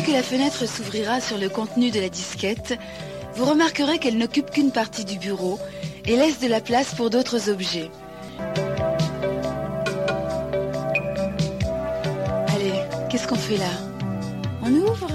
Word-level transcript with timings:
Dès 0.00 0.06
que 0.06 0.12
la 0.12 0.22
fenêtre 0.22 0.66
s'ouvrira 0.66 1.20
sur 1.20 1.36
le 1.36 1.50
contenu 1.50 1.90
de 1.90 2.00
la 2.00 2.08
disquette, 2.08 2.78
vous 3.34 3.44
remarquerez 3.44 3.98
qu'elle 3.98 4.16
n'occupe 4.16 4.50
qu'une 4.50 4.72
partie 4.72 5.04
du 5.04 5.18
bureau 5.18 5.58
et 6.06 6.16
laisse 6.16 6.40
de 6.40 6.48
la 6.48 6.62
place 6.62 6.94
pour 6.94 7.10
d'autres 7.10 7.50
objets. 7.50 7.90
Allez, 12.48 12.72
qu'est-ce 13.10 13.28
qu'on 13.28 13.34
fait 13.34 13.58
là? 13.58 13.68
On 14.62 14.72
ouvre? 14.72 15.08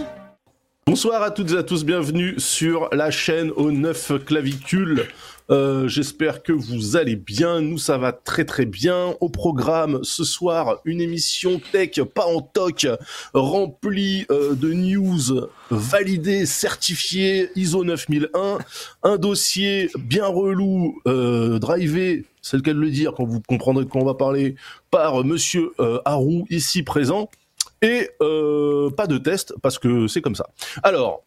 Bonsoir 0.85 1.23
à 1.23 1.31
toutes 1.31 1.53
et 1.53 1.57
à 1.57 1.63
tous, 1.63 1.83
bienvenue 1.83 2.35
sur 2.37 2.87
la 2.91 3.09
chaîne 3.09 3.49
aux 3.55 3.71
9 3.71 4.23
clavicules. 4.23 5.07
Euh, 5.51 5.87
J'espère 5.87 6.41
que 6.43 6.51
vous 6.51 6.95
allez 6.95 7.15
bien, 7.15 7.61
nous 7.61 7.77
ça 7.77 7.97
va 7.97 8.11
très 8.11 8.45
très 8.45 8.65
bien. 8.65 9.15
Au 9.19 9.29
programme 9.29 9.99
ce 10.03 10.23
soir, 10.23 10.79
une 10.85 11.01
émission 11.01 11.61
tech 11.71 12.01
pas 12.13 12.25
en 12.25 12.41
toc, 12.41 12.87
remplie 13.33 14.25
euh, 14.31 14.55
de 14.55 14.73
news 14.73 15.47
validées, 15.69 16.45
certifiées 16.45 17.49
ISO 17.55 17.83
9001, 17.83 18.57
un 19.03 19.17
dossier 19.17 19.89
bien 19.97 20.25
relou, 20.25 20.99
euh, 21.07 21.59
drivé, 21.59 22.25
c'est 22.41 22.57
le 22.57 22.63
cas 22.63 22.73
de 22.73 22.79
le 22.79 22.91
dire 22.91 23.13
quand 23.15 23.25
vous 23.25 23.41
comprendrez 23.41 23.85
de 23.85 23.89
quoi 23.89 24.01
on 24.01 24.05
va 24.05 24.13
parler, 24.13 24.55
par 24.91 25.23
Monsieur 25.23 25.71
euh, 25.79 25.99
Harou 26.05 26.45
ici 26.51 26.83
présent. 26.83 27.29
Et 27.81 28.09
euh, 28.21 28.89
pas 28.91 29.07
de 29.07 29.17
test 29.17 29.53
parce 29.61 29.79
que 29.79 30.07
c'est 30.07 30.21
comme 30.21 30.35
ça. 30.35 30.49
Alors, 30.83 31.23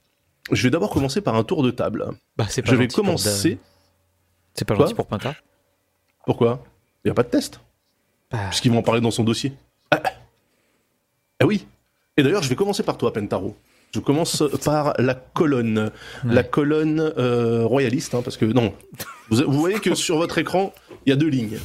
je 0.52 0.62
vais 0.62 0.70
d'abord 0.70 0.90
commencer 0.90 1.20
par 1.20 1.34
un 1.34 1.44
tour 1.44 1.62
de 1.62 1.70
table. 1.70 2.06
Bah, 2.36 2.46
Je 2.48 2.74
vais 2.76 2.88
commencer. 2.88 3.58
C'est 4.58 4.64
pas 4.64 4.74
Quoi 4.74 4.86
gentil 4.86 4.96
pour 4.96 5.06
Pinta 5.06 5.36
Pourquoi 6.26 6.64
Il 7.04 7.08
n'y 7.08 7.10
a 7.12 7.14
pas 7.14 7.22
de 7.22 7.28
test 7.28 7.60
Bah, 8.32 8.38
Puisqu'ils 8.48 8.72
vont 8.72 8.78
en 8.78 8.82
parler 8.82 9.00
dans 9.00 9.12
son 9.12 9.22
dossier. 9.22 9.52
Ah, 9.92 10.02
ah 11.40 11.46
oui. 11.46 11.64
Et 12.16 12.24
d'ailleurs, 12.24 12.42
je 12.42 12.48
vais 12.48 12.56
commencer 12.56 12.82
par 12.82 12.98
toi, 12.98 13.12
Pentaro. 13.12 13.56
Je 13.94 14.00
commence 14.00 14.42
par 14.64 14.94
la 14.98 15.14
colonne. 15.14 15.92
La 16.24 16.42
colonne 16.42 17.12
euh, 17.18 17.64
royaliste, 17.66 18.16
hein, 18.16 18.22
parce 18.22 18.36
que 18.36 18.46
non. 18.46 18.74
Vous, 19.30 19.44
vous 19.46 19.60
voyez 19.60 19.78
que 19.78 19.94
sur 19.94 20.16
votre 20.16 20.38
écran, 20.38 20.74
il 21.06 21.10
y 21.10 21.12
a 21.12 21.16
deux 21.16 21.28
lignes. 21.28 21.60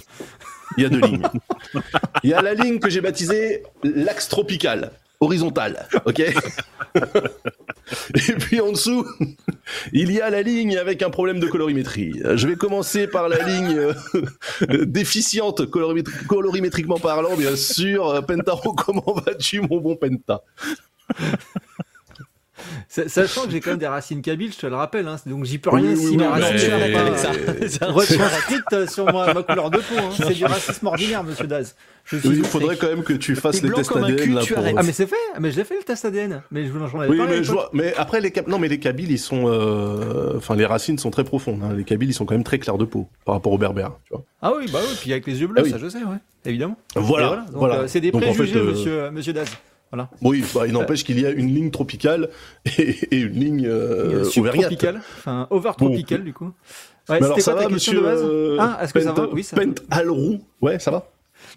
Il 0.78 0.84
y 0.84 0.86
a 0.86 0.90
deux 0.90 1.02
lignes. 1.02 1.24
Il 2.24 2.30
y 2.30 2.34
a 2.34 2.42
la 2.42 2.54
ligne 2.54 2.80
que 2.80 2.90
j'ai 2.90 3.02
baptisée 3.02 3.64
l'axe 3.84 4.30
tropical, 4.30 4.92
horizontal, 5.20 5.88
ok 6.06 6.20
Et 8.16 8.34
puis 8.34 8.62
en 8.62 8.72
dessous, 8.72 9.06
il 9.92 10.12
y 10.12 10.22
a 10.22 10.30
la 10.30 10.42
ligne 10.42 10.78
avec 10.78 11.02
un 11.02 11.10
problème 11.10 11.40
de 11.40 11.48
colorimétrie. 11.48 12.22
Je 12.36 12.48
vais 12.48 12.56
commencer 12.56 13.08
par 13.08 13.30
la 13.30 13.44
ligne 13.46 13.78
euh, 13.78 14.86
déficiente 14.86 15.62
colorimétri- 15.70 16.26
colorimétriquement 16.28 17.00
parlant, 17.00 17.36
bien 17.36 17.56
sûr. 17.56 18.24
Pentaro, 18.26 18.74
comment 18.74 19.14
vas-tu, 19.26 19.62
mon 19.62 19.80
bon 19.82 19.96
Penta? 19.96 20.44
Sachant 22.88 23.46
que 23.46 23.52
j'ai 23.52 23.60
quand 23.60 23.72
même 23.72 23.80
des 23.80 23.88
racines 23.88 24.22
kabyles, 24.22 24.54
je 24.54 24.58
te 24.60 24.68
le 24.68 24.76
rappelle, 24.76 25.08
hein, 25.08 25.16
donc 25.26 25.46
j'y 25.46 25.58
peux 25.58 25.70
rien 25.70 25.92
oui, 25.92 25.98
si 25.98 26.08
oui, 26.08 26.18
mes 26.18 26.26
racines 26.28 26.58
sont 26.60 26.70
pas 26.70 27.86
un- 27.88 27.92
retranscrites 27.92 28.90
sur 28.90 29.12
moi- 29.12 29.34
ma 29.34 29.44
couleur 29.44 29.70
de 29.72 29.78
peau. 29.78 29.96
hein. 29.98 30.10
C'est 30.16 30.34
du 30.34 30.46
racisme 30.46 30.88
ordinaire, 30.88 31.24
monsieur 31.24 31.48
Daz. 31.48 31.76
Je 32.06 32.18
suis 32.18 32.28
Oui, 32.28 32.36
Il 32.40 32.42
au 32.42 32.46
faudrait 32.46 32.76
quand 32.76 32.88
même 32.88 33.04
que 33.04 33.14
tu 33.14 33.36
fasses 33.36 33.62
les 33.62 33.72
tests 33.72 33.96
ADN 33.96 34.34
là 34.36 34.42
pour. 34.46 34.58
arrêtes. 34.58 34.76
Ah 34.78 34.84
mais 34.84 34.92
c'est 34.92 35.08
fait, 35.08 35.16
mais 35.40 35.52
je 35.52 35.58
l'ai 35.58 35.64
fait 35.64 35.78
le 35.78 35.84
test 35.84 36.04
ADN. 36.04 36.42
Mais 36.52 36.66
je 36.66 36.72
vous 36.72 36.84
avais 36.84 37.08
Oui, 37.10 37.20
mais 37.30 37.44
je 37.44 37.52
vois. 37.52 37.70
Mais 37.72 37.94
après 37.96 38.20
les 38.20 38.34
non, 38.48 38.60
mais 38.60 38.68
les 38.68 38.80
Kabyles 38.80 39.10
ils 39.12 39.18
sont, 39.20 39.44
euh, 39.48 40.34
enfin 40.38 40.56
les 40.56 40.66
racines 40.66 40.98
sont 40.98 41.12
très 41.12 41.24
profondes. 41.24 41.62
hein. 41.64 41.74
Les 41.78 41.86
Kabyles 41.86 42.10
ils 42.10 42.14
sont 42.14 42.26
quand 42.26 42.34
même 42.36 42.44
très 42.44 42.60
clairs 42.60 42.78
de 42.78 42.84
peau 42.86 43.08
par 43.26 43.36
rapport 43.36 43.54
aux 43.54 43.58
Berbères. 43.58 43.92
Tu 44.06 44.14
vois. 44.14 44.24
Ah 44.42 44.52
oui, 44.58 44.66
bah 44.72 44.80
oui, 44.82 44.96
puis 45.00 45.12
avec 45.14 45.26
les 45.28 45.40
yeux 45.40 45.48
bleus, 45.48 45.56
Ah 45.60 45.64
oui. 45.64 45.72
ça 45.72 45.78
je 45.78 45.88
sais, 45.88 46.00
ouais, 46.00 46.18
évidemment. 46.46 46.76
Voilà, 46.96 47.46
voilà. 47.54 47.76
Euh, 47.76 47.88
c'est 47.88 48.02
des 48.02 48.10
en 48.14 48.20
préjugés, 48.20 48.52
fait, 48.54 48.60
euh, 48.60 48.72
monsieur, 48.72 49.12
monsieur 49.12 49.34
Daz. 49.34 49.48
Voilà. 49.94 50.10
Oui, 50.24 50.44
bah, 50.56 50.66
il 50.66 50.74
n'empêche 50.74 51.04
qu'il 51.04 51.20
y 51.20 51.26
a 51.26 51.30
une 51.30 51.54
ligne 51.54 51.70
tropicale 51.70 52.30
et, 52.80 52.98
et 53.12 53.20
une 53.20 53.34
ligne 53.34 53.68
euh, 53.68 54.22
Euh, 54.22 54.24
subtropical, 54.24 55.02
enfin 55.20 55.46
overtropical 55.52 56.24
du 56.24 56.34
coup. 56.34 56.52
Ouais, 57.10 57.20
Mais 57.20 57.26
alors 57.28 57.40
ça 57.40 57.54
quoi 57.54 57.62
va, 57.64 57.70
monsieur 57.70 57.94
de 58.00 58.04
base 58.04 58.22
euh, 58.24 58.58
Ah, 58.60 58.80
est-ce 58.82 58.92
que 58.92 59.00
ça 59.02 59.14
Pent- 59.14 59.22
va 59.22 59.28
Oui, 59.34 59.44
ça 59.44 59.56
va. 59.56 59.62
Pent 59.64 59.76
Alroux. 59.92 60.40
Ouais, 60.62 60.80
ça 60.80 60.90
va. 60.90 61.06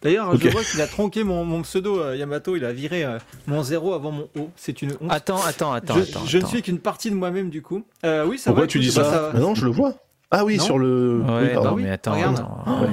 D'ailleurs, 0.02 0.34
Ok. 0.34 0.40
je 0.42 0.48
vois 0.50 0.62
qu'il 0.64 0.82
a 0.82 0.86
tronqué 0.86 1.24
mon, 1.24 1.44
mon 1.46 1.62
pseudo 1.62 1.98
euh, 1.98 2.14
Yamato, 2.16 2.56
il 2.56 2.64
a 2.66 2.72
viré 2.74 3.04
euh, 3.04 3.18
mon 3.46 3.62
zéro 3.62 3.94
avant 3.94 4.10
mon 4.10 4.28
O. 4.38 4.50
C'est 4.56 4.82
une 4.82 4.90
honte. 5.00 5.08
Attends, 5.10 5.40
attends, 5.46 5.72
attends. 5.72 5.94
je 5.94 6.00
attends, 6.02 6.26
je 6.26 6.36
ne 6.36 6.44
suis 6.44 6.60
qu'une 6.60 6.78
partie 6.80 7.08
de 7.10 7.14
moi-même 7.16 7.48
du 7.48 7.62
coup. 7.62 7.84
Euh, 8.04 8.26
oui, 8.26 8.36
ça 8.36 8.50
Pourquoi 8.50 8.64
va. 8.64 8.66
tu 8.68 8.78
écoute, 8.78 8.90
dis 8.90 8.96
bah, 8.98 9.04
ça. 9.04 9.30
Ah 9.34 9.38
Non, 9.38 9.54
je 9.54 9.64
le 9.64 9.70
vois. 9.70 9.94
Ah 10.30 10.44
oui, 10.44 10.58
Non 10.58 10.64
sur 10.64 10.78
le. 10.78 11.22
oui, 11.24 11.32
Ouais, 11.32 11.54
non, 11.54 11.72
oui, 11.74 11.84
mais 11.84 11.90
attends, 11.92 12.12
regarde. 12.12 12.36
attends. 12.38 12.80
Ouais. 12.82 12.88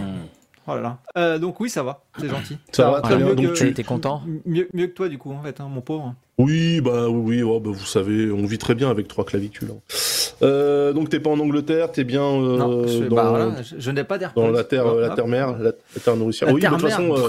Oh 0.67 0.75
là 0.75 0.81
là. 0.81 0.97
Euh, 1.17 1.39
donc 1.39 1.59
oui, 1.59 1.69
ça 1.69 1.83
va, 1.83 2.03
c'est 2.19 2.29
gentil. 2.29 2.57
Ça 2.71 2.89
va, 2.89 3.01
très 3.01 3.17
bien. 3.17 3.33
Donc 3.33 3.37
que- 3.47 3.53
tu- 3.53 3.67
T'es 3.67 3.73
t'es 3.73 3.83
content 3.83 4.21
Mieux, 4.45 4.69
mieux 4.73 4.87
que 4.87 4.93
toi 4.93 5.09
du 5.09 5.17
coup 5.17 5.31
en 5.33 5.41
fait, 5.43 5.59
hein, 5.59 5.67
mon 5.69 5.81
pauvre. 5.81 6.15
Oui, 6.37 6.79
bah 6.81 7.09
oui, 7.09 7.37
oui, 7.37 7.43
oh, 7.43 7.59
bah, 7.59 7.69
vous 7.73 7.85
savez, 7.85 8.31
on 8.31 8.45
vit 8.45 8.57
très 8.57 8.73
bien 8.73 8.89
avec 8.89 9.07
trois 9.07 9.25
clavicules. 9.25 9.69
hein. 9.71 9.79
Euh, 10.41 10.93
donc 10.93 11.09
t'es 11.09 11.19
pas 11.19 11.29
en 11.29 11.39
Angleterre, 11.39 11.91
t'es 11.91 12.03
bien 12.05 12.23
euh, 12.23 12.57
non, 12.57 12.87
je, 12.87 13.03
dans, 13.03 13.15
bah, 13.15 13.29
voilà, 13.29 13.61
je, 13.61 13.75
je 13.77 13.91
n'ai 13.91 14.03
pas 14.03 14.17
d'air. 14.17 14.31
dans 14.35 14.49
la 14.49 14.63
terre, 14.63 14.93
la 14.95 15.09
terre 15.09 15.27
mère, 15.27 15.51
la, 15.57 15.71
la 15.95 16.01
terre 16.03 16.15
nourricière. 16.15 16.47
La 16.47 16.55
oui, 16.55 16.61
terre 16.61 16.71
de 16.71 16.77
toute 16.77 16.89
façon. 16.89 17.13
euh, 17.17 17.27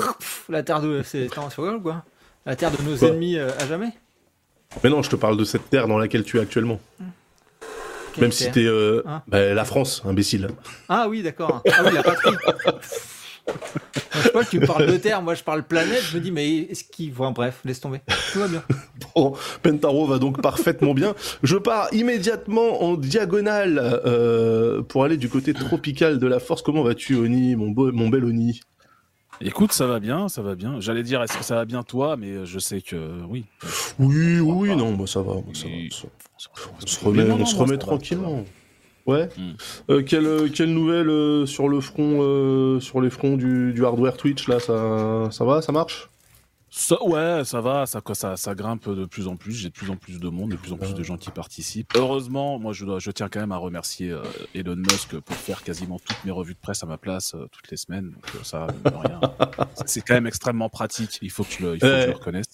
la 0.48 0.62
terre 0.62 0.80
de. 0.80 1.02
C'est 1.04 1.28
quoi, 1.28 1.48
quoi 1.80 2.04
La 2.46 2.54
terre 2.56 2.70
de 2.70 2.82
nos 2.88 2.96
Quoi 2.96 3.08
ennemis 3.08 3.36
euh, 3.36 3.50
à 3.58 3.66
jamais 3.66 3.90
Mais 4.82 4.90
non, 4.90 5.02
je 5.02 5.10
te 5.10 5.16
parle 5.16 5.36
de 5.36 5.44
cette 5.44 5.68
terre 5.70 5.86
dans 5.88 5.98
laquelle 5.98 6.22
tu 6.24 6.38
es 6.38 6.40
actuellement. 6.40 6.80
Quelle 8.14 8.22
Même 8.22 8.32
si 8.32 8.48
t'es 8.52 8.64
euh, 8.64 9.02
Hein 9.06 9.22
bah, 9.26 9.52
la 9.54 9.64
France, 9.64 10.02
imbécile. 10.06 10.48
Ah 10.88 11.06
oui, 11.10 11.22
d'accord. 11.24 11.62
Ah 11.72 11.82
oui, 11.84 11.90
la 11.94 12.02
patrie. 12.04 12.30
Pas, 14.32 14.44
tu 14.44 14.60
parles 14.60 14.86
de 14.86 14.96
terre, 14.96 15.20
moi 15.22 15.34
je 15.34 15.42
parle 15.42 15.62
planète, 15.64 16.02
je 16.02 16.16
me 16.16 16.22
dis, 16.22 16.30
mais 16.30 16.48
est-ce 16.58 16.84
qu'il. 16.84 17.12
Enfin, 17.12 17.30
bref, 17.30 17.60
laisse 17.64 17.80
tomber. 17.80 18.00
Tout 18.32 18.40
va 18.40 18.48
bien. 18.48 18.62
Bon, 19.14 19.34
Pentaro 19.62 20.06
va 20.06 20.18
donc 20.18 20.40
parfaitement 20.42 20.92
bien. 20.94 21.14
Je 21.44 21.56
pars 21.56 21.88
immédiatement 21.92 22.82
en 22.82 22.94
diagonale 22.96 23.78
euh, 24.06 24.82
pour 24.82 25.04
aller 25.04 25.16
du 25.16 25.28
côté 25.28 25.52
tropical 25.54 26.18
de 26.18 26.26
la 26.26 26.40
force. 26.40 26.62
Comment 26.62 26.82
vas-tu, 26.82 27.14
Oni, 27.16 27.54
mon, 27.54 27.70
beau, 27.70 27.92
mon 27.92 28.08
bel 28.08 28.24
Oni? 28.24 28.60
Écoute, 29.40 29.72
ça 29.72 29.86
va 29.86 30.00
bien, 30.00 30.28
ça 30.28 30.42
va 30.42 30.54
bien. 30.54 30.80
J'allais 30.80 31.02
dire, 31.02 31.22
est-ce 31.22 31.36
que 31.36 31.44
ça 31.44 31.56
va 31.56 31.64
bien 31.64 31.82
toi? 31.82 32.16
Mais 32.16 32.44
je 32.46 32.58
sais 32.58 32.80
que 32.80 32.96
oui. 33.28 33.44
Oui, 33.98 34.40
oui, 34.40 34.68
oui, 34.70 34.76
non, 34.76 34.92
moi 34.92 35.06
ça 35.06 35.20
va. 35.22 35.34
ça 35.52 35.66
va, 35.66 35.74
Oui. 35.74 35.90
ça- 35.92 36.08
On 36.82 36.86
se 36.86 37.04
remet, 37.04 37.30
on 37.30 37.44
se 37.46 37.54
moi, 37.56 37.64
remet 37.66 37.78
tranquillement. 37.78 38.44
Ouais. 39.06 39.28
Hmm. 39.36 39.52
Euh, 39.90 40.02
quelle, 40.02 40.50
quelle 40.50 40.72
nouvelle 40.72 41.10
euh, 41.10 41.46
sur 41.46 41.68
le 41.68 41.80
front, 41.80 42.20
euh, 42.22 42.80
sur 42.80 43.00
les 43.00 43.10
fronts 43.10 43.36
du, 43.36 43.72
du 43.72 43.84
hardware 43.84 44.16
Twitch 44.16 44.48
là, 44.48 44.60
ça, 44.60 45.28
ça 45.30 45.44
va, 45.44 45.60
ça 45.60 45.72
marche? 45.72 46.08
Ça, 46.76 47.00
ouais, 47.04 47.44
ça 47.44 47.60
va, 47.60 47.86
ça, 47.86 48.00
quoi, 48.00 48.16
ça, 48.16 48.36
ça 48.36 48.52
grimpe 48.56 48.88
de 48.88 49.04
plus 49.04 49.28
en 49.28 49.36
plus. 49.36 49.52
J'ai 49.52 49.68
de 49.68 49.74
plus 49.74 49.90
en 49.90 49.96
plus 49.96 50.18
de 50.18 50.28
monde, 50.28 50.50
de 50.50 50.56
plus 50.56 50.72
en 50.72 50.76
plus 50.76 50.92
de 50.92 51.04
gens 51.04 51.16
qui 51.16 51.30
participent. 51.30 51.92
Heureusement, 51.94 52.58
moi, 52.58 52.72
je, 52.72 52.84
dois, 52.84 52.98
je 52.98 53.12
tiens 53.12 53.28
quand 53.28 53.38
même 53.38 53.52
à 53.52 53.58
remercier 53.58 54.10
euh, 54.10 54.24
Elon 54.56 54.74
Musk 54.74 55.16
pour 55.20 55.36
faire 55.36 55.62
quasiment 55.62 56.00
toutes 56.00 56.24
mes 56.24 56.32
revues 56.32 56.54
de 56.54 56.58
presse 56.58 56.82
à 56.82 56.86
ma 56.86 56.98
place 56.98 57.36
euh, 57.36 57.46
toutes 57.52 57.70
les 57.70 57.76
semaines. 57.76 58.10
Donc, 58.10 58.44
ça, 58.44 58.66
mine 58.72 58.92
de 58.92 59.08
rien, 59.08 59.20
c'est 59.86 60.00
quand 60.00 60.14
même 60.14 60.26
extrêmement 60.26 60.68
pratique. 60.68 61.20
Il 61.22 61.30
faut 61.30 61.44
que 61.44 61.52
je 61.52 61.64
le, 61.64 61.74
il 61.76 61.80
faut 61.80 61.86
que 61.86 62.00
je 62.00 62.06
le 62.08 62.14
reconnaisse. 62.14 62.48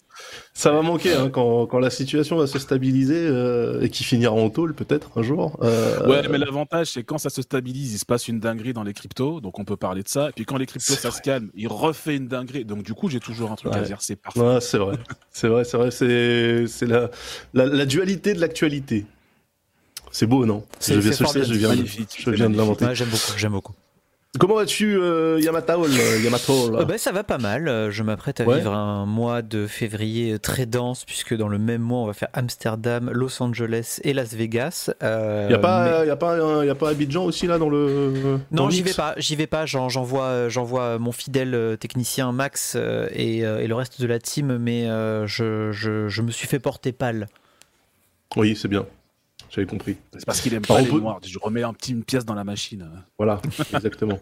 Ça 0.52 0.72
va 0.72 0.82
manquer 0.82 1.14
hein, 1.14 1.30
quand, 1.30 1.66
quand 1.66 1.78
la 1.78 1.90
situation 1.90 2.36
va 2.36 2.46
se 2.46 2.58
stabiliser 2.58 3.16
euh, 3.16 3.80
et 3.82 3.88
qui 3.88 4.04
finira 4.04 4.32
en 4.32 4.50
tôle 4.50 4.74
peut-être 4.74 5.10
un 5.16 5.22
jour. 5.22 5.58
Euh, 5.62 6.06
Ouais, 6.06 6.28
mais 6.28 6.38
l'avantage, 6.38 6.88
c'est 6.88 7.02
quand 7.04 7.18
ça 7.18 7.30
se 7.30 7.40
stabilise, 7.42 7.92
il 7.94 7.98
se 7.98 8.04
passe 8.04 8.28
une 8.28 8.40
dinguerie 8.40 8.72
dans 8.72 8.82
les 8.82 8.92
cryptos, 8.92 9.40
donc 9.40 9.58
on 9.58 9.64
peut 9.64 9.76
parler 9.76 10.02
de 10.02 10.08
ça. 10.08 10.28
Et 10.28 10.32
puis 10.32 10.44
quand 10.44 10.58
les 10.58 10.66
cryptos, 10.66 10.94
ça 10.96 11.10
se 11.10 11.22
calme, 11.22 11.50
il 11.54 11.68
refait 11.68 12.16
une 12.16 12.28
dinguerie. 12.28 12.64
Donc 12.64 12.82
du 12.82 12.92
coup, 12.94 13.08
j'ai 13.08 13.20
toujours 13.20 13.50
un 13.52 13.56
truc 13.56 13.72
à 13.74 13.80
dire, 13.86 14.02
c'est 14.02 14.16
parfait. 14.16 14.40
Ouais, 14.40 14.60
c'est 14.60 14.78
vrai, 14.78 14.98
c'est 15.30 15.48
vrai, 15.48 15.64
c'est 15.64 15.76
vrai, 15.78 15.90
c'est 15.90 16.86
la, 16.86 17.10
la 17.54 17.66
la 17.66 17.86
dualité 17.86 18.34
de 18.34 18.40
l'actualité. 18.40 19.06
C'est 20.12 20.26
beau, 20.26 20.44
non? 20.44 20.64
C'est- 20.80 20.94
Je 20.94 21.00
viens, 21.00 21.12
je 21.12 21.54
de- 21.54 21.66
magnifique. 21.68 22.16
je 22.18 22.30
viens 22.32 22.50
de 22.50 22.56
l'inventer. 22.56 22.84
Ouais, 22.86 22.94
J'aime 22.96 23.08
beaucoup, 23.08 23.32
j'aime 23.36 23.52
beaucoup. 23.52 23.74
Comment 24.38 24.54
vas-tu, 24.54 24.96
euh, 24.96 25.40
Yamataol 25.40 25.90
euh, 25.90 26.76
Euh, 26.78 26.84
bah, 26.84 26.98
ça 26.98 27.10
va 27.10 27.24
pas 27.24 27.38
mal. 27.38 27.66
Euh, 27.66 27.90
Je 27.90 28.04
m'apprête 28.04 28.40
à 28.40 28.44
Ouais. 28.44 28.58
vivre 28.58 28.72
un 28.72 29.04
mois 29.04 29.42
de 29.42 29.66
février 29.66 30.38
très 30.38 30.66
dense, 30.66 31.04
puisque 31.04 31.34
dans 31.36 31.48
le 31.48 31.58
même 31.58 31.82
mois, 31.82 31.98
on 32.02 32.06
va 32.06 32.12
faire 32.12 32.28
Amsterdam, 32.32 33.10
Los 33.12 33.42
Angeles 33.42 33.98
et 34.04 34.12
Las 34.12 34.32
Vegas. 34.34 34.92
Euh, 35.02 35.48
y 35.50 35.54
a 35.54 35.58
pas, 35.58 36.02
mais- 36.02 36.06
y 36.06 36.10
a 36.10 36.16
pas, 36.16 36.64
y 36.64 36.68
a 36.70 36.74
pas 36.76 36.90
Abidjan 36.90 37.24
aussi 37.24 37.48
là 37.48 37.58
dans 37.58 37.68
le. 37.68 38.38
dans 38.52 38.64
Non, 38.66 38.70
j'y 38.70 38.82
vais 38.82 38.92
pas. 38.94 39.14
J'y 39.16 39.34
vais 39.34 39.48
pas. 39.48 39.66
J'en- 39.66 39.88
J'envoie, 39.88 40.48
j'envoie 40.48 41.00
mon 41.00 41.10
fidèle 41.10 41.76
technicien 41.80 42.30
Max 42.30 42.76
et, 43.12 43.38
et 43.38 43.66
le 43.66 43.74
reste 43.74 44.00
de 44.00 44.06
la 44.06 44.20
team, 44.20 44.58
mais 44.58 44.84
je, 45.26 45.72
je, 45.72 46.06
je 46.08 46.22
me 46.22 46.30
suis 46.30 46.46
fait 46.46 46.60
porter 46.60 46.92
pâle. 46.92 47.26
Oui, 48.36 48.54
c'est 48.56 48.68
bien. 48.68 48.86
J'avais 49.50 49.66
compris. 49.66 49.96
C'est 50.12 50.24
parce 50.24 50.40
qu'il 50.40 50.54
aime 50.54 50.62
pas 50.62 50.80
les 50.80 50.86
peut- 50.88 51.00
noirs. 51.00 51.20
Je 51.26 51.38
remets 51.38 51.64
un 51.64 51.72
petit, 51.72 51.92
une 51.92 52.04
pièce 52.04 52.24
dans 52.24 52.34
la 52.34 52.44
machine. 52.44 52.88
Voilà, 53.18 53.40
exactement. 53.74 54.18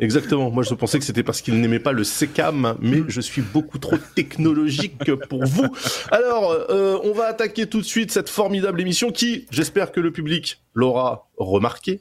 exactement. 0.00 0.50
Moi, 0.50 0.62
je 0.62 0.72
pensais 0.74 0.98
que 0.98 1.04
c'était 1.04 1.22
parce 1.22 1.42
qu'il 1.42 1.60
n'aimait 1.60 1.78
pas 1.80 1.92
le 1.92 2.02
SECAM, 2.02 2.76
mais 2.80 3.02
je 3.08 3.20
suis 3.20 3.42
beaucoup 3.42 3.78
trop 3.78 3.98
technologique 4.14 4.98
pour 5.28 5.44
vous. 5.44 5.66
Alors, 6.10 6.50
euh, 6.70 6.98
on 7.04 7.12
va 7.12 7.26
attaquer 7.26 7.66
tout 7.66 7.80
de 7.80 7.86
suite 7.86 8.10
cette 8.10 8.30
formidable 8.30 8.80
émission 8.80 9.10
qui, 9.12 9.46
j'espère 9.50 9.92
que 9.92 10.00
le 10.00 10.10
public 10.10 10.62
l'aura 10.72 11.28
remarqué, 11.36 12.00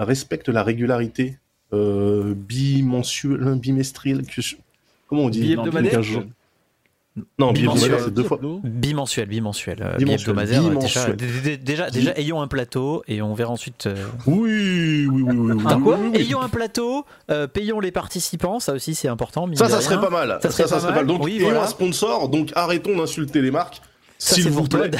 respecte 0.00 0.48
la 0.48 0.64
régularité 0.64 1.38
euh, 1.72 2.34
bimensuelle, 2.34 3.54
bimestrielle. 3.54 4.22
Comment 5.06 5.24
on 5.24 5.28
dit 5.30 5.40
Bi-hebdomadaire 5.42 5.92
15 5.92 6.02
jours. 6.04 6.24
Non, 7.38 7.52
Bimensuel. 7.52 7.98
c'est 8.04 8.14
deux 8.14 8.24
fois. 8.24 8.38
Bimensuel, 8.64 9.28
bimensuel, 9.28 9.78
euh, 9.82 9.96
Bimensuel, 9.96 10.34
bi-hebdomadaire, 10.34 10.62
bimensuel. 10.62 11.16
Déjà, 11.16 11.32
dé- 11.32 11.40
dé- 11.40 11.56
déjà, 11.56 11.90
déjà, 11.90 12.12
ayons 12.16 12.40
un 12.40 12.48
plateau 12.48 13.02
et 13.08 13.22
on 13.22 13.34
verra 13.34 13.50
ensuite. 13.52 13.86
euh, 13.86 14.06
Oui, 14.26 15.06
oui, 15.10 15.22
oui, 15.22 15.22
oui. 15.22 15.34
oui, 15.36 15.62
Enfin, 15.64 15.76
oui, 15.76 15.82
quoi 15.82 15.96
oui, 16.00 16.10
oui. 16.14 16.20
Ayons 16.20 16.40
un 16.40 16.48
plateau, 16.48 17.04
euh, 17.30 17.46
payons 17.46 17.80
les 17.80 17.92
participants, 17.92 18.60
ça 18.60 18.72
aussi 18.74 18.94
c'est 18.94 19.08
important. 19.08 19.46
mine 19.46 19.56
Ça, 19.56 19.68
ça 19.68 19.80
serait 19.80 20.00
pas 20.00 20.10
mal. 20.10 20.38
Ça 20.42 20.50
serait 20.50 20.68
pas 20.68 20.90
mal. 20.92 21.06
Donc, 21.06 21.22
Oui, 21.24 21.36
ayons 21.42 21.60
un 21.62 21.66
sponsor, 21.66 22.28
donc 22.28 22.52
arrêtons 22.54 22.96
d'insulter 22.96 23.40
les 23.42 23.50
marques. 23.50 23.80
Ça 24.20 24.34
S'il 24.34 24.44
c'est 24.44 24.50
vous 24.50 24.56
pour 24.60 24.68
toi, 24.68 24.80
plaît. 24.88 24.98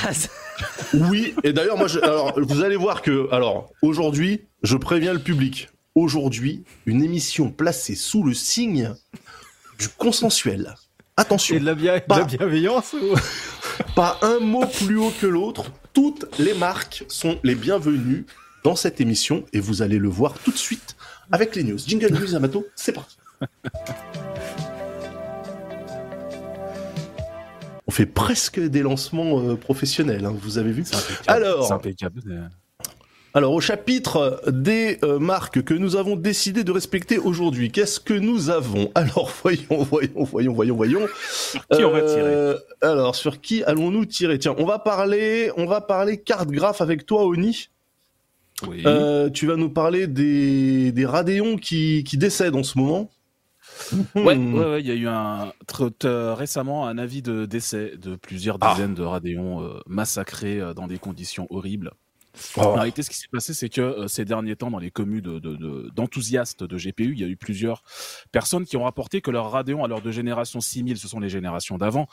Oui, 0.94 1.35
et 1.43 1.53
d'ailleurs, 1.53 1.76
moi, 1.76 1.88
je- 1.88 1.99
alors, 1.99 2.38
vous 2.41 2.62
allez 2.62 2.76
voir 2.76 3.03
que, 3.03 3.29
alors, 3.32 3.70
aujourd'hui, 3.82 4.43
je 4.62 4.76
préviens 4.76 5.12
le 5.12 5.19
public. 5.19 5.69
Aujourd'hui, 5.97 6.62
une 6.87 7.03
émission 7.03 7.50
placée 7.50 7.97
sous 7.97 8.23
le 8.23 8.32
signe 8.32 8.94
du 9.81 9.88
consensuel. 9.88 10.75
Attention, 11.19 11.56
Et 11.56 11.61
de 11.61 11.65
la, 11.67 11.75
bien- 11.75 11.97
de 11.97 12.00
Pas- 12.00 12.19
la 12.20 12.25
bienveillance 12.25 12.94
ou... 12.94 13.15
pas 13.97 14.19
un 14.23 14.38
mot 14.38 14.65
plus 14.67 14.97
haut 14.97 15.12
que 15.20 15.26
l'autre. 15.26 15.65
Toutes 15.93 16.26
les 16.38 16.55
marques 16.55 17.05
sont 17.09 17.38
les 17.43 17.55
bienvenues 17.56 18.25
dans 18.65 18.76
cette 18.76 19.00
émission 19.00 19.44
et 19.53 19.59
vous 19.61 19.82
allez 19.82 19.99
le 19.99 20.09
voir 20.09 20.35
tout 20.44 20.53
de 20.53 20.56
suite 20.56 20.97
avec 21.32 21.56
les 21.56 21.65
news. 21.65 21.79
Jingle 21.87 22.12
News 22.12 22.35
Amato, 22.37 22.67
c'est 22.76 22.93
parti. 22.93 23.17
On 27.87 27.91
fait 27.91 28.06
presque 28.06 28.61
des 28.61 28.82
lancements 28.82 29.41
euh, 29.41 29.56
professionnels, 29.56 30.25
hein, 30.26 30.35
vous 30.41 30.59
avez 30.59 30.73
vu? 30.73 30.85
Alors- 31.26 31.67
C'est 31.67 31.73
impeccable. 31.73 32.50
Alors, 33.34 33.52
au 33.52 33.60
chapitre 33.60 34.42
des 34.50 34.98
euh, 35.04 35.19
marques 35.19 35.62
que 35.62 35.75
nous 35.75 35.96
avons 35.96 36.16
décidé 36.16 36.64
de 36.64 36.72
respecter 36.72 37.19
aujourd'hui, 37.19 37.70
qu'est-ce 37.70 38.00
que 38.00 38.14
nous 38.14 38.50
avons? 38.50 38.90
Alors, 38.94 39.30
voyons, 39.42 39.82
voyons, 39.84 40.25
voyons, 40.25 40.52
voyons, 40.54 40.75
voyons. 40.76 41.06
qui 41.72 41.84
on 41.84 41.90
va 41.90 41.98
Euh, 41.98 42.58
Alors, 42.80 43.14
sur 43.14 43.40
qui 43.40 43.62
allons-nous 43.64 44.06
tirer? 44.06 44.38
Tiens, 44.38 44.54
on 44.58 44.64
va 44.64 44.78
parler, 44.78 45.52
on 45.56 45.66
va 45.66 45.80
parler 45.80 46.19
carte 46.20 46.50
graphe 46.50 46.80
avec 46.80 47.04
toi, 47.06 47.26
Oni. 47.26 47.69
Oui. 48.66 48.82
Euh, 48.86 49.31
tu 49.31 49.46
vas 49.46 49.54
nous 49.56 49.70
parler 49.70 50.06
des, 50.08 50.90
des 50.90 51.06
Radeons 51.06 51.56
qui, 51.58 52.02
qui 52.04 52.16
décèdent 52.16 52.56
en 52.56 52.62
ce 52.64 52.78
moment. 52.78 53.10
Ouais, 54.16 54.34
Hmm. 54.34 54.54
ouais, 54.54 54.64
ouais, 54.64 54.81
il 54.81 54.86
y 54.86 54.90
a 54.90 54.94
eu 54.94 55.06
un 55.06 55.52
récemment 56.34 56.86
un 56.88 56.96
avis 56.98 57.22
de 57.22 57.44
décès 57.44 57.92
de 57.96 58.16
plusieurs 58.16 58.56
Ah. 58.60 58.72
dizaines 58.74 58.94
de 58.94 59.02
Radéons 59.02 59.62
euh, 59.62 59.78
massacrés 59.86 60.60
dans 60.74 60.86
des 60.88 60.98
conditions 60.98 61.46
horribles. 61.50 61.92
Oh. 62.56 62.61
En 62.61 62.75
réalité, 62.75 63.02
ce 63.02 63.11
qui 63.11 63.17
s'est 63.17 63.29
passé, 63.31 63.55
c'est 63.55 63.69
que 63.69 63.81
euh, 63.81 64.08
ces 64.08 64.25
derniers 64.25 64.56
temps, 64.56 64.70
dans 64.70 64.79
les 64.79 64.90
communes 64.90 65.20
de- 65.20 65.38
de- 65.38 65.56
de- 65.56 65.90
d'enthousiastes 65.94 66.64
de, 66.64 66.76
GPU, 66.76 67.12
il 67.12 67.20
y 67.20 67.25
a 67.25 67.26
eu 67.26 67.37
plusieurs 67.37 67.82
personnes 68.32 68.64
qui 68.64 68.76
ont 68.76 68.85
rapporté 68.85 69.20
que 69.20 69.31
leurs 69.31 69.50
Radeons, 69.50 69.85
alors 69.85 70.00
de 70.02 70.11
génération 70.11 70.61
6000, 70.61 70.96
ce 70.99 71.08
sont 71.08 71.20
les 71.20 71.29
générations 71.29 71.79
d'avant, 71.79 72.06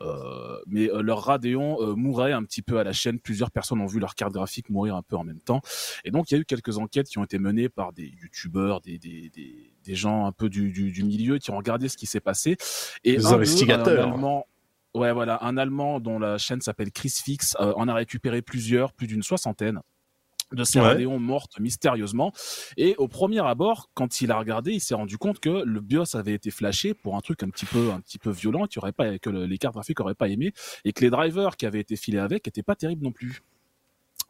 euh, 0.00 0.58
mais 0.66 0.90
euh, 0.90 1.02
leurs 1.02 1.22
Radeons 1.22 1.80
euh, 1.80 1.94
mouraient 1.94 2.32
un 2.32 2.42
petit 2.44 2.62
peu 2.62 2.78
à 2.78 2.84
la 2.84 2.92
chaîne. 2.92 3.20
Plusieurs 3.20 3.50
personnes 3.50 3.80
ont 3.80 3.86
vu 3.86 4.00
leur 4.00 4.14
carte 4.14 4.32
graphique 4.32 4.70
mourir 4.70 4.96
un 4.96 5.02
peu 5.02 5.16
en 5.16 5.24
même 5.24 5.40
temps. 5.40 5.60
Et 6.04 6.10
donc, 6.10 6.30
il 6.30 6.34
y 6.34 6.36
a 6.36 6.40
eu 6.40 6.44
quelques 6.44 6.78
enquêtes 6.78 7.08
qui 7.08 7.18
ont 7.18 7.24
été 7.24 7.38
menées 7.38 7.68
par 7.68 7.92
des 7.92 8.06
youtubeurs, 8.20 8.80
des, 8.80 8.98
des, 8.98 9.30
des, 9.30 9.72
des 9.84 9.94
gens 9.94 10.26
un 10.26 10.32
peu 10.32 10.48
du, 10.48 10.70
du, 10.70 10.90
du 10.92 11.04
milieu 11.04 11.38
qui 11.38 11.50
ont 11.50 11.56
regardé 11.56 11.88
ce 11.88 11.96
qui 11.96 12.06
s'est 12.06 12.20
passé. 12.20 12.56
Et 13.04 13.16
d'eux, 13.16 13.26
investigateurs. 13.26 14.12
Allemand, 14.12 14.46
ouais, 14.98 15.12
voilà, 15.12 15.38
un 15.42 15.56
Allemand 15.56 16.00
dont 16.00 16.18
la 16.18 16.36
chaîne 16.38 16.60
s'appelle 16.60 16.90
Chris 16.92 17.12
Fix 17.24 17.56
euh, 17.60 17.72
en 17.76 17.88
a 17.88 17.94
récupéré 17.94 18.42
plusieurs, 18.42 18.92
plus 18.92 19.06
d'une 19.06 19.22
soixantaine 19.22 19.80
de 20.52 20.64
ces 20.64 20.80
Ouais. 20.80 21.04
Mortes 21.18 21.60
mystérieusement. 21.60 22.32
Et 22.78 22.94
au 22.96 23.06
premier 23.06 23.46
abord, 23.46 23.90
quand 23.92 24.22
il 24.22 24.30
a 24.30 24.38
regardé, 24.38 24.72
il 24.72 24.80
s'est 24.80 24.94
rendu 24.94 25.18
compte 25.18 25.40
que 25.40 25.62
le 25.64 25.80
BIOS 25.80 26.16
avait 26.16 26.32
été 26.32 26.50
flashé 26.50 26.94
pour 26.94 27.16
un 27.16 27.20
truc 27.20 27.42
un 27.42 27.50
petit 27.50 27.66
peu, 27.66 27.90
un 27.92 28.00
petit 28.00 28.18
peu 28.18 28.30
violent, 28.30 28.66
qui 28.66 28.78
aurait 28.78 28.92
pas, 28.92 29.18
que 29.18 29.28
le- 29.28 29.44
les 29.44 29.58
cartes 29.58 29.74
graphiques 29.74 29.98
n'auraient 29.98 30.14
pas 30.14 30.28
aimé, 30.28 30.52
et 30.86 30.92
que 30.94 31.02
les 31.04 31.10
drivers 31.10 31.56
qui 31.58 31.66
avaient 31.66 31.80
été 31.80 31.96
filés 31.96 32.18
avec 32.18 32.46
n'étaient 32.46 32.62
pas 32.62 32.76
terribles 32.76 33.04
non 33.04 33.12
plus. 33.12 33.40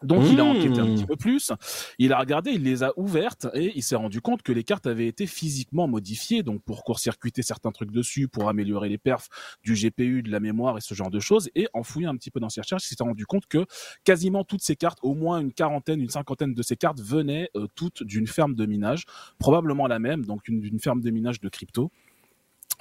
Donc 0.02 0.24
il 0.30 0.40
a 0.40 0.44
Mmh. 0.48 0.56
enquêté 0.56 0.80
un 0.80 0.86
petit 0.94 1.06
peu 1.06 1.16
plus, 1.16 1.52
il 1.98 2.12
a 2.12 2.18
regardé, 2.18 2.52
il 2.52 2.62
les 2.62 2.82
a 2.82 2.92
ouvertes 2.96 3.46
et 3.54 3.72
il 3.74 3.82
s'est 3.82 3.96
rendu 3.96 4.20
compte 4.20 4.42
que 4.42 4.52
les 4.52 4.64
cartes 4.64 4.86
avaient 4.86 5.06
été 5.06 5.26
physiquement 5.26 5.88
modifiées, 5.88 6.42
donc 6.42 6.62
pour 6.62 6.84
court-circuiter 6.84 7.42
certains 7.42 7.70
trucs 7.70 7.90
dessus, 7.90 8.28
pour 8.28 8.48
améliorer 8.48 8.88
les 8.88 8.98
perfs 8.98 9.28
du 9.62 9.74
GPU, 9.74 10.22
de 10.22 10.30
la 10.30 10.40
mémoire 10.40 10.78
et 10.78 10.80
ce 10.80 10.94
genre 10.94 11.10
de 11.10 11.20
choses. 11.20 11.50
Et 11.54 11.68
en 11.74 11.82
fouillant 11.82 12.10
un 12.10 12.16
petit 12.16 12.30
peu 12.30 12.40
dans 12.40 12.48
ses 12.48 12.60
recherches, 12.60 12.90
il 12.90 12.96
s'est 12.96 13.02
rendu 13.02 13.26
compte 13.26 13.46
que 13.46 13.66
quasiment 14.04 14.44
toutes 14.44 14.62
ces 14.62 14.76
cartes, 14.76 14.98
au 15.02 15.14
moins 15.14 15.40
une 15.40 15.52
quarantaine, 15.52 16.00
une 16.00 16.10
cinquantaine 16.10 16.54
de 16.54 16.62
ces 16.62 16.76
cartes 16.76 17.00
venaient 17.00 17.50
euh, 17.56 17.66
toutes 17.74 18.02
d'une 18.02 18.26
ferme 18.26 18.54
de 18.54 18.66
minage, 18.66 19.04
probablement 19.38 19.86
la 19.86 19.98
même, 19.98 20.24
donc 20.24 20.48
une, 20.48 20.60
d'une 20.60 20.80
ferme 20.80 21.00
de 21.00 21.10
minage 21.10 21.40
de 21.40 21.48
crypto. 21.48 21.90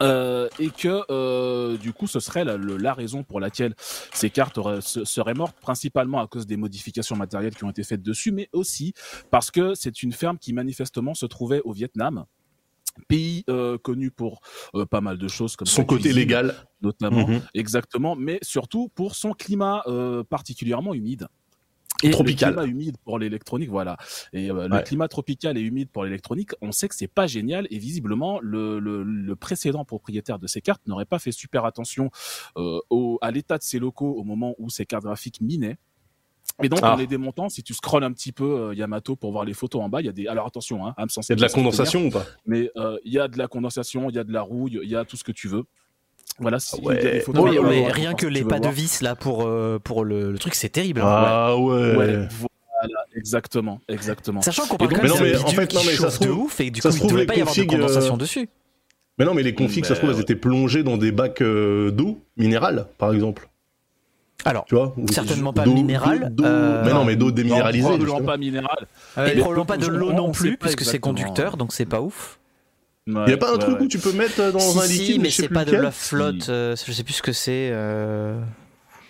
Euh, 0.01 0.47
et 0.59 0.69
que 0.69 1.01
euh, 1.09 1.75
du 1.77 1.91
coup 1.91 2.05
ce 2.05 2.19
serait 2.19 2.45
la, 2.45 2.55
le- 2.55 2.77
la 2.77 2.93
raison 2.93 3.23
pour 3.23 3.39
laquelle 3.39 3.73
ces 4.13 4.29
cartes 4.29 4.59
se- 4.81 5.05
seraient 5.05 5.33
mortes 5.33 5.57
principalement 5.59 6.19
à 6.19 6.27
cause 6.27 6.45
des 6.45 6.55
modifications 6.55 7.15
matérielles 7.15 7.55
qui 7.55 7.63
ont 7.63 7.71
été 7.71 7.83
faites 7.83 8.03
dessus 8.03 8.31
mais 8.31 8.47
aussi 8.53 8.93
parce 9.31 9.49
que 9.49 9.73
c'est 9.73 10.03
une 10.03 10.11
ferme 10.11 10.37
qui 10.37 10.53
manifestement 10.53 11.15
se 11.15 11.25
trouvait 11.25 11.61
au 11.65 11.71
Vietnam 11.71 12.25
pays 13.07 13.43
euh, 13.49 13.79
connu 13.79 14.11
pour 14.11 14.41
euh, 14.75 14.85
pas 14.85 15.01
mal 15.01 15.17
de 15.17 15.27
choses 15.27 15.55
comme 15.55 15.67
Son 15.67 15.83
côté 15.83 16.03
cuisine, 16.03 16.19
légal. 16.19 16.55
notamment 16.81 17.27
Mhm. 17.27 17.41
exactement 17.55 18.15
mais 18.15 18.37
surtout 18.43 18.89
pour 18.93 19.15
son 19.15 19.33
climat 19.33 19.81
euh, 19.87 20.23
particulièrement 20.23 20.93
humide 20.93 21.27
et 22.03 22.09
Tropical. 22.11 22.49
le 22.51 22.55
climat 22.55 22.71
humide 22.71 22.97
pour 23.03 23.17
l'électronique, 23.19 23.69
voilà. 23.69 23.97
Et 24.33 24.51
euh, 24.51 24.67
le 24.67 24.81
climat 24.83 25.07
tropical 25.07 25.57
et 25.57 25.61
humide 25.61 25.89
pour 25.89 26.03
l'électronique, 26.03 26.51
on 26.61 26.71
sait 26.71 26.87
que 26.87 26.95
c'est 26.95 27.07
pas 27.07 27.27
génial. 27.27 27.67
Et 27.71 27.79
visiblement, 27.79 28.39
le, 28.41 28.79
le, 28.79 29.03
le 29.03 29.35
précédent 29.35 29.83
propriétaire 29.85 30.37
de 30.39 30.47
ces 30.47 30.61
cartes 30.61 30.81
n'aurait 30.87 31.05
pas 31.05 31.19
fait 31.19 31.31
super 31.31 31.65
attention 31.65 32.11
euh, 32.57 32.79
au, 32.89 33.17
à 33.21 33.31
l'état 33.31 33.57
de 33.57 33.63
ses 33.63 33.79
locaux 33.79 34.11
au 34.13 34.23
moment 34.23 34.53
où 34.59 34.69
ces 34.69 34.85
cartes 34.85 35.03
graphiques 35.05 35.41
minaient. 35.41 35.77
Et 36.63 36.69
donc, 36.69 36.79
Ah. 36.81 36.93
en 36.93 36.95
les 36.95 37.07
démontant, 37.07 37.49
si 37.49 37.61
tu 37.61 37.73
scrolles 37.73 38.03
un 38.05 38.11
petit 38.13 38.31
peu 38.31 38.45
euh, 38.69 38.73
Yamato 38.73 39.15
pour 39.15 39.31
voir 39.31 39.43
les 39.45 39.53
photos 39.53 39.81
en 39.81 39.89
bas, 39.89 40.01
il 40.01 40.05
y 40.05 40.09
a 40.09 40.13
des. 40.13 40.27
Alors 40.27 40.47
attention, 40.47 40.87
hein, 40.87 40.95
Il 40.97 41.03
y 41.29 41.31
a 41.33 41.35
de 41.35 41.41
la 41.41 41.49
condensation 41.49 42.05
ou 42.05 42.09
pas? 42.09 42.25
mais 42.45 42.71
euh, 42.77 42.97
il 43.03 43.11
y 43.13 43.19
a 43.19 43.27
de 43.27 43.37
la 43.37 43.47
condensation, 43.47 44.09
il 44.09 44.15
y 44.15 44.19
a 44.19 44.23
de 44.23 44.31
la 44.31 44.41
rouille, 44.41 44.79
il 44.81 44.89
y 44.89 44.95
a 44.95 45.03
tout 45.05 45.17
ce 45.17 45.23
que 45.23 45.31
tu 45.33 45.47
veux. 45.47 45.65
Voilà, 46.39 46.59
si 46.59 46.75
Ah 46.79 46.85
ouais. 46.85 46.99
des 47.01 47.19
photos 47.21 47.43
Non, 47.55 47.63
mais, 47.63 47.79
voir, 47.81 47.91
rien 47.93 48.13
que 48.13 48.27
les 48.27 48.43
pas 48.43 48.59
de 48.59 48.67
vis 48.69 49.01
là 49.01 49.15
pour, 49.15 49.45
euh, 49.47 49.79
pour 49.83 50.03
le, 50.05 50.31
le 50.31 50.37
truc, 50.37 50.53
c'est 50.55 50.69
terrible. 50.69 51.01
hein. 51.01 51.05
Ah 51.07 51.57
ouais. 51.57 51.95
Ouais, 51.95 52.27
voilà, 52.29 52.99
exactement, 53.15 53.81
exactement. 53.87 54.41
Sachant 54.43 54.67
qu'on 54.67 54.77
parle 54.77 54.91
donc- 54.91 54.99
quand 54.99 55.03
même 55.07 55.11
non, 55.13 55.17
d'un 55.17 55.23
mais 55.23 55.35
en 55.43 55.47
fait, 55.47 55.67
qui 55.67 55.75
non, 55.77 55.81
mais 55.85 55.93
ça 55.95 56.11
se 56.11 56.19
de 56.19 56.25
trouve- 56.25 56.43
ouf 56.45 56.59
et 56.59 56.69
du 56.69 56.79
ça 56.81 56.89
coup 56.89 56.95
il 57.01 57.07
devrait 57.07 57.21
les 57.21 57.25
pas 57.25 57.35
y 57.35 57.41
avoir 57.41 57.55
de 57.55 57.61
configs, 57.61 57.71
condensation 57.79 58.13
euh, 58.13 58.17
dessus. 58.17 58.49
Mais 59.17 59.25
non, 59.25 59.33
mais 59.33 59.41
les 59.41 59.55
configs, 59.55 59.83
ça 59.83 59.95
se 59.95 59.99
trouve, 59.99 60.11
Mais 60.11 60.15
elles 60.17 60.21
étaient 60.21 60.35
plongées 60.35 60.83
dans 60.83 60.95
des 60.97 61.11
bacs 61.11 61.41
euh, 61.41 61.89
d'eau 61.89 62.19
minérale, 62.37 62.85
par 62.99 63.11
exemple. 63.13 63.49
Alors, 64.45 64.65
Tu 64.65 64.75
vois 64.75 64.93
Certainement 65.11 65.51
pas 65.53 65.65
minérale, 65.65 66.29
d'eau- 66.31 66.45
euh, 66.45 66.83
Mais 66.85 66.93
non, 66.93 67.03
mais 67.03 67.15
d'eau 67.15 67.25
Non, 67.29 67.31
déminéralisée. 67.31 67.81
probablement 67.83 68.11
justement. 68.17 68.27
pas 68.31 68.37
minéral. 68.37 68.77
Ah 69.15 69.25
et 69.25 69.29
ouais, 69.31 69.35
probablement 69.39 69.65
pas 69.65 69.77
de 69.77 69.87
l'eau 69.87 70.11
on 70.11 70.15
non 70.15 70.31
plus 70.31 70.55
puisque 70.57 70.81
c'est 70.81 70.97
exactement. 70.97 71.15
conducteur, 71.15 71.57
donc 71.57 71.73
c'est 71.73 71.87
pas 71.87 72.01
ouf. 72.01 72.37
Il 73.07 73.29
y 73.29 73.33
a 73.33 73.37
pas 73.37 73.53
un 73.53 73.57
truc 73.57 73.79
où 73.79 73.87
tu 73.87 73.99
peux 73.99 74.11
mettre 74.11 74.39
euh, 74.41 74.51
dans 74.51 74.59
si, 74.59 74.77
un 74.77 74.81
si, 74.81 74.99
liquide, 74.99 75.21
mais 75.21 75.29
je 75.29 75.35
sais 75.35 75.41
c'est 75.43 75.49
pas 75.49 75.63
de 75.65 75.71
la 75.71 75.91
flotte. 75.91 76.49
euh, 76.49 76.75
je 76.75 76.91
sais 76.91 77.03
plus 77.03 77.13
ce 77.13 77.21
que 77.21 77.31
c'est. 77.31 77.69
euh, 77.71 78.39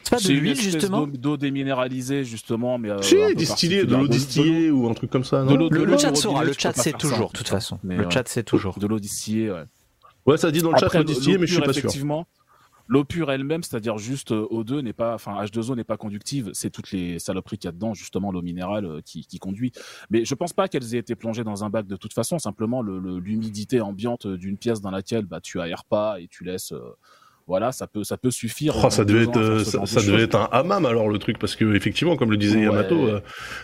C'est 0.03 0.11
pas 0.11 0.19
de 0.21 0.33
l'huile 0.33 0.55
justement. 0.61 1.07
d'eau- 1.07 1.17
D'eau 1.17 1.37
déminéralisée 1.37 2.23
justement, 2.23 2.77
mais 2.77 2.91
euh, 2.91 3.01
Si, 3.01 3.15
un 3.15 3.27
peu 3.29 3.33
distillé, 3.35 3.85
de 3.85 3.95
l'eau 3.95 4.07
distillée 4.07 4.69
ou 4.71 4.87
un 4.87 4.93
truc 4.93 5.09
comme 5.09 5.23
ça. 5.23 5.43
non 5.43 5.55
Le, 5.57 5.69
de 5.69 5.75
le 5.77 5.85
l'eau 5.85 5.97
chat 5.97 6.11
au 6.11 6.15
saura, 6.15 6.43
le 6.43 6.53
chat 6.57 6.73
c'est 6.75 6.95
toujours, 6.97 7.31
de 7.31 7.37
toute 7.37 7.47
façon. 7.49 7.79
Mais 7.83 7.97
Le 7.97 8.09
chat 8.09 8.27
c'est 8.27 8.43
toujours. 8.43 8.77
De 8.77 8.85
l'eau 8.87 8.99
distillée, 8.99 9.49
ouais. 9.51 9.63
Ouais, 10.27 10.37
ça 10.37 10.51
dit 10.51 10.61
dans 10.61 10.71
le 10.71 10.77
chat 10.77 10.93
l'eau 10.93 11.03
distillée, 11.03 11.37
mais 11.37 11.47
je 11.47 11.53
suis 11.53 11.61
pas 11.61 11.73
sûr. 11.73 11.79
Effectivement, 11.85 12.27
l'eau 12.87 13.03
pure 13.03 13.31
elle-même, 13.31 13.63
c'est-à-dire 13.63 13.97
juste 13.97 14.31
euh, 14.31 14.47
O2 14.51 14.79
n'est 14.79 14.93
pas, 14.93 15.13
enfin 15.13 15.43
H2O 15.43 15.75
n'est 15.75 15.83
pas 15.83 15.97
conductive. 15.97 16.51
C'est 16.53 16.69
toutes 16.69 16.91
les 16.91 17.19
saloperies 17.19 17.57
qu'il 17.57 17.67
y 17.67 17.69
a 17.69 17.73
dedans, 17.73 17.93
justement 17.93 18.31
l'eau 18.31 18.41
minérale 18.41 18.85
euh, 18.85 19.01
qui, 19.01 19.25
qui, 19.25 19.39
conduit. 19.39 19.71
Mais 20.09 20.25
je 20.25 20.35
pense 20.35 20.53
pas 20.53 20.67
qu'elles 20.67 20.95
aient 20.95 20.99
été 20.99 21.15
plongées 21.15 21.43
dans 21.43 21.63
un 21.63 21.69
bac 21.69 21.87
de 21.87 21.95
toute 21.95 22.13
façon. 22.13 22.39
Simplement 22.39 22.81
l'humidité 22.81 23.81
ambiante 23.81 24.27
d'une 24.27 24.57
pièce 24.57 24.81
dans 24.81 24.91
laquelle 24.91 25.25
bah, 25.25 25.41
tu 25.41 25.59
aères 25.59 25.85
pas 25.85 26.19
et 26.19 26.27
tu 26.27 26.43
laisses 26.43 26.73
voilà, 27.47 27.71
ça 27.71 27.87
peut, 27.87 28.03
ça 28.03 28.17
peut 28.17 28.29
suffire. 28.29 28.75
Oh, 28.83 28.89
ça 28.89 29.05
devait 29.05 29.23
être, 29.23 29.39
euh, 29.39 29.63
ça, 29.63 30.01
devait 30.01 30.23
être 30.23 30.35
un 30.35 30.49
hammam 30.51 30.85
alors 30.85 31.07
le 31.07 31.17
truc 31.17 31.39
parce 31.39 31.55
que 31.55 31.75
effectivement, 31.75 32.17
comme 32.17 32.29
le 32.29 32.35
disait 32.35 32.61
Yamato, 32.61 33.07
euh, 33.07 33.21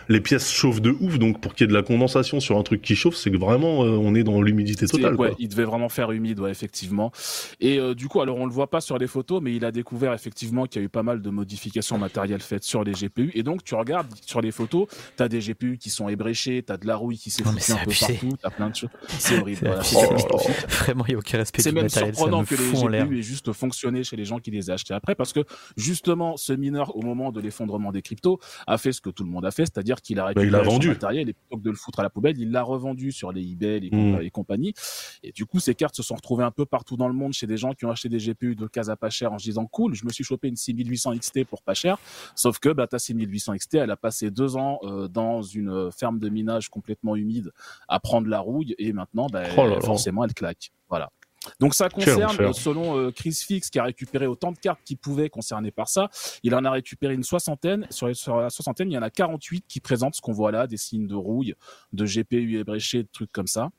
les 0.08 0.22
pièces 0.22 0.50
chauffent 0.50 0.80
de 0.80 0.96
ouf, 1.00 1.18
donc 1.18 1.40
pour 1.40 1.54
qu'il 1.54 1.64
y 1.64 1.66
ait 1.66 1.72
de 1.72 1.76
la 1.76 1.82
condensation 1.82 2.40
sur 2.40 2.56
un 2.56 2.62
truc 2.62 2.80
qui 2.80 2.96
chauffe, 2.96 3.14
c'est 3.14 3.30
que 3.30 3.36
vraiment 3.36 3.84
euh, 3.84 3.90
on 3.90 4.14
est 4.14 4.24
dans 4.24 4.40
l'humidité 4.40 4.86
totale. 4.86 5.16
Ouais, 5.16 5.34
il 5.38 5.48
devait 5.48 5.64
vraiment 5.64 5.90
faire 5.90 6.12
humide, 6.12 6.40
ouais, 6.40 6.50
effectivement. 6.50 7.12
Et 7.60 7.78
du 7.94 8.08
coup, 8.08 8.22
alors 8.22 8.38
on 8.38 8.46
le 8.46 8.52
voit 8.52 8.70
pas 8.70 8.80
sur 8.80 8.96
les 8.96 9.06
photos, 9.06 9.42
mais 9.42 9.54
il 9.54 9.64
a 9.66 9.70
découvert 9.70 10.14
effectivement 10.14 10.64
qu'il 10.64 10.80
y 10.80 10.84
a 10.84 10.86
eu 10.86 10.88
pas 10.88 11.02
mal 11.02 11.20
de 11.20 11.30
modifications 11.30 11.98
matérielles 11.98 12.40
faites 12.40 12.64
sur 12.64 12.84
les 12.84 12.92
GPU. 12.92 13.32
Et 13.34 13.42
donc 13.42 13.64
tu 13.64 13.74
regardes 13.74 14.06
sur 14.24 14.40
les 14.40 14.50
photos, 14.50 14.86
t'as 15.16 15.28
des 15.28 15.40
GPU 15.40 15.76
qui 15.76 15.90
sont 15.90 16.08
ébréchés, 16.08 16.62
t'as 16.62 16.78
de 16.78 16.86
la 16.86 16.96
rouille 16.96 17.18
qui 17.18 17.30
s'est 17.30 17.42
foutue 17.42 17.72
un 17.72 17.84
peu 17.84 17.92
partout, 18.00 18.36
t'as 18.40 18.50
plein 18.50 18.70
de 18.70 18.76
choses. 18.76 18.90
C'est 19.18 19.38
horrible. 19.38 19.60
Voilà, 19.62 19.82
Vraiment, 20.68 21.04
il 21.06 21.10
n'y 21.10 21.14
a 21.16 21.18
aucun 21.18 21.38
respect. 21.38 21.60
C'est 21.60 21.72
même 21.72 21.90
surprenant 21.90 22.44
que 22.44 22.54
les 22.54 23.04
GPU 23.04 23.18
aient 23.18 23.22
juste 23.22 23.52
chez 23.74 24.16
les 24.16 24.24
gens 24.24 24.38
qui 24.38 24.50
les 24.50 24.70
achetaient 24.70 24.94
après 24.94 25.14
parce 25.14 25.32
que 25.32 25.40
justement 25.76 26.36
ce 26.36 26.52
mineur 26.52 26.96
au 26.96 27.02
moment 27.02 27.32
de 27.32 27.40
l'effondrement 27.40 27.92
des 27.92 28.02
cryptos 28.02 28.38
a 28.66 28.78
fait 28.78 28.92
ce 28.92 29.00
que 29.00 29.10
tout 29.10 29.24
le 29.24 29.30
monde 29.30 29.44
a 29.44 29.50
fait, 29.50 29.64
c'est-à-dire 29.66 30.00
qu'il 30.00 30.18
a 30.20 30.32
bah, 30.32 30.40
récupéré 30.40 30.64
son 30.64 30.88
matériel 30.88 31.28
et 31.28 31.32
plutôt 31.32 31.56
que 31.56 31.62
de 31.62 31.70
le 31.70 31.76
foutre 31.76 32.00
à 32.00 32.02
la 32.02 32.10
poubelle, 32.10 32.38
il 32.38 32.50
l'a 32.50 32.62
revendu 32.62 33.12
sur 33.12 33.32
les 33.32 33.42
eBay 33.42 33.80
et, 33.82 33.90
mmh. 33.94 34.30
compagnie. 34.30 34.74
Et 35.22 35.32
du 35.32 35.46
coup, 35.46 35.60
ces 35.60 35.74
cartes 35.74 35.96
se 35.96 36.02
sont 36.02 36.14
retrouvées 36.14 36.44
un 36.44 36.50
peu 36.50 36.66
partout 36.66 36.96
dans 36.96 37.08
le 37.08 37.14
monde 37.14 37.32
chez 37.32 37.46
des 37.46 37.56
gens 37.56 37.72
qui 37.72 37.84
ont 37.84 37.90
acheté 37.90 38.08
des 38.08 38.18
GPU 38.18 38.54
de 38.54 38.66
casa 38.66 38.96
pas 38.96 39.10
cher 39.10 39.32
en 39.32 39.38
se 39.38 39.44
disant 39.44 39.66
cool, 39.66 39.94
je 39.94 40.04
me 40.04 40.10
suis 40.10 40.24
chopé 40.24 40.48
une 40.48 40.56
6800 40.56 41.16
XT 41.18 41.44
pour 41.44 41.62
pas 41.62 41.74
cher. 41.74 41.98
Sauf 42.34 42.58
que 42.58 42.70
bah, 42.70 42.86
ta 42.86 42.98
6800 42.98 43.56
XT, 43.56 43.74
elle 43.74 43.90
a 43.90 43.96
passé 43.96 44.30
deux 44.30 44.56
ans 44.56 44.78
euh, 44.82 45.08
dans 45.08 45.42
une 45.42 45.90
ferme 45.92 46.18
de 46.18 46.28
minage 46.28 46.68
complètement 46.68 47.16
humide 47.16 47.52
à 47.88 48.00
prendre 48.00 48.28
la 48.28 48.40
rouille 48.40 48.74
et 48.78 48.92
maintenant, 48.92 49.26
bah, 49.26 49.44
oh 49.56 49.80
forcément, 49.80 50.24
elle 50.24 50.34
claque. 50.34 50.72
Voilà. 50.88 51.10
Donc 51.60 51.74
ça 51.74 51.88
concerne, 51.88 52.52
selon 52.52 52.98
euh, 52.98 53.10
Chris 53.10 53.34
Fix, 53.46 53.70
qui 53.70 53.78
a 53.78 53.84
récupéré 53.84 54.26
autant 54.26 54.52
de 54.52 54.58
cartes 54.58 54.80
qu'il 54.84 54.96
pouvait 54.96 55.28
concernées 55.28 55.70
par 55.70 55.88
ça, 55.88 56.08
il 56.42 56.54
en 56.54 56.64
a 56.64 56.70
récupéré 56.70 57.14
une 57.14 57.22
soixantaine. 57.22 57.86
Sur, 57.90 58.08
la 58.08 58.50
soixantaine, 58.50 58.90
il 58.90 58.94
y 58.94 58.98
en 58.98 59.02
a 59.02 59.10
48 59.10 59.64
qui 59.68 59.80
présentent 59.80 60.14
ce 60.14 60.20
qu'on 60.20 60.32
voit 60.32 60.52
là, 60.52 60.66
des 60.66 60.76
signes 60.76 61.06
de 61.06 61.14
rouille, 61.14 61.54
de 61.92 62.04
GPU 62.04 62.58
ébréché, 62.58 63.02
de 63.02 63.08
trucs 63.12 63.32
comme 63.32 63.46
ça. 63.46 63.70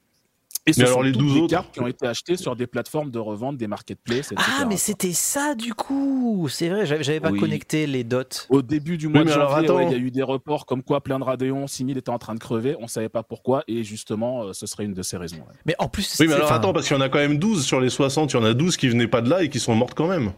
Et 0.68 0.74
ce 0.74 0.86
sont 0.86 1.02
les 1.02 1.12
12 1.12 1.38
autres... 1.38 1.48
cartes 1.48 1.72
qui 1.72 1.80
ont 1.80 1.88
été 1.88 2.08
achetées 2.08 2.38
sur 2.38 2.56
des 2.56 2.66
plateformes 2.66 3.12
de 3.12 3.20
revente, 3.20 3.58
des 3.58 3.68
marketplaces, 3.68 4.32
etc. 4.32 4.50
Ah, 4.60 4.66
mais 4.66 4.78
c'était 4.78 5.14
ça 5.14 5.54
du 5.54 5.74
coup 5.74 6.48
C'est 6.50 6.70
vrai, 6.70 6.86
j'avais 6.86 7.20
pas 7.20 7.32
connecté 7.32 7.86
les 7.86 8.04
dots. 8.04 8.24
Au 8.50 8.62
début 8.62 8.98
du 8.98 9.08
mois 9.08 9.24
de 9.24 9.30
janvier, 9.30 9.70
il 9.86 9.92
y 9.92 9.96
a 9.96 9.98
eu 9.98 10.12
des 10.12 10.24
reports 10.24 10.66
comme 10.66 10.82
quoi 10.82 11.02
plein 11.02 11.20
de 11.20 11.24
Radeon 11.24 11.68
6000 11.68 11.98
étaient 11.98 12.10
en 12.10 12.18
train 12.18 12.34
de 12.34 12.40
crever, 12.40 12.76
on 12.80 12.88
savait 12.88 13.10
pas 13.10 13.24
pourquoi, 13.24 13.64
et 13.68 13.84
justement, 13.84 14.44
euh, 14.44 14.54
ce 14.54 14.66
serait 14.66 14.86
une 14.86 14.94
de 14.94 15.02
ces 15.02 15.18
raisons. 15.18 15.38
Mais 15.66 15.76
en 15.80 15.88
plus... 15.88 16.18
Oui, 16.20 16.28
mais 16.28 16.34
alors 16.34 16.52
attends, 16.52 16.74
parce 16.74 16.88
qu'il 16.88 16.96
y 16.96 17.00
en 17.00 17.02
a 17.02 17.10
quand 17.10 17.20
même 17.20 17.38
12 17.38 17.66
sur 17.66 17.80
les 17.80 17.90
60, 17.90 18.34
il 18.34 18.38
y 18.38 18.40
en 18.40 18.44
a 18.44 18.54
12 18.54 18.78
qui 18.78 18.88
venaient 18.88 19.08
pas 19.08 19.22
de 19.22 19.30
là 19.30 19.44
et 19.44 19.50
qui 19.50 19.60
sont 19.60 19.76
mortes 19.76 19.94
quand 19.96 20.08
même. 20.08 20.32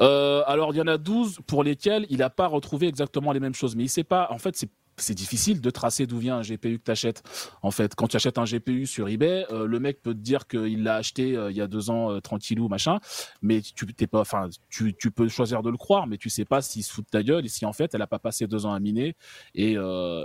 Euh, 0.00 0.42
alors 0.46 0.72
il 0.72 0.78
y 0.78 0.80
en 0.80 0.86
a 0.86 0.96
12 0.96 1.40
pour 1.46 1.62
lesquels 1.62 2.06
il 2.08 2.18
n'a 2.18 2.30
pas 2.30 2.46
retrouvé 2.46 2.88
exactement 2.88 3.32
les 3.32 3.40
mêmes 3.40 3.54
choses, 3.54 3.76
mais 3.76 3.84
il 3.84 3.88
sait 3.88 4.04
pas. 4.04 4.28
En 4.30 4.38
fait, 4.38 4.56
c'est 4.56 4.70
c'est 5.02 5.14
difficile 5.14 5.60
de 5.60 5.70
tracer 5.70 6.06
d'où 6.06 6.18
vient 6.18 6.38
un 6.38 6.42
GPU 6.42 6.78
que 6.78 6.84
tu 6.84 6.90
achètes. 6.90 7.22
En 7.62 7.70
fait, 7.70 7.94
quand 7.94 8.08
tu 8.08 8.16
achètes 8.16 8.38
un 8.38 8.44
GPU 8.44 8.86
sur 8.86 9.08
eBay, 9.08 9.46
euh, 9.50 9.66
le 9.66 9.80
mec 9.80 10.02
peut 10.02 10.14
te 10.14 10.18
dire 10.18 10.46
qu'il 10.46 10.82
l'a 10.82 10.96
acheté 10.96 11.36
euh, 11.36 11.50
il 11.50 11.56
y 11.56 11.60
a 11.60 11.66
deux 11.66 11.90
ans 11.90 12.10
euh, 12.12 12.20
tranquillou 12.20 12.68
machin, 12.68 12.98
mais 13.42 13.60
tu 13.60 13.86
t'es 13.86 14.06
pas, 14.06 14.20
enfin, 14.20 14.48
tu, 14.68 14.94
tu, 14.94 15.10
peux 15.10 15.28
choisir 15.28 15.62
de 15.62 15.70
le 15.70 15.76
croire, 15.76 16.06
mais 16.06 16.16
tu 16.16 16.30
sais 16.30 16.44
pas 16.44 16.62
s'il 16.62 16.84
se 16.84 16.92
fout 16.92 17.04
de 17.04 17.10
ta 17.10 17.22
gueule 17.22 17.44
et 17.44 17.48
si 17.48 17.64
en 17.64 17.72
fait 17.72 17.94
elle 17.94 18.02
a 18.02 18.06
pas 18.06 18.18
passé 18.18 18.46
deux 18.46 18.66
ans 18.66 18.72
à 18.72 18.80
miner 18.80 19.16
et, 19.54 19.76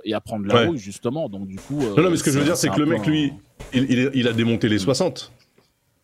et 0.04 0.14
à 0.14 0.22
prendre 0.22 0.46
la 0.46 0.66
rouille 0.66 0.78
justement. 0.78 1.30
Donc 1.30 1.48
du 1.48 1.58
coup. 1.58 1.82
non, 1.82 2.04
non, 2.04 2.10
mais 2.10 2.18
ce 2.18 2.24
que 2.24 2.32
je 2.32 2.40
veux 2.40 2.46
dire, 2.46 2.58
c'est 2.58 2.70
que 2.70 2.80
le 2.80 2.86
mec, 2.86 3.06
lui, 3.06 3.34
il, 3.74 3.84
il, 3.92 4.12
il, 4.14 4.28
a 4.28 4.34
démonté 4.34 4.70
les 4.70 4.80
60. 4.80 5.32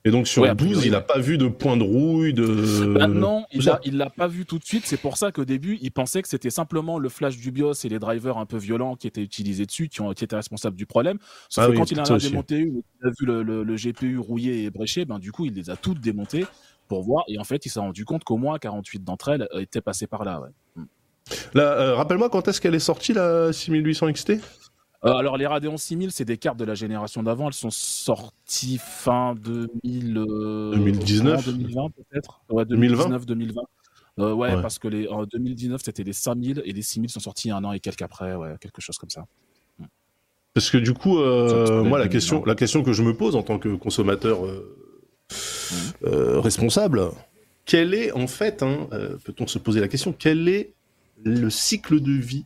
Et 0.03 0.09
donc 0.09 0.27
sur 0.27 0.41
ouais, 0.41 0.55
12, 0.55 0.85
il 0.85 0.91
n'a 0.91 1.01
pas 1.01 1.19
vu 1.19 1.37
de 1.37 1.47
point 1.47 1.77
de 1.77 1.83
rouille, 1.83 2.33
de... 2.33 2.95
Bah 2.95 3.07
non, 3.07 3.45
il 3.51 3.63
l'a 3.63 3.79
il 3.83 4.03
pas 4.15 4.27
vu 4.27 4.45
tout 4.45 4.57
de 4.57 4.65
suite. 4.65 4.85
C'est 4.85 4.97
pour 4.97 5.17
ça 5.17 5.31
qu'au 5.31 5.45
début, 5.45 5.77
il 5.81 5.91
pensait 5.91 6.23
que 6.23 6.27
c'était 6.27 6.49
simplement 6.49 6.97
le 6.97 7.07
flash 7.07 7.37
du 7.37 7.51
BIOS 7.51 7.73
et 7.83 7.89
les 7.89 7.99
drivers 7.99 8.37
un 8.37 8.47
peu 8.47 8.57
violents 8.57 8.95
qui 8.95 9.05
étaient 9.05 9.21
utilisés 9.21 9.67
dessus, 9.67 9.89
qui, 9.89 10.01
ont, 10.01 10.11
qui 10.13 10.23
étaient 10.23 10.35
responsables 10.35 10.75
du 10.75 10.87
problème. 10.87 11.19
Sauf 11.49 11.65
ah 11.65 11.71
que 11.71 11.77
quand 11.77 11.91
il 11.91 11.99
en 11.99 12.03
a 12.03 12.17
démonté 12.17 12.57
une, 12.57 12.81
il 13.01 13.07
a 13.07 13.11
vu 13.11 13.25
le, 13.25 13.43
le, 13.43 13.63
le, 13.63 13.75
GPU 13.75 14.17
rouillé 14.17 14.63
et 14.63 14.69
bréché, 14.71 15.05
ben 15.05 15.19
du 15.19 15.31
coup, 15.31 15.45
il 15.45 15.53
les 15.53 15.69
a 15.69 15.75
toutes 15.75 15.99
démontées 15.99 16.45
pour 16.87 17.03
voir. 17.03 17.23
Et 17.27 17.37
en 17.37 17.43
fait, 17.43 17.65
il 17.67 17.69
s'est 17.69 17.79
rendu 17.79 18.03
compte 18.03 18.23
qu'au 18.23 18.37
moins 18.37 18.57
48 18.57 19.03
d'entre 19.03 19.29
elles 19.29 19.47
étaient 19.59 19.81
passées 19.81 20.07
par 20.07 20.23
là. 20.23 20.41
Ouais. 20.41 20.83
Là, 21.53 21.63
euh, 21.63 21.95
rappelle-moi 21.95 22.29
quand 22.29 22.47
est-ce 22.47 22.59
qu'elle 22.59 22.75
est 22.75 22.79
sortie 22.79 23.13
la 23.13 23.53
6800 23.53 24.11
XT 24.11 24.33
euh, 25.03 25.13
alors 25.13 25.37
les 25.37 25.47
Radeon 25.47 25.77
6000, 25.77 26.11
c'est 26.11 26.25
des 26.25 26.37
cartes 26.37 26.57
de 26.57 26.65
la 26.65 26.75
génération 26.75 27.23
d'avant. 27.23 27.47
Elles 27.47 27.53
sont 27.53 27.71
sorties 27.71 28.77
fin 28.79 29.35
2000, 29.35 30.17
euh, 30.17 30.71
2019, 30.75 31.45
2020 31.45 31.89
peut-être. 31.89 32.41
Ouais, 32.49 32.65
2019, 32.65 33.25
2020. 33.25 33.61
Euh, 34.19 34.33
ouais, 34.33 34.53
ouais, 34.53 34.61
parce 34.61 34.77
que 34.77 34.87
les, 34.87 35.07
en 35.07 35.23
2019 35.23 35.81
c'était 35.83 36.03
les 36.03 36.13
5000 36.13 36.61
et 36.65 36.73
les 36.73 36.81
6000 36.81 37.09
sont 37.09 37.19
sortis 37.19 37.49
un 37.49 37.63
an 37.63 37.71
et 37.71 37.79
quelques 37.79 38.01
après, 38.01 38.35
ouais, 38.35 38.55
quelque 38.59 38.81
chose 38.81 38.97
comme 38.97 39.09
ça. 39.09 39.25
Hmm. 39.79 39.85
Parce 40.53 40.69
que 40.69 40.77
du 40.77 40.93
coup, 40.93 41.19
euh, 41.19 41.83
moi 41.83 41.97
la 41.97 42.09
question, 42.09 42.43
la 42.45 42.55
question 42.55 42.83
que 42.83 42.93
je 42.93 43.03
me 43.03 43.15
pose 43.15 43.35
en 43.35 43.43
tant 43.43 43.57
que 43.57 43.69
consommateur 43.69 44.45
euh, 44.45 44.77
mmh. 46.03 46.39
responsable, 46.39 47.09
quel 47.65 47.93
est 47.93 48.11
en 48.11 48.27
fait, 48.27 48.63
hein, 48.63 48.87
peut-on 49.23 49.47
se 49.47 49.59
poser 49.59 49.79
la 49.79 49.87
question, 49.87 50.13
quel 50.13 50.49
est 50.49 50.73
le 51.23 51.49
cycle 51.49 52.01
de 52.01 52.11
vie 52.11 52.45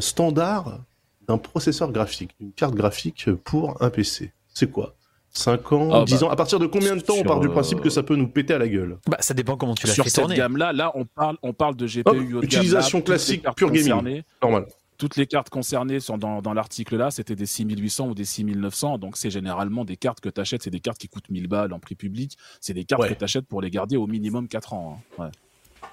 standard 0.00 0.80
d'un 1.28 1.38
processeur 1.38 1.92
graphique, 1.92 2.30
d'une 2.40 2.52
carte 2.52 2.74
graphique 2.74 3.30
pour 3.44 3.80
un 3.82 3.90
PC 3.90 4.32
C'est 4.54 4.70
quoi? 4.70 4.94
5 5.30 5.72
ans, 5.72 5.90
ah 5.92 6.04
10 6.04 6.20
bah, 6.20 6.26
ans? 6.26 6.30
À 6.30 6.36
partir 6.36 6.58
de 6.58 6.66
combien 6.66 6.96
de 6.96 7.00
temps 7.00 7.14
on 7.18 7.22
part 7.22 7.40
du 7.40 7.48
principe 7.48 7.80
que 7.80 7.90
ça 7.90 8.02
peut 8.02 8.16
nous 8.16 8.28
péter 8.28 8.54
à 8.54 8.58
la 8.58 8.66
gueule? 8.66 8.98
Bah 9.06 9.18
ça 9.20 9.34
dépend 9.34 9.56
comment 9.56 9.74
tu 9.74 9.86
l'as 9.86 9.92
fait 9.92 10.02
Sur 10.02 10.08
cette 10.08 10.36
gamme-là, 10.36 10.72
là 10.72 10.90
on 10.94 11.04
parle, 11.04 11.36
on 11.42 11.52
parle 11.52 11.76
de 11.76 11.86
GPU 11.86 12.36
oh, 12.36 12.42
Utilisation 12.42 13.02
classique, 13.02 13.44
pure 13.54 13.70
gaming, 13.70 14.22
normal. 14.42 14.66
Toutes 14.96 15.14
les 15.14 15.28
cartes 15.28 15.48
concernées 15.48 16.00
sont 16.00 16.18
dans, 16.18 16.42
dans 16.42 16.54
l'article 16.54 16.96
là, 16.96 17.12
c'était 17.12 17.36
des 17.36 17.46
6800 17.46 18.08
ou 18.08 18.14
des 18.14 18.24
6900, 18.24 18.98
donc 18.98 19.16
c'est 19.16 19.30
généralement 19.30 19.84
des 19.84 19.96
cartes 19.96 20.18
que 20.20 20.28
tu 20.28 20.40
achètes, 20.40 20.64
c'est 20.64 20.70
des 20.70 20.80
cartes 20.80 20.98
qui 20.98 21.08
coûtent 21.08 21.30
1000 21.30 21.46
balles 21.46 21.72
en 21.72 21.78
prix 21.78 21.94
public, 21.94 22.36
c'est 22.60 22.74
des 22.74 22.84
cartes 22.84 23.08
que 23.08 23.14
tu 23.14 23.22
achètes 23.22 23.46
pour 23.46 23.62
les 23.62 23.70
garder 23.70 23.96
au 23.96 24.08
minimum 24.08 24.48
4 24.48 24.72
ans. 24.72 25.00
Hein. 25.20 25.30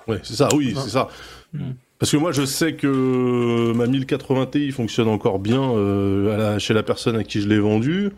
Ouais, 0.08 0.16
ouais 0.16 0.22
c'est 0.24 0.36
ça, 0.36 0.50
oui, 0.56 0.74
c'est 0.76 0.90
ça. 0.90 1.08
Mm. 1.54 1.74
Parce 1.98 2.12
que 2.12 2.18
moi, 2.18 2.34
je 2.34 2.46
sais 2.46 2.76
que 2.76 3.72
ma 3.74 3.88
1080 3.88 4.48
Ti 4.48 4.72
fonctionne 4.72 5.08
encore 5.08 5.40
bien 5.40 5.72
euh, 5.72 6.60
chez 6.60 6.74
la 6.74 6.84
personne 6.84 7.16
à 7.16 7.24
qui 7.24 7.40
je 7.40 7.48
l'ai 7.48 7.60
vendue. 7.60 8.12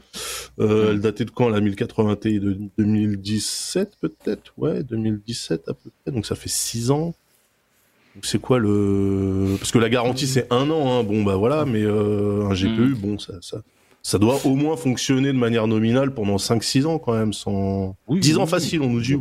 Euh, 0.60 0.92
elle 0.92 1.00
datait 1.00 1.26
de 1.26 1.32
quand 1.32 1.50
la 1.50 1.62
1080 1.62 2.16
Ti? 2.16 2.40
De 2.40 2.58
2017 2.80 3.98
peut-être? 4.02 4.54
Ouais, 4.58 4.82
2017 4.82 5.70
à 5.70 5.74
peu 5.74 5.92
près. 6.04 6.12
Donc 6.12 6.26
ça 6.26 6.36
fait 6.36 6.50
6 6.50 6.90
ans. 6.90 7.14
C'est 8.24 8.42
quoi 8.42 8.58
le... 8.58 9.56
Parce 9.60 9.72
que 9.72 9.78
la 9.78 9.90
garantie 9.90 10.26
c'est 10.26 10.52
un 10.52 10.72
an, 10.72 10.92
hein. 10.92 11.04
bon 11.04 11.24
bah 11.24 11.36
voilà, 11.36 11.66
mais 11.66 11.84
euh, 11.84 12.48
un 12.50 12.54
GPU, 12.56 12.96
mm. 12.96 12.98
bon 12.98 13.20
ça, 13.20 13.34
ça, 13.42 13.62
ça 14.08 14.20
doit 14.20 14.40
au 14.46 14.56
moins 14.56 14.78
fonctionner 14.78 15.34
de 15.34 15.38
manière 15.38 15.68
nominale 15.68 16.14
pendant 16.14 16.38
5-6 16.38 16.86
ans 16.86 16.98
quand 16.98 17.12
même, 17.12 17.34
sans... 17.34 17.98
10 18.08 18.38
ans 18.38 18.46
facile, 18.46 18.82
on 18.82 18.88
nous 18.88 19.02
dit. 19.02 19.18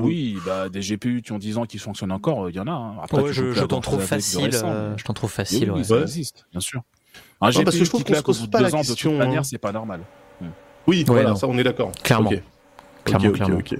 oui, 0.00 0.38
bah, 0.46 0.68
des 0.68 0.78
GPU 0.78 1.22
qui 1.22 1.32
ont 1.32 1.38
10 1.38 1.58
ans 1.58 1.64
qui 1.64 1.78
fonctionnent 1.78 2.12
encore, 2.12 2.48
il 2.48 2.54
y 2.54 2.60
en 2.60 2.68
a. 2.68 2.70
Hein. 2.70 2.94
Après, 3.02 3.20
ouais, 3.20 3.32
je, 3.32 3.50
je 3.50 3.64
t'en 3.64 3.80
trouve 3.80 4.00
facile. 4.00 4.50
Euh, 4.62 4.96
je 4.96 5.02
t'en 5.02 5.12
trouve 5.12 5.32
facile. 5.32 5.72
Oui, 5.72 5.84
ça 5.84 6.02
existe, 6.02 6.46
bien 6.52 6.60
sûr. 6.60 6.82
Un 7.40 7.50
GPU 7.50 7.64
parce 7.64 7.76
que 7.76 7.84
je 7.84 7.90
trouve 7.90 8.04
qu'on 8.04 8.14
se 8.14 8.22
pose 8.22 8.46
pas 8.46 8.60
la 8.60 8.70
question. 8.70 9.10
De 9.10 9.16
toute 9.16 9.26
manière, 9.26 9.44
c'est 9.44 9.58
pas 9.58 9.72
normal. 9.72 10.02
Oui, 10.86 11.02
voilà, 11.04 11.34
ça 11.34 11.48
on 11.48 11.58
est 11.58 11.64
d'accord. 11.64 11.90
Clairement. 12.04 12.30
Clairement, 13.04 13.28
okay, 13.28 13.36
clairement. 13.36 13.56
Okay, 13.56 13.78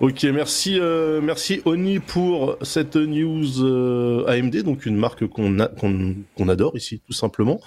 Ok, 0.00 0.24
merci, 0.24 0.78
euh, 0.78 1.20
merci 1.22 1.60
Oni 1.64 2.00
pour 2.00 2.58
cette 2.62 2.96
news 2.96 3.62
euh, 3.62 4.26
AMD, 4.26 4.62
donc 4.62 4.86
une 4.86 4.96
marque 4.96 5.26
qu'on 5.26 5.56
qu'on 6.36 6.48
adore 6.48 6.76
ici, 6.76 7.00
tout 7.06 7.12
simplement. 7.12 7.60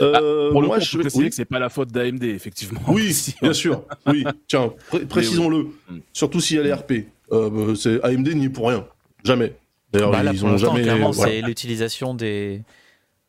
Euh, 0.00 0.50
ah, 0.50 0.60
moi, 0.60 0.78
je 0.78 0.98
préciser 0.98 1.24
oui. 1.24 1.28
que 1.30 1.34
c'est 1.34 1.44
pas 1.44 1.58
la 1.58 1.68
faute 1.68 1.92
d'AMD, 1.92 2.24
effectivement. 2.24 2.80
Oui, 2.88 3.14
bien 3.42 3.52
sûr. 3.52 3.82
Oui, 4.06 4.24
tiens, 4.48 4.72
pr 4.90 5.06
précisons-le. 5.08 5.68
Oui. 5.90 6.02
Surtout 6.12 6.40
s'il 6.40 6.56
y 6.56 6.60
a 6.60 6.62
les 6.62 6.72
RP, 6.72 6.92
euh, 7.32 7.74
c'est 7.74 8.02
AMD 8.04 8.28
n'y 8.34 8.46
est 8.46 8.50
pour 8.50 8.68
rien, 8.68 8.86
jamais. 9.24 9.54
D'ailleurs, 9.92 10.10
bah, 10.10 10.22
ils 10.32 10.44
ont 10.44 10.56
jamais. 10.56 10.82
Clairement, 10.82 11.10
voilà. 11.10 11.32
c'est 11.32 11.40
l'utilisation 11.42 12.14
des 12.14 12.62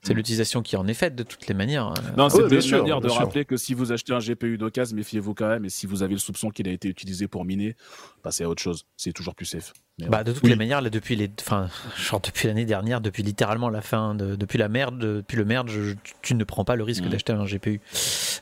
c'est 0.08 0.14
l'utilisation 0.14 0.62
qui 0.62 0.76
en 0.76 0.88
est 0.88 0.94
faite 0.94 1.16
de 1.16 1.24
toutes 1.24 1.48
les 1.48 1.54
manières. 1.54 1.94
Non, 2.18 2.30
c'est 2.30 2.44
ouais, 2.44 2.56
une 2.56 2.62
sûr, 2.62 2.80
manière 2.80 3.02
de 3.02 3.10
rappeler 3.10 3.46
que 3.46 3.58
si 3.58 3.74
vous 3.74 3.92
achetez 3.92 4.14
un 4.14 4.20
GPU 4.20 4.58
d'occasion, 4.58 4.96
méfiez-vous 4.96 5.34
quand 5.34 5.48
même. 5.48 5.66
Et 5.66 5.70
si 5.70 5.86
vous 5.86 6.04
avez 6.04 6.14
le 6.14 6.20
soupçon 6.20 6.50
qu'il 6.50 6.68
a 6.68 6.72
été 6.72 6.88
utilisé 6.88 7.28
pour 7.28 7.46
miner, 7.46 7.76
passez 8.24 8.44
à 8.44 8.50
autre 8.50 8.62
chose. 8.62 8.86
C'est 8.96 9.12
toujours 9.12 9.36
plus 9.36 9.46
safe. 9.46 9.74
Mais 10.00 10.08
bah, 10.08 10.24
de 10.24 10.32
toutes 10.32 10.44
oui. 10.44 10.50
les 10.50 10.56
manières, 10.56 10.82
là, 10.82 10.90
depuis 10.90 11.16
les, 11.16 11.30
enfin, 11.40 11.70
genre 11.98 12.22
depuis 12.22 12.48
l'année 12.48 12.66
dernière, 12.66 13.02
depuis 13.02 13.24
littéralement 13.24 13.70
la 13.70 13.82
fin, 13.82 14.16
de, 14.16 14.36
depuis 14.36 14.58
la 14.58 14.70
merde, 14.70 14.98
depuis 15.00 15.38
le 15.38 15.46
merde, 15.46 15.70
je, 15.70 15.94
tu 16.22 16.36
ne 16.36 16.44
prends 16.44 16.66
pas 16.66 16.76
le 16.76 16.84
risque 16.84 17.04
mmh. 17.04 17.10
d'acheter 17.10 17.34
un 17.34 17.46
GPU 17.46 17.82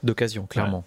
d'occasion, 0.03 0.45
clairement. 0.45 0.83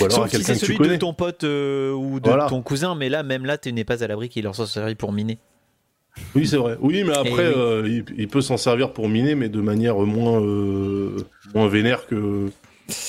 Ou 0.00 0.04
alors 0.04 0.16
Sauf 0.16 0.30
si 0.30 0.42
c'est 0.42 0.54
que 0.54 0.58
tu 0.58 0.74
celui 0.74 0.88
de 0.88 0.96
ton 0.96 1.14
pote 1.14 1.44
euh, 1.44 1.92
ou 1.92 2.18
de 2.18 2.28
Voilà. 2.28 2.46
ton 2.48 2.62
cousin, 2.62 2.94
mais 2.94 3.08
là, 3.08 3.22
même 3.22 3.44
là, 3.44 3.58
tu 3.58 3.72
n'es 3.72 3.84
pas 3.84 4.02
à 4.02 4.06
l'abri 4.06 4.28
qu'il 4.28 4.42
leur 4.44 4.56
soit 4.56 4.66
servi 4.66 4.94
pour 4.94 5.12
miner. 5.12 5.38
Oui, 6.34 6.46
c'est 6.46 6.56
vrai. 6.56 6.76
Oui, 6.80 7.02
mais 7.04 7.16
après, 7.16 7.48
oui. 7.48 7.54
euh, 7.56 7.82
il, 7.88 8.04
il 8.18 8.28
peut 8.28 8.40
s'en 8.40 8.56
servir 8.56 8.92
pour 8.92 9.08
miner, 9.08 9.34
mais 9.34 9.48
de 9.48 9.60
manière 9.60 9.96
moins, 9.98 10.40
euh, 10.40 11.16
moins 11.54 11.66
vénère 11.68 12.06
que, 12.06 12.48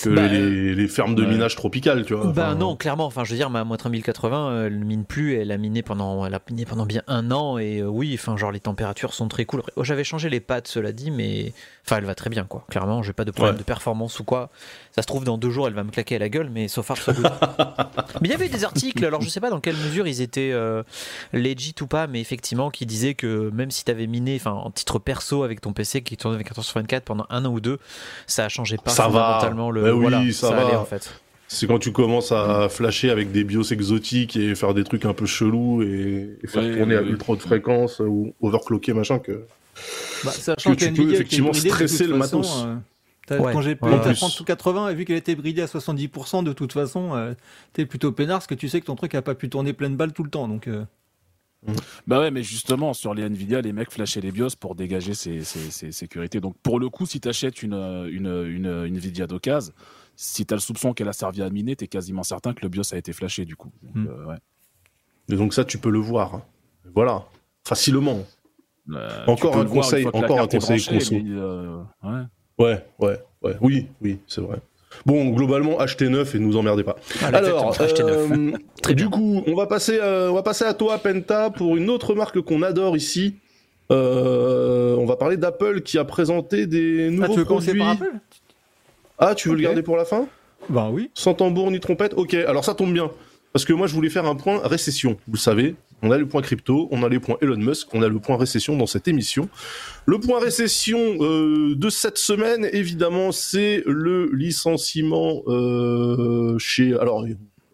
que 0.03 0.09
Bah, 0.09 0.27
les, 0.27 0.73
les 0.73 0.87
fermes 0.87 1.13
de 1.15 1.23
ouais. 1.23 1.29
minage 1.29 1.55
tropicales, 1.55 2.05
tu 2.05 2.13
vois. 2.15 2.25
Bah 2.31 2.47
Enfin, 2.49 2.55
non, 2.55 2.75
clairement. 2.75 3.05
Enfin, 3.05 3.23
je 3.23 3.31
veux 3.31 3.35
dire, 3.37 3.49
ma 3.49 3.63
moitié 3.63 3.89
1080, 3.91 4.49
euh, 4.49 4.67
elle 4.67 4.79
ne 4.79 4.85
mine 4.85 5.05
plus. 5.05 5.35
Elle 5.35 5.51
a 5.51 5.57
miné 5.57 5.81
pendant, 5.83 6.25
elle 6.25 6.33
a 6.33 6.39
miné 6.49 6.65
pendant 6.65 6.85
bien 6.85 7.01
un 7.07 7.29
an. 7.31 7.57
Et 7.59 7.79
euh, 7.81 7.85
oui, 7.87 8.11
enfin, 8.19 8.37
genre 8.37 8.51
les 8.51 8.59
températures 8.59 9.13
sont 9.13 9.27
très 9.27 9.45
cool. 9.45 9.61
Oh, 9.75 9.83
J'avais 9.83 10.03
changé 10.03 10.29
les 10.29 10.39
pattes, 10.39 10.67
cela 10.67 10.91
dit, 10.91 11.11
mais 11.11 11.51
enfin, 11.85 11.97
elle 11.97 12.05
va 12.05 12.15
très 12.15 12.29
bien, 12.29 12.45
quoi. 12.45 12.65
Clairement, 12.69 13.03
j'ai 13.03 13.13
pas 13.13 13.25
de 13.25 13.31
problème 13.31 13.55
Ouais. 13.55 13.59
de 13.59 13.65
performance 13.65 14.19
ou 14.19 14.23
quoi. 14.23 14.49
Ça 14.95 15.01
se 15.01 15.07
trouve 15.07 15.25
dans 15.25 15.37
deux 15.37 15.49
jours, 15.49 15.67
elle 15.67 15.73
va 15.73 15.83
me 15.83 15.91
claquer 15.91 16.15
à 16.15 16.19
la 16.19 16.29
gueule, 16.29 16.49
mais 16.49 16.69
so 16.69 16.81
far 16.81 16.95
so 16.95 17.11
good. 17.11 17.25
mais 18.21 18.29
il 18.29 18.31
y 18.31 18.33
avait 18.33 18.47
des 18.47 18.63
articles. 18.63 19.03
Alors, 19.05 19.21
je 19.21 19.27
sais 19.27 19.41
pas 19.41 19.49
dans 19.49 19.59
quelle 19.59 19.75
mesure 19.75 20.07
ils 20.07 20.21
étaient 20.21 20.51
euh, 20.53 20.83
legit 21.33 21.75
ou 21.81 21.85
pas, 21.87 22.07
mais 22.07 22.21
effectivement, 22.21 22.69
qui 22.71 22.85
disaient 22.85 23.13
que 23.13 23.49
même 23.53 23.71
si 23.71 23.83
t'avais 23.83 24.07
miné, 24.07 24.37
enfin, 24.39 24.51
en 24.53 24.71
titre 24.71 24.97
perso 24.99 25.43
avec 25.43 25.59
ton 25.59 25.73
PC 25.73 26.01
qui 26.01 26.15
tournait 26.15 26.35
avec 26.35 26.47
1424 26.47 27.03
pendant 27.03 27.25
un 27.29 27.43
an 27.43 27.51
ou 27.51 27.59
deux, 27.59 27.77
ça 28.25 28.45
a 28.45 28.47
changé 28.49 28.77
pas 28.77 28.89
Ça 28.91 29.09
va. 29.09 29.09
fondamentalement 29.09 29.69
le. 29.69 29.81
Bah 29.83 29.91
oui, 29.93 30.01
voilà, 30.01 30.23
ça 30.31 30.47
ça, 30.47 30.55
va. 30.55 30.65
allait 30.65 30.77
en 30.77 30.85
fait. 30.85 31.13
C'est 31.49 31.67
quand 31.67 31.79
tu 31.79 31.91
commences 31.91 32.31
à 32.31 32.69
flasher 32.69 33.09
avec 33.11 33.33
des 33.33 33.43
bios 33.43 33.63
exotiques 33.63 34.37
et 34.37 34.55
faire 34.55 34.73
des 34.73 34.85
trucs 34.85 35.03
un 35.03 35.13
peu 35.13 35.25
chelous 35.25 35.81
et, 35.83 36.37
et 36.41 36.47
faire 36.47 36.63
tourner 36.73 36.95
à 36.95 37.01
ultra 37.01 37.33
haute 37.33 37.41
fréquence 37.41 37.99
ou 37.99 38.33
overclocker 38.41 38.93
machin 38.93 39.19
que. 39.19 39.43
Bah, 40.23 40.31
Que 40.35 40.73
tu 40.73 40.93
peux 40.93 41.13
effectivement 41.13 41.51
stresser 41.51 42.07
le 42.07 42.17
façon, 42.17 42.37
matos. 42.37 42.63
euh, 42.65 42.75
t'as- 43.25 43.39
Ouais. 43.39 43.53
Quand 43.53 43.61
j'ai 43.61 43.75
pris 43.75 43.91
Ouais. 43.91 44.01
ta 44.01 44.13
3080 44.13 44.89
et 44.89 44.95
vu 44.95 45.05
qu'elle 45.05 45.17
était 45.17 45.35
bridée 45.35 45.61
à 45.61 45.67
70%, 45.67 46.43
de 46.43 46.53
toute 46.53 46.73
façon, 46.73 47.15
euh, 47.15 47.33
t'es 47.73 47.85
plutôt 47.85 48.11
peinard 48.11 48.37
parce 48.39 48.47
que 48.47 48.55
tu 48.55 48.69
sais 48.69 48.79
que 48.81 48.85
ton 48.85 48.95
truc 48.95 49.15
a 49.15 49.21
pas 49.21 49.35
pu 49.35 49.49
tourner 49.49 49.73
pleine 49.73 49.95
balle 49.95 50.13
tout 50.13 50.23
le 50.23 50.29
temps. 50.29 50.47
Donc, 50.47 50.67
euh, 50.67 50.83
Bah 52.05 52.19
ouais, 52.19 52.29
mais 52.29 52.43
justement, 52.43 52.93
sur 52.93 53.15
les 53.15 53.23
Nvidia, 53.23 53.59
les 53.61 53.73
mecs 53.73 53.89
flashaient 53.91 54.21
les 54.21 54.31
BIOS 54.31 54.49
pour 54.59 54.75
dégager 54.75 55.15
ces, 55.15 55.43
ces, 55.43 55.71
ces 55.71 55.91
sécurités. 55.91 56.39
Donc 56.39 56.55
pour 56.61 56.79
le 56.79 56.89
coup, 56.89 57.07
si 57.07 57.19
t'achètes 57.19 57.63
une, 57.63 57.73
une, 57.73 58.27
une, 58.27 58.67
une 58.85 58.95
Nvidia 58.95 59.25
d'occasion, 59.25 59.73
si 60.15 60.45
t'as 60.45 60.55
le 60.55 60.61
soupçon 60.61 60.93
qu'elle 60.93 61.07
a 61.09 61.13
servi 61.13 61.41
à 61.41 61.49
miner, 61.49 61.75
t'es 61.75 61.87
quasiment 61.87 62.21
certain 62.21 62.53
que 62.53 62.61
le 62.61 62.69
BIOS 62.69 62.93
a 62.93 62.97
été 62.97 63.13
flashé 63.13 63.45
du 63.45 63.55
coup. 63.55 63.71
Donc, 63.81 63.95
Hmm. 63.95 64.07
euh, 64.07 64.25
ouais. 64.27 64.35
Et 65.29 65.35
donc 65.35 65.55
ça, 65.55 65.65
tu 65.65 65.79
peux 65.79 65.89
le 65.89 65.97
voir. 65.97 66.41
Voilà. 66.93 67.23
Facilement. 67.67 68.19
Euh, 68.91 69.25
Encore 69.25 69.57
un 69.57 69.65
conseil- 69.65 70.05
encore 70.05 70.39
un 70.39 70.45
conseil 70.47 70.77
branchée, 70.77 70.99
conso. 70.99 71.85
Ouais. 72.59 72.85
Ouais, 72.99 73.17
ouais. 73.41 73.55
Oui, 73.61 73.87
oui, 74.01 74.19
c'est 74.27 74.41
vrai. 74.41 74.57
Bon, 75.05 75.29
globalement, 75.29 75.79
achetez 75.79 76.07
neuf 76.09 76.35
et 76.35 76.39
nous 76.39 76.55
emmerdez 76.55 76.83
pas. 76.83 76.95
Voilà, 77.19 77.39
Alors, 77.39 77.75
euh, 77.81 78.51
Très 78.81 78.93
du 78.93 79.03
bien. 79.03 79.11
coup, 79.11 79.43
on 79.45 79.55
va 79.55 79.67
passer, 79.67 79.99
euh, 80.01 80.29
on 80.29 80.35
va 80.35 80.43
passer 80.43 80.63
à 80.65 80.73
toi, 80.73 80.97
Penta, 80.99 81.49
pour 81.49 81.75
une 81.75 81.89
autre 81.89 82.15
marque 82.15 82.39
qu'on 82.41 82.61
adore 82.61 82.95
ici. 82.95 83.35
Euh, 83.91 84.95
on 84.95 85.05
va 85.05 85.15
parler 85.15 85.37
d'Apple 85.37 85.81
qui 85.81 85.97
a 85.97 86.05
présenté 86.05 86.65
des 86.65 87.07
ah, 87.07 87.11
nouveaux 87.11 87.33
tu 87.33 87.39
veux 87.39 87.45
commencer 87.45 87.67
produits. 87.67 87.81
par 87.81 87.91
Apple? 87.91 88.19
Ah, 89.19 89.35
tu 89.35 89.49
veux 89.49 89.55
le 89.55 89.61
garder 89.61 89.83
pour 89.83 89.97
la 89.97 90.05
fin? 90.05 90.27
Bah 90.69 90.89
oui. 90.91 91.11
Sans 91.13 91.33
tambour 91.33 91.69
ni 91.71 91.79
trompette? 91.79 92.13
Ok, 92.15 92.33
alors 92.33 92.65
ça 92.65 92.73
tombe 92.73 92.93
bien. 92.93 93.11
Parce 93.53 93.63
que 93.63 93.73
moi, 93.73 93.87
je 93.87 93.93
voulais 93.93 94.09
faire 94.09 94.25
un 94.25 94.35
point 94.35 94.59
récession. 94.63 95.17
Vous 95.27 95.33
le 95.35 95.39
savez, 95.39 95.75
on 96.05 96.11
a 96.11 96.17
le 96.19 96.27
point 96.27 96.43
crypto, 96.43 96.87
on 96.91 97.01
a 97.03 97.09
les 97.09 97.19
points 97.19 97.37
Elon 97.41 97.57
Musk, 97.57 97.93
on 97.93 98.03
a 98.03 98.07
le 98.07 98.19
point 98.19 98.37
récession 98.37 98.77
dans 98.77 98.85
cette 98.85 99.07
émission. 99.07 99.49
Le 100.05 100.19
point 100.19 100.39
récession 100.39 100.99
euh, 101.19 101.75
de 101.75 101.89
cette 101.89 102.19
semaine, 102.19 102.69
évidemment, 102.71 103.31
c'est 103.31 103.81
le 103.87 104.29
licenciement 104.31 105.41
euh, 105.47 106.59
chez... 106.59 106.93
Alors, 106.93 107.25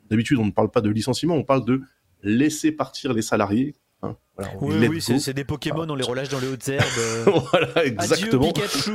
d'habitude, 0.09 0.37
on 0.39 0.45
ne 0.45 0.51
parle 0.51 0.71
pas 0.71 0.79
de 0.79 0.89
licenciement, 0.89 1.35
on 1.35 1.43
parle 1.43 1.65
de 1.65 1.81
laisser 2.23 2.71
partir 2.71 3.11
les 3.11 3.21
salariés. 3.21 3.75
Hein, 4.01 4.15
voilà, 4.37 4.53
Oui, 4.61 4.87
oui, 4.87 5.01
c'est 5.01 5.33
des 5.33 5.43
Pokémon, 5.43 5.85
on 5.89 5.95
les 5.95 6.05
relâche 6.05 6.29
dans 6.29 6.39
les 6.39 6.47
hautes 6.47 6.69
herbes. 6.69 6.85
euh. 6.99 7.25
voilà, 7.51 7.85
exactement. 7.85 8.49
Adieu 8.49 8.53
Pikachu. 8.53 8.91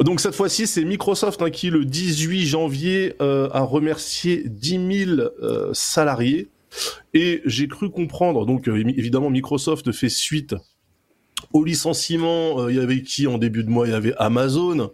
Donc 0.00 0.20
cette 0.20 0.34
fois-ci, 0.34 0.66
c'est 0.66 0.84
Microsoft 0.84 1.40
hein, 1.40 1.50
qui, 1.50 1.70
le 1.70 1.86
18 1.86 2.46
janvier, 2.46 3.14
a 3.20 3.60
remercié 3.62 4.42
10 4.46 5.06
000 5.06 5.20
euh, 5.20 5.70
salariés. 5.72 6.50
Et 7.14 7.42
j'ai 7.44 7.66
cru 7.68 7.90
comprendre, 7.90 8.46
donc 8.46 8.68
euh, 8.68 8.76
évidemment, 8.96 9.30
Microsoft 9.30 9.90
fait 9.92 10.08
suite 10.08 10.54
au 11.52 11.64
licenciement. 11.64 12.60
Euh, 12.60 12.70
il 12.72 12.76
y 12.76 12.80
avait 12.80 13.02
qui 13.02 13.26
en 13.26 13.38
début 13.38 13.64
de 13.64 13.70
mois? 13.70 13.86
Il 13.86 13.90
y 13.92 13.94
avait 13.96 14.14
Amazon, 14.18 14.90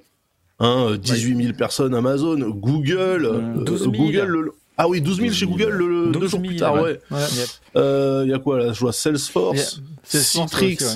hein, 0.58 0.86
euh, 0.90 0.96
18 0.96 1.36
000 1.42 1.52
personnes 1.56 1.94
Amazon, 1.94 2.38
Google, 2.50 3.28
Mmh. 3.32 3.60
euh, 3.60 3.64
12 3.64 3.80
000. 3.80 3.92
Google. 3.92 4.26
le- 4.26 4.52
Ah 4.78 4.88
oui, 4.88 5.00
12 5.00 5.18
000 5.20 5.32
chez 5.32 5.46
12 5.46 5.56
000. 5.58 5.70
Google 5.70 5.84
le, 5.84 6.06
deux 6.12 6.20
12 6.20 6.30
jours 6.30 6.40
plus 6.40 6.48
000, 6.50 6.60
tard, 6.60 6.74
ouais. 6.74 6.80
ouais. 6.82 7.00
Ouais. 7.10 7.18
Yep. 7.36 7.48
Euh, 7.76 8.22
Il 8.26 8.30
y 8.30 8.34
a 8.34 8.38
quoi 8.38 8.58
là? 8.58 8.72
Je 8.72 8.80
vois 8.80 8.92
Salesforce, 8.92 9.80
Citrix, 10.04 10.74
aussi, 10.76 10.84
ouais. 10.84 10.90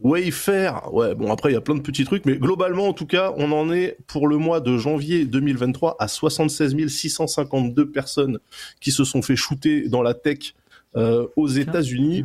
Wayfair, 0.00 0.92
ouais, 0.92 1.14
bon 1.14 1.30
après 1.32 1.50
il 1.50 1.54
y 1.54 1.56
a 1.56 1.60
plein 1.60 1.76
de 1.76 1.80
petits 1.80 2.04
trucs, 2.04 2.26
mais 2.26 2.36
globalement 2.36 2.88
en 2.88 2.92
tout 2.92 3.06
cas, 3.06 3.32
on 3.36 3.52
en 3.52 3.72
est 3.72 3.96
pour 4.06 4.26
le 4.28 4.36
mois 4.38 4.60
de 4.60 4.76
janvier 4.76 5.24
2023 5.24 5.96
à 6.00 6.08
76 6.08 6.88
652 6.88 7.90
personnes 7.90 8.38
qui 8.80 8.90
se 8.90 9.04
sont 9.04 9.22
fait 9.22 9.36
shooter 9.36 9.88
dans 9.88 10.02
la 10.02 10.12
tech 10.14 10.54
euh, 10.96 11.26
aux 11.36 11.46
États-Unis, 11.48 12.24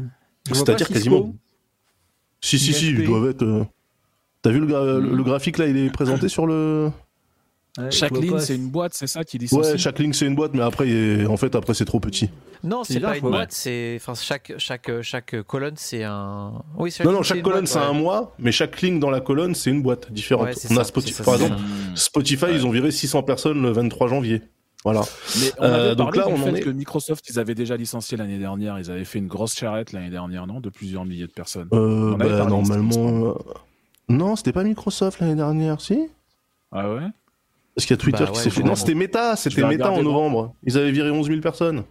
c'est-à-dire 0.56 0.88
quasiment. 0.94 1.36
Si 2.42 2.58
si 2.58 2.74
si, 2.74 2.90
ils 2.90 2.96
doivent 3.06 3.30
être. 3.30 3.44
euh, 3.44 3.64
T'as 4.42 4.52
vu 4.52 4.60
le, 4.62 4.68
gra- 4.68 5.00
le 5.00 5.24
graphique 5.24 5.58
là, 5.58 5.68
il 5.68 5.78
est 5.78 5.90
présenté 5.92 6.28
sur 6.30 6.48
le. 6.48 6.90
Ouais, 7.78 7.92
Chaque 7.92 8.12
ligne, 8.18 8.32
pas. 8.32 8.40
c'est 8.40 8.56
une 8.56 8.70
boîte, 8.70 8.94
c'est 8.96 9.08
ça 9.08 9.24
qui 9.24 9.38
licencie 9.38 9.72
Ouais, 9.72 9.78
chaque 9.78 10.00
ligne 10.00 10.12
c'est 10.12 10.26
une 10.26 10.36
boîte, 10.36 10.54
mais 10.54 10.62
après, 10.64 11.26
en 11.28 11.38
fait, 11.38 11.56
après 11.56 11.74
c'est 11.74 11.86
trop 11.86 12.00
petit. 12.00 12.30
Non, 12.64 12.84
C'est 12.84 13.00
pas 13.00 13.16
une 13.16 13.22
quoi. 13.22 13.30
boîte, 13.30 13.52
c'est 13.52 13.96
enfin 14.02 14.14
chaque 14.16 14.54
chaque 14.58 14.90
chaque 15.02 15.42
colonne 15.44 15.76
c'est 15.78 16.04
un. 16.04 16.52
Oui, 16.78 16.94
Non 17.06 17.12
non, 17.12 17.24
chaque 17.24 17.42
colonne 17.42 17.68
c'est 17.68 17.80
ouais. 17.80 17.86
un 17.86 17.94
mois, 17.94 18.34
mais 18.40 18.52
chaque 18.52 18.82
ligne 18.82 19.00
dans 19.00 19.12
la 19.12 19.22
colonne 19.22 19.56
c'est 19.56 19.70
une 19.70 19.82
boîte 19.84 20.12
différente. 20.12 20.50
On 20.72 20.78
a 20.78 20.84
Spotify, 20.84 21.24
par 21.24 21.36
exemple. 21.36 21.56
Spotify, 21.96 22.48
ils 22.52 22.66
ont 22.66 22.72
viré 22.72 22.92
600 22.92 23.24
personnes 23.24 23.62
le 23.62 23.70
23 23.72 24.08
janvier. 24.08 24.42
Voilà. 24.84 25.02
Mais 25.42 25.52
on 25.60 25.64
Euh, 25.64 25.86
avait 25.88 25.96
donc 25.96 26.16
parlé 26.16 26.20
là, 26.20 26.28
on 26.38 26.42
en 26.42 26.52
fait 26.54 26.60
est- 26.60 26.62
que 26.62 26.70
Microsoft, 26.70 27.30
ils 27.30 27.38
avaient 27.38 27.54
déjà 27.56 27.76
licencié 27.78 28.18
l'année 28.18 28.40
dernière. 28.40 28.80
Ils 28.80 28.90
avaient 28.90 29.04
fait 29.06 29.20
une 29.20 29.28
grosse 29.28 29.54
charrette 29.56 29.92
l'année 29.92 30.10
dernière, 30.10 30.48
non 30.48 30.60
De 30.62 30.70
plusieurs 30.70 31.04
milliers 31.06 31.28
de 31.28 31.32
personnes. 31.34 31.68
Euh, 31.74 32.14
On 32.14 32.18
bah, 32.18 32.46
normalement. 32.46 33.26
euh, 33.30 33.34
Non, 34.08 34.36
c'était 34.38 34.54
pas 34.54 34.64
Microsoft 34.64 35.20
l'année 35.20 35.36
dernière, 35.36 35.82
si? 35.82 36.08
Ah 36.72 36.94
ouais? 36.94 37.02
Parce 37.80 37.86
qu'il 37.86 37.96
y 37.96 38.00
a 38.00 38.02
Twitter 38.04 38.26
Bah 38.26 38.32
qui 38.32 38.38
ouais, 38.38 38.44
s'est 38.44 38.50
fait. 38.50 38.62
Non, 38.62 38.76
c'était 38.76 38.94
Meta, 38.94 39.38
c'était 39.38 39.64
Meta 39.66 39.90
en 39.90 40.04
novembre. 40.04 40.54
Ils 40.66 40.78
avaient 40.78 40.92
viré 40.92 41.12
11 41.12 41.28
000 41.28 41.40
personnes. 41.40 41.84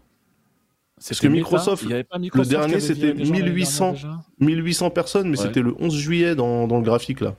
Parce 0.96 1.18
que 1.18 1.28
Microsoft, 1.28 1.82
il 1.84 1.90
y 1.90 1.94
avait 1.94 2.04
pas 2.04 2.18
Microsoft 2.18 2.50
dernier, 2.50 2.78
c'était 2.78 3.12
viré 3.12 3.12
des 3.14 3.24
gens 3.24 3.32
l'année 3.32 3.44
1800. 3.50 3.84
dernière 3.92 3.94
déjà 3.94 4.20
1800 4.40 4.90
personnes, 4.90 5.30
mais 5.30 5.38
Ouais. 5.38 5.46
c'était 5.46 5.62
le 5.62 5.74
11 5.80 5.94
juillet 5.96 6.34
dans, 6.34 6.66
dans 6.68 6.76
le 6.76 6.82
graphique 6.82 7.20
là. 7.22 7.36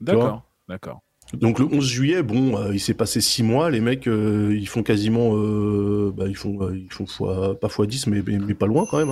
D'accord, 0.00 0.42
d'accord. 0.68 1.00
Donc 1.32 1.60
le 1.60 1.66
11 1.66 1.84
juillet, 1.86 2.22
bon, 2.24 2.58
euh, 2.58 2.74
il 2.74 2.80
s'est 2.80 2.94
passé 2.94 3.20
6 3.20 3.44
mois, 3.44 3.70
les 3.70 3.80
mecs, 3.80 4.08
euh, 4.08 4.52
ils 4.58 4.66
font 4.66 4.82
quasiment, 4.82 5.36
euh, 5.36 6.12
bah, 6.12 6.24
ils 6.26 6.36
font, 6.36 6.60
euh, 6.60 6.76
ils 6.76 6.92
font 6.92 7.06
fois, 7.06 7.58
pas 7.60 7.68
fois 7.68 7.86
10, 7.86 8.08
mais, 8.08 8.20
mais, 8.26 8.38
mais 8.38 8.54
pas 8.54 8.66
loin 8.66 8.84
quand 8.90 8.98
même. 8.98 9.10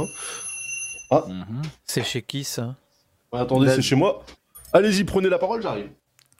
Hein. 1.10 1.22
Mhm. 1.28 1.62
C'est 1.84 2.02
chez 2.04 2.22
qui 2.22 2.42
ça? 2.42 2.74
Ouais, 3.32 3.38
attendez, 3.38 3.66
Bah, 3.66 3.72
c'est 3.76 3.82
chez 3.82 3.96
moi. 3.96 4.24
Allez-y, 4.72 5.04
prenez 5.04 5.28
la 5.28 5.38
parole, 5.38 5.62
j'arrive. 5.62 5.90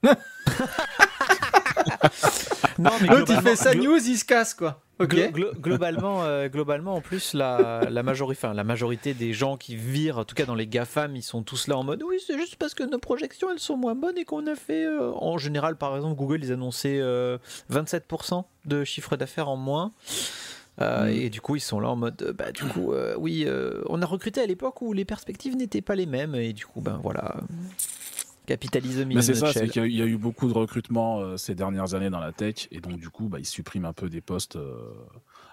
Non, 2.79 2.91
mais 3.01 3.09
L'autre, 3.09 3.33
il 3.35 3.41
fait 3.43 3.57
sa 3.57 3.75
news, 3.75 3.99
il 3.99 4.17
se 4.19 4.25
casse, 4.25 4.55
quoi. 4.55 4.81
Glo- 5.33 5.53
globalement, 5.59 6.23
euh, 6.23 6.49
globalement, 6.49 6.95
en 6.95 7.01
plus, 7.01 7.35
la, 7.35 7.89
la, 7.91 8.03
majori- 8.03 8.33
enfin, 8.33 8.55
la 8.55 8.63
majorité 8.65 9.15
des 9.15 9.33
gens 9.33 9.57
qui 9.57 9.75
virent, 9.75 10.19
en 10.19 10.25
tout 10.25 10.35
cas 10.35 10.45
dans 10.47 10.55
les 10.55 10.67
GAFAM, 10.67 11.17
ils 11.17 11.23
sont 11.23 11.43
tous 11.43 11.67
là 11.67 11.77
en 11.77 11.83
mode 11.83 12.03
oui, 12.07 12.19
c'est 12.25 12.39
juste 12.39 12.57
parce 12.57 12.73
que 12.75 12.85
nos 12.85 12.99
projections 12.99 13.51
elles 13.51 13.59
sont 13.59 13.77
moins 13.77 13.95
bonnes 13.97 14.17
et 14.17 14.25
qu'on 14.25 14.47
a 14.47 14.55
fait. 14.55 14.85
euh, 14.87 15.11
En 15.17 15.39
général, 15.39 15.77
par 15.77 15.97
exemple, 15.97 16.15
Google, 16.17 16.45
ils 16.45 16.53
annonçaient 16.53 17.01
euh, 17.01 17.39
27% 17.73 18.45
de 18.67 18.85
chiffre 18.85 19.17
d'affaires 19.17 19.49
en 19.49 19.57
moins. 19.57 19.93
Euh, 20.81 21.07
Et 21.09 21.29
du 21.31 21.41
coup, 21.41 21.57
ils 21.57 21.61
sont 21.61 21.81
là 21.81 21.91
en 21.91 21.97
mode, 21.97 22.23
euh, 22.23 22.33
bah, 22.33 22.53
du 22.53 22.63
coup, 22.65 22.93
euh, 22.93 23.15
oui, 23.19 23.45
euh, 23.47 23.83
on 23.89 24.01
a 24.03 24.07
recruté 24.07 24.41
à 24.41 24.47
l'époque 24.47 24.81
où 24.83 24.93
les 24.93 25.05
perspectives 25.05 25.57
n'étaient 25.57 25.83
pas 25.83 25.95
les 25.97 26.07
mêmes, 26.07 26.35
et 26.35 26.53
du 26.53 26.65
coup, 26.65 26.81
ben 26.81 26.99
voilà, 27.03 27.35
capitalisme 28.47 29.05
Mais 29.07 29.23
c'est 29.23 29.35
ça, 29.35 29.53
c'est 29.53 29.69
qu'il 29.69 29.83
y 29.83 29.85
a- 29.85 29.89
il 29.89 29.95
y, 29.97 30.03
a 30.03 30.07
eu 30.07 30.17
beaucoup 30.17 30.49
de 30.49 30.53
recrutements 30.55 31.21
euh, 31.21 31.37
ces 31.37 31.55
dernières 31.55 31.95
années 31.95 32.11
dans 32.11 32.21
la 32.21 32.33
tech, 32.33 32.69
et 32.71 32.81
donc 32.81 32.97
du 32.99 33.09
coup, 33.09 33.29
bah, 33.29 33.39
ils 33.39 33.47
suppriment 33.47 33.87
un 33.87 33.93
peu 33.93 34.09
des 34.09 34.21
postes. 34.21 34.57
euh. 34.57 34.77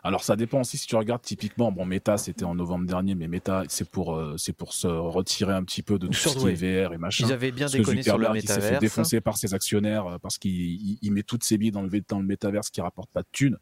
Alors 0.02 0.24
ça 0.24 0.38
dépend 0.38 0.62
aussi 0.62 0.78
si 0.78 0.88
tu 0.88 0.96
regardes 0.96 1.22
typiquement, 1.22 1.72
bon, 1.74 1.86
Meta 1.86 2.18
c'était 2.18 2.46
en 2.46 2.56
novembre 2.56 2.86
dernier, 2.86 3.16
mais 3.16 3.28
Meta 3.28 3.64
c'est 3.68 3.90
pour 3.90 4.16
euh, 4.16 4.36
c'est 4.38 4.54
pour 4.54 4.74
se 4.74 4.88
retirer 4.88 5.52
un 5.54 5.64
petit 5.64 5.82
peu 5.84 6.00
de 6.00 6.08
tout 6.08 6.14
ce 6.14 6.30
qui 6.30 6.48
est 6.48 6.86
VR 6.88 6.94
et 6.94 6.98
machin. 6.98 7.28
Ils 7.28 7.34
avaient 7.34 7.52
bien 7.52 7.68
déconné 7.68 8.02
sur 8.02 8.18
le 8.18 8.24
Zuckerberg, 8.26 8.36
il 8.44 8.48
s'est 8.48 8.54
fait 8.54 8.60
métaverse. 8.62 8.82
défoncer 8.82 9.20
par 9.22 9.38
ses 9.38 9.54
actionnaires 9.54 10.06
euh, 10.08 10.18
parce 10.18 10.38
qu'il 10.38 10.52
il- 10.56 11.00
il 11.02 11.12
met 11.12 11.24
toutes 11.24 11.44
ses 11.44 11.58
billes 11.58 11.72
dans 11.72 11.82
le, 11.82 11.90
dans 12.08 12.20
le 12.20 12.26
métaverse 12.26 12.70
qui 12.70 12.80
rapporte 12.80 13.10
pas 13.12 13.24
de 13.24 13.28
thunes. 13.34 13.58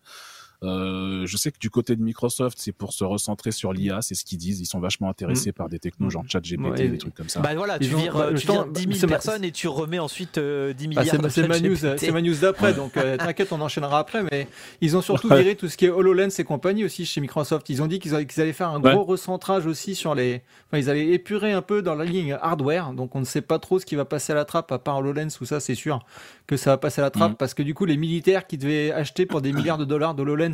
Euh, 0.64 1.24
je 1.28 1.38
sais 1.38 1.52
que 1.52 1.60
du 1.60 1.70
côté 1.70 1.96
de 1.96 2.02
Microsoft, 2.02 2.58
c'est 2.60 2.72
pour 2.72 2.92
se 2.94 3.04
recentrer 3.04 3.52
sur 3.52 3.74
l'IA, 3.74 4.02
c'est 4.02 4.16
ce 4.16 4.26
qu'ils 4.26 4.40
disent. 4.40 4.60
Ils 4.60 4.66
sont 4.66 4.80
vachement 4.80 5.08
intéressés 5.10 5.52
par 5.52 5.70
des 5.70 5.78
technos 5.78 6.10
genre 6.10 6.24
ChatGPT, 6.28 6.66
Ouais, 6.80 6.88
des 6.90 6.98
trucs 6.98 7.14
comme 7.14 7.30
ça. 7.30 7.42
Bah 7.42 7.54
voilà, 7.56 7.78
tu 7.78 7.86
vires, 7.90 8.16
euh, 8.18 8.30
tu 8.32 8.38
justement, 8.38 8.64
vires 8.64 8.72
10 8.72 8.82
000 8.82 8.94
c'est 8.96 9.06
ma- 9.06 9.12
personnes 9.12 9.44
et 9.44 9.52
tu 9.52 9.68
remets 9.68 10.00
ensuite 10.00 10.40
euh, 10.40 10.74
10 10.74 10.86
Ah, 10.86 10.88
milliards. 10.88 11.06
c'est 11.06 11.18
de 11.22 11.30
c'est 11.30 11.48
ma 11.48 11.60
news, 11.60 11.76
ChatGPT. 11.76 12.00
c'est 12.00 12.12
ma 12.12 12.22
news 12.22 12.36
d'après, 12.42 12.74
donc 12.74 12.98
euh, 12.98 13.18
t'inquiète, 13.18 13.52
on 13.52 13.62
enchaînera 13.62 14.00
après. 14.00 14.24
Mais 14.32 14.48
ils 14.82 14.98
ont 14.98 15.02
surtout 15.02 15.28
viré 15.30 15.56
tout 15.56 15.68
ce 15.70 15.78
qui 15.78 15.86
est 15.86 15.90
Hololens 15.90 16.30
et 16.40 16.44
compagnie 16.44 16.86
aussi 16.86 17.06
chez 17.06 17.22
Microsoft. 17.22 17.70
Ils 17.70 17.84
ont 17.84 17.88
dit 17.88 18.00
qu'ils 18.00 18.16
allaient, 18.16 18.54
faire 18.54 18.70
un 18.70 18.82
Ouais. 18.82 18.94
gros 18.94 19.04
recentrage 19.04 19.68
aussi 19.68 19.94
sur 19.94 20.16
les. 20.16 20.42
Enfin, 20.68 20.80
ils 20.80 20.90
allaient 20.90 21.10
épurer 21.14 21.52
un 21.52 21.62
peu 21.62 21.82
dans 21.84 21.94
la 21.96 22.06
ligne 22.06 22.36
hardware. 22.42 22.94
Donc 22.94 23.16
on 23.16 23.20
ne 23.20 23.26
sait 23.26 23.42
pas 23.42 23.60
trop 23.60 23.78
ce 23.80 23.86
qui 23.86 23.96
va 23.96 24.06
passer 24.06 24.32
à 24.34 24.36
la 24.36 24.46
trappe 24.46 24.72
à 24.72 24.80
part 24.80 24.98
HoloLens 24.98 25.30
ou 25.40 25.46
ça, 25.46 25.60
c'est 25.60 25.76
sûr 25.76 26.00
que 26.48 26.58
ça 26.58 26.72
va 26.72 26.78
passer 26.78 27.02
à 27.02 27.04
la 27.04 27.12
trappe 27.12 27.32
Mhm. 27.32 27.38
parce 27.38 27.54
que 27.54 27.62
du 27.62 27.74
coup, 27.74 27.86
les 27.86 27.98
militaires 27.98 28.48
qui 28.48 28.58
devaient 28.58 28.92
acheter 28.92 29.26
pour 29.26 29.42
des 29.42 29.52
milliards 29.54 29.78
de 29.78 29.86
dollars 29.86 30.16
d'HoloLens, 30.16 30.47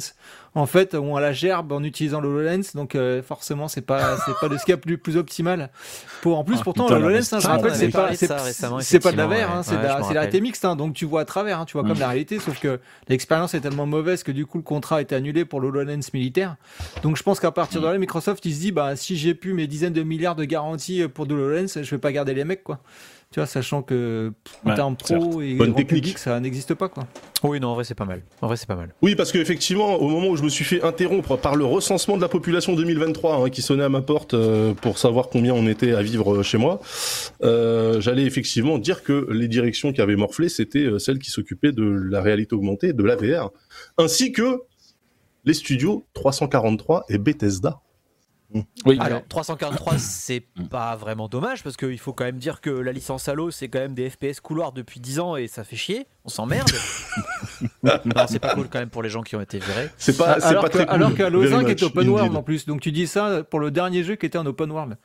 en 0.56 0.66
fait, 0.66 0.94
ont 0.96 1.16
à 1.16 1.22
la 1.22 1.34
gerbe 1.34 1.72
en 1.72 1.84
utilisant 1.84 2.22
l'HoloLens. 2.22 2.74
Donc 2.76 2.96
euh, 2.96 3.22
forcément, 3.24 3.68
c'est 3.68 3.82
pas, 3.82 4.18
c'est 4.26 4.34
pas 4.40 4.48
le 4.48 4.58
ce 4.58 4.66
qu'il 4.66 4.72
y 4.72 4.76
a 4.76 4.78
plus, 4.78 4.98
plus 4.98 5.18
optimal. 5.18 5.70
Pour, 6.22 6.38
en 6.38 6.44
plus, 6.44 6.58
Ah, 6.60 6.64
pourtant, 6.64 6.88
l'HoloLens, 6.90 7.34
hein, 7.34 7.40
je 7.40 7.48
rappelle, 7.48 7.72
on 7.72 7.76
c'est 7.76 7.90
pas, 7.90 8.14
c'est, 8.14 8.28
c'est 8.82 9.00
pas 9.00 9.12
de 9.12 9.18
la 9.18 9.28
VR, 9.28 9.32
hein, 9.34 9.58
ouais. 9.58 9.64
c'est 9.64 9.72
de 9.74 9.78
Ouais, 9.78 9.84
la- 9.88 10.04
c'est 10.04 10.14
la 10.14 10.20
réalité 10.22 10.42
mixte, 10.42 10.64
hein, 10.66 10.76
donc 10.76 10.94
tu 10.94 11.06
vois 11.06 11.22
à 11.22 11.26
travers, 11.26 11.60
hein, 11.60 11.66
tu 11.66 11.74
vois 11.74 11.84
comme 11.84 11.98
Mm. 11.98 12.02
la 12.02 12.08
réalité, 12.10 12.40
sauf 12.40 12.60
que 12.60 12.80
l'expérience 13.08 13.54
est 13.54 13.62
tellement 13.62 13.86
mauvaise 13.86 14.24
que 14.24 14.32
du 14.32 14.46
coup 14.46 14.58
le 14.58 14.64
contrat 14.64 14.98
a 14.98 15.02
été 15.02 15.16
annulé 15.16 15.44
pour 15.46 15.60
l'HoloLens 15.60 16.00
militaire. 16.14 16.56
Donc 17.02 17.18
je 17.18 17.24
pense 17.24 17.40
qu'à 17.40 17.52
partir 17.52 17.82
de 17.82 17.88
là, 17.88 17.98
Microsoft 17.98 18.46
il 18.46 18.54
se 18.54 18.60
dit 18.60 18.72
bah 18.72 18.96
si 18.96 19.16
j'ai 19.18 19.34
plus 19.34 19.54
mes 19.54 19.68
dizaines 19.68 19.94
de 19.94 20.04
milliards 20.04 20.36
de 20.36 20.46
garanties 20.46 21.08
pour 21.08 21.26
de 21.26 21.34
l'HoloLens, 21.36 21.82
je 21.82 21.90
vais 21.90 21.98
pas 22.00 22.12
garder 22.12 22.34
les 22.34 22.44
mecs 22.46 22.64
quoi. 22.64 22.80
Tu 23.34 23.40
vois, 23.40 23.48
sachant 23.48 23.82
que 23.82 24.32
pff, 24.44 24.58
en 24.64 24.70
Ouais, 24.70 24.76
termes 24.76 24.96
pro 24.96 25.42
et 25.42 25.56
Bonne 25.56 25.70
grand 25.72 25.78
technique. 25.78 26.04
public, 26.04 26.18
ça 26.20 26.40
n'existe 26.40 26.76
pas 26.76 26.88
quoi. 26.88 27.08
Oui, 27.44 27.60
non, 27.60 27.70
en 27.70 27.74
vrai, 27.74 27.84
c'est 27.84 27.96
pas 27.96 28.06
mal. 28.06 28.22
En 28.44 28.48
vrai, 28.48 28.58
c'est 28.58 28.68
pas 28.68 28.76
mal. 28.76 28.94
Oui, 29.02 29.16
parce 29.16 29.32
qu'effectivement, 29.32 29.96
au 29.96 30.08
moment 30.08 30.28
où 30.28 30.36
je 30.36 30.44
me 30.44 30.50
suis 30.50 30.64
fait 30.64 30.84
interrompre 30.84 31.36
par 31.36 31.56
le 31.56 31.66
recensement 31.66 32.16
de 32.16 32.22
la 32.22 32.28
population 32.28 32.76
2023 32.76 33.38
hein, 33.38 33.50
qui 33.50 33.64
sonnait 33.64 33.84
à 33.86 33.90
ma 33.90 34.04
porte 34.04 34.36
euh, 34.36 34.76
pour 34.76 35.00
savoir 35.00 35.30
combien 35.30 35.56
on 35.56 35.66
était 35.66 35.94
à 35.94 36.04
vivre 36.04 36.32
euh, 36.36 36.44
chez 36.44 36.60
moi, 36.60 36.80
euh, 37.44 38.00
j'allais 38.00 38.26
effectivement 38.26 38.78
dire 38.78 39.02
que 39.02 39.28
les 39.32 39.48
directions 39.48 39.94
qui 39.94 40.02
avaient 40.02 40.16
morflé, 40.16 40.48
c'était 40.48 40.88
celles 41.00 41.18
qui 41.18 41.32
s'occupaient 41.32 41.72
de 41.72 41.84
la 41.84 42.22
réalité 42.22 42.54
augmentée, 42.54 42.94
de 42.94 43.04
la 43.04 43.16
VR, 43.16 43.50
ainsi 43.98 44.32
que 44.32 44.62
les 45.44 45.56
studios 45.56 46.06
343 46.14 47.06
et 47.10 47.18
Bethesda. 47.18 47.80
Oui, 48.86 48.98
Alors, 49.00 49.22
343, 49.28 49.94
c'est 49.98 50.44
pas 50.70 50.96
vraiment 50.96 51.28
dommage 51.28 51.64
parce 51.64 51.78
qu'il 51.78 52.00
faut 52.00 52.14
quand 52.14 52.26
même 52.26 52.38
dire 52.38 52.62
que 52.62 52.70
la 52.70 52.92
licence 52.92 53.28
Halo, 53.28 53.52
c'est 53.52 53.68
quand 53.68 53.80
même 53.80 53.94
des 53.94 54.10
FPS 54.10 54.40
couloirs 54.42 54.72
depuis 54.72 55.00
10 55.00 55.20
ans 55.20 55.36
et 55.36 55.48
ça 55.48 55.64
fait 55.64 55.76
chier. 55.76 56.08
On 56.26 56.30
s'emmerde. 56.30 56.70
non, 57.84 57.92
c'est 58.28 58.40
pas 58.40 58.56
cool 58.56 58.70
quand 58.70 58.80
même 58.80 58.90
pour 58.90 59.04
les 59.04 59.10
gens 59.10 59.22
qui 59.22 59.36
ont 59.36 59.42
été 59.42 59.60
virés. 59.60 59.90
C'est 59.98 60.18
pas, 60.18 60.34
alors 60.34 60.64
pas 60.64 60.70
que, 60.70 60.78
très 60.78 60.86
cool. 60.86 60.96
alors 60.96 61.14
qu'Halo 61.16 61.42
Very 61.42 61.52
5 61.52 61.62
much, 61.64 61.70
est 61.70 61.84
open 61.84 62.10
world 62.10 62.36
en 62.36 62.44
plus, 62.44 62.66
donc 62.66 62.82
tu 62.82 62.92
dis 62.92 63.08
ça 63.08 63.44
pour 63.44 63.60
le 63.60 63.72
dernier 63.72 64.04
jeu 64.04 64.16
qui 64.16 64.26
était 64.26 64.38
en 64.38 64.46
open 64.46 64.72
world. 64.72 64.98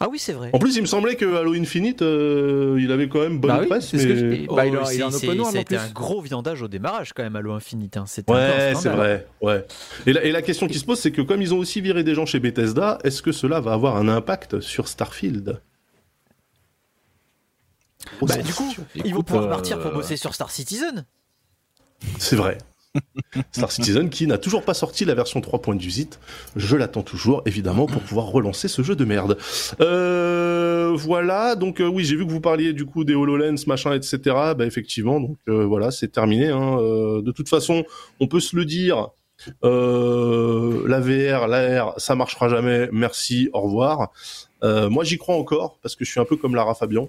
Ah 0.00 0.08
oui, 0.08 0.18
c'est 0.18 0.32
vrai. 0.32 0.50
En 0.52 0.58
plus, 0.58 0.74
il 0.76 0.80
me 0.80 0.86
semblait 0.86 1.14
que 1.16 1.36
Halo 1.36 1.52
Infinite, 1.54 2.02
euh, 2.02 2.76
il 2.80 2.90
avait 2.90 3.08
quand 3.08 3.20
même 3.20 3.38
bonne 3.38 3.50
Bah 3.50 3.58
oui, 3.60 3.66
presse, 3.68 3.86
ce 3.90 3.96
que 3.98 4.12
mais... 4.12 4.36
dis. 4.38 4.46
Bah, 4.48 4.66
il, 4.66 4.76
Oh, 4.76 4.80
a- 4.84 4.94
il 4.94 5.04
en 5.04 5.10
c'est- 5.10 5.26
open 5.28 5.40
world 5.40 5.56
a 5.56 5.60
en 5.60 5.64
plus. 5.64 5.76
un 5.76 5.88
gros 5.90 6.20
viandage 6.22 6.62
au 6.62 6.66
démarrage 6.68 7.12
quand 7.12 7.22
même, 7.22 7.36
Halo 7.36 7.52
Infinite. 7.52 7.96
hein. 7.98 8.04
Un 8.28 8.32
un 8.32 8.34
Ouais, 8.34 8.72
c'est 8.74 8.88
vrai. 8.88 9.26
Ouais. 9.42 9.64
Et 10.06 10.12
la, 10.12 10.24
et 10.24 10.32
la 10.32 10.42
question 10.42 10.66
qui 10.66 10.78
se 10.78 10.84
pose, 10.84 10.98
c'est 10.98 11.12
que 11.12 11.22
comme 11.22 11.40
ils 11.42 11.54
ont 11.54 11.58
aussi 11.58 11.80
viré 11.80 12.02
des 12.02 12.14
gens 12.14 12.26
chez 12.26 12.40
Bethesda, 12.40 12.98
est-ce 13.04 13.22
que 13.22 13.32
cela 13.32 13.60
va 13.60 13.74
avoir 13.74 13.96
un 13.96 14.08
impact 14.08 14.60
sur 14.60 14.88
Starfield? 14.88 15.60
Bah, 18.20 18.36
du 18.38 18.52
coup, 18.54 18.74
ils 18.96 19.14
vont 19.14 19.22
pouvoir 19.22 19.44
euh, 19.44 19.50
partir 19.50 19.78
pour 19.80 19.92
bosser 19.92 20.16
sur 20.16 20.34
Star 20.34 20.50
Citizen. 20.50 21.04
C'est 22.18 22.36
vrai. 22.36 22.58
Star 23.52 23.72
Citizen 23.72 24.10
qui 24.10 24.26
n'a 24.26 24.38
toujours 24.38 24.62
pas 24.62 24.74
sorti 24.74 25.04
la 25.04 25.14
version 25.14 25.40
3.18. 25.40 26.18
Je 26.56 26.76
l'attends 26.76 27.02
toujours, 27.02 27.42
évidemment, 27.46 27.86
pour 27.86 28.02
pouvoir 28.02 28.26
relancer 28.26 28.68
ce 28.68 28.82
jeu 28.82 28.96
de 28.96 29.04
merde. 29.04 29.38
Euh, 29.80 30.92
voilà, 30.94 31.54
donc 31.56 31.80
euh, 31.80 31.86
oui, 31.86 32.04
j'ai 32.04 32.16
vu 32.16 32.26
que 32.26 32.30
vous 32.30 32.40
parliez 32.40 32.72
du 32.72 32.84
coup 32.84 33.04
des 33.04 33.14
HoloLens, 33.14 33.66
machin, 33.66 33.94
etc. 33.94 34.18
Bah 34.56 34.66
effectivement, 34.66 35.20
donc 35.20 35.36
euh, 35.48 35.64
voilà, 35.64 35.90
c'est 35.90 36.08
terminé. 36.08 36.48
Hein. 36.48 36.78
Euh, 36.80 37.22
de 37.22 37.32
toute 37.32 37.48
façon, 37.48 37.84
on 38.20 38.26
peut 38.26 38.40
se 38.40 38.56
le 38.56 38.64
dire, 38.64 39.08
euh, 39.64 40.86
la 40.86 41.00
VR, 41.00 41.48
la 41.48 41.84
R, 41.84 41.94
ça 41.96 42.14
marchera 42.14 42.48
jamais. 42.48 42.88
Merci, 42.92 43.48
au 43.52 43.60
revoir. 43.62 44.12
Euh, 44.62 44.88
moi, 44.90 45.04
j'y 45.04 45.18
crois 45.18 45.36
encore 45.36 45.78
parce 45.82 45.96
que 45.96 46.04
je 46.04 46.10
suis 46.10 46.20
un 46.20 46.24
peu 46.24 46.36
comme 46.36 46.54
Lara 46.54 46.74
Fabian 46.74 47.08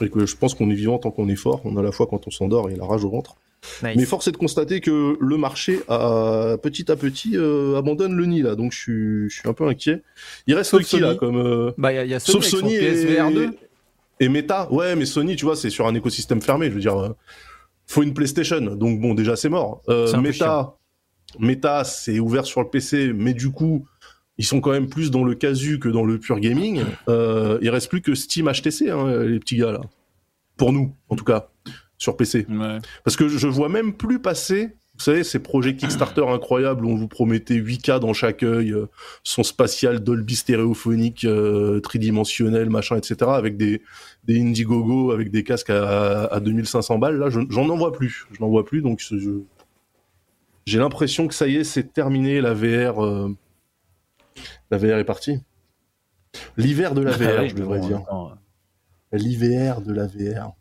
et 0.00 0.08
que 0.08 0.26
je 0.26 0.36
pense 0.36 0.54
qu'on 0.54 0.70
est 0.70 0.74
vivant 0.74 0.98
tant 0.98 1.10
qu'on 1.10 1.28
est 1.28 1.36
fort. 1.36 1.60
On 1.64 1.76
a 1.76 1.82
la 1.82 1.92
foi 1.92 2.06
quand 2.06 2.26
on 2.26 2.30
s'endort 2.30 2.70
et 2.70 2.76
la 2.76 2.84
rage 2.84 3.04
au 3.04 3.10
ventre. 3.10 3.36
Nice. 3.82 3.96
Mais 3.96 4.04
force 4.04 4.28
est 4.28 4.32
de 4.32 4.36
constater 4.36 4.80
que 4.80 5.16
le 5.20 5.36
marché 5.36 5.80
a, 5.88 6.56
petit 6.62 6.90
à 6.90 6.96
petit 6.96 7.36
euh, 7.36 7.76
abandonne 7.76 8.14
le 8.14 8.26
nid 8.26 8.42
là, 8.42 8.54
donc 8.54 8.72
je 8.72 8.78
suis, 8.78 9.30
je 9.30 9.40
suis 9.40 9.48
un 9.48 9.52
peu 9.52 9.66
inquiet. 9.66 10.02
Il 10.46 10.54
reste 10.54 10.78
qui 10.82 11.00
là 11.00 11.14
comme 11.14 11.36
euh, 11.36 11.72
Bah 11.78 11.92
y 11.92 11.98
a, 11.98 12.04
y 12.04 12.14
a 12.14 12.20
Sony 12.20 12.42
sauf 12.42 12.60
Sony 12.60 12.78
PSVR 12.78 13.30
2. 13.32 13.44
et, 14.20 14.24
et 14.24 14.28
Meta. 14.28 14.70
Ouais, 14.72 14.96
mais 14.96 15.06
Sony, 15.06 15.36
tu 15.36 15.44
vois, 15.44 15.56
c'est 15.56 15.70
sur 15.70 15.86
un 15.86 15.94
écosystème 15.94 16.40
fermé. 16.40 16.68
Je 16.68 16.74
veux 16.74 16.80
dire, 16.80 16.98
euh, 16.98 17.10
faut 17.86 18.02
une 18.02 18.14
PlayStation, 18.14 18.60
donc 18.60 19.00
bon, 19.00 19.14
déjà 19.14 19.36
c'est 19.36 19.48
mort. 19.48 19.82
Euh, 19.88 20.16
Meta, 20.20 20.74
Meta, 21.38 21.84
c'est 21.84 22.18
ouvert 22.18 22.44
sur 22.46 22.62
le 22.62 22.68
PC, 22.68 23.12
mais 23.14 23.34
du 23.34 23.50
coup. 23.50 23.86
Ils 24.36 24.44
sont 24.44 24.60
quand 24.60 24.72
même 24.72 24.88
plus 24.88 25.12
dans 25.12 25.22
le 25.22 25.36
casu 25.36 25.78
que 25.78 25.88
dans 25.88 26.04
le 26.04 26.18
pur 26.18 26.40
gaming. 26.40 26.82
Il 27.06 27.70
reste 27.70 27.88
plus 27.88 28.00
que 28.00 28.16
Steam 28.16 28.50
HTC, 28.50 28.90
hein, 28.90 29.22
les 29.22 29.38
petits 29.38 29.56
gars 29.56 29.70
là. 29.70 29.80
Pour 30.56 30.72
nous, 30.72 30.92
en 31.08 31.14
tout 31.14 31.22
cas, 31.22 31.50
sur 31.98 32.16
PC. 32.16 32.46
Ouais. 32.48 32.78
Parce 33.04 33.16
que 33.16 33.28
je 33.28 33.46
vois 33.46 33.68
même 33.68 33.92
plus 33.94 34.18
passer, 34.18 34.76
vous 34.96 35.00
savez, 35.02 35.24
ces 35.24 35.38
projets 35.40 35.74
Kickstarter 35.76 36.24
incroyables 36.28 36.84
où 36.84 36.90
on 36.90 36.96
vous 36.96 37.08
promettait 37.08 37.54
8K 37.56 37.98
dans 38.00 38.12
chaque 38.12 38.42
œil, 38.42 38.72
euh, 38.72 38.86
son 39.24 39.42
spatial 39.42 40.00
Dolby 40.00 40.36
stéréophonique, 40.36 41.24
euh, 41.24 41.80
tridimensionnel, 41.80 42.70
machin, 42.70 42.96
etc., 42.96 43.16
avec 43.34 43.56
des, 43.56 43.82
des 44.24 44.40
Indiegogo, 44.40 45.10
avec 45.12 45.30
des 45.30 45.42
casques 45.42 45.70
à, 45.70 46.24
à 46.26 46.40
2500 46.40 46.98
balles. 46.98 47.16
Là, 47.18 47.28
je- 47.30 47.40
j'en 47.50 47.68
en 47.68 47.76
vois 47.76 47.92
plus. 47.92 48.26
Je 48.32 48.40
n'en 48.40 48.48
vois 48.48 48.64
plus, 48.64 48.82
donc 48.82 49.00
je- 49.00 49.18
je- 49.18 49.42
j'ai 50.66 50.78
l'impression 50.78 51.26
que 51.28 51.34
ça 51.34 51.46
y 51.48 51.56
est, 51.56 51.64
c'est 51.64 51.92
terminé, 51.92 52.40
la 52.40 52.54
VR. 52.54 53.04
euh, 53.04 53.28
La 54.70 54.78
VR 54.78 54.98
est 54.98 55.04
partie. 55.04 55.38
L'hiver 56.56 56.94
de 56.94 57.02
la 57.02 57.12
VR, 57.12 57.40
Ouais, 57.42 57.48
je 57.48 57.54
devrais 57.54 57.78
bon, 57.80 57.86
dire. 57.86 58.02
L'hiver 59.12 59.80
de 59.80 59.92
la 59.92 60.06
VR. 60.06 60.52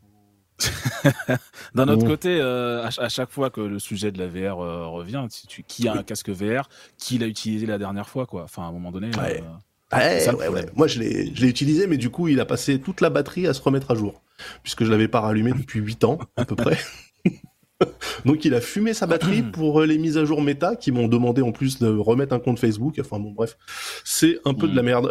D'un 1.76 1.88
autre 1.88 2.06
Mm. 2.06 2.08
côté, 2.08 2.38
euh, 2.40 2.80
à, 2.84 2.92
ch- 2.92 3.00
à 3.06 3.10
chaque 3.10 3.32
fois 3.32 3.50
que 3.50 3.62
le 3.62 3.80
sujet 3.80 4.12
de 4.12 4.20
la 4.20 4.28
VR 4.28 4.60
euh, 4.62 4.88
revient, 4.88 5.26
si 5.30 5.48
tu, 5.48 5.64
qui 5.64 5.88
a 5.88 5.94
un 5.94 6.04
casque 6.04 6.30
VR, 6.30 6.70
qui 6.98 7.18
l'a 7.18 7.28
utilisé 7.28 7.66
la 7.66 7.78
dernière 7.78 8.08
fois, 8.10 8.26
quoi. 8.26 8.44
Enfin, 8.44 8.64
à 8.64 8.66
un 8.68 8.72
moment 8.72 8.92
donné. 8.92 9.08
Ouais. 9.18 9.42
euh, 9.42 9.98
Ouais, 9.98 10.20
ça 10.22 10.32
le 10.32 10.38
ouais, 10.38 10.46
problème. 10.46 10.66
ouais. 10.66 10.72
Moi, 10.76 10.88
je 10.88 11.00
l'ai, 11.00 11.28
utilisé, 11.48 11.86
mais 11.86 11.98
du 11.98 12.10
coup, 12.10 12.28
il 12.28 12.40
a 12.40 12.46
passé 12.46 12.80
toute 12.80 13.00
la 13.02 13.10
batterie 13.12 13.46
à 13.46 13.54
se 13.54 13.62
remettre 13.62 13.92
à 13.92 13.96
jour, 13.96 14.22
puisque 14.64 14.84
je 14.86 14.90
l'avais 14.92 15.08
pas 15.08 15.20
rallumé 15.22 15.52
depuis 15.54 15.80
8 15.82 16.04
ans, 16.04 16.18
à 16.36 16.46
peu 16.46 16.56
près. 16.56 16.80
Donc, 18.26 18.46
il 18.46 18.54
a 18.54 18.62
fumé 18.62 18.94
sa 18.94 19.06
batterie 19.06 19.42
pour 19.54 19.82
les 19.82 19.98
mises 19.98 20.18
à 20.18 20.26
jour 20.26 20.42
méta, 20.42 20.76
qui 20.76 20.92
m'ont 20.92 21.08
demandé 21.08 21.42
en 21.42 21.52
plus 21.52 21.80
de 21.80 21.88
remettre 21.88 22.34
un 22.34 22.40
compte 22.40 22.58
Facebook. 22.60 22.96
Enfin, 23.00 23.20
bon, 23.20 23.32
bref. 23.32 23.58
C'est 24.04 24.40
un 24.46 24.54
peu 24.54 24.68
de 24.68 24.76
la 24.76 24.82
merde. 24.84 25.06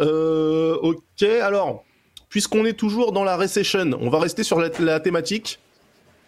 Ok, 0.81 1.23
alors, 1.41 1.83
puisqu'on 2.33 2.65
est 2.65 2.73
toujours 2.73 3.11
dans 3.11 3.23
la 3.23 3.37
recession, 3.37 3.91
on 4.01 4.09
va 4.09 4.17
rester 4.19 4.41
sur 4.43 4.59
la, 4.59 4.69
la 4.79 4.99
thématique. 4.99 5.59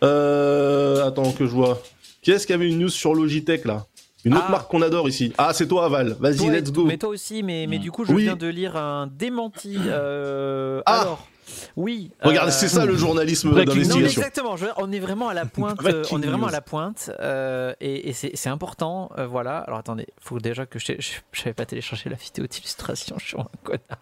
Euh, 0.04 1.04
attends, 1.08 1.32
que 1.32 1.46
je 1.48 1.52
vois. 1.52 1.82
Qui 2.22 2.30
est-ce 2.32 2.46
qui 2.46 2.54
avait 2.54 2.68
une 2.70 2.78
news 2.78 2.90
sur 2.90 3.16
Logitech, 3.16 3.66
là? 3.66 3.88
Une 4.24 4.36
autre 4.36 4.46
Ah. 4.48 4.52
marque 4.52 4.70
qu'on 4.70 4.84
adore 4.84 5.10
ici. 5.10 5.34
Ah, 5.40 5.52
c'est 5.54 5.68
toi, 5.68 5.90
Val. 5.90 6.16
Vas-y, 6.20 6.48
let's 6.52 6.72
go. 6.72 6.86
Mais 6.86 6.98
toi 7.00 7.10
aussi, 7.10 7.42
mais, 7.42 7.66
mais 7.68 7.80
du 7.80 7.92
coup, 7.92 8.06
je 8.06 8.14
Oui. 8.14 8.22
viens 8.24 8.36
de 8.36 8.46
lire 8.48 8.76
un 8.78 9.08
démenti. 9.08 9.78
euh, 9.88 10.82
Ah. 10.86 11.02
alors, 11.02 11.28
oui. 11.76 12.12
Regarde, 12.22 12.50
euh, 12.50 12.52
c'est 12.52 12.68
ça 12.68 12.86
le 12.86 12.96
journalisme 12.96 13.56
d'investigation. 13.56 14.00
exactement. 14.22 14.58
je 14.58 14.68
on 14.78 14.92
est 14.92 15.00
vraiment 15.00 15.30
à 15.30 15.34
la 15.34 15.46
pointe. 15.58 15.80
On 16.12 16.22
est 16.22 16.28
vraiment 16.28 16.48
à 16.48 16.52
la 16.52 16.62
pointe, 16.62 17.10
euh, 17.20 17.74
et, 17.82 18.10
et 18.10 18.14
c'est 18.14 18.50
important. 18.50 19.10
euh, 19.18 19.26
voilà. 19.26 19.58
Alors 19.60 19.80
attendez, 19.80 20.06
faut 20.22 20.38
déjà 20.40 20.68
que 20.68 20.78
je 20.78 20.94
je 21.00 21.42
n'avais 21.42 21.54
pas 21.54 21.66
téléchargé 21.66 22.12
la 22.12 22.16
vidéo 22.16 22.46
d'illustration. 22.46 23.16
Je 23.20 23.26
suis 23.26 23.40
un 23.40 23.48
connard. 23.64 24.02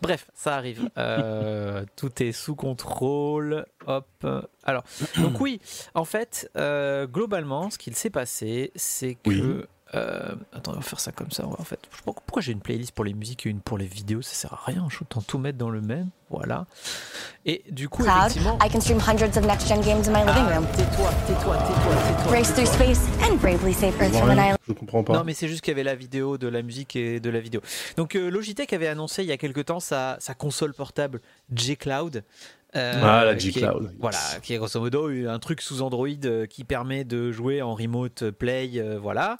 Bref, 0.00 0.26
ça 0.34 0.56
arrive. 0.56 0.90
Euh, 0.98 1.84
tout 1.96 2.22
est 2.22 2.32
sous 2.32 2.54
contrôle. 2.54 3.66
Hop. 3.86 4.06
Alors, 4.64 4.84
donc 5.16 5.40
oui, 5.40 5.60
en 5.94 6.04
fait, 6.04 6.50
euh, 6.56 7.06
globalement, 7.06 7.70
ce 7.70 7.78
qu'il 7.78 7.94
s'est 7.96 8.10
passé, 8.10 8.72
c'est 8.74 9.14
que. 9.14 9.30
Oui. 9.30 9.64
Euh, 9.94 10.34
attends, 10.52 10.72
on 10.72 10.76
va 10.76 10.80
faire 10.82 11.00
ça 11.00 11.12
comme 11.12 11.30
ça. 11.30 11.46
En 11.46 11.64
fait, 11.64 11.80
pourquoi 12.04 12.40
j'ai 12.40 12.52
une 12.52 12.60
playlist 12.60 12.92
pour 12.92 13.04
les 13.04 13.12
musiques 13.14 13.46
et 13.46 13.50
une 13.50 13.60
pour 13.60 13.76
les 13.78 13.86
vidéos? 13.86 14.22
Ça 14.22 14.34
sert 14.34 14.52
à 14.54 14.60
rien. 14.64 14.86
Je 14.90 14.98
autant 15.02 15.20
tout 15.20 15.38
mettre 15.38 15.58
dans 15.58 15.68
le 15.70 15.80
même. 15.80 16.08
Voilà. 16.30 16.64
Et 17.44 17.62
du 17.70 17.90
coup, 17.90 18.02
Cloud, 18.02 18.16
effectivement. 18.20 18.58
I 18.64 18.70
can 18.70 18.80
stream 18.80 18.98
hundreds 18.98 19.36
of 19.36 19.44
next 19.44 19.68
gen 19.68 19.82
games 19.82 20.08
in 20.08 20.12
my 20.12 20.24
living 20.24 20.46
Ah, 20.48 20.54
room. 20.56 20.66
Tais-toi, 20.76 21.10
tais-toi, 21.26 21.56
tais-toi, 21.58 21.94
tais-toi. 21.94 22.32
Race 22.32 22.54
through 22.54 22.64
tais-toi. 22.64 22.94
space 22.94 23.00
and 23.28 23.36
bravely 23.36 23.74
save 23.74 23.94
Earth 24.00 24.14
Je 24.14 24.72
from 24.72 24.74
comprends 24.76 25.04
pas. 25.04 25.12
Non, 25.18 25.24
mais 25.24 25.34
c'est 25.34 25.48
juste 25.48 25.60
qu'il 25.60 25.72
y 25.72 25.74
avait 25.74 25.84
la 25.84 25.94
vidéo 25.94 26.38
de 26.38 26.48
la 26.48 26.62
musique 26.62 26.96
et 26.96 27.20
de 27.20 27.28
la 27.28 27.40
vidéo. 27.40 27.60
Donc, 27.98 28.16
euh, 28.16 28.30
Logitech 28.30 28.72
avait 28.72 28.88
annoncé 28.88 29.22
il 29.22 29.28
y 29.28 29.32
a 29.32 29.36
quelque 29.36 29.60
temps 29.60 29.80
sa, 29.80 30.16
sa 30.20 30.32
console 30.32 30.72
portable 30.72 31.20
G-Cloud. 31.52 32.24
Euh, 32.74 33.00
Ah, 33.02 33.24
la 33.26 33.36
G-Cloud. 33.36 33.92
Voilà, 34.00 34.18
qui 34.42 34.54
est 34.54 34.56
grosso 34.58 34.80
modo 34.80 35.08
un 35.08 35.38
truc 35.38 35.60
sous 35.60 35.82
Android 35.82 36.08
euh, 36.24 36.46
qui 36.46 36.64
permet 36.64 37.04
de 37.04 37.30
jouer 37.30 37.60
en 37.60 37.74
remote 37.74 38.30
play, 38.30 38.70
euh, 38.76 38.98
voilà. 39.00 39.36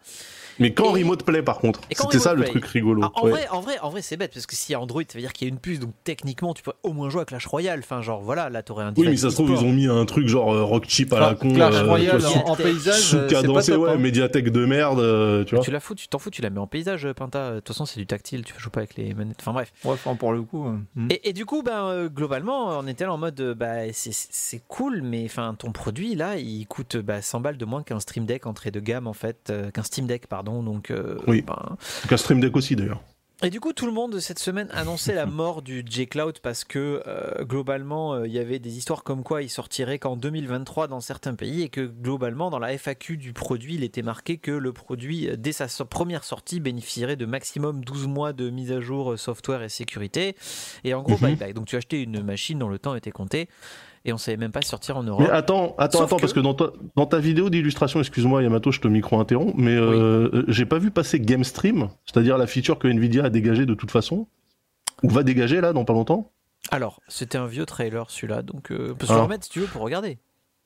Mais 0.59 0.75
quand 0.75 0.95
Et- 0.95 1.03
Remote 1.03 1.25
Play, 1.25 1.43
par 1.43 1.59
contre, 1.59 1.81
c'était 1.91 2.19
ça 2.19 2.33
Remote 2.33 2.47
le 2.47 2.51
Play. 2.53 2.61
truc 2.61 2.71
rigolo. 2.73 3.01
Ah, 3.05 3.11
en, 3.15 3.25
Ouais. 3.25 3.31
vrai, 3.31 3.49
en 3.51 3.61
vrai, 3.61 3.79
en 3.81 3.89
vrai, 3.89 4.03
c'est 4.03 4.19
bête 4.19 4.33
parce 4.35 4.45
que 4.45 4.55
s'il 4.55 4.73
y 4.73 4.77
a 4.77 4.81
Android, 4.81 5.01
ça 5.09 5.15
veut 5.15 5.21
dire 5.23 5.33
qu'il 5.33 5.49
y 5.49 5.51
a 5.51 5.53
une 5.55 5.59
puce, 5.59 5.79
donc 5.81 5.93
techniquement, 6.05 6.53
tu 6.53 6.63
peux 6.63 6.73
au 6.83 6.93
moins 6.93 7.09
jouer 7.09 7.23
à 7.23 7.25
Clash 7.25 7.47
Royale. 7.47 7.79
Enfin, 7.83 8.03
genre 8.03 8.21
voilà, 8.21 8.51
là, 8.51 8.63
t'aurais 8.63 8.85
un. 8.85 8.93
Oui, 8.97 9.07
mais 9.09 9.17
ça 9.17 9.31
se 9.31 9.37
trouve, 9.37 9.51
ils 9.51 9.65
ont 9.65 9.73
mis 9.73 9.87
un 9.87 10.05
truc 10.05 10.29
genre 10.29 10.53
euh, 10.53 10.63
rock 10.63 10.85
chip 10.87 11.11
à 11.15 11.21
la 11.21 11.35
con. 11.35 11.55
Clash 11.55 11.75
euh, 11.75 11.85
Royale 11.87 12.19
vois, 12.19 12.37
en, 12.45 12.51
en 12.51 12.57
paysage, 12.57 13.01
sous 13.01 13.17
euh, 13.17 13.27
c'est 13.29 13.35
pas 13.35 13.41
cadencé, 13.41 13.73
top. 13.73 13.83
ouais, 13.85 13.91
hein. 13.93 13.97
médiathèque 13.97 14.51
de 14.51 14.67
merde, 14.67 15.01
euh, 15.01 15.43
tu 15.45 15.55
vois. 15.55 15.65
Tu 15.65 15.71
la 15.71 15.81
fous, 15.81 15.95
tu 15.95 16.07
t'en 16.09 16.19
fous, 16.19 16.29
tu 16.31 16.43
la 16.43 16.51
mets 16.51 16.61
en 16.61 16.67
paysage, 16.67 17.11
Pinta. 17.15 17.53
De 17.53 17.57
toute 17.61 17.69
façon, 17.69 17.87
c'est 17.87 17.99
du 17.99 18.07
tactile, 18.07 18.45
tu 18.45 18.53
joues 18.59 18.69
pas 18.71 18.81
avec 18.81 18.95
les 18.97 19.15
manettes. 19.15 19.39
Enfin 19.41 19.53
bref. 19.55 19.73
Ouais, 19.87 19.93
enfin, 19.93 20.15
pour 20.17 20.33
le 20.35 20.43
coup. 20.43 20.67
Et, 21.09 21.31
et 21.31 21.33
du 21.33 21.47
coup, 21.47 21.63
ben, 21.63 21.87
euh, 21.87 22.09
globalement, 22.11 22.79
on 22.79 22.87
était 22.87 23.05
là 23.05 23.13
en 23.15 23.22
mode, 23.23 23.41
euh, 23.41 23.55
bah, 23.55 23.93
c'est- 23.93 24.63
cool, 24.69 25.01
mais 25.03 25.25
enfin, 25.25 25.55
ton 25.59 25.73
produit 25.73 26.15
là, 26.15 26.37
il 26.37 26.67
coûte 26.67 26.97
bah, 26.97 27.23
100 27.23 27.41
balles 27.41 27.57
de 27.57 27.65
moins 27.65 27.83
qu'un 27.83 28.01
Stream 28.01 28.27
Deck 28.27 28.47
entrée 28.47 28.71
de 28.71 28.81
gamme 28.81 29.07
en 29.07 29.13
fait, 29.13 29.49
euh, 29.51 29.71
qu'un 29.71 29.83
Steam 29.83 30.07
Deck, 30.07 30.27
pardon. 30.27 30.63
Donc, 30.63 30.91
euh, 30.91 31.19
Oui. 31.27 31.43
ben, 31.43 31.77
Donc 32.03 32.13
un 32.13 32.17
Stream 32.17 32.41
Deck 32.41 32.57
aussi, 32.57 32.77
d'ailleurs. 32.77 33.01
Et 33.45 33.51
du 33.51 33.59
coup, 33.59 33.73
tout 33.73 33.87
le 33.87 33.93
monde 33.93 34.21
cette 34.21 34.39
semaine 34.39 34.69
annonçait 34.71 35.17
la 35.17 35.27
mort 35.27 35.63
du 35.63 35.83
J-Cloud 35.85 36.39
parce 36.41 36.63
que 36.63 37.03
euh, 37.09 37.43
globalement, 37.45 38.15
euh, 38.15 38.27
il 38.29 38.33
y 38.33 38.39
avait 38.39 38.61
des 38.61 38.79
histoires 38.79 39.03
comme 39.03 39.25
quoi 39.25 39.43
il 39.43 39.51
sortirait 39.51 39.99
qu'en 39.99 40.17
2023 40.17 40.87
dans 40.87 41.01
certains 41.01 41.35
pays 41.35 41.63
et 41.63 41.69
que 41.69 41.81
globalement, 41.81 42.51
dans 42.51 42.61
la 42.61 42.73
FAQ 42.79 43.17
du 43.17 43.33
produit, 43.33 43.75
il 43.75 43.83
était 43.83 44.03
marqué 44.03 44.39
que 44.39 44.53
le 44.53 44.73
produit, 44.73 45.29
euh, 45.29 45.35
dès 45.37 45.51
sa 45.51 45.67
so- 45.67 45.85
première 45.85 46.23
sortie, 46.23 46.61
bénéficierait 46.61 47.17
de 47.17 47.27
maximum 47.27 47.85
12 47.85 48.07
mois 48.07 48.33
de 48.33 48.49
mise 48.49 48.71
à 48.71 48.79
jour 48.81 49.19
software 49.19 49.65
et 49.65 49.69
sécurité. 49.69 50.37
Et 50.85 50.95
en 50.95 51.03
gros, 51.03 51.17
bye 51.17 51.35
bye. 51.35 51.53
Donc 51.53 51.67
tu 51.67 51.75
achetais 51.75 52.01
une 52.01 52.23
machine 52.23 52.61
dont 52.61 52.69
le 52.69 52.79
temps 52.79 52.95
était 52.95 53.11
compté 53.11 53.49
et 54.05 54.13
on 54.13 54.19
savait 54.19 54.37
même 54.37 54.53
pas 54.53 54.63
sortir 54.63 54.97
en 54.97 55.03
Europe. 55.03 55.23
Mais 55.23 55.31
attends, 55.31 55.75
attends, 55.79 55.99
Sauf 55.99 56.07
attends, 56.09 56.17
que- 56.17 56.21
parce 56.23 56.33
que 56.33 56.41
dans 56.41 56.55
ta, 56.55 56.71
dans 56.97 57.07
ta 57.07 57.19
vidéo 57.19 57.51
d'illustration, 57.51 58.01
excuse-moi 58.01 58.43
Yamato, 58.43 58.71
je 58.73 58.81
te 58.81 58.89
micro-interromps, 58.89 59.55
mais 59.57 59.77
euh, 59.77 60.29
euh, 60.33 60.45
j'ai 60.49 60.67
pas 60.67 60.79
vu 60.79 60.91
passer 60.91 61.21
GameStream, 61.21 61.89
c'est-à-dire 62.07 62.39
la 62.39 62.47
feature 62.47 62.79
que 62.79 62.89
Nvidia 62.89 63.25
a 63.25 63.31
dégagée 63.31 63.67
de 63.67 63.75
toute 63.75 63.91
façon, 63.91 64.27
ou 65.03 65.09
va 65.11 65.23
dégager 65.23 65.61
là 65.61 65.73
dans 65.73 65.85
pas 65.85 65.93
longtemps? 65.93 66.31
Alors, 66.71 67.01
c'était 67.09 67.39
un 67.39 67.47
vieux 67.47 67.67
trailer 67.67 68.09
celui-là, 68.11 68.43
donc 68.43 68.71
euh, 68.71 68.91
on 68.93 68.95
peut 68.95 69.07
se 69.07 69.13
Ah. 69.13 69.17
le 69.17 69.23
remettre 69.23 69.45
si 69.45 69.51
tu 69.51 69.61
veux 69.61 69.67
pour 69.67 69.83
regarder. 69.83 70.19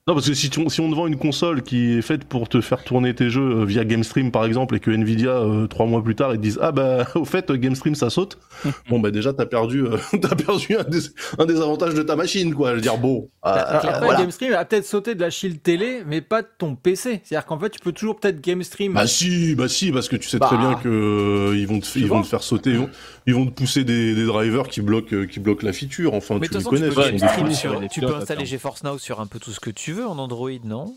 Non, 0.09 0.14
parce 0.14 0.29
que 0.29 0.35
si, 0.35 0.51
tu- 0.51 0.71
si 0.71 0.81
on 0.81 0.88
te 0.88 0.95
vend 0.95 1.09
une 1.09 1.16
console 1.19 1.62
qui 1.62 1.95
est 1.95 2.01
faite 2.01 2.27
pour 2.27 2.49
te 2.49 2.61
faire 2.61 2.85
tourner 2.85 3.12
tes 3.12 3.29
jeux 3.29 3.62
euh, 3.62 3.64
via 3.64 3.85
GameStream 3.85 4.31
par 4.31 4.45
exemple, 4.45 4.77
et 4.77 4.79
que 4.79 4.92
Nvidia 4.92 5.31
euh, 5.31 5.66
trois 5.66 5.87
mois 5.87 6.01
plus 6.01 6.14
tard 6.14 6.33
ils 6.33 6.37
te 6.37 6.42
disent 6.42 6.61
ah 6.62 6.71
bah 6.71 7.09
au 7.16 7.25
fait 7.25 7.51
euh, 7.51 7.57
GameStream 7.57 7.97
ça 7.97 8.09
saute, 8.09 8.38
bon 8.88 9.01
bah 9.01 9.11
déjà 9.11 9.33
t'as 9.33 9.47
perdu, 9.47 9.81
euh, 9.83 9.97
t'as 10.23 10.37
perdu 10.37 10.77
un 10.79 10.85
des, 10.85 11.01
un 11.40 11.45
des 11.45 11.57
avantages 11.61 11.95
de 11.95 12.05
ta 12.05 12.14
machine 12.14 12.55
quoi. 12.55 12.71
Je 12.71 12.75
veux 12.77 12.81
dire 12.83 12.99
bon, 12.99 13.31
Bah, 13.42 13.55
ah, 13.57 13.79
Après, 13.79 13.99
voilà. 13.99 14.21
GameStream 14.21 14.53
a 14.55 14.64
peut-être 14.64 14.85
sauté 14.87 15.16
de 15.16 15.21
la 15.21 15.31
shield 15.31 15.61
télé, 15.61 16.03
mais 16.07 16.21
pas 16.21 16.42
de 16.42 16.49
ton 16.57 16.77
PC. 16.77 17.21
C'est-à-dire 17.25 17.45
qu'en 17.47 17.59
fait, 17.59 17.71
tu 17.71 17.81
peux 17.81 17.90
toujours 17.90 18.21
peut-être 18.21 18.40
GameStream. 18.40 18.92
Bah 18.95 19.09
si, 19.09 19.57
bah 19.57 19.66
si, 19.66 19.90
parce 19.90 20.09
que 20.09 20.14
tu 20.14 20.29
sais 20.29 20.38
Bah. 20.38 20.47
très 20.47 20.57
bien 20.57 20.75
que 20.77 20.88
euh, 20.88 21.57
ils 21.57 21.66
vont 21.66 21.81
te, 21.81 21.99
ils 21.99 22.07
vont 22.07 22.23
te 22.23 22.29
faire 22.29 22.45
sauter, 22.45 22.71
ils 22.71 22.79
vont, 22.79 22.90
ils 23.27 23.35
vont 23.35 23.47
te 23.47 23.51
pousser 23.51 23.83
des, 23.83 24.14
des 24.14 24.25
drivers 24.27 24.69
qui 24.69 24.83
bloquent, 24.83 25.16
euh, 25.16 25.27
qui 25.27 25.40
bloquent 25.40 25.66
la 25.66 25.73
feature. 25.73 26.14
Enfin, 26.14 26.38
Mais 26.40 26.47
tu 26.47 26.55
les 26.55 26.61
façon, 26.61 26.71
connais. 26.71 26.90
tu 26.90 26.95
peux, 26.95 27.01
ouais, 27.01 27.88
tu 27.88 28.01
peux 28.03 28.14
installer. 28.14 28.47
GeForce 28.47 28.85
Now 28.85 28.99
sur 28.99 29.21
un 29.21 29.27
peu 29.27 29.40
tout 29.40 29.51
ce 29.51 29.59
que 29.59 29.71
tu 29.71 29.90
veux 29.95 29.96
en 30.05 30.19
Android, 30.19 30.51
non? 30.65 30.95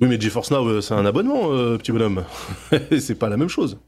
Oui, 0.00 0.08
mais 0.08 0.20
GeForce 0.20 0.50
Now, 0.50 0.66
euh, 0.66 0.80
c'est 0.80 0.94
un 0.94 1.04
abonnement, 1.06 1.50
euh, 1.52 1.76
petit 1.76 1.90
bonhomme. 1.92 2.24
c'est 3.00 3.16
pas 3.18 3.28
la 3.28 3.36
même 3.36 3.48
chose. 3.48 3.78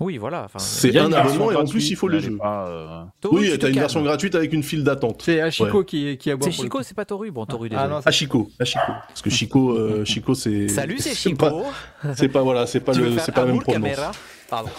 Oui, 0.00 0.16
voilà. 0.16 0.46
C'est 0.56 0.96
un 0.96 1.12
abonnement 1.12 1.52
et 1.52 1.56
en 1.56 1.66
plus 1.66 1.90
il 1.90 1.96
faut 1.96 2.08
le 2.08 2.20
jeu. 2.20 2.36
pas, 2.38 2.66
euh, 2.68 3.02
Toru, 3.20 3.40
Oui, 3.40 3.50
tu 3.52 3.58
t'as 3.58 3.68
une 3.68 3.74
version 3.78 4.02
gratuite 4.02 4.34
avec 4.34 4.50
une 4.54 4.62
file 4.62 4.82
d'attente. 4.82 5.20
C'est 5.22 5.42
Hachiko 5.42 5.84
qui, 5.84 6.16
qui 6.16 6.30
aboie. 6.30 6.46
C'est 6.50 6.52
Chico, 6.62 6.82
c'est 6.82 6.94
pas 6.94 7.04
Toru. 7.04 7.30
Bon, 7.30 7.44
Toru, 7.44 7.68
Ah 7.70 7.76
désolé. 7.76 7.90
non, 7.90 8.00
Ah 8.06 8.10
Chico, 8.10 8.50
ah 8.58 8.64
Chico. 8.64 8.92
Parce 9.08 9.20
que 9.20 9.28
Chico, 9.28 9.72
euh, 9.72 10.04
Chico 10.06 10.34
c'est. 10.34 10.68
Salut, 10.68 10.96
c'est 10.98 11.14
Chico. 11.14 11.46
C'est 12.16 12.28
pas 12.28 12.40
voilà, 12.40 12.66
c'est 12.66 12.80
pas 12.80 12.94
le, 12.94 13.10
pas 13.14 13.44
la 13.44 13.52
même 13.52 13.62
caméra? 13.62 14.12
Pardon. 14.50 14.70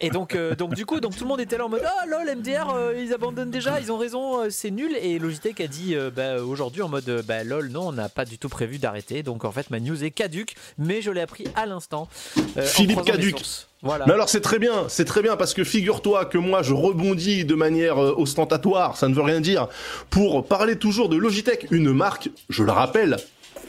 Et 0.00 0.10
donc, 0.10 0.34
euh, 0.34 0.54
donc 0.54 0.74
du 0.74 0.86
coup, 0.86 1.00
donc 1.00 1.16
tout 1.16 1.24
le 1.24 1.28
monde 1.28 1.40
était 1.40 1.58
là 1.58 1.66
en 1.66 1.68
mode 1.68 1.82
ah 1.84 2.06
lol 2.06 2.36
MDR 2.36 2.70
euh, 2.74 2.94
ils 2.96 3.12
abandonnent 3.12 3.50
déjà, 3.50 3.80
ils 3.80 3.90
ont 3.90 3.98
raison, 3.98 4.42
euh, 4.42 4.50
c'est 4.50 4.70
nul. 4.70 4.96
Et 5.00 5.18
Logitech 5.18 5.60
a 5.60 5.66
dit 5.66 5.96
bah, 6.14 6.36
aujourd'hui 6.36 6.82
en 6.82 6.88
mode 6.88 7.24
bah 7.26 7.42
lol 7.42 7.68
non 7.68 7.88
on 7.88 7.92
n'a 7.92 8.08
pas 8.08 8.24
du 8.24 8.38
tout 8.38 8.48
prévu 8.48 8.78
d'arrêter. 8.78 9.22
Donc 9.22 9.44
en 9.44 9.50
fait 9.50 9.70
ma 9.70 9.80
news 9.80 10.04
est 10.04 10.10
caduque, 10.12 10.54
mais 10.78 11.02
je 11.02 11.10
l'ai 11.10 11.20
appris 11.20 11.44
à 11.56 11.66
l'instant. 11.66 12.08
Philippe 12.56 13.02
Caduc. 13.02 13.42
Voilà. 13.82 14.04
Mais 14.06 14.12
alors 14.12 14.28
c'est 14.28 14.42
très 14.42 14.58
bien, 14.58 14.88
c'est 14.88 15.06
très 15.06 15.22
bien 15.22 15.36
parce 15.36 15.54
que 15.54 15.64
figure-toi 15.64 16.26
que 16.26 16.38
moi 16.38 16.62
je 16.62 16.74
rebondis 16.74 17.44
de 17.44 17.54
manière 17.54 17.96
ostentatoire, 17.96 18.96
ça 18.96 19.08
ne 19.08 19.14
veut 19.14 19.22
rien 19.22 19.40
dire, 19.40 19.68
pour 20.10 20.44
parler 20.44 20.76
toujours 20.76 21.08
de 21.08 21.16
Logitech, 21.16 21.66
une 21.70 21.92
marque, 21.92 22.28
je 22.50 22.62
le 22.62 22.72
rappelle, 22.72 23.16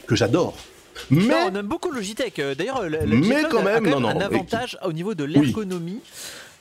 que 0.06 0.14
j'adore. 0.14 0.54
Mais 1.10 1.26
Non, 1.26 1.50
on 1.50 1.54
aime 1.54 1.66
beaucoup 1.66 1.90
Logitech. 1.90 2.38
Euh, 2.38 2.54
D'ailleurs, 2.54 2.82
la- 2.82 3.04
la 3.04 3.06
Mais 3.06 3.44
a- 3.44 3.48
a 3.58 3.62
même, 3.62 3.88
non, 3.90 4.00
non, 4.00 4.08
un 4.08 4.14
mais- 4.14 4.24
avantage 4.24 4.78
au 4.84 4.92
niveau 4.92 5.14
de 5.14 5.24
l'ergonomie. 5.24 6.00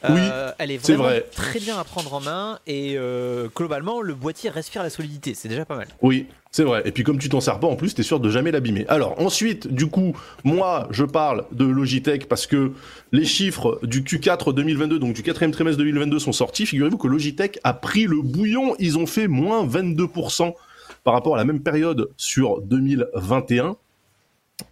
Oui, 0.09 0.19
Euh, 0.19 0.51
elle 0.57 0.71
est 0.71 0.77
vraiment 0.79 1.03
vrai. 1.03 1.27
très 1.31 1.59
bien 1.59 1.77
à 1.77 1.83
prendre 1.83 2.11
en 2.15 2.21
main 2.21 2.57
et 2.65 2.95
euh, 2.97 3.49
globalement 3.55 4.01
le 4.01 4.15
boîtier 4.15 4.49
respire 4.49 4.81
la 4.81 4.89
solidité, 4.89 5.35
c'est 5.35 5.47
déjà 5.47 5.63
pas 5.63 5.75
mal. 5.75 5.85
Oui, 6.01 6.25
c'est 6.49 6.63
vrai. 6.63 6.81
Et 6.85 6.91
puis 6.91 7.03
comme 7.03 7.19
tu 7.19 7.29
t'en 7.29 7.39
sers 7.39 7.59
pas, 7.59 7.67
en 7.67 7.75
plus, 7.75 7.93
t'es 7.93 8.01
sûr 8.01 8.19
de 8.19 8.27
jamais 8.31 8.49
l'abîmer. 8.49 8.83
Alors 8.87 9.21
ensuite, 9.21 9.67
du 9.67 9.85
coup, 9.85 10.17
moi, 10.43 10.87
je 10.89 11.03
parle 11.05 11.45
de 11.51 11.65
Logitech 11.65 12.27
parce 12.27 12.47
que 12.47 12.71
les 13.11 13.25
chiffres 13.25 13.79
du 13.83 14.01
Q4 14.01 14.53
2022, 14.55 14.97
donc 14.97 15.13
du 15.13 15.21
quatrième 15.21 15.51
trimestre 15.51 15.77
2022, 15.77 16.17
sont 16.17 16.31
sortis. 16.33 16.65
Figurez-vous 16.65 16.97
que 16.97 17.07
Logitech 17.07 17.59
a 17.63 17.73
pris 17.75 18.05
le 18.05 18.23
bouillon. 18.23 18.75
Ils 18.79 18.97
ont 18.97 19.05
fait 19.05 19.27
moins 19.27 19.63
22% 19.67 20.55
par 21.03 21.13
rapport 21.13 21.35
à 21.35 21.37
la 21.37 21.45
même 21.45 21.61
période 21.61 22.09
sur 22.17 22.59
2021. 22.61 23.75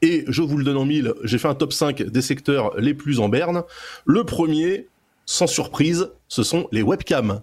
Et 0.01 0.25
je 0.27 0.41
vous 0.41 0.57
le 0.57 0.63
donne 0.63 0.77
en 0.77 0.85
mille, 0.85 1.13
j'ai 1.23 1.37
fait 1.37 1.47
un 1.47 1.55
top 1.55 1.73
5 1.73 2.01
des 2.03 2.21
secteurs 2.21 2.77
les 2.79 2.93
plus 2.93 3.19
en 3.19 3.29
berne. 3.29 3.63
Le 4.05 4.23
premier, 4.23 4.87
sans 5.25 5.47
surprise, 5.47 6.09
ce 6.27 6.43
sont 6.43 6.67
les 6.71 6.81
webcams. 6.81 7.41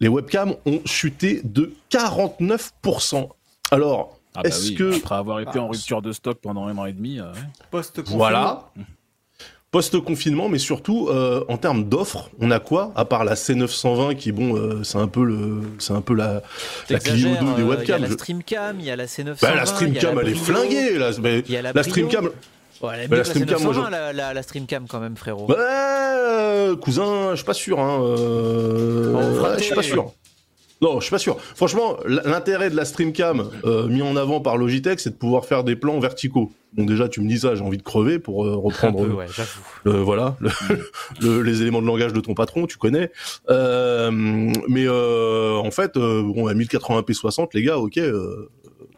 Les 0.00 0.08
webcams 0.08 0.54
ont 0.66 0.80
chuté 0.84 1.40
de 1.44 1.72
49%. 1.90 3.28
Alors, 3.70 4.18
ah 4.34 4.42
bah 4.42 4.48
Est-ce 4.48 4.68
oui, 4.70 4.74
que- 4.76 4.96
après 4.96 5.14
avoir 5.16 5.40
été 5.40 5.52
Ah, 5.56 5.62
en 5.62 5.68
rupture 5.68 6.02
de 6.02 6.12
stock 6.12 6.38
pendant 6.40 6.66
un 6.66 6.76
an 6.78 6.86
et 6.86 6.92
demi, 6.92 7.18
euh, 7.18 7.32
ouais. 7.32 7.38
Post 7.70 8.00
voilà. 8.06 8.70
Post-confinement, 9.70 10.48
mais 10.48 10.56
surtout 10.58 11.08
euh, 11.10 11.44
en 11.48 11.58
termes 11.58 11.84
d'offres, 11.90 12.30
on 12.40 12.50
a 12.50 12.58
quoi 12.58 12.90
À 12.96 13.04
part 13.04 13.24
la 13.24 13.34
C920 13.34 14.16
qui, 14.16 14.32
bon, 14.32 14.56
euh, 14.56 14.82
c'est 14.82 14.96
un 14.96 15.08
peu 15.08 15.22
le, 15.22 15.60
c'est 15.78 15.92
un 15.92 16.00
peu 16.00 16.14
la, 16.14 16.42
la 16.88 16.98
Clio 16.98 17.28
2 17.28 17.34
des 17.34 17.40
euh, 17.44 17.52
Il 17.58 17.58
y 17.58 17.62
a 17.62 17.66
webcams. 17.66 18.00
la 18.00 18.08
Je- 18.08 18.12
Streamcam, 18.14 18.76
il 18.80 18.86
y 18.86 18.90
a 18.90 18.96
la 18.96 19.04
C920. 19.04 19.36
Bah, 19.42 19.54
la 19.54 19.66
Streamcam, 19.66 20.14
la 20.16 20.22
elle 20.22 20.28
est 20.30 20.34
flinguée. 20.34 20.98
Là. 20.98 21.10
Mais 21.22 21.40
y 21.46 21.56
a 21.58 21.60
la, 21.60 21.72
la. 21.74 21.82
Streamcam, 21.82 22.30
Ouais, 22.80 22.90
elle 22.94 23.00
est 23.02 23.08
Bah, 23.08 23.16
la 23.18 23.24
Streamcam, 23.24 23.62
moi, 23.62 23.74
920, 23.74 23.86
je- 23.86 23.90
la, 23.90 24.12
la- 24.14 24.34
la 24.34 24.42
Streamcam 24.42 24.86
quand 24.88 25.00
même, 25.00 25.16
frérot. 25.18 25.48
Euh, 25.52 26.74
cousin, 26.76 27.32
je 27.32 27.36
suis 27.36 27.44
pas 27.44 27.52
sûr. 27.52 27.78
Hein, 27.78 28.00
euh, 28.00 29.12
ouais, 29.12 29.48
je 29.58 29.64
suis 29.64 29.74
pas 29.74 29.82
sûr. 29.82 30.14
Non, 30.80 30.98
je 31.00 31.04
suis 31.04 31.10
pas 31.10 31.18
sûr. 31.18 31.36
Franchement, 31.56 31.96
l'intérêt 32.06 32.70
de 32.70 32.76
la 32.76 32.86
Streamcam 32.86 33.50
euh, 33.66 33.86
mis 33.88 34.00
en 34.00 34.16
avant 34.16 34.40
par 34.40 34.56
Logitech, 34.56 34.98
c'est 35.00 35.10
de 35.10 35.16
pouvoir 35.16 35.44
faire 35.44 35.62
des 35.64 35.76
plans 35.76 35.98
verticaux. 36.00 36.52
Bon, 36.74 36.84
déjà, 36.84 37.08
tu 37.08 37.20
me 37.22 37.28
dis 37.28 37.38
ça, 37.38 37.54
j'ai 37.54 37.62
envie 37.64 37.78
de 37.78 37.82
crever 37.82 38.18
pour 38.18 38.44
euh, 38.44 38.54
reprendre 38.62 39.04
peu, 39.04 39.12
ouais, 39.12 39.26
le- 39.84 39.92
voilà 40.00 40.36
le- 40.40 40.50
le- 41.20 41.42
les 41.42 41.62
éléments 41.62 41.80
de 41.80 41.86
langage 41.86 42.12
de 42.12 42.20
ton 42.20 42.34
patron, 42.34 42.66
tu 42.66 42.76
connais. 42.76 43.10
Euh, 43.50 44.10
mais 44.12 44.84
euh, 44.86 45.56
en 45.56 45.70
fait, 45.70 45.96
euh, 45.96 46.22
bon, 46.22 46.46
à 46.46 46.54
1080p 46.54 47.12
60, 47.14 47.54
les 47.54 47.62
gars, 47.62 47.78
ok, 47.78 47.96
euh, 47.98 48.50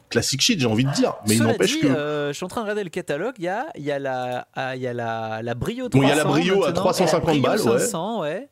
classique 0.09 0.40
shit, 0.40 0.59
j'ai 0.59 0.66
envie 0.66 0.85
de 0.85 0.90
dire. 0.90 1.14
Mais 1.28 1.37
il 1.37 1.42
n'empêche 1.44 1.78
que 1.78 1.87
euh, 1.87 2.28
je 2.28 2.33
suis 2.37 2.44
en 2.44 2.48
train 2.48 2.61
de 2.62 2.64
regarder 2.64 2.83
le 2.85 2.90
catalogue. 2.90 3.35
Il 3.38 3.44
y 3.44 3.48
a, 3.48 3.66
il 3.76 3.85
y 3.85 3.92
a 3.92 3.98
la, 4.00 4.48
ah, 4.54 4.74
il 4.74 4.83
y 4.83 4.88
a 4.88 4.92
la, 4.92 5.40
la 5.42 5.54
Brio 5.54 5.88
300. 5.88 5.90
Bon, 5.98 6.02
il 6.02 6.09
y 6.09 6.12
a 6.12 6.16
la 6.16 6.24
Brio 6.24 6.64
à 6.64 6.66
maintenant, 6.68 6.83
350 6.83 7.35
et 7.35 7.40
la 7.40 7.48
balles, 7.48 7.59
Brio 7.61 7.72
ouais. 7.74 7.78
500, 7.78 8.20
ouais. 8.22 8.48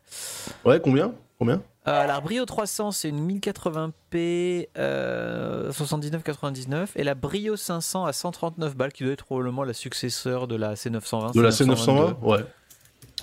ouais, 0.64 0.81
combien, 0.81 1.12
combien? 1.38 1.61
Euh, 1.88 2.07
la 2.07 2.20
Brio 2.20 2.44
300, 2.44 2.90
c'est 2.90 3.09
une 3.09 3.27
1080p 3.38 4.68
euh, 4.77 5.70
79,99 5.70 6.88
et 6.96 7.05
la 7.05 7.14
Brio 7.14 7.57
500 7.57 8.05
à 8.05 8.12
139 8.12 8.77
balles, 8.77 8.92
qui 8.92 9.05
doit 9.05 9.12
être 9.12 9.24
probablement 9.24 9.64
la 9.64 9.72
successeur 9.72 10.46
de 10.48 10.57
la 10.57 10.74
C920. 10.74 11.35
De 11.35 11.40
la 11.40 11.51
C922. 11.51 11.77
C920 11.77 12.14
Ouais. 12.22 12.44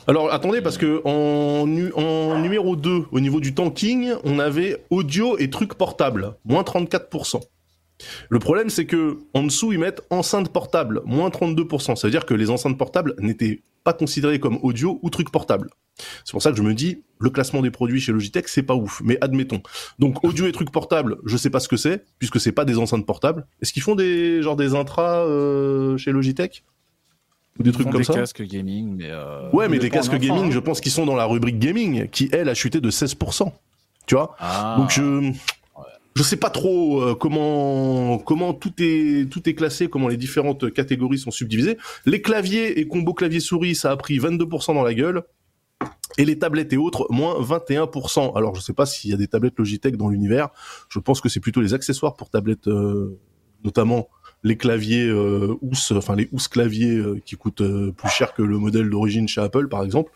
Alors 0.07 0.31
attendez, 0.31 0.61
parce 0.61 0.77
que 0.77 1.01
en, 1.05 1.65
nu- 1.67 1.91
en 1.93 2.39
numéro 2.39 2.75
2, 2.75 3.05
au 3.11 3.19
niveau 3.19 3.39
du 3.39 3.53
tanking, 3.55 4.13
on 4.23 4.39
avait 4.39 4.83
audio 4.89 5.37
et 5.37 5.49
trucs 5.49 5.73
portables, 5.75 6.33
moins 6.45 6.61
34%. 6.63 7.41
Le 8.29 8.39
problème, 8.39 8.69
c'est 8.69 8.85
que 8.85 9.19
en 9.33 9.43
dessous, 9.43 9.71
ils 9.71 9.79
mettent 9.79 10.01
enceinte 10.09 10.49
portable, 10.49 11.01
moins 11.05 11.29
32%. 11.29 11.95
Ça 11.95 12.07
veut 12.07 12.11
dire 12.11 12.25
que 12.25 12.33
les 12.33 12.49
enceintes 12.49 12.77
portables 12.77 13.15
n'étaient 13.19 13.61
pas 13.85 13.93
considérées 13.93 14.41
comme 14.41 14.59
audio 14.63 14.99
ou 15.01 15.09
trucs 15.09 15.31
portables. 15.31 15.69
C'est 16.25 16.31
pour 16.33 16.41
ça 16.41 16.51
que 16.51 16.57
je 16.57 16.61
me 16.63 16.73
dis, 16.73 17.03
le 17.19 17.29
classement 17.29 17.61
des 17.61 17.71
produits 17.71 18.01
chez 18.01 18.11
Logitech, 18.11 18.49
c'est 18.49 18.63
pas 18.63 18.75
ouf. 18.75 19.01
Mais 19.05 19.17
admettons. 19.21 19.61
Donc 19.99 20.21
audio 20.25 20.45
et 20.47 20.51
trucs 20.51 20.71
portables, 20.71 21.15
je 21.25 21.37
sais 21.37 21.49
pas 21.49 21.61
ce 21.61 21.69
que 21.69 21.77
c'est, 21.77 22.03
puisque 22.19 22.41
c'est 22.41 22.51
pas 22.51 22.65
des 22.65 22.77
enceintes 22.77 23.05
portables. 23.05 23.47
Est-ce 23.61 23.71
qu'ils 23.71 23.83
font 23.83 23.95
des 23.95 24.41
genre 24.41 24.57
des 24.57 24.75
intras 24.75 25.23
euh, 25.23 25.95
chez 25.95 26.11
Logitech? 26.11 26.65
Ou 27.59 27.63
des 27.63 27.69
Ils 27.69 27.73
trucs 27.73 27.89
comme 27.89 27.99
des 28.01 28.03
ça? 28.03 28.13
casques 28.15 28.41
gaming, 28.43 28.95
mais 28.97 29.07
euh, 29.09 29.49
Ouais, 29.53 29.69
mais 29.69 29.79
des 29.79 29.89
casques 29.89 30.09
enfant, 30.11 30.19
gaming, 30.19 30.45
hein. 30.47 30.51
je 30.51 30.59
pense 30.59 30.81
qu'ils 30.81 30.91
sont 30.91 31.05
dans 31.05 31.15
la 31.15 31.23
rubrique 31.25 31.59
gaming, 31.59 32.09
qui 32.09 32.27
elle 32.33 32.49
a 32.49 32.53
chuté 32.53 32.81
de 32.81 32.91
16%. 32.91 33.49
Tu 34.07 34.15
vois? 34.15 34.35
Ah, 34.39 34.75
Donc 34.77 34.89
je, 34.91 35.31
je 36.15 36.23
sais 36.23 36.37
pas 36.37 36.49
trop 36.49 37.01
euh, 37.01 37.15
comment 37.15 38.17
comment 38.19 38.53
tout 38.53 38.73
est 38.79 39.29
tout 39.29 39.47
est 39.49 39.53
classé, 39.53 39.87
comment 39.87 40.07
les 40.07 40.17
différentes 40.17 40.71
catégories 40.71 41.19
sont 41.19 41.31
subdivisées. 41.31 41.77
Les 42.05 42.21
claviers 42.21 42.79
et 42.79 42.87
combos 42.87 43.13
clavier 43.13 43.39
souris, 43.39 43.75
ça 43.75 43.91
a 43.91 43.97
pris 43.97 44.17
22% 44.17 44.73
dans 44.73 44.83
la 44.83 44.93
gueule. 44.93 45.23
Et 46.17 46.23
les 46.23 46.39
tablettes 46.39 46.71
et 46.71 46.77
autres, 46.77 47.07
moins 47.09 47.41
21%. 47.41 48.37
Alors 48.37 48.55
je 48.55 48.61
sais 48.61 48.73
pas 48.73 48.85
s'il 48.85 49.11
y 49.11 49.13
a 49.13 49.17
des 49.17 49.27
tablettes 49.27 49.57
Logitech 49.57 49.97
dans 49.97 50.07
l'univers. 50.07 50.49
Je 50.87 50.99
pense 50.99 51.19
que 51.19 51.27
c'est 51.27 51.41
plutôt 51.41 51.59
les 51.59 51.73
accessoires 51.73 52.15
pour 52.15 52.29
tablettes, 52.29 52.69
euh, 52.69 53.19
notamment 53.65 54.07
les 54.45 54.57
claviers 54.57 55.07
euh, 55.07 55.57
housse, 55.61 55.91
enfin 55.91 56.15
les 56.15 56.29
housses 56.31 56.47
claviers 56.47 56.95
euh, 56.95 57.19
qui 57.25 57.35
coûtent 57.35 57.61
euh, 57.61 57.91
plus 57.91 58.09
cher 58.09 58.35
que 58.35 58.43
le 58.43 58.59
modèle 58.59 58.89
d'origine 58.91 59.27
chez 59.27 59.41
Apple, 59.41 59.67
par 59.67 59.83
exemple. 59.83 60.11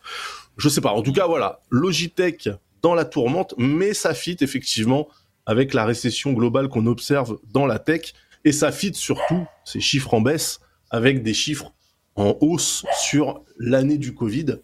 Je 0.55 0.69
sais 0.69 0.81
pas. 0.81 0.91
En 0.91 1.01
tout 1.01 1.13
cas, 1.13 1.25
voilà, 1.25 1.59
Logitech 1.71 2.49
dans 2.83 2.93
la 2.93 3.05
tourmente, 3.05 3.55
mais 3.57 3.93
ça 3.95 4.13
fit 4.13 4.37
effectivement 4.39 5.07
avec 5.49 5.73
la 5.73 5.83
récession 5.83 6.31
globale 6.33 6.69
qu'on 6.69 6.85
observe 6.85 7.39
dans 7.51 7.65
la 7.65 7.79
tech, 7.79 8.13
et 8.45 8.51
ça 8.51 8.71
fit 8.71 8.93
surtout 8.93 9.47
ces 9.65 9.79
chiffres 9.79 10.13
en 10.13 10.21
baisse 10.21 10.59
avec 10.91 11.23
des 11.23 11.33
chiffres 11.33 11.73
en 12.15 12.37
hausse 12.39 12.85
sur 13.01 13.41
l'année 13.57 13.97
du 13.97 14.13
Covid, 14.13 14.57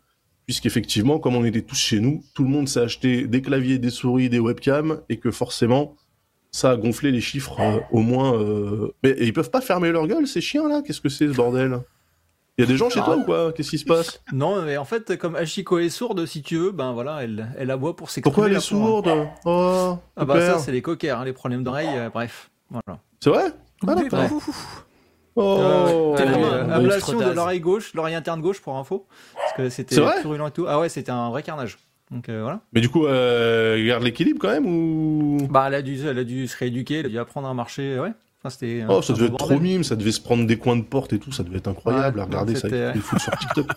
puisqu'effectivement, 0.46 1.18
comme 1.18 1.36
on 1.36 1.44
était 1.44 1.64
tous 1.64 1.76
chez 1.76 2.00
nous, 2.00 2.24
tout 2.36 2.44
le 2.44 2.50
monde 2.50 2.70
s'est 2.70 2.82
acheté 2.82 3.26
des 3.26 3.42
claviers, 3.42 3.80
des 3.80 3.90
souris, 3.90 4.30
des 4.30 4.38
webcams, 4.38 5.02
et 5.10 5.18
que 5.18 5.32
forcément, 5.32 5.96
ça 6.52 6.70
a 6.70 6.78
gonflé 6.78 7.12
les 7.12 7.20
chiffres 7.20 7.60
euh, 7.60 7.80
au 7.92 8.02
moins. 8.02 8.40
euh, 8.40 8.94
Mais 9.02 9.16
ils 9.20 9.34
peuvent 9.34 9.50
pas 9.50 9.62
fermer 9.62 9.92
leur 9.92 10.06
gueule, 10.06 10.28
ces 10.28 10.40
chiens 10.40 10.70
là 10.70 10.84
Qu'est-ce 10.86 11.02
que 11.02 11.10
c'est 11.10 11.28
ce 11.28 11.34
bordel? 11.34 11.80
Il 12.58 12.62
y 12.62 12.64
a 12.64 12.68
des 12.68 12.78
gens 12.78 12.90
chez 12.90 13.02
toi 13.02 13.18
ou 13.18 13.24
quoi? 13.24 13.52
Qu'est-ce 13.52 13.70
qui 13.70 13.78
se 13.78 13.84
passe? 13.86 14.22
Non, 14.32 14.62
mais 14.62 14.78
en 14.78 14.86
fait, 14.86 15.18
comme 15.18 15.36
Ashiko 15.36 15.78
est 15.80 15.90
sourde, 15.90 16.26
si 16.26 16.42
tu 16.42 16.56
veux, 16.58 16.72
ben 16.72 16.94
voilà, 16.94 17.22
elle, 17.24 17.50
elle 17.58 17.70
aboie 17.70 17.96
pour 17.98 18.10
s'exprimer. 18.10 18.24
Pourquoi 18.34 18.46
elle 18.48 18.54
est 18.54 18.70
pauvre. 18.70 19.04
sourde? 19.04 19.28
Oh, 19.44 19.98
Ah 20.16 20.24
bah 20.26 20.40
ça, 20.40 20.60
c'est 20.60 20.72
les 20.72 20.82
coquers, 20.82 21.12
hein, 21.20 21.26
les 21.26 21.34
problèmes 21.34 21.64
d'oreille, 21.64 21.90
euh, 21.94 22.10
bref. 22.10 22.50
Voilà. 22.70 23.00
c'est 23.20 23.30
vrai? 23.30 23.52
Ah. 23.86 23.94
Ouais. 23.96 24.30
Oh, 25.38 26.16
une 26.18 26.30
ouais. 26.32 26.74
ablation 26.74 27.20
de 27.20 27.32
l'oreille 27.32 27.60
gauche, 27.60 27.94
l'oreille 27.94 28.16
interne 28.16 28.40
gauche 28.40 28.62
pour 28.62 28.78
info. 28.78 29.06
Parce 29.36 29.52
que 29.54 29.70
c'était 29.70 29.96
C'est 29.96 30.02
vrai? 30.02 30.22
purulent 30.22 30.48
et 30.48 30.52
tout. 30.52 30.66
Ah 30.68 30.80
ouais, 30.80 30.88
c'était 30.88 31.12
un 31.12 31.30
vrai 31.30 31.44
carnage. 31.44 31.78
Donc 32.10 32.30
euh, 32.30 32.42
voilà. 32.42 32.62
Mais 32.72 32.80
du 32.80 32.88
coup, 32.88 33.06
euh, 33.06 33.86
garde 33.86 34.04
l'équilibre 34.04 34.40
quand 34.40 34.48
même 34.52 34.66
ou? 34.66 35.38
Bah 35.50 35.66
elle 35.68 35.74
a 35.74 35.82
dû, 35.82 36.00
elle 36.08 36.20
a 36.20 36.24
dû 36.24 36.48
se 36.48 36.56
rééduquer, 36.58 37.00
elle 37.00 37.08
a 37.08 37.10
dû 37.10 37.20
apprendre 37.20 37.50
à 37.50 37.54
marcher. 37.54 38.00
Ouais. 38.00 38.12
Enfin, 38.48 38.86
Oh, 38.90 39.02
ça 39.02 39.14
devait 39.14 39.28
être 39.28 39.38
trop 39.38 39.60
mime, 39.60 39.84
ça 39.84 39.96
devait 39.96 40.12
se 40.12 40.22
prendre 40.22 40.46
des 40.46 40.58
coins 40.58 40.76
de 40.76 40.84
porte 40.84 41.14
et 41.14 41.20
tout, 41.20 41.32
ça 41.32 41.44
devait 41.44 41.58
être 41.58 41.68
incroyable 41.68 42.18
Ouais, 42.18 42.24
à 42.24 42.26
regarder 42.26 42.56
ça. 42.56 42.68
Il 42.70 43.02
sur 43.20 43.38
TikTok. 43.38 43.68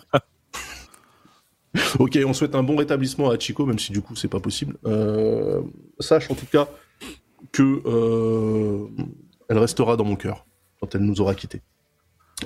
ok, 1.99 2.19
on 2.25 2.33
souhaite 2.33 2.55
un 2.55 2.63
bon 2.63 2.75
rétablissement 2.75 3.29
à 3.29 3.37
Chico, 3.37 3.65
même 3.65 3.79
si 3.79 3.91
du 3.91 4.01
coup 4.01 4.15
c'est 4.15 4.27
pas 4.27 4.39
possible. 4.39 4.77
Euh, 4.85 5.61
sache 5.99 6.29
en 6.31 6.35
tout 6.35 6.45
cas 6.45 6.67
que 7.51 7.81
euh, 7.85 8.87
elle 9.47 9.57
restera 9.57 9.95
dans 9.95 10.03
mon 10.03 10.15
cœur 10.15 10.45
quand 10.79 10.95
elle 10.95 11.01
nous 11.01 11.21
aura 11.21 11.35
quittés. 11.35 11.61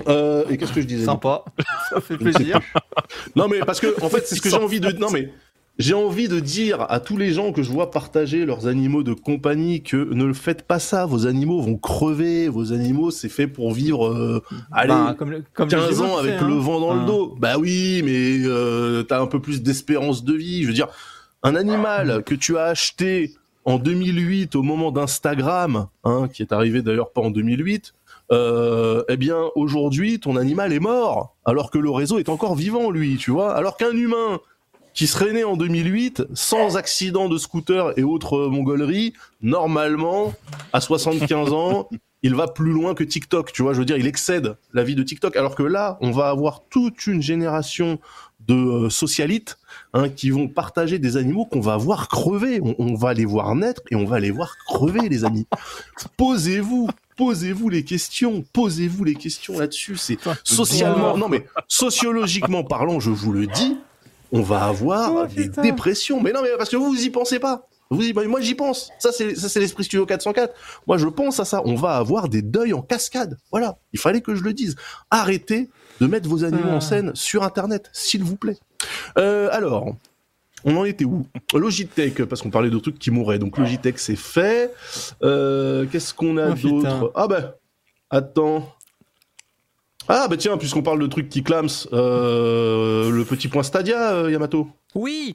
Euh, 0.08 0.44
et 0.48 0.56
qu'est-ce 0.58 0.72
que 0.72 0.80
je 0.80 0.86
disais 0.86 1.04
Sympa, 1.04 1.44
ça 1.90 2.00
fait 2.00 2.18
plaisir. 2.18 2.60
Non 3.36 3.48
mais 3.48 3.60
parce 3.60 3.80
que 3.80 4.02
en 4.02 4.08
fait 4.08 4.26
c'est 4.26 4.34
ce 4.34 4.40
que 4.40 4.50
j'ai 4.50 4.56
envie 4.56 4.80
de 4.80 4.90
non 4.92 5.10
mais 5.10 5.32
j'ai 5.78 5.94
envie 5.94 6.28
de 6.28 6.38
dire 6.38 6.86
à 6.88 7.00
tous 7.00 7.16
les 7.16 7.32
gens 7.32 7.50
que 7.52 7.62
je 7.62 7.70
vois 7.72 7.90
partager 7.90 8.44
leurs 8.46 8.66
animaux 8.68 9.02
de 9.02 9.12
compagnie 9.12 9.82
que 9.82 9.96
ne 9.96 10.24
le 10.24 10.32
faites 10.34 10.62
pas 10.62 10.78
ça, 10.78 11.04
vos 11.06 11.26
animaux 11.26 11.60
vont 11.62 11.76
crever, 11.76 12.48
vos 12.48 12.72
animaux 12.72 13.10
c'est 13.10 13.28
fait 13.28 13.48
pour 13.48 13.72
vivre 13.72 14.06
euh, 14.06 14.40
allez 14.70 14.88
Bah, 14.90 15.14
comme, 15.18 15.30
le- 15.32 15.42
comme 15.52 15.68
les 15.68 15.74
15 15.76 15.98
humains, 15.98 16.08
ans 16.08 16.16
avec 16.18 16.40
le 16.40 16.46
hein. 16.54 16.58
vent 16.60 16.80
dans 16.80 16.94
le 16.94 17.04
dos. 17.06 17.34
Bah 17.40 17.58
oui, 17.58 18.02
mais 18.04 18.38
euh, 18.46 19.02
t'as 19.02 19.20
un 19.20 19.26
peu 19.26 19.40
plus 19.40 19.62
d'espérance 19.62 20.22
de 20.24 20.34
vie. 20.34 20.62
Je 20.62 20.68
veux 20.68 20.74
dire, 20.74 20.88
un 21.42 21.56
animal 21.56 22.22
que 22.24 22.34
tu 22.36 22.56
as 22.56 22.64
acheté 22.66 23.32
en 23.64 23.78
2008 23.78 24.54
au 24.56 24.62
moment 24.62 24.92
d'Instagram, 24.92 25.88
hein, 26.04 26.28
qui 26.32 26.42
est 26.42 26.52
arrivé 26.52 26.82
d'ailleurs 26.82 27.10
pas 27.10 27.20
en 27.22 27.30
2008, 27.30 27.94
euh, 28.32 29.02
eh 29.08 29.16
bien 29.16 29.38
aujourd'hui 29.56 30.20
ton 30.20 30.36
animal 30.36 30.72
est 30.72 30.80
mort, 30.80 31.34
alors 31.44 31.70
que 31.70 31.78
le 31.78 31.90
réseau 31.90 32.18
est 32.18 32.28
encore 32.28 32.54
vivant 32.54 32.90
lui, 32.90 33.16
tu 33.16 33.30
vois. 33.32 33.54
Alors 33.54 33.76
qu'un 33.76 33.90
humain 33.92 34.38
qui 34.94 35.06
serait 35.06 35.32
né 35.32 35.44
en 35.44 35.56
2008 35.56 36.22
sans 36.34 36.76
accident 36.76 37.28
de 37.28 37.36
scooter 37.36 37.98
et 37.98 38.02
autres 38.02 38.46
mongoleries, 38.46 39.12
normalement 39.42 40.32
à 40.72 40.80
75 40.80 41.52
ans, 41.52 41.88
il 42.22 42.34
va 42.34 42.48
plus 42.48 42.72
loin 42.72 42.94
que 42.94 43.04
TikTok, 43.04 43.52
tu 43.52 43.62
vois, 43.62 43.74
je 43.74 43.80
veux 43.80 43.84
dire, 43.84 43.98
il 43.98 44.06
excède 44.06 44.56
la 44.72 44.82
vie 44.82 44.94
de 44.94 45.02
TikTok, 45.02 45.36
alors 45.36 45.54
que 45.54 45.62
là, 45.62 45.98
on 46.00 46.10
va 46.10 46.30
avoir 46.30 46.62
toute 46.70 47.06
une 47.06 47.20
génération 47.20 47.98
de 48.46 48.54
euh, 48.54 48.90
socialites 48.90 49.58
hein, 49.92 50.08
qui 50.08 50.30
vont 50.30 50.48
partager 50.48 50.98
des 50.98 51.16
animaux 51.16 51.44
qu'on 51.44 51.60
va 51.60 51.76
voir 51.76 52.08
crever. 52.08 52.60
On, 52.62 52.74
on 52.78 52.94
va 52.94 53.14
les 53.14 53.24
voir 53.24 53.54
naître 53.54 53.82
et 53.90 53.96
on 53.96 54.04
va 54.04 54.20
les 54.20 54.30
voir 54.30 54.56
crever, 54.66 55.08
les 55.08 55.24
amis. 55.24 55.46
Posez-vous, 56.16 56.88
posez-vous 57.16 57.68
les 57.68 57.84
questions, 57.84 58.44
posez-vous 58.52 59.04
les 59.04 59.14
questions 59.14 59.58
là-dessus. 59.58 59.96
C'est 59.96 60.18
socialement, 60.44 61.16
non 61.16 61.28
mais 61.28 61.46
sociologiquement 61.68 62.64
parlant, 62.64 63.00
je 63.00 63.10
vous 63.10 63.32
le 63.32 63.46
dis, 63.46 63.76
on 64.34 64.42
va 64.42 64.64
avoir 64.64 65.26
des 65.28 65.48
dépressions. 65.62 66.20
Mais 66.20 66.32
non, 66.32 66.40
mais 66.42 66.50
parce 66.58 66.68
que 66.70 66.76
vous, 66.76 66.90
vous 66.92 67.02
y 67.02 67.10
pensez 67.10 67.38
pas. 67.38 67.66
Vous 67.90 68.02
y- 68.02 68.12
moi, 68.12 68.40
j'y 68.40 68.54
pense. 68.54 68.90
Ça, 68.98 69.12
c'est 69.12 69.34
ça, 69.36 69.48
c'est 69.48 69.60
l'esprit 69.60 69.84
Studio 69.84 70.04
404. 70.06 70.52
Moi, 70.86 70.98
je 70.98 71.06
pense 71.06 71.38
à 71.40 71.44
ça. 71.44 71.62
On 71.64 71.74
va 71.74 71.96
avoir 71.96 72.28
des 72.28 72.42
deuils 72.42 72.72
en 72.72 72.82
cascade. 72.82 73.36
Voilà. 73.50 73.76
Il 73.92 73.98
fallait 74.00 74.20
que 74.20 74.34
je 74.34 74.42
le 74.42 74.52
dise. 74.52 74.74
Arrêtez 75.10 75.68
de 76.00 76.06
mettre 76.06 76.28
vos 76.28 76.44
animaux 76.44 76.70
en 76.70 76.80
scène 76.80 77.12
sur 77.14 77.42
Internet, 77.44 77.90
s'il 77.92 78.24
vous 78.24 78.36
plaît. 78.36 78.56
Euh, 79.18 79.48
alors, 79.52 79.94
on 80.64 80.76
en 80.76 80.84
était 80.84 81.04
où? 81.04 81.26
Logitech, 81.52 82.24
parce 82.24 82.42
qu'on 82.42 82.50
parlait 82.50 82.70
de 82.70 82.78
trucs 82.78 82.98
qui 82.98 83.10
mourraient. 83.10 83.38
Donc 83.38 83.58
Logitech, 83.58 83.98
c'est 83.98 84.16
fait. 84.16 84.72
Euh, 85.22 85.86
Qu'est-ce 85.92 86.12
qu'on 86.14 86.36
a 86.38 86.50
Oh, 86.50 86.54
d'autre? 86.54 87.12
Ah 87.14 87.28
bah, 87.28 87.54
attends. 88.10 88.72
Ah 90.08 90.26
bah 90.28 90.36
tiens, 90.36 90.58
puisqu'on 90.58 90.82
parle 90.82 91.00
de 91.00 91.06
trucs 91.06 91.28
qui 91.30 91.42
clament, 91.42 91.68
euh, 91.92 93.10
le 93.10 93.24
petit 93.24 93.48
point 93.48 93.62
Stadia, 93.62 94.12
euh, 94.12 94.30
Yamato. 94.30 94.68
Oui, 94.94 95.34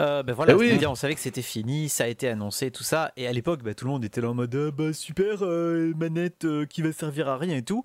euh, 0.00 0.22
ben 0.22 0.32
voilà, 0.32 0.52
Eh 0.54 0.56
oui. 0.56 0.86
on 0.86 0.94
savait 0.94 1.14
que 1.14 1.20
c'était 1.20 1.42
fini, 1.42 1.88
ça 1.88 2.04
a 2.04 2.06
été 2.08 2.26
annoncé, 2.28 2.70
tout 2.70 2.82
ça, 2.82 3.12
et 3.16 3.26
à 3.28 3.32
l'époque, 3.32 3.62
bah, 3.62 3.74
tout 3.74 3.84
le 3.84 3.90
monde 3.92 4.04
était 4.04 4.20
là 4.20 4.30
en 4.30 4.34
mode 4.34 4.54
Ah, 4.54 4.70
bah 4.76 4.92
super, 4.92 5.38
euh, 5.44 5.92
manette 5.96 6.44
euh, 6.44 6.64
qui 6.66 6.82
va 6.82 6.92
servir 6.92 7.28
à 7.28 7.36
rien 7.36 7.56
et 7.58 7.62
tout. 7.62 7.84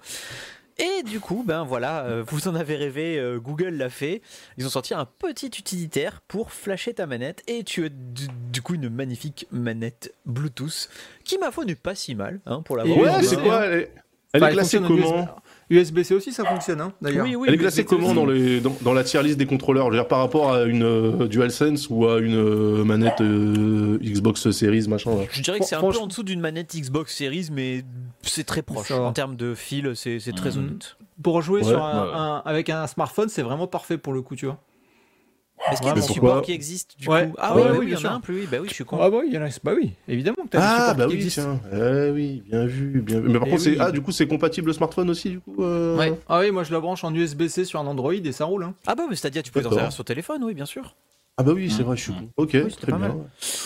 Et 0.79 1.03
du 1.03 1.19
coup, 1.19 1.43
ben 1.45 1.63
voilà, 1.63 2.05
euh, 2.05 2.23
vous 2.25 2.47
en 2.47 2.55
avez 2.55 2.75
rêvé, 2.75 3.19
euh, 3.19 3.37
Google 3.37 3.75
l'a 3.75 3.89
fait. 3.89 4.21
Ils 4.57 4.65
ont 4.65 4.69
sorti 4.69 4.93
un 4.95 5.05
petit 5.05 5.47
utilitaire 5.47 6.21
pour 6.27 6.51
flasher 6.53 6.93
ta 6.93 7.05
manette, 7.05 7.43
et 7.47 7.63
tu 7.63 7.85
as 7.85 7.89
du, 7.89 8.27
du 8.51 8.61
coup 8.61 8.73
une 8.75 8.89
magnifique 8.89 9.47
manette 9.51 10.13
Bluetooth 10.25 10.89
qui, 11.25 11.37
ma 11.37 11.51
foi, 11.51 11.65
n'est 11.65 11.75
pas 11.75 11.93
si 11.93 12.15
mal 12.15 12.39
hein, 12.45 12.61
pour 12.63 12.77
l'avoir. 12.77 12.97
Et 12.97 13.01
Ouais, 13.01 13.23
c'est 13.23 13.37
quoi 13.37 13.65
Elle 13.65 13.79
est, 13.81 13.91
elle 14.33 14.43
est 14.43 14.51
classée 14.53 14.79
comment 14.79 15.27
USB-C 15.71 16.13
aussi, 16.13 16.31
ça 16.33 16.43
fonctionne, 16.45 16.81
hein, 16.81 16.93
d'ailleurs. 17.01 17.25
Oui, 17.25 17.35
oui, 17.35 17.45
Elle 17.47 17.55
est 17.55 17.57
classée 17.57 17.85
comment 17.85 18.13
dans, 18.13 18.25
les, 18.25 18.59
dans, 18.59 18.75
dans 18.81 18.93
la 18.93 19.03
tier 19.03 19.23
list 19.23 19.37
des 19.37 19.45
contrôleurs? 19.45 19.85
Je 19.87 19.91
veux 19.91 19.97
dire, 19.97 20.07
par 20.07 20.19
rapport 20.19 20.53
à 20.53 20.63
une 20.65 20.83
euh, 20.83 21.27
DualSense 21.27 21.87
ou 21.89 22.07
à 22.07 22.19
une 22.19 22.35
euh, 22.35 22.83
manette 22.83 23.21
euh, 23.21 23.97
Xbox 24.03 24.51
Series, 24.51 24.87
machin. 24.87 25.11
là. 25.15 25.23
Je 25.31 25.41
dirais 25.41 25.59
que 25.59 25.65
c'est 25.65 25.75
un 25.75 25.81
peu 25.81 25.97
en 25.97 26.07
dessous 26.07 26.23
d'une 26.23 26.41
manette 26.41 26.75
Xbox 26.75 27.15
Series, 27.15 27.47
mais 27.51 27.83
c'est 28.21 28.43
très 28.43 28.61
proche. 28.61 28.91
En 28.91 29.13
termes 29.13 29.35
de 29.35 29.55
fil, 29.55 29.93
c'est 29.95 30.19
c'est 30.19 30.33
très 30.33 30.51
Mhm. 30.51 30.57
honnête. 30.59 30.97
Pour 31.23 31.41
jouer 31.41 31.61
Ouais. 31.61 31.67
sur 31.67 31.83
un, 31.83 32.03
Ouais. 32.05 32.13
un- 32.15 32.41
avec 32.45 32.69
un 32.69 32.85
smartphone, 32.87 33.29
c'est 33.29 33.41
vraiment 33.43 33.67
parfait 33.67 33.97
pour 33.97 34.11
le 34.13 34.21
coup, 34.21 34.35
tu 34.35 34.45
vois. 34.47 34.57
Est-ce 35.69 35.79
qu'il 35.79 35.87
y 35.89 35.91
a 35.91 35.93
des 35.93 36.01
supports 36.01 36.21
Pourquoi 36.21 36.41
qui 36.41 36.51
existent 36.53 36.95
du 36.97 37.07
Ouais. 37.07 37.27
coup 37.29 37.35
Ah 37.37 37.55
Ouais, 37.55 37.61
oui, 37.63 37.69
ouais, 37.71 37.77
oui, 37.79 37.85
il 37.85 37.89
y 37.89 37.91
bien 37.91 37.95
en 37.95 37.97
a 37.97 38.01
sûr. 38.01 38.11
un 38.13 38.19
plus. 38.19 38.35
Oui, 38.41 38.47
bah 38.51 38.57
oui, 38.61 38.67
je 38.69 38.73
suis 38.73 38.83
con. 38.85 38.97
Ah 39.01 39.09
bah 39.09 39.17
oui, 39.19 39.25
il 39.29 39.33
y 39.33 39.37
en 39.37 39.43
a- 39.43 39.49
bah 39.63 39.71
oui, 39.75 39.91
évidemment 40.07 40.37
que 40.43 40.49
t'as 40.49 40.57
des 40.59 40.65
Ah 40.67 40.77
supports 40.79 40.95
bah 40.95 41.03
qui 41.05 41.09
oui, 41.11 41.15
existent. 41.17 41.59
tiens. 41.71 41.79
Eh 42.07 42.09
oui, 42.11 42.43
bien 42.49 42.65
vu, 42.65 43.01
bien 43.01 43.19
vu. 43.19 43.27
Mais 43.29 43.37
par 43.39 43.47
Eh 43.47 43.51
contre, 43.51 43.61
c'est 43.63 43.69
oui. 43.71 43.77
ah 43.79 43.91
du 43.91 44.01
coup 44.01 44.11
c'est 44.11 44.27
compatible 44.27 44.73
smartphone 44.73 45.09
aussi 45.09 45.29
du 45.29 45.39
coup. 45.39 45.55
euh 45.63 45.97
Ouais. 45.97 46.13
Ah 46.27 46.39
oui, 46.39 46.51
moi 46.51 46.63
je 46.63 46.71
la 46.73 46.79
branche 46.79 47.03
en 47.03 47.13
USB-C 47.13 47.65
sur 47.65 47.79
un 47.79 47.85
Android 47.87 48.13
et 48.13 48.31
ça 48.31 48.45
roule. 48.45 48.63
Hein. 48.63 48.73
Ah 48.87 48.95
bah, 48.95 49.03
c'est-à-dire 49.11 49.43
tu 49.43 49.51
peux 49.51 49.61
t'en 49.61 49.71
servir 49.71 49.91
sur 49.91 50.03
téléphone, 50.03 50.43
oui, 50.43 50.53
bien 50.53 50.65
sûr. 50.65 50.95
Ah 51.37 51.43
bah 51.43 51.53
oui, 51.55 51.71
c'est 51.71 51.83
vrai, 51.83 51.95
je 51.95 52.01
suis 52.03 52.11
con. 52.13 52.29
Ok, 52.37 52.51
Oui, 52.53 52.71
très 52.79 52.87
bien. 52.91 52.97
mal. 52.97 53.11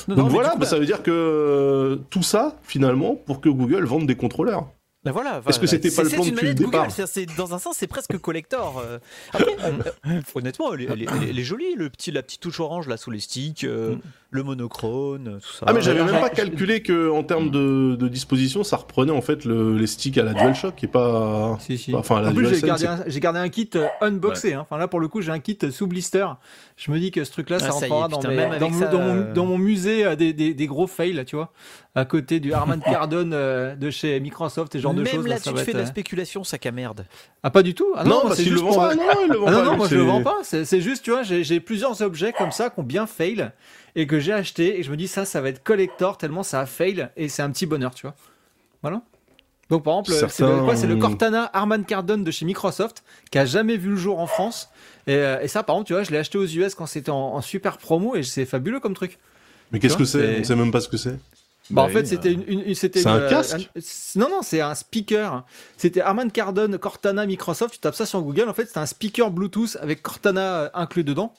Donc 0.07 0.17
non, 0.17 0.23
voilà, 0.27 0.49
coup, 0.49 0.55
bah, 0.55 0.59
bah, 0.61 0.65
ça 0.67 0.77
veut 0.77 0.85
dire 0.85 1.01
que 1.01 1.11
euh, 1.11 1.95
tout 2.09 2.21
ça 2.23 2.57
finalement 2.63 3.15
pour 3.15 3.41
que 3.41 3.49
Google 3.49 3.83
vende 3.85 4.05
des 4.05 4.15
contrôleurs. 4.15 4.67
Bah 5.05 5.11
voilà. 5.11 5.41
Est-ce 5.47 5.59
que 5.59 5.67
c'était 5.67 5.91
pas 5.91 6.03
le 6.03 6.09
plan 6.09 6.23
une 6.23 6.31
depuis 6.31 6.47
le 6.47 6.53
départ 6.55 6.87
Dans 7.37 7.53
un 7.53 7.59
sens, 7.59 7.75
c'est 7.77 7.87
presque 7.87 8.17
collector. 8.17 8.83
Après, 9.31 9.55
euh, 9.63 10.21
honnêtement, 10.33 10.73
elle 10.73 10.81
est, 10.81 10.87
elle 10.91 11.01
est- 11.03 11.07
elle 11.15 11.23
est- 11.23 11.29
elle 11.29 11.39
est 11.39 11.43
jolie, 11.43 11.75
le 11.75 11.89
petit, 11.89 12.11
la 12.11 12.23
petite 12.23 12.41
touche 12.41 12.59
orange 12.59 12.87
là 12.87 12.97
sous 12.97 13.11
les 13.11 13.19
sticks, 13.19 13.63
euh, 13.63 13.95
Mm. 13.95 13.99
le 14.31 14.43
monochrome, 14.43 15.39
tout 15.41 15.53
ça. 15.59 15.65
Ah 15.67 15.73
mais 15.73 15.81
j'avais 15.81 16.03
même 16.03 16.19
pas 16.19 16.29
calculé 16.29 16.81
que 16.81 17.09
en 17.11 17.23
termes 17.23 17.51
de, 17.51 17.95
de 17.97 18.07
disposition, 18.07 18.63
ça 18.63 18.77
reprenait 18.77 19.11
en 19.11 19.21
fait 19.21 19.45
le, 19.45 19.77
les 19.77 19.87
sticks 19.87 20.17
à 20.17 20.23
la 20.23 20.33
DualShock 20.33 20.83
et 20.83 20.87
pas. 20.87 21.57
Si, 21.61 21.77
si. 21.77 21.93
Enfin, 21.95 22.21
la 22.21 22.29
en 22.29 22.33
plus, 22.33 22.49
j'ai 22.49 22.59
DualSense, 22.61 22.81
gardé, 22.81 23.03
un, 23.03 23.05
j'ai 23.07 23.19
gardé 23.19 23.39
un 23.39 23.49
kit 23.49 23.69
euh, 23.75 23.87
unboxé. 24.01 24.53
hein. 24.53 24.61
Enfin 24.61 24.77
là, 24.77 24.87
pour 24.87 24.99
le 24.99 25.07
coup, 25.07 25.21
j'ai 25.21 25.31
un 25.31 25.39
kit 25.39 25.57
sous 25.71 25.87
blister. 25.87 26.25
Je 26.77 26.91
me 26.91 26.99
dis 26.99 27.09
que 27.09 27.23
ce 27.23 27.31
truc-là, 27.31 27.59
ça 27.59 27.67
Ah, 27.69 27.71
ça 27.71 27.87
rentrera 27.87 28.07
dans, 28.09 28.27
mes- 28.29 28.35
même 28.35 28.59
mon- 28.59 28.79
ça, 28.79 28.87
dans 28.87 28.99
mon, 28.99 29.33
dans 29.33 29.45
mon 29.45 29.57
musée 29.57 30.05
euh, 30.05 30.15
des, 30.17 30.33
des, 30.33 30.53
des 30.53 30.67
gros 30.67 30.87
fails, 30.87 31.13
là, 31.13 31.23
tu 31.23 31.37
vois. 31.37 31.53
À 31.95 32.03
côté 32.03 32.41
du 32.41 32.51
Harman 32.53 32.81
Kardon 32.83 33.29
euh, 33.31 33.75
de 33.75 33.89
chez 33.89 34.19
Microsoft 34.19 34.75
et 34.75 34.79
ce 34.79 34.83
genre 34.83 34.93
de 34.93 35.01
Même 35.01 35.13
choses. 35.15 35.25
là, 35.27 35.37
ça 35.37 35.51
tu 35.53 35.57
fais 35.59 35.71
de 35.71 35.77
la 35.77 35.83
euh, 35.83 35.87
spéculation, 35.87 36.43
sac 36.43 36.65
à 36.65 36.71
merde. 36.73 37.05
Ah, 37.43 37.49
pas 37.49 37.63
du 37.63 37.73
tout? 37.75 37.87
Ah, 37.95 38.03
Non, 38.03 38.23
parce 38.23 38.43
le 38.43 38.59
pas. 38.59 38.93
Non, 38.93 39.03
le 39.31 39.37
vend 39.37 39.45
Ah 39.47 39.51
non, 39.51 39.57
pas. 39.59 39.63
non, 39.63 39.71
lui, 39.71 39.77
moi 39.77 39.87
je 39.87 39.95
le 39.95 40.01
vends 40.01 40.21
pas. 40.21 40.39
C'est 40.43 40.81
juste, 40.81 41.03
tu 41.05 41.11
vois, 41.11 41.23
j'ai 41.23 41.45
j'ai 41.45 41.61
plusieurs 41.61 42.01
objets 42.01 42.33
comme 42.33 42.51
ça 42.51 42.69
qui 42.69 42.77
ont 42.81 42.83
bien 42.83 43.07
fail 43.07 43.51
et 43.95 44.05
que 44.05 44.19
j'ai 44.19 44.33
acheté 44.33 44.77
et 44.77 44.83
je 44.83 44.91
me 44.91 44.97
dis 44.97 45.07
ça, 45.07 45.23
ça 45.23 45.39
va 45.39 45.47
être 45.47 45.63
collector 45.63 46.17
tellement 46.17 46.43
ça 46.43 46.59
a 46.59 46.65
fail 46.65 47.07
et 47.15 47.29
c'est 47.29 47.41
un 47.41 47.51
petit 47.51 47.65
bonheur, 47.67 47.95
tu 47.95 48.01
vois. 48.01 48.15
Voilà. 48.81 49.01
Donc 49.69 49.83
par 49.83 49.93
exemple, 49.99 50.11
c'est 50.11 50.21
le, 50.21 50.29
Certains- 50.29 50.63
quoi, 50.65 50.75
c'est 50.75 50.87
le 50.87 50.95
Cortana 50.97 51.49
Harman 51.53 51.83
Kardon 51.83 52.17
de 52.19 52.31
chez 52.31 52.45
Microsoft 52.45 53.03
qui 53.31 53.39
a 53.39 53.45
jamais 53.45 53.77
vu 53.77 53.89
le 53.91 53.95
jour 53.95 54.19
en 54.19 54.27
France. 54.27 54.69
Et, 55.07 55.15
euh, 55.15 55.39
et 55.41 55.47
ça, 55.47 55.63
par 55.63 55.75
exemple, 55.75 55.87
tu 55.87 55.93
vois, 55.93 56.03
je 56.03 56.11
l'ai 56.11 56.17
acheté 56.17 56.37
aux 56.37 56.45
US 56.45 56.75
quand 56.75 56.85
c'était 56.85 57.09
en, 57.11 57.15
en 57.35 57.41
super 57.41 57.77
promo 57.77 58.15
et 58.15 58.23
c'est 58.23 58.45
fabuleux 58.45 58.79
comme 58.79 58.93
truc. 58.93 59.17
Mais 59.71 59.79
qu'est-ce 59.79 59.97
que 59.97 60.05
c'est 60.05 60.19
c'est- 60.35 60.39
On 60.41 60.43
sait 60.43 60.55
même 60.55 60.71
pas 60.71 60.81
ce 60.81 60.87
que 60.89 60.97
c'est. 60.97 61.17
Bah, 61.71 61.81
en 61.81 61.89
fait, 61.89 62.01
oui, 62.01 62.07
c'était 62.07 62.31
une, 62.31 62.43
une- 62.47 62.61
une- 62.61 62.75
c'était 62.75 63.01
C'est 63.01 63.09
une, 63.09 63.15
un 63.23 63.27
casque 63.27 63.71
un- 63.75 64.19
non, 64.19 64.29
non, 64.29 64.41
c'est 64.43 64.61
un 64.61 64.75
speaker. 64.75 65.43
C'était 65.77 65.99
Harman 65.99 66.29
Kardon 66.29 66.77
Cortana 66.77 67.25
Microsoft. 67.25 67.73
Tu 67.73 67.79
tapes 67.79 67.95
ça 67.95 68.05
sur 68.05 68.21
Google. 68.21 68.47
En 68.49 68.53
fait, 68.53 68.67
c'était 68.67 68.77
un 68.77 68.85
speaker 68.85 69.31
Bluetooth 69.31 69.75
avec 69.81 70.03
Cortana 70.03 70.41
euh, 70.61 70.69
inclus 70.75 71.03
dedans. 71.03 71.33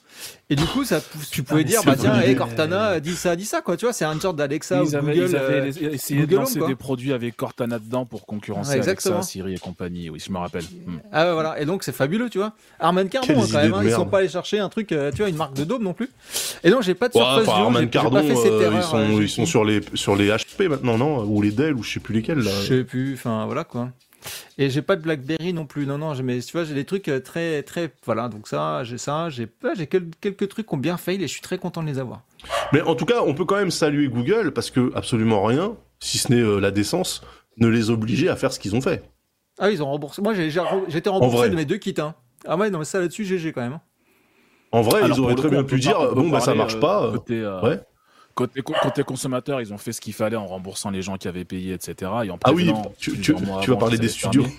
Et 0.49 0.55
du 0.55 0.63
coup, 0.63 0.85
ça, 0.85 1.01
tu 1.29 1.43
pouvais 1.43 1.59
mais 1.61 1.63
dire, 1.65 1.81
bah 1.85 1.95
tiens, 1.99 2.21
hey, 2.21 2.33
Cortana, 2.33 2.91
euh, 2.91 2.99
dis 3.01 3.15
ça, 3.17 3.35
dis 3.35 3.43
ça, 3.43 3.59
quoi. 3.61 3.75
Tu 3.75 3.83
vois, 3.83 3.91
c'est 3.91 4.05
un 4.05 4.17
genre 4.17 4.33
d'Alexa 4.33 4.81
ou 4.81 4.87
avaient, 4.95 5.13
Google. 5.13 5.27
ils 5.29 5.35
avaient 5.35 5.59
euh, 5.83 5.91
essayé 5.91 6.21
Google 6.21 6.29
de 6.31 6.35
Home, 6.37 6.41
lancer 6.43 6.59
quoi. 6.59 6.67
des 6.69 6.75
produits 6.75 7.11
avec 7.11 7.35
Cortana 7.35 7.79
dedans 7.79 8.05
pour 8.05 8.25
concurrencer 8.25 8.79
Ouais, 8.79 8.83
Alexa. 8.87 9.21
Siri 9.23 9.55
et 9.55 9.57
compagnie. 9.57 10.09
Oui, 10.09 10.23
je 10.25 10.31
me 10.31 10.37
rappelle. 10.37 10.63
Hmm. 10.63 10.99
Ah 11.11 11.25
ouais, 11.27 11.33
voilà. 11.33 11.59
Et 11.59 11.65
donc, 11.65 11.83
c'est 11.83 11.91
fabuleux, 11.91 12.29
tu 12.29 12.37
vois. 12.37 12.53
Harman 12.79 13.09
Kardon, 13.09 13.27
Quelles 13.27 13.37
hein, 13.39 13.47
quand 13.51 13.57
même. 13.61 13.73
hein, 13.73 13.81
ils 13.83 13.91
sont 13.91 14.05
pas 14.05 14.19
allés 14.19 14.29
chercher 14.29 14.59
un 14.59 14.69
truc, 14.69 14.93
euh, 14.93 15.11
tu 15.11 15.17
vois, 15.17 15.27
une 15.27 15.35
marque 15.35 15.53
de 15.53 15.65
dôme 15.65 15.83
non 15.83 15.93
plus. 15.93 16.09
Et 16.63 16.69
donc, 16.69 16.81
j'ai 16.81 16.93
pas 16.95 17.09
de 17.09 17.17
Ouais, 17.17 17.23
surprise. 17.25 17.49
enfin, 17.49 17.67
du 17.69 17.73
j'ai- 17.75 17.81
j'ai 17.83 17.89
Kardon, 17.89 18.11
pas 18.11 18.23
fait 18.23 18.35
cette 18.37 18.51
euh, 18.53 18.61
erreur. 18.61 18.79
ils 18.79 18.83
sont, 18.83 18.97
euh, 18.97 19.05
ils 19.09 19.21
j'ai- 19.23 19.27
sont 19.27 19.45
sur 19.45 19.65
les 19.65 19.81
sur 19.95 20.15
les 20.15 20.29
HP 20.29 20.69
maintenant, 20.69 20.97
non? 20.97 21.23
Ou 21.25 21.41
les 21.41 21.51
Dell, 21.51 21.73
ou 21.73 21.83
je 21.83 21.91
sais 21.95 21.99
plus 21.99 22.15
lesquels 22.15 22.39
là. 22.39 22.51
Je 22.61 22.67
sais 22.67 22.83
plus, 22.85 23.15
enfin 23.15 23.45
voilà 23.47 23.65
quoi. 23.65 23.89
Et 24.57 24.69
j'ai 24.69 24.81
pas 24.81 24.95
de 24.95 25.01
BlackBerry 25.01 25.53
non 25.53 25.65
plus, 25.65 25.85
non, 25.85 25.97
non, 25.97 26.13
j'ai- 26.13 26.23
mais 26.23 26.39
tu 26.39 26.51
vois, 26.53 26.63
j'ai 26.63 26.73
des 26.73 26.85
trucs 26.85 27.07
euh, 27.07 27.19
très, 27.19 27.63
très. 27.63 27.91
Voilà, 28.05 28.27
donc 28.29 28.47
ça, 28.47 28.83
j'ai 28.83 28.97
ça, 28.97 29.29
j'ai 29.29 29.47
quelques 29.87 30.47
trucs 30.49 30.67
qui 30.67 30.73
ont 30.73 30.77
bien 30.77 30.97
fail 30.97 31.17
et 31.17 31.27
je 31.27 31.31
suis 31.33 31.41
très 31.41 31.57
content 31.57 31.81
de 31.83 31.87
les 31.87 31.99
avoir. 31.99 32.21
Mais 32.73 32.81
en 32.81 32.95
tout 32.95 33.05
cas, 33.05 33.21
on 33.25 33.33
peut 33.33 33.45
quand 33.45 33.55
même 33.57 33.71
saluer 33.71 34.07
Google 34.07 34.51
parce 34.51 34.71
que 34.71 34.91
absolument 34.95 35.43
rien, 35.43 35.75
si 35.99 36.17
ce 36.17 36.31
n'est 36.31 36.41
euh, 36.41 36.59
la 36.59 36.71
décence, 36.71 37.21
ne 37.57 37.67
les 37.67 37.89
obligeait 37.89 38.29
à 38.29 38.35
faire 38.35 38.51
ce 38.53 38.59
qu'ils 38.59 38.75
ont 38.75 38.81
fait. 38.81 39.03
Ah, 39.59 39.71
ils 39.71 39.81
ont 39.81 39.87
remboursé. 39.87 40.21
Moi, 40.21 40.33
j'étais 40.35 41.09
remboursé 41.09 41.49
de 41.49 41.55
mes 41.55 41.65
deux 41.65 41.77
kits. 41.77 41.95
Hein. 41.97 42.13
Ah 42.45 42.55
ouais, 42.57 42.69
non, 42.69 42.79
mais 42.79 42.85
ça 42.85 42.99
là-dessus, 42.99 43.25
GG 43.25 43.51
quand 43.53 43.61
même. 43.61 43.73
hein. 43.73 43.81
En 44.71 44.81
vrai, 44.81 45.01
Alors, 45.01 45.17
ils 45.17 45.21
auraient 45.21 45.35
très 45.35 45.47
coup, 45.47 45.53
bien 45.55 45.63
pu 45.63 45.79
dire 45.79 46.13
bon 46.13 46.29
bah 46.29 46.41
ça 46.41 46.53
marche 46.53 46.75
euh, 46.75 46.79
pas. 46.79 47.09
Côté, 47.13 47.39
euh, 47.41 47.61
ouais. 47.61 47.79
Côté, 48.37 48.61
côté 48.61 49.03
consommateur, 49.03 49.59
ils 49.61 49.73
ont 49.73 49.77
fait 49.77 49.91
ce 49.91 49.99
qu'il 49.99 50.13
fallait 50.13 50.35
en 50.37 50.45
remboursant 50.45 50.91
les 50.91 51.01
gens 51.01 51.17
qui 51.17 51.27
avaient 51.27 51.45
payé, 51.45 51.73
etc. 51.73 52.11
Et 52.25 52.29
en 52.29 52.37
Ah 52.43 52.53
oui, 52.53 52.71
tu, 52.97 53.19
tu- 53.19 53.33
mois 53.33 53.61
tu 53.61 53.71
vas 53.71 53.77
parler 53.77 53.97
des 53.97 54.07
studios. 54.09 54.45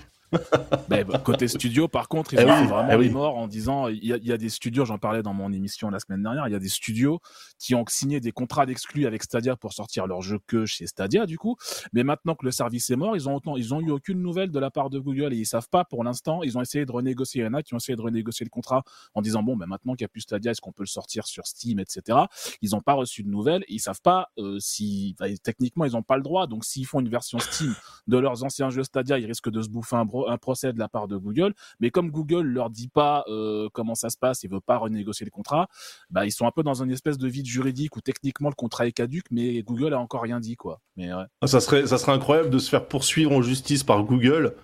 Ben, 0.90 1.06
côté 1.24 1.48
studio, 1.48 1.88
par 1.88 2.06
contre, 2.06 2.34
ils 2.34 2.40
Eh 2.40 2.44
ont 2.44 2.60
oui, 2.60 2.66
vraiment 2.66 2.90
eh 2.92 2.96
oui. 2.96 3.06
les 3.06 3.10
morts 3.10 3.38
en 3.38 3.46
disant 3.48 3.88
il 3.88 4.04
y, 4.04 4.12
a, 4.12 4.16
il 4.18 4.26
y 4.26 4.32
a 4.32 4.36
des 4.36 4.50
studios, 4.50 4.84
j'en 4.84 4.98
parlais 4.98 5.22
dans 5.22 5.32
mon 5.32 5.50
émission 5.54 5.88
la 5.88 6.00
semaine 6.00 6.22
dernière, 6.22 6.46
il 6.46 6.52
y 6.52 6.54
a 6.54 6.58
des 6.58 6.68
studios 6.68 7.20
qui 7.59 7.74
ont 7.74 7.84
signé 7.88 8.20
des 8.20 8.32
contrats 8.32 8.66
d'exclus 8.66 9.06
avec 9.06 9.22
Stadia 9.22 9.56
pour 9.56 9.72
sortir 9.72 10.06
leurs 10.06 10.22
jeux 10.22 10.38
que 10.46 10.66
chez 10.66 10.86
Stadia, 10.86 11.26
du 11.26 11.38
coup. 11.38 11.56
Mais 11.92 12.04
maintenant 12.04 12.34
que 12.34 12.44
le 12.44 12.52
service 12.52 12.90
est 12.90 12.96
mort, 12.96 13.16
ils 13.16 13.28
ont 13.28 13.40
ils 13.56 13.74
ont 13.74 13.80
eu 13.80 13.90
aucune 13.90 14.20
nouvelle 14.20 14.50
de 14.50 14.59
la 14.59 14.70
part 14.70 14.90
de 14.90 14.98
Google 14.98 15.32
et 15.32 15.36
ils 15.36 15.46
savent 15.46 15.68
pas 15.68 15.84
pour 15.84 16.04
l'instant. 16.04 16.42
Ils 16.42 16.56
ont 16.59 16.61
essayé 16.61 16.84
de 16.84 16.92
renégocier. 16.92 17.42
Il 17.42 17.44
y 17.44 17.48
en 17.48 17.54
a 17.54 17.62
qui 17.62 17.74
ont 17.74 17.78
essayé 17.78 17.96
de 17.96 18.02
renégocier 18.02 18.44
le 18.44 18.50
contrat 18.50 18.82
en 19.14 19.22
disant 19.22 19.42
bon, 19.42 19.56
ben 19.56 19.66
maintenant 19.66 19.94
qu'il 19.94 20.04
n'y 20.04 20.06
a 20.06 20.09
plus 20.09 20.22
Stadia, 20.22 20.52
est-ce 20.52 20.61
qu'on 20.61 20.72
peut 20.72 20.82
le 20.82 20.88
sortir 20.88 21.26
sur 21.26 21.46
Steam, 21.46 21.78
etc. 21.80 22.18
Ils 22.62 22.70
n'ont 22.70 22.80
pas 22.80 22.94
reçu 22.94 23.22
de 23.22 23.28
nouvelles. 23.28 23.62
Et 23.68 23.74
ils 23.74 23.80
savent 23.80 24.00
pas 24.02 24.30
euh, 24.38 24.59
si 24.61 25.16
enfin, 25.20 25.32
techniquement 25.42 25.84
ils 25.84 25.92
n'ont 25.92 26.02
pas 26.02 26.16
le 26.16 26.22
droit. 26.22 26.46
Donc 26.46 26.64
s'ils 26.64 26.86
font 26.86 27.00
une 27.00 27.09
version 27.09 27.38
Steam 27.38 27.74
de 28.06 28.18
leurs 28.18 28.44
anciens 28.44 28.70
jeux 28.70 28.84
Stadia, 28.84 29.18
ils 29.18 29.26
risquent 29.26 29.50
de 29.50 29.62
se 29.62 29.68
bouffer 29.68 29.96
un, 29.96 30.09
un 30.28 30.38
procès 30.38 30.72
de 30.72 30.78
la 30.78 30.88
part 30.88 31.09
de 31.09 31.16
Google. 31.16 31.54
Mais 31.80 31.90
comme 31.90 32.11
Google 32.11 32.46
leur 32.46 32.70
dit 32.70 32.88
pas 32.88 33.24
euh, 33.28 33.68
comment 33.72 33.94
ça 33.94 34.11
se 34.11 34.16
passe, 34.16 34.42
il 34.42 34.50
veut 34.50 34.61
pas 34.61 34.76
renégocier 34.76 35.24
le 35.24 35.30
contrat, 35.30 35.68
bah 36.11 36.26
ils 36.26 36.32
sont 36.32 36.46
un 36.46 36.50
peu 36.50 36.62
dans 36.62 36.82
une 36.82 36.90
espèce 36.90 37.18
de 37.18 37.28
vide 37.28 37.46
juridique 37.49 37.96
où 37.96 38.01
techniquement 38.01 38.49
le 38.49 38.55
contrat 38.55 38.86
est 38.86 38.92
caduque, 38.92 39.26
mais 39.30 39.62
Google 39.62 39.94
a 39.94 39.99
encore 39.99 40.22
rien 40.22 40.40
dit 40.40 40.57
quoi. 40.57 40.80
Mais 40.96 41.12
ouais. 41.12 41.24
Ah, 41.40 41.46
Ça 41.46 41.61
serait, 41.61 41.86
ça 41.86 41.99
serait 41.99 42.12
incroyable 42.12 42.51
de 42.51 42.59
se 42.59 42.68
faire 42.70 42.86
poursuivre 42.86 43.32
en 43.32 43.42
justice 43.42 43.82
par 43.84 44.03
Google 44.05 44.55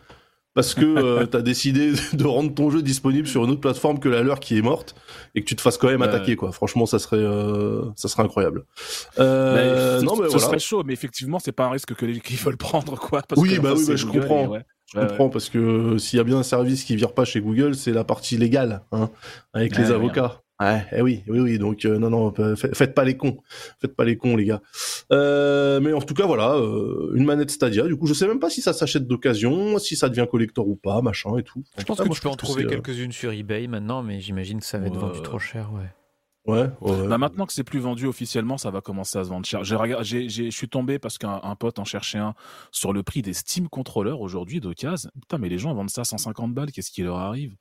parce 0.55 0.75
que 0.75 0.85
euh, 1.23 1.27
t'as 1.27 1.43
décidé 1.43 1.93
de 2.13 2.25
rendre 2.25 2.55
ton 2.55 2.71
jeu 2.71 2.81
disponible 2.83 3.27
sur 3.27 3.45
une 3.45 3.51
autre 3.51 3.61
plateforme 3.61 3.99
que 3.99 4.09
la 4.09 4.23
leur 4.23 4.39
qui 4.39 4.57
est 4.57 4.63
morte 4.63 4.95
et 5.35 5.41
que 5.41 5.47
tu 5.47 5.57
te 5.57 5.61
fasses 5.61 5.79
quand 5.79 5.89
même 5.89 6.03
attaquer 6.03 6.37
quoi. 6.37 6.53
Franchement, 6.53 6.87
ça 6.87 6.99
serait, 7.01 7.17
euh, 7.17 7.87
ça 7.97 8.09
serait 8.09 8.23
incroyable. 8.23 8.65
Euh, 9.19 9.99
Mais 10.01 10.05
non 10.07 10.17
mais 10.17 10.25
ce 10.27 10.33
voilà. 10.33 10.47
serait 10.47 10.59
chaud, 10.61 10.83
mais 10.85 10.93
effectivement 10.93 11.39
c'est 11.41 11.53
pas 11.53 11.65
un 11.67 11.71
risque 11.71 11.95
que 11.95 12.07
les 12.07 12.21
qu'ils 12.21 12.37
veulent 12.39 12.57
prendre 12.57 12.97
quoi. 12.99 13.23
Parce 13.23 13.41
Oui, 13.41 13.57
que, 13.57 13.61
bah 13.61 13.71
enfin, 13.73 13.81
oui, 13.81 13.87
bah, 13.89 13.97
je 13.97 14.07
Google 14.07 14.21
comprends. 14.21 14.47
ouais. 14.47 14.65
Je 14.93 15.01
Ouais, 15.01 15.07
comprends 15.09 15.29
parce 15.31 15.49
que 15.49 15.99
s'il 15.99 16.19
y 16.19 16.21
a 16.21 16.25
bien 16.25 16.37
un 16.37 16.43
service 16.45 16.85
qui 16.85 16.95
vire 16.95 17.15
pas 17.15 17.25
chez 17.25 17.41
Google, 17.41 17.75
c'est 17.75 17.91
la 17.91 18.05
partie 18.05 18.37
légale, 18.37 18.83
hein, 18.93 19.11
avec 19.55 19.77
les 19.77 19.91
avocats. 19.91 20.43
Ouais, 20.61 20.87
eh 20.93 21.03
oui, 21.03 21.25
oui, 21.27 21.41
oui. 21.41 21.59
Donc 21.59 21.85
euh, 21.85 21.99
non, 21.99 22.11
non, 22.11 22.33
fa- 22.33 22.55
faites 22.75 22.95
pas 22.95 23.05
les 23.05 23.17
cons, 23.17 23.39
faites 23.81 23.97
pas 23.97 24.05
les 24.05 24.17
cons, 24.17 24.37
les 24.37 24.45
gars. 24.45 24.61
Euh, 25.13 25.81
mais 25.81 25.93
en 25.93 26.01
tout 26.01 26.15
cas, 26.15 26.27
voilà, 26.27 26.55
euh, 26.55 27.11
une 27.17 27.25
manette 27.25 27.51
Stadia. 27.51 27.87
Du 27.89 27.97
coup, 27.97 28.07
je 28.07 28.15
sais 28.15 28.29
même 28.29 28.39
pas 28.39 28.51
si 28.51 28.63
ça 28.63 28.73
s'achète 28.73 29.07
d'occasion, 29.09 29.79
si 29.79 29.97
ça 29.97 30.09
devient 30.09 30.27
collector 30.31 30.69
ou 30.69 30.77
pas, 30.77 31.03
machin 31.03 31.37
et 31.39 31.43
tout. 31.43 31.65
Je 31.77 31.85
pense 31.85 31.99
Ah, 31.99 32.05
que 32.05 32.09
moi, 32.09 32.15
tu 32.15 32.23
peux 32.23 32.29
en 32.29 32.37
trouver 32.37 32.67
quelques-unes 32.67 33.11
sur 33.13 33.33
eBay 33.33 33.67
maintenant, 33.67 34.03
mais 34.05 34.21
j'imagine 34.21 34.61
que 34.61 34.67
ça 34.67 34.79
va 34.79 34.87
être 34.87 34.95
Ouais. 34.95 35.01
vendu 35.01 35.23
trop 35.23 35.41
cher, 35.41 35.73
ouais. 35.73 35.91
Ouais. 36.47 36.69
ouais. 36.83 37.09
Bah 37.09 37.17
maintenant 37.17 37.47
que 37.47 37.55
c'est 37.55 37.65
plus 37.65 37.79
vendu 37.81 38.07
officiellement, 38.07 38.59
ça 38.59 38.71
va 38.71 38.83
commencer 38.83 39.19
à 39.19 39.25
se 39.25 39.31
vendre 39.31 39.47
cher. 39.47 39.65
J'ai 39.65 39.77
regardé- 39.77 40.05
j'ai- 40.05 40.29
j'ai- 40.29 40.51
je 40.51 40.57
suis 40.57 40.69
tombé 40.69 40.99
parce 40.99 41.17
qu'un 41.17 41.41
un 41.43 41.57
pote 41.57 41.79
en 41.79 41.85
cherchait 41.85 42.19
un 42.19 42.35
sur 42.71 42.93
le 42.93 43.03
prix 43.03 43.23
des 43.23 43.33
Steam 43.33 43.69
controllers 43.71 44.21
aujourd'hui 44.21 44.61
d'occasion. 44.61 45.11
Putain, 45.23 45.39
mais 45.39 45.49
les 45.49 45.57
gens 45.59 45.73
vendent 45.75 45.89
ça 45.89 46.03
à 46.03 46.05
150 46.05 46.53
balles. 46.53 46.71
Qu'est-ce 46.71 46.91
qui 46.91 47.03
leur 47.03 47.17
arrive? 47.17 47.57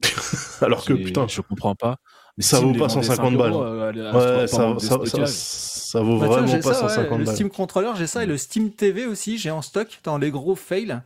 Alors 0.62 0.84
que 0.84 0.94
putain, 0.94 1.26
je 1.28 1.40
comprends 1.42 1.74
pas. 1.74 1.98
Mais 2.36 2.42
Ça 2.44 2.56
Steam 2.56 2.68
vaut 2.68 2.74
les 2.74 2.80
pas 2.80 2.86
vendait 2.88 3.06
150 3.06 3.30
5 3.30 3.38
balles. 3.38 3.52
euh, 3.54 4.40
ouais, 4.40 4.46
ça, 4.48 6.00
vaut 6.00 6.18
Bah, 6.18 6.26
vraiment 6.26 6.52
pas 6.52 6.62
ça, 6.74 6.82
ouais, 6.84 6.88
150 6.88 7.18
le 7.20 7.24
balles. 7.24 7.34
Steam 7.34 7.50
Controller, 7.50 7.92
j'ai 7.96 8.06
ça 8.08 8.24
et 8.24 8.26
le 8.26 8.36
Steam 8.36 8.70
TV 8.72 9.06
aussi, 9.06 9.38
j'ai 9.38 9.50
en 9.52 9.62
stock 9.62 9.86
dans 10.02 10.18
les 10.18 10.30
gros 10.32 10.56
fails. 10.56 11.00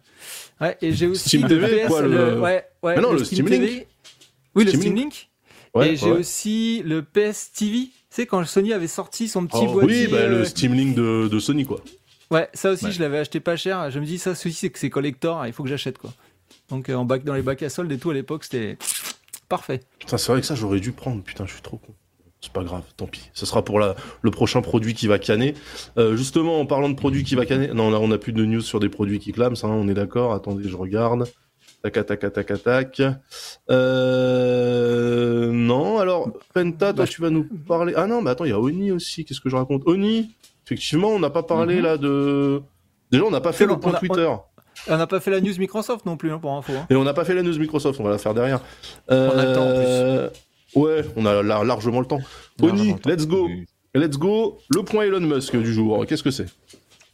Ouais, 0.60 0.78
et 0.80 0.92
j'ai 0.92 1.06
aussi 1.06 1.28
Steam 1.28 1.42
le 1.42 1.48
TV, 1.48 1.82
PS, 1.82 1.88
quoi, 1.88 2.02
le- 2.02 2.40
ouais, 2.40 2.64
ouais, 2.82 2.96
Mais 2.96 3.02
non, 3.02 3.12
le 3.12 3.22
Steam 3.24 3.46
Link. 3.46 3.86
Oui, 4.54 4.64
le 4.64 4.70
Steam 4.70 4.82
Link. 4.94 4.96
Link. 4.96 5.28
Ouais, 5.74 5.90
et 5.92 5.96
j'ai 5.96 6.06
ouais. 6.10 6.18
aussi 6.18 6.82
le 6.84 7.02
PS 7.02 7.52
TV. 7.52 7.88
Tu 7.88 7.92
sais, 8.08 8.26
quand 8.26 8.42
Sony 8.46 8.72
avait 8.72 8.86
sorti 8.88 9.28
son 9.28 9.46
petit 9.46 9.58
Oh, 9.68 9.72
boîtier. 9.74 10.06
oui, 10.06 10.10
bah, 10.10 10.16
euh, 10.18 10.38
le 10.38 10.44
Steam 10.46 10.72
Link 10.72 10.94
de, 10.94 11.28
de 11.30 11.38
Sony, 11.38 11.66
quoi. 11.66 11.80
Ouais, 12.30 12.48
ça 12.54 12.70
aussi, 12.70 12.86
Ouais. 12.86 12.90
je 12.92 13.00
l'avais 13.00 13.18
acheté 13.18 13.40
pas 13.40 13.56
cher. 13.56 13.90
Je 13.90 14.00
me 14.00 14.06
dis, 14.06 14.18
ça 14.18 14.30
aussi, 14.30 14.52
c'est 14.54 14.70
que 14.70 14.78
c'est 14.78 14.88
collector, 14.90 15.46
il 15.46 15.52
faut 15.52 15.62
que 15.62 15.68
j'achète, 15.68 15.98
quoi. 15.98 16.12
Donc, 16.70 16.88
euh, 16.88 16.94
en 16.94 17.04
bac, 17.04 17.22
dans 17.24 17.34
les 17.34 17.42
bacs 17.42 17.62
à 17.62 17.68
solde 17.68 17.92
et 17.92 17.98
tout, 17.98 18.08
à 18.10 18.14
l'époque, 18.14 18.44
c'était 18.44 18.78
parfait. 19.48 19.80
Putain, 19.98 20.18
c'est 20.18 20.30
vrai 20.32 20.40
que 20.40 20.46
ça, 20.46 20.54
j'aurais 20.54 20.80
dû 20.80 20.92
prendre. 20.92 21.22
Putain, 21.22 21.46
je 21.46 21.52
suis 21.52 21.62
trop 21.62 21.76
con. 21.78 21.92
C'est 22.40 22.52
pas 22.52 22.62
grave, 22.62 22.82
tant 22.96 23.06
pis. 23.06 23.30
Ce 23.34 23.46
sera 23.46 23.64
pour 23.64 23.80
la, 23.80 23.96
le 24.22 24.30
prochain 24.30 24.62
produit 24.62 24.94
qui 24.94 25.08
va 25.08 25.18
canner. 25.18 25.54
Euh, 25.98 26.16
justement, 26.16 26.60
en 26.60 26.66
parlant 26.66 26.88
de 26.88 26.94
produits 26.94 27.24
qui 27.24 27.34
va 27.34 27.44
canner, 27.46 27.68
non, 27.74 27.90
là, 27.90 27.98
on 27.98 28.08
n'a 28.08 28.18
plus 28.18 28.32
de 28.32 28.44
news 28.44 28.60
sur 28.60 28.78
des 28.78 28.88
produits 28.88 29.18
qui 29.18 29.32
clament, 29.32 29.56
ça, 29.56 29.66
on 29.66 29.88
est 29.88 29.94
d'accord. 29.94 30.32
Attendez, 30.34 30.68
je 30.68 30.76
regarde. 30.76 31.24
Tac, 31.82 31.92
tac, 31.94 32.06
tac, 32.20 32.32
tac, 32.32 32.62
tac. 32.62 33.02
Euh, 33.70 35.50
non, 35.52 35.98
alors, 35.98 36.30
Penta, 36.54 36.92
toi, 36.92 37.06
tu 37.06 37.20
vas 37.20 37.30
nous 37.30 37.44
parler. 37.44 37.92
Ah 37.96 38.06
non, 38.06 38.22
mais 38.22 38.30
attends, 38.30 38.44
il 38.44 38.50
y 38.50 38.54
a 38.54 38.60
Oni 38.60 38.90
aussi. 38.92 39.24
Qu'est-ce 39.24 39.40
que 39.40 39.48
je 39.48 39.56
raconte? 39.56 39.82
Oni, 39.86 40.34
effectivement, 40.64 41.08
on 41.08 41.18
n'a 41.18 41.30
pas 41.30 41.42
parlé 41.42 41.76
Mhm. 41.76 41.82
là 41.82 41.96
de. 41.96 42.62
Déjà, 43.10 43.24
on 43.24 43.30
n'a 43.30 43.40
pas 43.40 43.52
fait 43.52 43.66
le 43.66 43.78
point 43.78 43.92
Twitter. 43.94 44.26
On 44.28 44.40
n'a 44.96 45.06
pas 45.06 45.20
fait 45.20 45.30
la 45.30 45.40
news 45.40 45.52
Microsoft 45.58 46.06
non 46.06 46.16
plus, 46.16 46.32
hein, 46.32 46.38
pour 46.38 46.52
info. 46.56 46.72
hein. 46.72 46.86
Et 46.90 46.96
on 46.96 47.04
n'a 47.04 47.12
pas 47.14 47.24
fait 47.24 47.34
la 47.34 47.42
news 47.42 47.58
Microsoft, 47.58 48.00
on 48.00 48.04
va 48.04 48.10
la 48.10 48.18
faire 48.18 48.34
derrière. 48.34 48.60
On 49.08 49.14
a 49.14 49.44
le 49.44 49.52
temps, 49.54 49.62
en 49.62 49.66
Euh, 49.68 50.28
Ouais, 50.74 51.04
on 51.16 51.24
a 51.26 51.42
la- 51.42 51.64
largement 51.64 52.00
le 52.00 52.06
temps. 52.06 52.20
Oni, 52.62 52.94
let's 53.06 53.26
go. 53.26 53.48
Let's 53.94 54.16
go. 54.18 54.58
Le 54.74 54.82
point 54.82 55.04
Elon 55.04 55.20
Musk 55.20 55.56
du 55.56 55.72
jour. 55.72 56.04
Qu'est-ce 56.06 56.22
que 56.22 56.30
c'est? 56.30 56.46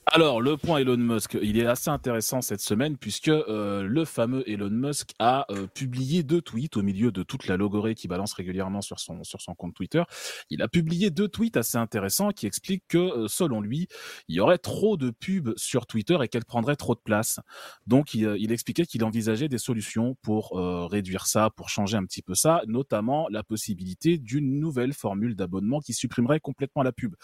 Alors, 0.06 0.42
le 0.42 0.58
point 0.58 0.78
Elon 0.78 0.98
Musk, 0.98 1.38
il 1.42 1.58
est 1.58 1.66
assez 1.66 1.88
intéressant 1.88 2.42
cette 2.42 2.60
semaine 2.60 2.96
puisque 2.98 3.28
euh, 3.28 3.82
le 3.82 4.04
fameux 4.04 4.48
Elon 4.48 4.70
Musk 4.70 5.12
a 5.18 5.46
euh, 5.50 5.66
publié 5.66 6.22
deux 6.22 6.42
tweets 6.42 6.76
au 6.76 6.82
milieu 6.82 7.10
de 7.10 7.22
toute 7.22 7.46
la 7.46 7.56
logorée 7.56 7.94
qui 7.94 8.06
balance 8.06 8.34
régulièrement 8.34 8.82
sur 8.82 9.00
son, 9.00 9.24
sur 9.24 9.40
son 9.40 9.54
compte 9.54 9.74
Twitter. 9.74 10.02
Il 10.50 10.60
a 10.62 10.68
publié 10.68 11.10
deux 11.10 11.28
tweets 11.28 11.56
assez 11.56 11.78
intéressants 11.78 12.30
qui 12.30 12.46
expliquent 12.46 12.84
que, 12.86 12.98
euh, 12.98 13.28
selon 13.28 13.62
lui, 13.62 13.88
il 14.28 14.36
y 14.36 14.40
aurait 14.40 14.58
trop 14.58 14.98
de 14.98 15.10
pubs 15.10 15.54
sur 15.56 15.86
Twitter 15.86 16.18
et 16.22 16.28
qu'elle 16.28 16.44
prendrait 16.44 16.76
trop 16.76 16.94
de 16.94 17.00
place. 17.00 17.40
Donc, 17.86 18.12
il, 18.12 18.26
euh, 18.26 18.36
il 18.38 18.52
expliquait 18.52 18.84
qu'il 18.84 19.04
envisageait 19.04 19.48
des 19.48 19.58
solutions 19.58 20.16
pour 20.22 20.58
euh, 20.58 20.86
réduire 20.86 21.26
ça, 21.26 21.48
pour 21.56 21.70
changer 21.70 21.96
un 21.96 22.04
petit 22.04 22.22
peu 22.22 22.34
ça, 22.34 22.62
notamment 22.66 23.26
la 23.30 23.42
possibilité 23.42 24.18
d'une 24.18 24.60
nouvelle 24.60 24.92
formule 24.92 25.34
d'abonnement 25.34 25.80
qui 25.80 25.94
supprimerait 25.94 26.40
complètement 26.40 26.82
la 26.82 26.92
pub. 26.92 27.14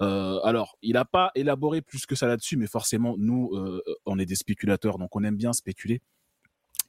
Euh, 0.00 0.40
alors, 0.42 0.78
il 0.80 0.94
n'a 0.94 1.04
pas 1.04 1.32
élaboré 1.34 1.82
plus 1.82 2.06
que 2.06 2.14
ça 2.14 2.29
là-dessus, 2.30 2.56
mais 2.56 2.66
forcément, 2.66 3.14
nous, 3.18 3.50
euh, 3.54 3.82
on 4.06 4.18
est 4.18 4.26
des 4.26 4.34
spéculateurs, 4.36 4.98
donc 4.98 5.14
on 5.14 5.22
aime 5.24 5.36
bien 5.36 5.52
spéculer. 5.52 6.00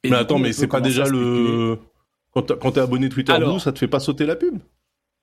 Et 0.02 0.10
Mais 0.10 0.16
attends, 0.16 0.36
coup, 0.36 0.42
mais 0.42 0.52
c'est 0.52 0.66
pas 0.66 0.80
déjà 0.80 1.06
le. 1.06 1.78
Quand 2.32 2.42
t'es 2.42 2.80
abonné 2.80 3.08
Twitter 3.08 3.32
Alors- 3.32 3.50
Blue, 3.52 3.60
ça 3.60 3.72
te 3.72 3.78
fait 3.78 3.88
pas 3.88 4.00
sauter 4.00 4.24
la 4.26 4.36
pub? 4.36 4.58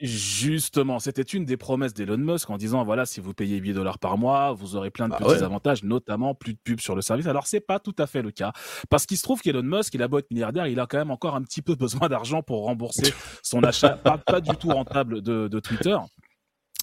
Justement, 0.01 0.99
c'était 0.99 1.23
une 1.23 1.43
des 1.43 1.57
promesses 1.57 1.93
d'Elon 1.93 2.17
Musk 2.17 2.49
en 2.49 2.55
disant 2.57 2.85
voilà, 2.85 3.05
si 3.05 3.19
vous 3.19 3.33
payez 3.33 3.57
8 3.57 3.73
dollars 3.73 3.99
par 3.99 4.17
mois, 4.17 4.53
vous 4.53 4.77
aurez 4.77 4.91
plein 4.91 5.07
de 5.07 5.11
Bah 5.11 5.17
petits 5.17 5.29
ouais. 5.31 5.43
avantages, 5.43 5.83
notamment 5.83 6.33
plus 6.33 6.53
de 6.53 6.59
pubs 6.63 6.79
sur 6.79 6.95
le 6.95 7.01
service. 7.01 7.27
Alors, 7.27 7.47
c'est 7.47 7.59
pas 7.59 7.79
tout 7.79 7.95
à 7.97 8.07
fait 8.07 8.21
le 8.21 8.31
cas. 8.31 8.53
Parce 8.89 9.05
qu'il 9.05 9.17
se 9.17 9.23
trouve 9.23 9.41
qu'Elon 9.41 9.61
Musk, 9.61 9.93
il 9.95 10.01
a 10.01 10.07
beau 10.07 10.19
être 10.19 10.31
milliardaire, 10.31 10.67
il 10.67 10.79
a 10.79 10.87
quand 10.87 10.97
même 10.99 11.11
encore 11.11 11.35
un 11.35 11.41
petit 11.41 11.61
peu 11.61 11.75
besoin 11.75 12.07
d'argent 12.07 12.41
pour 12.41 12.63
rembourser 12.63 13.13
son 13.43 13.61
achat 13.63 13.89
pas, 13.89 14.17
pas 14.17 14.39
du 14.39 14.55
tout 14.55 14.69
rentable 14.69 15.21
de, 15.21 15.49
de 15.49 15.59
Twitter. 15.59 15.97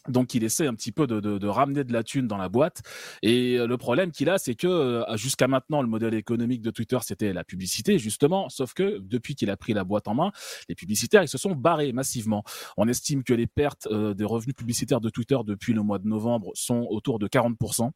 Donc 0.08 0.34
il 0.34 0.44
essaie 0.44 0.66
un 0.66 0.74
petit 0.74 0.92
peu 0.92 1.06
de, 1.06 1.20
de, 1.20 1.38
de 1.38 1.46
ramener 1.46 1.84
de 1.84 1.92
la 1.92 2.02
thune 2.02 2.26
dans 2.26 2.36
la 2.36 2.48
boîte. 2.48 2.82
Et 3.22 3.58
euh, 3.58 3.66
le 3.66 3.76
problème 3.76 4.10
qu'il 4.10 4.28
a, 4.30 4.38
c'est 4.38 4.54
que 4.54 4.66
euh, 4.66 5.16
jusqu'à 5.16 5.48
maintenant, 5.48 5.82
le 5.82 5.88
modèle 5.88 6.14
économique 6.14 6.62
de 6.62 6.70
Twitter, 6.70 6.98
c'était 7.02 7.32
la 7.32 7.44
publicité, 7.44 7.98
justement. 7.98 8.48
Sauf 8.48 8.74
que 8.74 8.98
depuis 9.00 9.34
qu'il 9.34 9.50
a 9.50 9.56
pris 9.56 9.72
la 9.72 9.84
boîte 9.84 10.08
en 10.08 10.14
main, 10.14 10.32
les 10.68 10.74
publicitaires, 10.74 11.22
ils 11.22 11.28
se 11.28 11.38
sont 11.38 11.54
barrés 11.54 11.92
massivement. 11.92 12.44
On 12.76 12.88
estime 12.88 13.22
que 13.24 13.34
les 13.34 13.46
pertes 13.46 13.86
euh, 13.90 14.14
des 14.14 14.24
revenus 14.24 14.54
publicitaires 14.54 15.00
de 15.00 15.10
Twitter 15.10 15.38
depuis 15.44 15.72
le 15.72 15.82
mois 15.82 15.98
de 15.98 16.06
novembre 16.06 16.50
sont 16.54 16.86
autour 16.90 17.18
de 17.18 17.28
40%. 17.28 17.90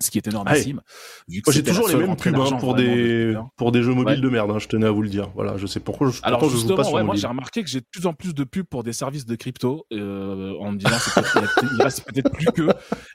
Ce 0.00 0.10
qui 0.10 0.18
est 0.18 0.26
énormissime. 0.26 0.80
vu 1.28 1.40
que 1.40 1.50
Moi, 1.50 1.54
j'ai 1.54 1.62
toujours 1.62 1.86
les 1.88 1.94
mêmes 1.94 2.16
pubs 2.16 2.34
hein, 2.34 2.56
pour 2.58 2.74
de 2.74 2.82
des 2.82 3.38
pour 3.56 3.70
des 3.70 3.82
jeux 3.82 3.94
mobiles 3.94 4.16
Ouais. 4.16 4.20
de 4.20 4.28
merde. 4.28 4.50
hein, 4.50 4.58
je 4.58 4.66
tenais 4.66 4.86
à 4.86 4.90
vous 4.90 5.02
le 5.02 5.08
dire. 5.08 5.30
Voilà, 5.36 5.56
je 5.56 5.66
sais 5.68 5.78
pourquoi. 5.78 6.10
Je, 6.10 6.18
Alors 6.24 6.40
pourtant, 6.40 6.50
je 6.50 6.56
joue 6.56 6.60
justement, 6.62 6.76
pas 6.76 6.84
sur 6.84 6.94
ouais, 6.94 7.04
moi 7.04 7.14
j'ai 7.14 7.26
remarqué 7.28 7.62
que 7.62 7.70
j'ai 7.70 7.80
de 7.80 7.86
plus 7.90 8.04
en 8.06 8.12
plus 8.12 8.34
de 8.34 8.42
pubs 8.42 8.66
pour 8.66 8.82
des 8.82 8.92
services 8.92 9.24
de 9.24 9.36
crypto 9.36 9.86
euh, 9.92 10.54
en 10.58 10.72
me 10.72 10.78
disant 10.78 10.90
il 11.76 11.82
reste 11.82 12.04
peut-être 12.06 12.30
plus 12.32 12.46
que. 12.46 12.68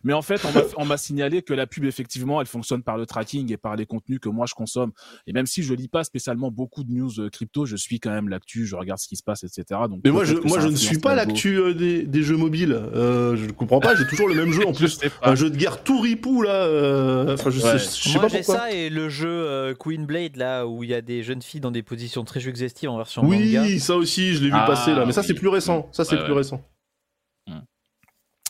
Mais 0.03 0.13
en 0.13 0.21
fait, 0.21 0.41
on 0.77 0.85
m'a- 0.85 0.97
signalé 0.97 1.41
que 1.41 1.53
la 1.53 1.65
pub 1.65 1.85
effectivement, 1.85 2.41
elle 2.41 2.47
fonctionne 2.47 2.83
par 2.83 2.97
le 2.97 3.05
tracking 3.05 3.51
et 3.53 3.57
par 3.57 3.75
les 3.75 3.85
contenus 3.85 4.19
que 4.19 4.27
moi 4.29 4.45
je 4.47 4.53
consomme. 4.53 4.91
Et 5.27 5.33
même 5.33 5.45
si 5.45 5.63
je 5.63 5.73
lis 5.73 5.87
pas 5.87 6.03
spécialement 6.03 6.51
beaucoup 6.51 6.83
de 6.83 6.91
news 6.91 7.19
euh, 7.19 7.29
crypto, 7.29 7.65
je 7.65 7.75
suis 7.75 7.99
quand 7.99 8.09
même 8.11 8.27
l'actu, 8.29 8.65
je 8.65 8.75
regarde 8.75 8.99
ce 8.99 9.07
qui 9.07 9.15
se 9.15 9.23
passe, 9.23 9.43
etc. 9.43 9.63
Donc 9.89 10.01
Mais 10.03 10.11
moi, 10.11 10.25
je, 10.25 10.35
moi, 10.35 10.59
je 10.59 10.67
ne 10.67 10.75
suis 10.75 10.99
pas 10.99 11.15
l'actu 11.15 11.57
euh, 11.57 11.73
des, 11.73 12.03
des 12.03 12.21
jeux 12.23 12.35
mobiles. 12.37 12.73
Euh, 12.73 13.35
je 13.37 13.45
ne 13.45 13.51
comprends 13.51 13.79
pas. 13.79 13.95
J'ai 13.95 14.05
toujours 14.07 14.27
le 14.27 14.35
même 14.35 14.51
jeu 14.51 14.65
en 14.67 14.73
Je 14.73 14.79
plus. 14.85 14.97
pas. 14.97 15.29
Un 15.29 15.35
jeu 15.35 15.49
de 15.49 15.55
guerre 15.57 15.83
tout 15.83 15.99
ripou 15.99 16.41
là. 16.41 16.51
euh, 16.65 17.33
Enfin, 17.33 17.49
je, 17.49 17.59
Ouais. 17.61 17.77
sais, 17.77 17.99
je 17.99 18.09
sais 18.09 18.11
Moi 18.13 18.21
pas 18.21 18.27
j'ai 18.29 18.43
ça 18.43 18.71
et 18.71 18.89
le 18.89 19.09
jeu 19.09 19.29
euh, 19.29 19.73
Queen 19.73 20.05
Blade 20.05 20.35
là 20.35 20.65
où 20.67 20.83
il 20.83 20.89
y 20.89 20.93
a 20.93 21.01
des 21.01 21.23
jeunes 21.23 21.41
filles 21.41 21.61
dans 21.61 21.71
des 21.71 21.83
positions 21.83 22.23
très 22.25 22.39
suggestives 22.39 22.89
en 22.89 22.97
version 22.97 23.23
manga. 23.23 23.61
Oui, 23.63 23.79
ça 23.79 23.95
aussi, 23.95 24.33
je 24.33 24.39
l'ai 24.41 24.47
vu 24.49 24.55
Ah, 24.55 24.65
passer 24.67 24.93
là. 24.93 25.05
Mais 25.05 25.11
ça, 25.13 25.23
c'est 25.23 25.33
oui. 25.33 25.39
plus 25.39 25.47
récent. 25.49 25.87
Ça, 25.91 26.03
c'est 26.05 26.15
Ouais, 26.15 26.23
plus 26.23 26.31
ouais. 26.33 26.37
récent. 26.39 26.61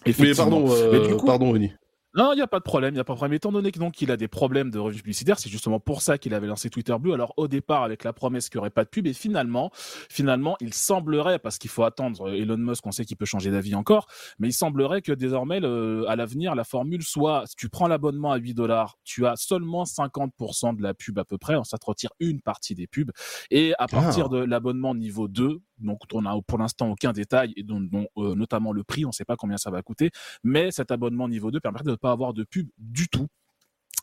Mais 0.06 0.34
pardon, 0.36 0.66
euh, 0.70 0.92
Mais 1.02 1.08
du 1.08 1.16
coup- 1.16 1.26
pardon, 1.26 1.50
Oni. 1.52 1.72
Non, 2.20 2.34
il 2.34 2.36
n'y 2.36 2.42
a 2.42 2.48
pas 2.48 2.60
de 2.60 2.66
problème, 2.66 2.92
il 2.92 2.96
n'y 2.96 3.00
a 3.00 3.06
pas 3.06 3.14
de 3.14 3.18
problème. 3.18 3.34
Étant 3.38 3.50
donné 3.54 3.72
que 3.72 3.80
donc 3.80 4.02
il 4.02 4.12
a 4.12 4.18
des 4.18 4.28
problèmes 4.28 4.72
de 4.72 4.78
revenus 4.78 5.02
publicitaires, 5.04 5.40
c'est 5.40 5.50
justement 5.50 5.80
pour 5.80 6.02
ça 6.02 6.18
qu'il 6.18 6.34
avait 6.34 6.48
lancé 6.48 6.70
Twitter 6.70 6.94
Blue. 7.00 7.14
Alors 7.14 7.34
au 7.38 7.48
départ 7.48 7.84
avec 7.84 8.04
la 8.04 8.12
promesse 8.12 8.50
qu'il 8.50 8.58
n'y 8.58 8.60
aurait 8.60 8.72
pas 8.72 8.84
de 8.84 8.90
pub, 8.90 9.08
et 9.08 9.14
finalement, 9.14 9.72
finalement, 10.10 10.58
il 10.60 10.74
semblerait, 10.74 11.40
parce 11.40 11.58
qu'il 11.58 11.70
faut 11.70 11.84
attendre 11.84 12.28
euh, 12.28 12.34
Elon 12.34 12.58
Musk, 12.58 12.86
on 12.86 12.92
sait 12.92 13.06
qu'il 13.06 13.16
peut 13.16 13.24
changer 13.24 13.52
d'avis 13.52 13.74
encore, 13.74 14.06
mais 14.38 14.50
il 14.50 14.54
semblerait 14.54 15.02
que 15.02 15.14
désormais, 15.14 15.62
le- 15.62 16.04
à 16.10 16.18
l'avenir, 16.18 16.56
la 16.56 16.66
formule 16.66 17.04
soit, 17.04 17.44
si 17.48 17.56
tu 17.56 17.70
prends 17.70 17.88
l'abonnement 17.88 18.34
à 18.34 18.38
8 18.38 18.54
dollars, 18.54 18.98
tu 19.06 19.26
as 19.26 19.38
seulement 19.38 19.86
50% 19.86 20.74
de 20.76 20.84
la 20.84 20.94
pub 20.94 21.20
à 21.20 21.24
peu 21.24 21.38
près, 21.38 21.56
ça 21.64 21.78
te 21.78 21.86
retire 21.86 22.10
une 22.20 22.42
partie 22.42 22.76
des 22.76 22.88
pubs, 22.88 23.12
et 23.50 23.74
à 23.80 23.88
partir 23.88 24.26
Ah. 24.26 24.30
de 24.36 24.40
l'abonnement 24.40 24.94
niveau 24.94 25.30
2, 25.30 25.62
donc 25.78 26.00
on 26.12 26.24
n'a 26.24 26.34
pour 26.46 26.58
l'instant 26.60 26.90
aucun 26.90 27.14
détail, 27.14 27.54
et 27.56 27.64
dont, 27.64 27.80
dont, 27.80 28.08
euh, 28.18 28.36
notamment 28.36 28.74
le 28.74 28.84
prix, 28.84 29.06
on 29.06 29.10
ne 29.10 29.14
sait 29.14 29.24
pas 29.24 29.38
combien 29.38 29.56
ça 29.56 29.72
va 29.72 29.82
coûter, 29.84 30.12
mais 30.44 30.70
cet 30.72 30.92
abonnement 30.92 31.30
niveau 31.30 31.50
2 31.50 31.62
permettrait 31.62 31.86
de 31.86 31.92
ne 31.92 31.96
pas 31.96 32.09
avoir 32.12 32.34
de 32.34 32.44
pub 32.44 32.70
du 32.78 33.08
tout. 33.08 33.28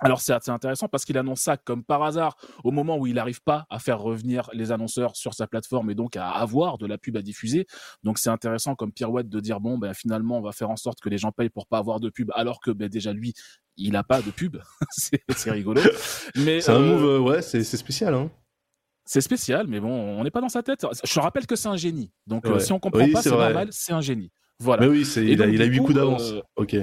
Alors 0.00 0.20
c'est 0.20 0.34
assez 0.34 0.50
intéressant 0.50 0.88
parce 0.88 1.06
qu'il 1.06 1.16
annonce 1.16 1.40
ça 1.40 1.56
comme 1.56 1.82
par 1.82 2.02
hasard 2.02 2.36
au 2.64 2.70
moment 2.70 2.98
où 2.98 3.06
il 3.06 3.14
n'arrive 3.14 3.40
pas 3.42 3.64
à 3.70 3.78
faire 3.78 3.98
revenir 3.98 4.50
les 4.52 4.70
annonceurs 4.70 5.16
sur 5.16 5.32
sa 5.32 5.46
plateforme 5.46 5.88
et 5.88 5.94
donc 5.94 6.16
à 6.16 6.28
avoir 6.28 6.76
de 6.76 6.84
la 6.86 6.98
pub 6.98 7.16
à 7.16 7.22
diffuser. 7.22 7.66
Donc 8.02 8.18
c'est 8.18 8.28
intéressant 8.28 8.74
comme 8.74 8.92
pirouette 8.92 9.30
de 9.30 9.40
dire 9.40 9.58
bon 9.58 9.78
ben 9.78 9.94
finalement 9.94 10.36
on 10.36 10.42
va 10.42 10.52
faire 10.52 10.68
en 10.68 10.76
sorte 10.76 11.00
que 11.00 11.08
les 11.08 11.16
gens 11.16 11.32
payent 11.32 11.48
pour 11.48 11.66
pas 11.66 11.78
avoir 11.78 11.98
de 11.98 12.10
pub 12.10 12.30
alors 12.34 12.60
que 12.60 12.72
ben 12.72 12.90
déjà 12.90 13.14
lui 13.14 13.32
il 13.78 13.96
a 13.96 14.02
pas 14.04 14.20
de 14.20 14.30
pub. 14.30 14.58
c'est 14.90 15.22
rigolo. 15.50 15.80
Mais 16.34 16.60
C'est 16.60 16.72
un 16.72 16.82
euh, 16.82 16.98
move, 16.98 17.22
ouais, 17.26 17.40
c'est 17.40 17.64
spécial. 17.64 18.12
Hein. 18.12 18.30
c'est 19.06 19.22
spécial, 19.22 19.66
mais 19.66 19.80
bon, 19.80 19.90
on 19.90 20.22
n'est 20.24 20.30
pas 20.30 20.42
dans 20.42 20.50
sa 20.50 20.62
tête. 20.62 20.84
Je 21.04 21.20
rappelle 21.20 21.46
que 21.46 21.56
c'est 21.56 21.68
un 21.68 21.76
génie. 21.76 22.10
Donc, 22.26 22.44
euh, 22.46 22.58
si 22.58 22.72
on 22.72 22.78
comprend 22.78 23.04
Oui, 23.04 23.12
pas, 23.12 23.22
c'est 23.22 23.30
normal, 23.30 23.68
c'est 23.70 23.92
un 23.94 24.00
génie. 24.02 24.30
Voilà. 24.58 24.82
Mais 24.82 24.88
oui, 24.88 25.06
il, 25.16 25.42
a, 25.42 25.46
il 25.46 25.62
a 25.62 25.66
du 25.66 25.72
8 25.72 25.78
coup, 25.78 25.84
coups 25.84 25.96
d'avance. 25.96 26.32
euh, 26.32 26.42
Ok. 26.56 26.76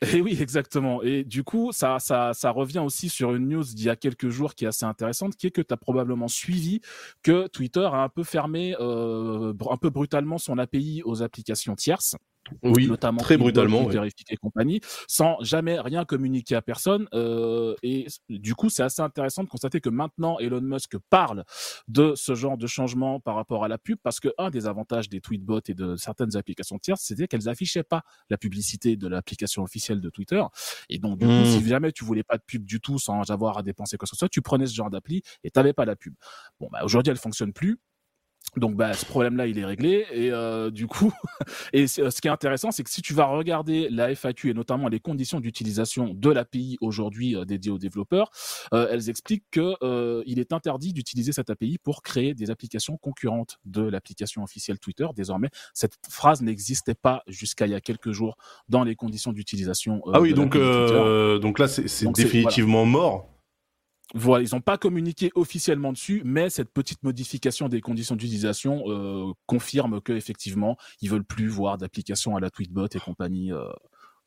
Et 0.14 0.20
oui, 0.20 0.38
exactement. 0.40 1.02
Et 1.02 1.24
du 1.24 1.42
coup, 1.42 1.72
ça, 1.72 1.98
ça, 1.98 2.32
ça 2.32 2.50
revient 2.50 2.78
aussi 2.78 3.08
sur 3.08 3.34
une 3.34 3.48
news 3.48 3.64
d'il 3.64 3.86
y 3.86 3.88
a 3.90 3.96
quelques 3.96 4.28
jours 4.28 4.54
qui 4.54 4.64
est 4.64 4.68
assez 4.68 4.84
intéressante, 4.86 5.34
qui 5.36 5.48
est 5.48 5.50
que 5.50 5.60
tu 5.60 5.74
as 5.74 5.76
probablement 5.76 6.28
suivi 6.28 6.80
que 7.22 7.48
Twitter 7.48 7.84
a 7.92 7.96
un 8.02 8.08
peu 8.08 8.22
fermé, 8.22 8.76
euh, 8.78 9.52
un 9.70 9.76
peu 9.76 9.90
brutalement 9.90 10.38
son 10.38 10.56
API 10.58 11.02
aux 11.04 11.22
applications 11.22 11.74
tierces 11.74 12.16
Oui, 12.62 12.86
notamment 12.86 13.18
très 13.18 13.36
brutalement. 13.36 13.84
Ouais. 13.84 14.08
et 14.30 14.36
compagnie, 14.36 14.80
sans 15.06 15.36
jamais 15.40 15.80
rien 15.80 16.04
communiquer 16.04 16.54
à 16.54 16.62
personne. 16.62 17.08
Euh, 17.14 17.74
et 17.82 18.06
du 18.28 18.54
coup, 18.54 18.68
c'est 18.68 18.82
assez 18.82 19.02
intéressant 19.02 19.44
de 19.44 19.48
constater 19.48 19.80
que 19.80 19.88
maintenant 19.88 20.38
Elon 20.38 20.60
Musk 20.60 20.96
parle 21.10 21.44
de 21.88 22.14
ce 22.14 22.34
genre 22.34 22.56
de 22.56 22.66
changement 22.66 23.20
par 23.20 23.34
rapport 23.34 23.64
à 23.64 23.68
la 23.68 23.78
pub, 23.78 23.98
parce 24.02 24.20
que 24.20 24.28
un 24.38 24.50
des 24.50 24.66
avantages 24.66 25.08
des 25.08 25.20
tweetbots 25.20 25.60
et 25.68 25.74
de 25.74 25.96
certaines 25.96 26.36
applications 26.36 26.78
tierces, 26.78 27.02
c'était 27.02 27.28
qu'elles 27.28 27.48
affichaient 27.48 27.82
pas 27.82 28.02
la 28.30 28.36
publicité 28.36 28.96
de 28.96 29.08
l'application 29.08 29.62
officielle 29.62 30.00
de 30.00 30.10
Twitter. 30.10 30.42
Et 30.88 30.98
donc, 30.98 31.18
du 31.18 31.26
coup, 31.26 31.44
si 31.44 31.66
jamais 31.66 31.92
tu 31.92 32.04
voulais 32.04 32.22
pas 32.22 32.36
de 32.36 32.42
pub 32.46 32.64
du 32.64 32.80
tout 32.80 32.98
sans 32.98 33.30
avoir 33.30 33.58
à 33.58 33.62
dépenser 33.62 33.96
quoi 33.96 34.06
que 34.06 34.10
ce 34.10 34.16
soit, 34.16 34.28
tu 34.28 34.42
prenais 34.42 34.66
ce 34.66 34.74
genre 34.74 34.90
d'appli 34.90 35.22
et 35.44 35.50
t'avais 35.50 35.72
pas 35.72 35.84
la 35.84 35.96
pub. 35.96 36.14
Bon, 36.60 36.68
bah, 36.70 36.80
aujourd'hui, 36.84 37.10
elle 37.10 37.18
fonctionne 37.18 37.52
plus. 37.52 37.78
Donc 38.56 38.74
bah, 38.76 38.92
ce 38.94 39.04
problème-là, 39.04 39.46
il 39.46 39.58
est 39.58 39.64
réglé. 39.64 40.06
Et 40.12 40.30
euh, 40.32 40.70
du 40.70 40.86
coup, 40.86 41.12
et 41.72 41.86
ce 41.86 42.20
qui 42.20 42.28
est 42.28 42.30
intéressant, 42.30 42.70
c'est 42.70 42.82
que 42.82 42.90
si 42.90 43.02
tu 43.02 43.14
vas 43.14 43.26
regarder 43.26 43.88
la 43.90 44.10
FAQ 44.14 44.50
et 44.50 44.54
notamment 44.54 44.88
les 44.88 45.00
conditions 45.00 45.40
d'utilisation 45.40 46.12
de 46.14 46.30
l'API 46.30 46.76
aujourd'hui 46.80 47.36
euh, 47.36 47.44
dédiée 47.44 47.70
aux 47.70 47.78
développeurs, 47.78 48.30
euh, 48.72 48.88
elles 48.90 49.10
expliquent 49.10 49.44
que 49.50 49.74
euh, 49.82 50.22
il 50.26 50.38
est 50.38 50.52
interdit 50.52 50.92
d'utiliser 50.92 51.32
cette 51.32 51.50
API 51.50 51.78
pour 51.78 52.02
créer 52.02 52.34
des 52.34 52.50
applications 52.50 52.96
concurrentes 52.96 53.58
de 53.64 53.82
l'application 53.82 54.42
officielle 54.42 54.78
Twitter. 54.78 55.06
Désormais, 55.14 55.50
cette 55.74 55.94
phrase 56.10 56.42
n'existait 56.42 56.94
pas 56.94 57.22
jusqu'à 57.28 57.66
il 57.66 57.72
y 57.72 57.74
a 57.74 57.80
quelques 57.80 58.12
jours 58.12 58.36
dans 58.68 58.82
les 58.84 58.94
conditions 58.96 59.32
d'utilisation. 59.32 60.02
euh, 60.06 60.12
Ah 60.14 60.20
oui, 60.20 60.30
de 60.30 60.34
donc, 60.34 60.56
euh, 60.56 61.38
donc 61.38 61.58
là, 61.58 61.68
c'est- 61.68 61.86
définitivement 62.12 62.84
mort. 62.86 63.28
Voilà, 64.14 64.42
ils 64.42 64.54
n'ont 64.54 64.62
pas 64.62 64.78
communiqué 64.78 65.30
officiellement 65.34 65.92
dessus, 65.92 66.22
mais 66.24 66.48
cette 66.48 66.72
petite 66.72 67.02
modification 67.02 67.68
des 67.68 67.82
conditions 67.82 68.16
d'utilisation 68.16 68.84
euh, 68.86 69.32
confirme 69.46 70.00
que 70.00 70.14
effectivement, 70.14 70.78
ils 71.02 71.10
veulent 71.10 71.24
plus 71.24 71.48
voir 71.48 71.76
d'applications 71.76 72.34
à 72.34 72.40
la 72.40 72.48
Tweetbot 72.48 72.88
et 72.94 73.00
compagnie 73.00 73.52
euh, 73.52 73.68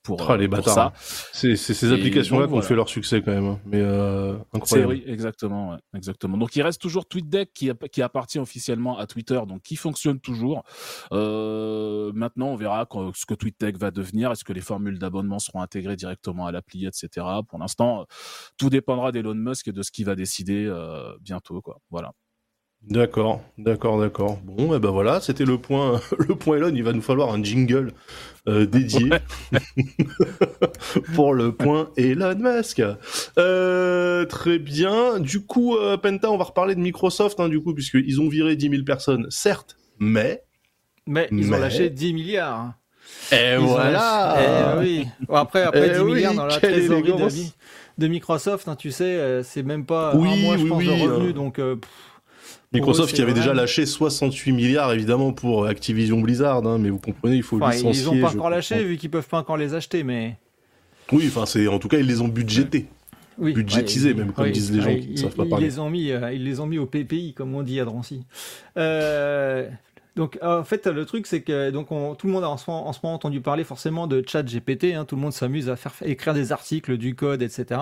pour, 0.03 0.21
Ah, 0.29 0.33
euh, 0.33 0.37
les 0.37 0.47
pour 0.47 0.57
bâtards. 0.57 0.73
ça. 0.73 0.93
C'est 1.31 1.55
c'est 1.55 1.73
ces 1.73 1.91
applications-là 1.91 2.45
qui 2.45 2.49
ont 2.49 2.55
voilà. 2.55 2.67
fait 2.67 2.75
leur 2.75 2.89
succès 2.89 3.21
quand 3.21 3.31
même. 3.31 3.45
hein. 3.45 3.59
Mais 3.65 3.79
euh, 3.81 4.35
incroyable. 4.53 4.93
oui, 4.93 5.03
exactement, 5.05 5.71
ouais, 5.71 5.77
exactement. 5.95 6.37
Donc 6.37 6.55
il 6.55 6.61
reste 6.63 6.81
toujours 6.81 7.05
TweetDeck 7.07 7.51
qui, 7.53 7.69
app- 7.69 7.87
qui 7.89 8.01
appartient 8.01 8.39
officiellement 8.39 8.97
à 8.97 9.05
Twitter, 9.07 9.39
donc 9.47 9.61
qui 9.61 9.75
fonctionne 9.75 10.19
toujours. 10.19 10.63
Euh, 11.11 12.11
maintenant, 12.13 12.47
on 12.47 12.55
verra 12.55 12.85
quand- 12.85 13.15
ce 13.15 13.25
que 13.25 13.33
TweetDeck 13.33 13.77
va 13.77 13.91
devenir. 13.91 14.31
Est-ce 14.31 14.43
que 14.43 14.53
les 14.53 14.61
formules 14.61 14.99
d'abonnement 14.99 15.39
seront 15.39 15.61
intégrées 15.61 15.95
directement 15.95 16.45
à 16.47 16.51
l'appli, 16.51 16.85
etc. 16.85 17.25
Pour 17.47 17.59
l'instant, 17.59 18.01
euh, 18.01 18.03
tout 18.57 18.69
dépendra 18.69 19.11
d'Elon 19.11 19.35
Musk 19.35 19.67
et 19.67 19.71
de 19.71 19.81
ce 19.83 19.91
qu'il 19.91 20.05
va 20.05 20.15
décider 20.15 20.65
euh, 20.65 21.13
bientôt, 21.21 21.61
quoi. 21.61 21.79
Voilà. 21.89 22.11
D'accord, 22.89 23.41
d'accord, 23.59 23.99
d'accord. 23.99 24.39
Bon, 24.43 24.73
et 24.75 24.79
ben 24.79 24.89
voilà, 24.89 25.21
c'était 25.21 25.45
le 25.45 25.57
point, 25.59 26.01
le 26.17 26.35
point 26.35 26.57
Elon. 26.57 26.71
Il 26.73 26.83
va 26.83 26.93
nous 26.93 27.01
falloir 27.01 27.31
un 27.31 27.41
jingle 27.43 27.93
euh, 28.47 28.65
dédié 28.65 29.09
pour 31.15 31.33
le 31.33 31.51
point 31.53 31.89
Elon 31.95 32.35
Musk. 32.39 32.81
Euh, 33.37 34.25
très 34.25 34.57
bien. 34.59 35.19
Du 35.19 35.45
coup, 35.45 35.75
euh, 35.77 35.97
Penta, 35.97 36.31
on 36.31 36.37
va 36.37 36.45
reparler 36.45 36.73
de 36.75 36.79
Microsoft, 36.79 37.39
hein, 37.39 37.49
du 37.49 37.61
coup, 37.61 37.73
puisqu'ils 37.73 38.19
ont 38.19 38.27
viré 38.27 38.55
10 38.55 38.69
000 38.69 38.83
personnes, 38.83 39.27
certes, 39.29 39.77
mais. 39.99 40.43
Mais 41.07 41.27
ils 41.31 41.47
Mais- 41.47 41.57
ont 41.57 41.59
lâché 41.59 41.89
10 41.89 42.13
milliards. 42.13 42.73
Et 43.31 43.53
Ils 43.53 43.59
ont 43.59 43.77
lâché- 43.77 44.43
Eh 44.43 44.79
oui. 44.79 45.07
Après, 45.29 45.63
après 45.63 45.87
Eh 45.87 45.93
10 45.95 45.99
oui, 46.01 46.13
milliards 46.13 46.33
dans 46.33 46.45
la 46.45 46.57
trésorerie 46.57 47.11
de, 47.13 48.01
de 48.03 48.07
Microsoft, 48.07 48.67
hein, 48.67 48.75
tu 48.75 48.91
sais, 48.91 49.41
c'est 49.43 49.63
même 49.63 49.85
pas 49.85 50.15
Oui, 50.15 50.29
un 50.29 50.35
mois, 50.37 50.57
je 50.57 50.65
pense, 50.65 50.83
de 50.83 50.89
revenus. 50.89 51.33
Donc, 51.33 51.55
pff, 51.55 51.79
Microsoft 52.73 53.13
eux, 53.13 53.15
qui 53.15 53.21
avait 53.21 53.33
déjà 53.33 53.53
lâché 53.53 53.85
68 53.85 54.51
milliards, 54.53 54.93
évidemment, 54.93 55.33
pour 55.33 55.65
Activision 55.65 56.19
Blizzard, 56.21 56.65
hein, 56.65 56.77
mais 56.77 56.89
vous 56.89 56.99
comprenez, 56.99 57.35
il 57.35 57.43
faut 57.43 57.57
enfin, 57.61 57.71
licencier. 57.75 58.01
ils 58.03 58.09
ont 58.09 58.21
pas 58.21 58.33
encore 58.33 58.49
lâché 58.49 58.83
vu 58.83 58.97
qu'ils 58.97 59.09
peuvent 59.11 59.27
pas 59.27 59.39
encore 59.39 59.57
les 59.57 59.73
acheter, 59.73 60.03
mais. 60.03 60.37
Oui, 61.11 61.25
enfin, 61.27 61.45
c'est 61.45 61.67
en 61.67 61.79
tout 61.79 61.89
cas, 61.89 61.97
ils 61.97 62.07
les 62.07 62.21
ont 62.21 62.27
budgétés. 62.29 62.85
Oui, 63.37 63.53
Budgétisé, 63.53 64.09
ouais, 64.09 64.19
même, 64.19 64.33
comme 64.33 64.51
disent 64.51 64.71
les 64.71 64.81
gens 64.81 64.95
qui 64.95 65.09
ne 65.09 65.17
savent 65.17 65.35
pas 65.35 65.43
ils 65.45 65.49
parler. 65.49 65.65
Les 65.67 65.79
ont 65.79 65.89
mis, 65.89 66.11
euh, 66.11 66.31
ils 66.31 66.43
les 66.43 66.59
ont 66.59 66.67
mis 66.67 66.77
au 66.77 66.85
PPI, 66.85 67.33
comme 67.33 67.55
on 67.55 67.63
dit 67.63 67.79
à 67.79 67.85
Drancy. 67.85 68.23
Euh, 68.77 69.67
donc, 70.15 70.37
en 70.41 70.63
fait, 70.63 70.85
le 70.87 71.05
truc, 71.05 71.25
c'est 71.25 71.41
que 71.41 71.71
donc 71.71 71.91
on- 71.91 72.15
tout 72.15 72.27
le 72.27 72.33
monde 72.33 72.43
a 72.43 72.49
en 72.49 72.57
ce, 72.57 72.69
moment, 72.69 72.87
en 72.87 72.93
ce 72.93 72.99
moment 73.01 73.15
entendu 73.15 73.41
parler 73.41 73.63
forcément 73.63 74.07
de 74.07 74.23
chat 74.27 74.43
GPT. 74.45 74.93
hein, 74.93 75.05
tout 75.05 75.15
le 75.15 75.21
monde 75.21 75.33
s'amuse 75.33 75.69
à 75.69 75.75
faire 75.75 75.93
écrire 76.03 76.33
des 76.33 76.51
articles, 76.51 76.97
du 76.97 77.15
code, 77.15 77.41
etc. 77.41 77.79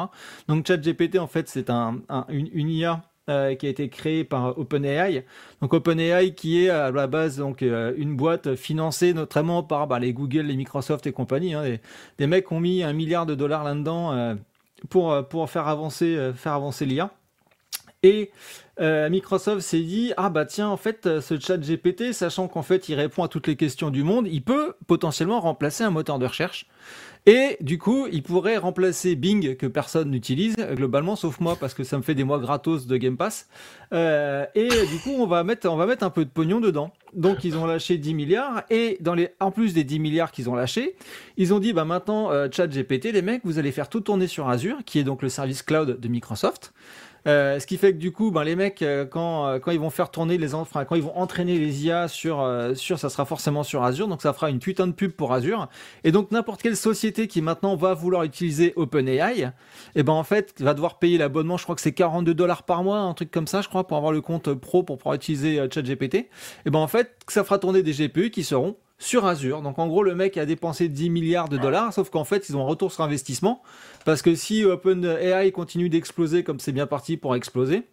Donc, 0.47 0.65
chat 0.67 0.77
GPT, 0.77 1.17
en 1.19 1.27
fait, 1.27 1.49
c'est 1.49 1.69
un, 1.69 1.99
un- 2.09 2.25
une, 2.29 2.49
une 2.53 2.69
IA 2.69 3.03
euh, 3.29 3.55
qui 3.55 3.67
a 3.67 3.69
été 3.69 3.89
créé 3.89 4.23
par 4.23 4.57
OpenAI. 4.57 5.25
Donc 5.61 5.73
OpenAI 5.73 6.33
qui 6.33 6.65
est 6.65 6.69
à 6.69 6.91
la 6.91 7.07
base 7.07 7.37
donc 7.37 7.61
euh, 7.61 7.93
une 7.97 8.15
boîte 8.15 8.55
financée 8.55 9.13
notamment 9.13 9.63
par 9.63 9.87
bah, 9.87 9.99
les 9.99 10.13
Google, 10.13 10.41
les 10.41 10.55
Microsoft 10.55 11.07
et 11.07 11.11
compagnie. 11.11 11.53
Hein. 11.53 11.63
des, 11.63 11.79
des 12.17 12.27
mecs 12.27 12.51
ont 12.51 12.59
mis 12.59 12.83
un 12.83 12.93
milliard 12.93 13.25
de 13.25 13.35
dollars 13.35 13.63
là-dedans 13.63 14.13
euh, 14.13 14.35
pour 14.89 15.27
pour 15.27 15.49
faire 15.49 15.67
avancer 15.67 16.15
euh, 16.15 16.33
faire 16.33 16.53
avancer 16.53 16.85
l'IA. 16.85 17.11
Et 18.01 18.31
euh, 18.79 19.09
Microsoft 19.09 19.61
s'est 19.61 19.81
dit 19.81 20.13
ah 20.15 20.29
bah 20.29 20.45
tiens 20.45 20.69
en 20.69 20.77
fait 20.77 21.05
euh, 21.05 21.19
ce 21.19 21.37
chat 21.37 21.57
GPT 21.57 22.13
sachant 22.13 22.47
qu'en 22.47 22.61
fait 22.61 22.87
il 22.87 22.95
répond 22.95 23.23
à 23.23 23.27
toutes 23.27 23.47
les 23.47 23.57
questions 23.57 23.89
du 23.89 24.03
monde 24.03 24.25
il 24.31 24.41
peut 24.41 24.75
potentiellement 24.87 25.41
remplacer 25.41 25.83
un 25.83 25.89
moteur 25.89 26.17
de 26.17 26.25
recherche 26.25 26.65
et 27.29 27.57
du 27.61 27.77
coup 27.77 28.07
il 28.11 28.23
pourrait 28.23 28.57
remplacer 28.57 29.15
Bing 29.15 29.55
que 29.55 29.67
personne 29.67 30.09
n'utilise 30.09 30.55
globalement 30.55 31.15
sauf 31.15 31.39
moi 31.39 31.55
parce 31.55 31.75
que 31.75 31.83
ça 31.83 31.95
me 31.95 32.01
fait 32.01 32.15
des 32.15 32.23
mois 32.23 32.39
gratos 32.39 32.87
de 32.87 32.97
Game 32.97 33.17
Pass. 33.17 33.47
Euh, 33.93 34.47
et 34.55 34.67
du 34.67 34.97
coup 35.03 35.11
on 35.11 35.27
va 35.27 35.43
mettre 35.43 35.67
un 35.67 36.09
peu 36.09 36.25
de 36.25 36.29
pognon 36.31 36.59
dedans. 36.59 36.91
Donc 37.13 37.43
ils 37.43 37.55
ont 37.55 37.67
lâché 37.67 37.99
10 37.99 38.15
milliards 38.15 38.63
et 38.71 38.97
en 39.39 39.51
plus 39.51 39.75
des 39.75 39.83
10 39.83 39.99
milliards 39.99 40.31
qu'ils 40.31 40.49
ont 40.49 40.55
lâchés 40.55 40.95
ils 41.37 41.53
ont 41.53 41.59
dit 41.59 41.71
bah 41.71 41.85
maintenant 41.85 42.31
euh, 42.31 42.47
chat 42.51 42.65
GPT 42.65 43.11
les 43.13 43.21
mecs 43.21 43.41
vous 43.43 43.59
allez 43.59 43.71
faire 43.71 43.89
tout 43.89 44.01
tourner 44.01 44.25
sur 44.25 44.49
Azure 44.49 44.77
qui 44.83 44.97
est 44.97 45.03
donc 45.03 45.21
le 45.21 45.29
service 45.29 45.61
cloud 45.61 45.99
de 45.99 46.07
Microsoft 46.07 46.73
euh, 47.27 47.59
ce 47.59 47.67
qui 47.67 47.77
fait 47.77 47.93
que 47.93 47.97
du 47.97 48.11
coup, 48.11 48.31
ben, 48.31 48.43
les 48.43 48.55
mecs, 48.55 48.81
euh, 48.81 49.05
quand, 49.05 49.45
euh, 49.47 49.59
quand 49.59 49.71
ils 49.71 49.79
vont 49.79 49.89
faire 49.89 50.11
tourner 50.11 50.37
les, 50.37 50.55
en- 50.55 50.61
enfin, 50.61 50.85
quand 50.85 50.95
ils 50.95 51.01
vont 51.03 51.15
entraîner 51.17 51.57
les 51.59 51.85
IA 51.85 52.07
sur, 52.07 52.45
sur, 52.75 52.97
ça 52.99 53.09
sera 53.09 53.25
forcément 53.25 53.63
sur 53.63 53.83
Azure, 53.83 54.07
donc 54.07 54.21
ça 54.21 54.33
fera 54.33 54.49
une 54.49 54.59
putain 54.59 54.87
de 54.87 54.91
pub 54.93 55.11
pour 55.11 55.33
Azure. 55.33 55.67
Et 56.03 56.11
donc 56.11 56.31
n'importe 56.31 56.61
quelle 56.61 56.77
société 56.77 57.27
qui 57.27 57.41
maintenant 57.41 57.75
va 57.75 57.93
vouloir 57.93 58.23
utiliser 58.23 58.73
OpenAI, 58.75 59.51
et 59.95 60.03
ben 60.03 60.13
en 60.13 60.23
fait, 60.23 60.61
va 60.61 60.73
devoir 60.73 60.99
payer 60.99 61.17
l'abonnement. 61.17 61.57
Je 61.57 61.63
crois 61.63 61.75
que 61.75 61.81
c'est 61.81 61.93
42 61.93 62.33
dollars 62.33 62.63
par 62.63 62.83
mois, 62.83 62.99
un 62.99 63.13
truc 63.13 63.31
comme 63.31 63.47
ça, 63.47 63.61
je 63.61 63.67
crois, 63.69 63.85
pour 63.87 63.97
avoir 63.97 64.11
le 64.11 64.21
compte 64.21 64.53
pro 64.53 64.83
pour 64.83 64.97
pouvoir 64.97 65.15
utiliser 65.15 65.57
ChatGPT. 65.73 66.15
Et 66.65 66.69
ben 66.69 66.79
en 66.79 66.87
fait, 66.87 67.15
ça 67.27 67.43
fera 67.43 67.59
tourner 67.59 67.83
des 67.83 67.91
GPU 67.93 68.29
qui 68.31 68.43
seront 68.43 68.75
sur 68.99 69.25
Azure. 69.25 69.61
Donc 69.61 69.79
en 69.79 69.87
gros, 69.87 70.03
le 70.03 70.13
mec 70.13 70.37
a 70.37 70.45
dépensé 70.45 70.89
10 70.89 71.09
milliards 71.09 71.49
de 71.49 71.57
dollars, 71.57 71.93
sauf 71.93 72.09
qu'en 72.09 72.25
fait, 72.25 72.49
ils 72.49 72.57
ont 72.57 72.61
un 72.61 72.67
retour 72.67 72.91
sur 72.91 73.03
investissement. 73.03 73.63
Parce 74.05 74.21
que 74.21 74.35
si 74.35 74.65
OpenAI 74.65 75.51
continue 75.51 75.89
d'exploser 75.89 76.43
comme 76.43 76.59
c'est 76.59 76.73
bien 76.73 76.85
parti 76.85 77.17
pour 77.17 77.35
exploser, 77.35 77.87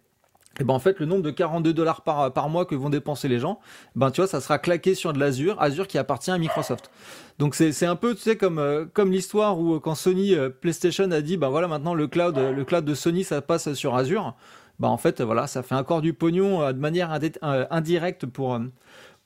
et 0.59 0.63
ben 0.63 0.73
en 0.73 0.79
fait, 0.79 0.99
le 0.99 1.05
nombre 1.05 1.21
de 1.21 1.29
42 1.29 1.71
dollars 1.71 2.01
par, 2.01 2.33
par 2.33 2.49
mois 2.49 2.65
que 2.65 2.73
vont 2.73 2.89
dépenser 2.89 3.27
les 3.27 3.39
gens, 3.39 3.59
ben 3.95 4.09
tu 4.09 4.21
vois, 4.21 4.27
ça 4.27 4.41
sera 4.41 4.57
claqué 4.57 4.95
sur 4.95 5.13
de 5.13 5.19
l'Azure, 5.19 5.61
Azure 5.61 5.87
qui 5.87 5.99
appartient 5.99 6.31
à 6.31 6.37
Microsoft. 6.37 6.89
Donc 7.37 7.53
c'est 7.53 7.71
c'est 7.71 7.85
un 7.85 7.95
peu, 7.95 8.15
tu 8.15 8.21
sais, 8.21 8.37
comme, 8.37 8.57
euh, 8.57 8.85
comme 8.91 9.11
l'histoire 9.11 9.59
où 9.59 9.75
euh, 9.75 9.79
quand 9.79 9.93
Sony 9.93 10.33
euh, 10.33 10.49
PlayStation 10.49 11.11
a 11.11 11.21
dit, 11.21 11.37
ben 11.37 11.49
voilà, 11.49 11.67
maintenant 11.67 11.93
le 11.93 12.07
cloud, 12.07 12.37
le 12.37 12.65
cloud 12.65 12.83
de 12.83 12.95
Sony, 12.95 13.23
ça 13.23 13.41
passe 13.41 13.73
sur 13.73 13.95
Azure. 13.95 14.35
Ben 14.79 14.89
en 14.89 14.97
fait, 14.97 15.21
voilà, 15.21 15.47
ça 15.47 15.63
fait 15.63 15.75
encore 15.75 16.01
du 16.01 16.13
pognon 16.13 16.61
euh, 16.61 16.71
de 16.71 16.79
manière 16.79 17.11
indirecte 17.41 18.25
pour. 18.25 18.59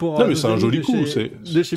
Pour 0.01 0.13
Non, 0.13 0.21
euh, 0.21 0.23
mais 0.23 0.33
nos 0.33 0.35
c'est 0.35 0.47
un 0.47 0.57
joli 0.57 0.81
coup, 0.81 1.05
c'est- 1.05 1.31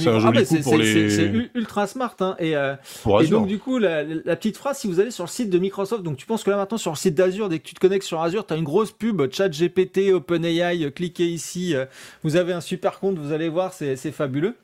un 0.09 0.19
joli 0.19 0.39
Ah, 0.39 0.43
coup 0.45 0.55
mais 0.55 0.61
pour 0.63 0.77
les- 0.79 1.11
c'est- 1.11 1.33
ultra 1.55 1.87
smart. 1.87 2.17
Hein, 2.21 2.37
et, 2.39 2.57
euh, 2.57 2.75
et 3.21 3.27
donc 3.27 3.47
du 3.47 3.59
coup, 3.59 3.77
la, 3.79 4.03
la 4.03 4.35
petite 4.37 4.57
phrase, 4.57 4.79
si 4.79 4.87
vous 4.89 4.99
allez 4.99 5.11
sur 5.11 5.25
le 5.25 5.29
site 5.29 5.51
de 5.51 5.59
Microsoft, 5.59 6.03
donc 6.03 6.17
tu 6.17 6.25
penses 6.25 6.43
que 6.43 6.51
là 6.51 6.57
maintenant 6.57 6.79
sur 6.79 6.91
le 6.93 6.97
site 6.97 7.15
d'Azure, 7.15 7.51
dès 7.51 7.59
que 7.59 7.65
tu 7.69 7.75
te 7.75 7.81
connectes 7.81 8.07
sur 8.07 8.23
Azure, 8.23 8.47
tu 8.47 8.55
as 8.55 8.57
une 8.57 8.65
grosse 8.65 8.93
pub, 8.93 9.21
chat 9.31 9.51
GPT, 9.51 10.13
OpenAI, 10.15 10.85
euh, 10.87 10.91
cliquez 10.91 11.27
ici, 11.27 11.75
euh, 11.75 11.85
vous 12.23 12.37
avez 12.37 12.55
un 12.55 12.63
super 12.63 12.99
compte, 12.99 13.19
vous 13.19 13.33
allez 13.33 13.51
voir, 13.51 13.75
c'est 13.75 13.97
fabuleux. 14.11 14.55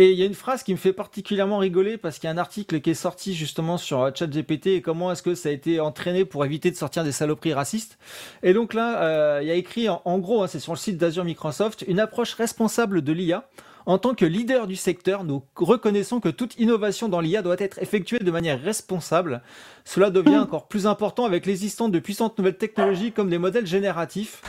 Et 0.00 0.12
il 0.12 0.18
y 0.18 0.22
a 0.22 0.24
une 0.24 0.32
phrase 0.32 0.62
qui 0.62 0.72
me 0.72 0.78
fait 0.78 0.94
particulièrement 0.94 1.58
rigoler 1.58 1.98
parce 1.98 2.18
qu'il 2.18 2.26
y 2.26 2.30
a 2.30 2.34
un 2.34 2.38
article 2.38 2.80
qui 2.80 2.88
est 2.88 2.94
sorti 2.94 3.34
justement 3.34 3.76
sur 3.76 4.00
euh, 4.00 4.10
ChatGPT 4.14 4.68
et 4.68 4.80
comment 4.80 5.12
est-ce 5.12 5.22
que 5.22 5.34
ça 5.34 5.50
a 5.50 5.52
été 5.52 5.78
entraîné 5.78 6.24
pour 6.24 6.42
éviter 6.42 6.70
de 6.70 6.76
sortir 6.76 7.04
des 7.04 7.12
saloperies 7.12 7.52
racistes. 7.52 7.98
Et 8.42 8.54
donc 8.54 8.72
là, 8.72 9.02
euh, 9.02 9.40
il 9.42 9.48
y 9.48 9.50
a 9.50 9.54
écrit 9.56 9.90
en, 9.90 10.00
en 10.06 10.18
gros, 10.18 10.42
hein, 10.42 10.46
c'est 10.46 10.58
sur 10.58 10.72
le 10.72 10.78
site 10.78 10.96
d'Azure 10.96 11.24
Microsoft, 11.24 11.84
une 11.86 12.00
approche 12.00 12.32
responsable 12.32 13.02
de 13.02 13.12
l'IA. 13.12 13.46
En 13.84 13.98
tant 13.98 14.14
que 14.14 14.24
leader 14.24 14.66
du 14.66 14.76
secteur, 14.76 15.22
nous 15.22 15.42
reconnaissons 15.54 16.18
que 16.18 16.30
toute 16.30 16.58
innovation 16.58 17.10
dans 17.10 17.20
l'IA 17.20 17.42
doit 17.42 17.56
être 17.58 17.78
effectuée 17.82 18.20
de 18.20 18.30
manière 18.30 18.58
responsable. 18.58 19.42
Cela 19.84 20.08
devient 20.08 20.38
encore 20.38 20.66
plus 20.66 20.86
important 20.86 21.26
avec 21.26 21.44
l'existence 21.44 21.90
de 21.90 21.98
puissantes 21.98 22.38
nouvelles 22.38 22.56
technologies 22.56 23.12
comme 23.12 23.28
les 23.28 23.38
modèles 23.38 23.66
génératifs. 23.66 24.40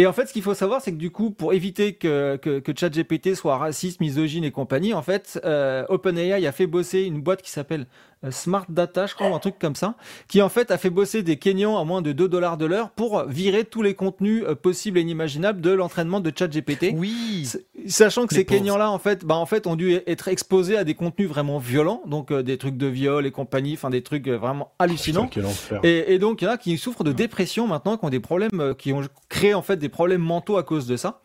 Et 0.00 0.06
en 0.06 0.14
fait, 0.14 0.24
ce 0.24 0.32
qu'il 0.32 0.40
faut 0.40 0.54
savoir, 0.54 0.80
c'est 0.80 0.92
que 0.92 0.96
du 0.96 1.10
coup, 1.10 1.30
pour 1.30 1.52
éviter 1.52 1.92
que, 1.92 2.36
que, 2.36 2.72
ChatGPT 2.74 3.34
soit 3.34 3.58
raciste, 3.58 4.00
misogyne 4.00 4.44
et 4.44 4.50
compagnie, 4.50 4.94
en 4.94 5.02
fait, 5.02 5.38
euh, 5.44 5.84
OpenAI 5.90 6.46
a 6.46 6.52
fait 6.52 6.66
bosser 6.66 7.02
une 7.02 7.20
boîte 7.20 7.42
qui 7.42 7.50
s'appelle 7.50 7.86
Smart 8.30 8.66
Data, 8.68 9.06
je 9.06 9.14
crois, 9.14 9.28
ou 9.30 9.34
un 9.34 9.38
truc 9.38 9.58
comme 9.58 9.74
ça, 9.74 9.94
qui 10.28 10.42
en 10.42 10.50
fait 10.50 10.70
a 10.70 10.76
fait 10.76 10.90
bosser 10.90 11.22
des 11.22 11.36
Kenyans 11.38 11.78
à 11.78 11.84
moins 11.84 12.02
de 12.02 12.12
2 12.12 12.28
dollars 12.28 12.58
de 12.58 12.66
l'heure 12.66 12.90
pour 12.90 13.24
virer 13.24 13.64
tous 13.64 13.80
les 13.80 13.94
contenus 13.94 14.44
euh, 14.46 14.54
possibles 14.54 14.98
et 14.98 15.00
inimaginables 15.00 15.60
de 15.62 15.70
l'entraînement 15.70 16.20
de 16.20 16.30
ChatGPT. 16.36 16.92
Oui. 16.96 17.40
S- 17.44 17.58
Sachant 17.86 18.26
que 18.26 18.34
Les 18.34 18.40
ces 18.40 18.44
Kenyans-là, 18.44 18.90
en 18.90 18.98
fait, 18.98 19.24
bah, 19.24 19.36
en 19.36 19.46
fait, 19.46 19.66
ont 19.66 19.74
dû 19.76 19.94
être 20.06 20.28
exposés 20.28 20.76
à 20.76 20.84
des 20.84 20.94
contenus 20.94 21.28
vraiment 21.28 21.58
violents, 21.58 22.02
donc 22.06 22.30
euh, 22.30 22.42
des 22.42 22.58
trucs 22.58 22.76
de 22.76 22.86
viol 22.86 23.24
et 23.26 23.30
compagnie, 23.30 23.72
enfin 23.72 23.88
des 23.88 24.02
trucs 24.02 24.28
euh, 24.28 24.36
vraiment 24.36 24.72
hallucinants. 24.78 25.26
Putain. 25.68 25.80
Et, 25.82 26.12
et 26.14 26.18
donc, 26.18 26.42
il 26.42 26.44
y 26.44 26.48
en 26.48 26.50
a 26.52 26.58
qui 26.58 26.76
souffrent 26.76 27.04
de 27.04 27.12
dépression 27.12 27.66
maintenant, 27.66 27.96
qui 27.96 28.04
ont 28.04 28.10
des 28.10 28.20
problèmes, 28.20 28.50
euh, 28.60 28.74
qui 28.74 28.92
ont 28.92 29.00
créé 29.30 29.54
en 29.54 29.62
fait 29.62 29.76
des 29.78 29.88
problèmes 29.88 30.20
mentaux 30.20 30.58
à 30.58 30.62
cause 30.62 30.86
de 30.86 30.96
ça. 30.98 31.20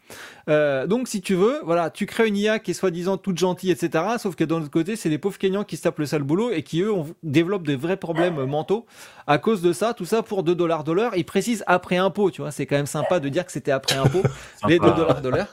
Euh, 0.50 0.88
donc, 0.88 1.08
si 1.08 1.22
tu 1.22 1.36
veux, 1.36 1.60
voilà, 1.64 1.90
tu 1.90 2.06
crées 2.06 2.28
une 2.28 2.38
IA 2.38 2.60
qui 2.60 2.72
est 2.72 2.76
soi-disant 2.76 3.18
toute 3.18 3.38
gentille, 3.38 3.72
etc. 3.72 4.04
Sauf 4.20 4.36
que 4.36 4.44
d'un 4.44 4.58
autre 4.58 4.72
côté, 4.72 4.96
c'est 4.96 5.10
les 5.10 5.18
pauvres 5.18 5.38
Kenyans 5.38 5.64
qui 5.64 5.78
se 5.78 5.84
tapent 5.84 6.00
le 6.00 6.06
sale 6.06 6.24
boulot 6.24 6.52
et 6.52 6.64
qui 6.64 6.82
eux 6.82 6.92
ont, 6.92 7.06
développent 7.24 7.66
des 7.66 7.76
vrais 7.76 7.98
problèmes 7.98 8.40
euh, 8.40 8.46
mentaux 8.46 8.86
à 9.28 9.38
cause 9.38 9.62
de 9.62 9.74
ça. 9.74 9.94
Tout 9.94 10.06
ça 10.06 10.24
pour 10.24 10.44
2 10.44 10.56
dollars 10.56 10.84
de 10.84 10.92
l'heure. 10.92 11.16
Ils 11.16 11.26
précisent 11.26 11.64
après 11.68 11.98
impôt, 11.98 12.32
tu 12.32 12.42
vois. 12.42 12.52
C'est 12.52 12.66
quand 12.66 12.76
même 12.76 12.86
sympa 12.86 13.20
de 13.20 13.30
dire 13.30 13.46
que 13.46 13.52
c'était 13.52 13.72
après 13.72 13.96
impôt, 13.96 14.22
les 14.68 14.80
2 14.80 14.92
dollars 14.92 15.22
de 15.22 15.30
l'heure. 15.30 15.48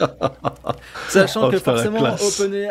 Sachant 1.09 1.43
Oh, 1.45 1.51
que 1.51 1.59
forcément. 1.59 2.01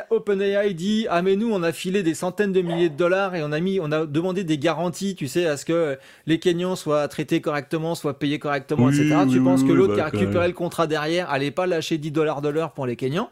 OpenAI 0.10 0.74
dit 0.74 1.08
ah 1.10 1.22
mais 1.22 1.36
nous 1.36 1.52
on 1.52 1.64
a 1.64 1.72
filé 1.72 2.04
des 2.04 2.14
centaines 2.14 2.52
de 2.52 2.62
milliers 2.62 2.90
de 2.90 2.96
dollars 2.96 3.36
et 3.36 3.44
on 3.44 3.52
a 3.52 3.60
mis 3.60 3.80
on 3.82 3.92
a 3.92 4.06
demandé 4.06 4.44
des 4.44 4.58
garanties 4.58 5.16
tu 5.16 5.28
sais 5.28 5.46
à 5.46 5.58
ce 5.58 5.66
que 5.66 5.98
les 6.26 6.40
Kenyans 6.40 6.76
soient 6.76 7.08
traités 7.08 7.42
correctement 7.42 7.96
soient 7.96 8.18
payés 8.18 8.40
correctement 8.40 8.86
Oui, 8.86 8.96
etc 9.00 9.22
tu 9.30 9.40
oui, 9.40 9.44
penses 9.44 9.64
que 9.64 9.72
l'autre 9.72 9.96
bah, 9.96 10.10
qui 10.10 10.18
a 10.18 10.20
récupéré 10.20 10.48
le 10.48 10.54
contrat 10.54 10.88
derrière 10.88 11.30
allait 11.30 11.52
pas 11.52 11.68
lâcher 11.68 11.98
10 11.98 12.11
dollars 12.12 12.42
de 12.42 12.50
l'heure 12.50 12.72
pour 12.72 12.86
les 12.86 12.96
Kenyans 12.96 13.30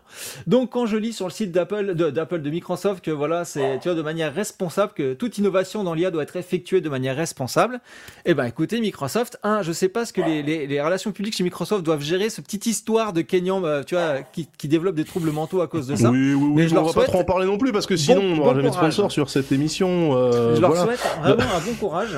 donc 0.47 0.71
quand 0.71 0.85
je 0.85 0.97
lis 0.97 1.13
sur 1.13 1.25
le 1.25 1.31
site 1.31 1.51
d'Apple 1.51 1.95
de, 1.95 2.09
d'Apple 2.09 2.41
de 2.41 2.49
Microsoft 2.49 3.03
que 3.03 3.11
voilà 3.11 3.45
c'est 3.45 3.79
tu 3.79 3.87
vois 3.89 3.95
de 3.97 4.01
manière 4.01 4.33
responsable 4.33 4.93
que 4.93 5.13
toute 5.13 5.37
innovation 5.37 5.83
dans 5.83 5.93
l'IA 5.93 6.11
doit 6.11 6.23
être 6.23 6.35
effectuée 6.35 6.81
de 6.81 6.89
manière 6.89 7.15
responsable 7.15 7.79
eh 8.25 8.33
ben 8.33 8.45
écoutez 8.45 8.79
Microsoft 8.81 9.37
un 9.43 9.61
je 9.61 9.71
sais 9.71 9.89
pas 9.89 10.05
ce 10.05 10.13
que 10.13 10.21
les, 10.21 10.41
les, 10.43 10.67
les 10.67 10.81
relations 10.81 11.11
publiques 11.11 11.35
chez 11.35 11.43
Microsoft 11.43 11.83
doivent 11.83 12.01
gérer 12.01 12.29
ce 12.29 12.41
petite 12.41 12.65
histoire 12.65 13.13
de 13.13 13.21
Kenyans 13.21 13.63
euh, 13.65 13.83
tu 13.83 13.95
vois 13.95 14.21
qui, 14.33 14.47
qui 14.57 14.67
développent 14.67 14.95
des 14.95 15.05
troubles 15.05 15.31
mentaux 15.31 15.61
à 15.61 15.67
cause 15.67 15.87
de 15.87 15.95
ça 15.95 16.09
Oui, 16.09 16.33
oui, 16.33 16.35
oui, 16.35 16.51
Mais 16.55 16.67
je 16.67 16.73
on 16.73 16.75
leur 16.75 16.85
va 16.85 16.91
souhaite 16.91 17.05
pas 17.07 17.11
trop 17.11 17.21
en 17.21 17.25
parler 17.25 17.45
non 17.45 17.57
plus 17.57 17.71
parce 17.71 17.85
que 17.85 17.95
sinon 17.95 18.21
on 18.21 18.29
bon 18.31 18.35
n'aura 18.37 18.55
jamais 18.55 18.69
de 18.69 18.73
sponsor 18.73 19.11
sur 19.11 19.29
cette 19.29 19.51
émission. 19.51 20.15
euh, 20.17 20.55
Je 20.55 20.61
leur 20.61 20.71
voilà. 20.71 20.85
souhaite 20.85 21.05
vraiment 21.21 21.43
un 21.55 21.59
bon 21.59 21.73
courage. 21.79 22.15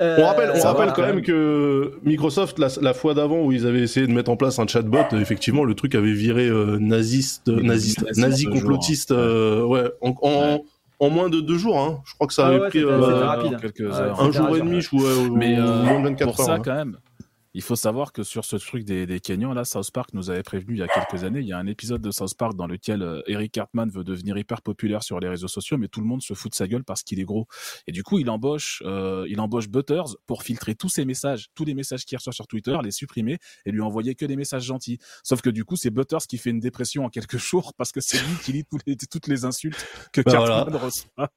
Euh, 0.00 0.16
On 0.20 0.26
rappelle, 0.26 0.50
on 0.54 0.60
ça 0.60 0.68
rappelle 0.72 0.86
va. 0.88 0.92
quand 0.92 1.02
même 1.06 1.22
que 1.22 1.92
Microsoft, 2.02 2.58
la, 2.58 2.68
la 2.80 2.94
fois 2.94 3.14
d'avant 3.14 3.40
où 3.42 3.52
ils 3.52 3.66
avaient 3.66 3.80
essayé 3.80 4.06
de 4.06 4.12
mettre 4.12 4.30
en 4.30 4.36
place 4.36 4.58
un 4.58 4.66
chatbot, 4.66 4.98
euh, 5.12 5.20
effectivement, 5.20 5.64
le 5.64 5.74
truc 5.74 5.93
avait 5.96 6.12
viré 6.12 6.48
euh, 6.48 6.78
naziste, 6.78 7.48
nazi 8.16 8.44
complotiste, 8.46 9.12
hein. 9.12 9.16
euh, 9.16 9.64
ouais, 9.64 9.90
en, 10.00 10.14
en, 10.22 10.52
Ouais. 10.54 10.62
en 11.00 11.10
moins 11.10 11.28
de 11.28 11.40
deux 11.40 11.58
jours. 11.58 11.78
Hein. 11.80 12.00
Je 12.06 12.14
crois 12.14 12.26
que 12.26 12.34
ça 12.34 12.46
avait 12.46 12.60
ouais, 12.60 12.68
pris 12.68 12.80
euh, 12.84 12.90
Euh, 12.90 13.24
rapide. 13.26 13.58
quelques 13.60 13.80
heures. 13.80 14.20
un 14.20 14.30
jour 14.32 14.56
et 14.56 14.60
demi, 14.60 14.80
je 14.80 14.94
ouais, 14.94 15.28
Mais 15.34 15.58
ou 15.58 15.62
euh, 15.62 15.82
moins 15.84 16.00
de 16.00 16.04
24 16.08 16.30
pour 16.30 16.40
heures. 16.40 16.46
ça, 16.46 16.54
hein. 16.54 16.62
quand 16.64 16.74
même, 16.74 16.96
il 17.54 17.62
faut 17.62 17.76
savoir 17.76 18.12
que 18.12 18.22
sur 18.24 18.44
ce 18.44 18.56
truc 18.56 18.84
des, 18.84 19.06
des 19.06 19.20
Kenyans, 19.20 19.54
là, 19.54 19.64
South 19.64 19.90
Park 19.92 20.10
nous 20.12 20.28
avait 20.30 20.42
prévenu 20.42 20.74
il 20.74 20.78
y 20.78 20.82
a 20.82 20.88
quelques 20.88 21.22
années. 21.24 21.40
Il 21.40 21.46
y 21.46 21.52
a 21.52 21.58
un 21.58 21.66
épisode 21.66 22.00
de 22.00 22.10
South 22.10 22.34
Park 22.36 22.54
dans 22.56 22.66
lequel 22.66 23.02
euh, 23.02 23.22
Eric 23.26 23.52
Cartman 23.52 23.88
veut 23.90 24.04
devenir 24.04 24.36
hyper 24.36 24.60
populaire 24.60 25.02
sur 25.02 25.20
les 25.20 25.28
réseaux 25.28 25.48
sociaux, 25.48 25.78
mais 25.78 25.88
tout 25.88 26.00
le 26.00 26.06
monde 26.06 26.20
se 26.22 26.34
fout 26.34 26.50
de 26.50 26.56
sa 26.56 26.66
gueule 26.68 26.84
parce 26.84 27.02
qu'il 27.02 27.20
est 27.20 27.24
gros. 27.24 27.46
Et 27.86 27.92
du 27.92 28.02
coup, 28.02 28.18
il 28.18 28.28
embauche, 28.28 28.82
euh, 28.84 29.24
il 29.28 29.40
embauche 29.40 29.68
Butters 29.68 30.16
pour 30.26 30.42
filtrer 30.42 30.74
tous 30.74 30.88
ses 30.88 31.04
messages, 31.04 31.46
tous 31.54 31.64
les 31.64 31.74
messages 31.74 32.04
qu'il 32.04 32.18
reçoit 32.18 32.32
sur 32.32 32.46
Twitter, 32.46 32.76
les 32.82 32.90
supprimer 32.90 33.38
et 33.64 33.70
lui 33.70 33.80
envoyer 33.80 34.14
que 34.14 34.26
des 34.26 34.36
messages 34.36 34.64
gentils. 34.64 34.98
Sauf 35.22 35.40
que 35.40 35.50
du 35.50 35.64
coup, 35.64 35.76
c'est 35.76 35.90
Butters 35.90 36.26
qui 36.28 36.38
fait 36.38 36.50
une 36.50 36.60
dépression 36.60 37.04
en 37.04 37.08
quelques 37.08 37.38
jours 37.38 37.72
parce 37.76 37.92
que 37.92 38.00
c'est 38.00 38.18
lui 38.18 38.34
qui 38.44 38.52
lit 38.52 38.64
les- 38.86 38.96
toutes 38.96 39.26
les 39.28 39.44
insultes 39.44 39.86
que 40.12 40.20
Bah 40.22 40.32
Cartman 40.32 40.76
reçoit. 40.76 41.28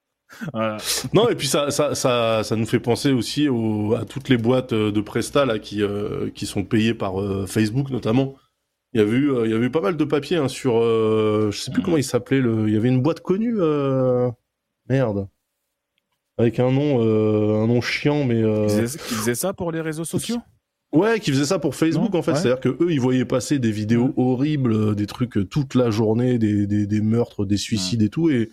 Voilà. 0.54 0.78
Non, 1.14 1.30
et 1.30 1.36
puis 1.36 1.48
ça, 1.48 1.72
ça, 1.72 1.96
ça, 1.96 2.44
ça 2.44 2.56
nous 2.56 2.66
fait 2.66 2.80
penser 2.80 3.12
aussi 3.12 3.48
au, 3.50 3.96
à 3.96 4.06
toutes 4.06 4.30
les 4.30 4.38
boîtes 4.38 4.74
euh, 4.74 4.92
de 4.92 5.02
Presta 5.02 5.46
là 5.46 5.60
qui, 5.60 5.82
euh, 5.82 6.30
qui 6.36 6.46
sont 6.46 6.64
payées 6.64 6.94
par 6.94 7.22
euh, 7.22 7.46
Facebook 7.48 7.90
notamment. 7.90 8.36
Il 8.94 9.02
y 9.02 9.04
a 9.04 9.08
eu, 9.08 9.32
il 9.46 9.52
y 9.52 9.54
eu 9.56 9.70
pas 9.70 9.82
mal 9.82 9.98
de 9.98 10.04
papiers 10.06 10.38
hein, 10.38 10.48
sur, 10.48 10.78
euh, 10.78 11.50
je 11.52 11.60
sais 11.60 11.72
plus 11.72 11.80
Mhm. 11.82 11.86
comment 11.86 11.98
il 11.98 12.04
s'appelait. 12.04 12.40
Le, 12.42 12.68
il 12.68 12.74
y 12.74 12.78
avait 12.78 12.88
une 12.88 13.02
boîte 13.02 13.20
connue, 13.22 13.56
merde, 14.90 15.28
avec 16.38 16.60
un 16.60 16.72
nom, 16.72 17.02
un 17.02 17.68
nom 17.68 17.82
chiant, 17.82 18.24
mais 18.24 18.40
Ils 18.40 18.70
faisaient, 18.70 18.98
ils 19.12 19.16
faisaient 19.16 19.36
ça 19.36 19.54
pour 19.54 19.72
les 19.72 19.82
réseaux 19.82 20.06
sociaux? 20.06 20.38
Ouais, 20.94 21.20
qui 21.20 21.32
faisait 21.32 21.46
ça 21.46 21.60
pour 21.60 21.76
Facebook 21.76 22.14
Non, 22.14 22.20
en 22.20 22.22
fait. 22.22 22.32
ouais. 22.32 22.38
C'est-à-dire 22.38 22.62
que 22.62 22.70
eux, 22.82 22.92
ils 22.92 23.02
voyaient 23.02 23.26
passer 23.26 23.60
des 23.60 23.72
vidéos 23.72 24.14
horribles, 24.16 24.96
des 24.96 25.06
trucs 25.06 25.50
toute 25.50 25.76
la 25.76 25.90
journée, 25.92 26.38
des, 26.38 26.66
des, 26.66 26.88
des 26.88 27.02
meurtres, 27.02 27.44
des 27.46 27.58
suicides 27.58 28.02
et 28.02 28.10
tout, 28.10 28.30
et 28.30 28.50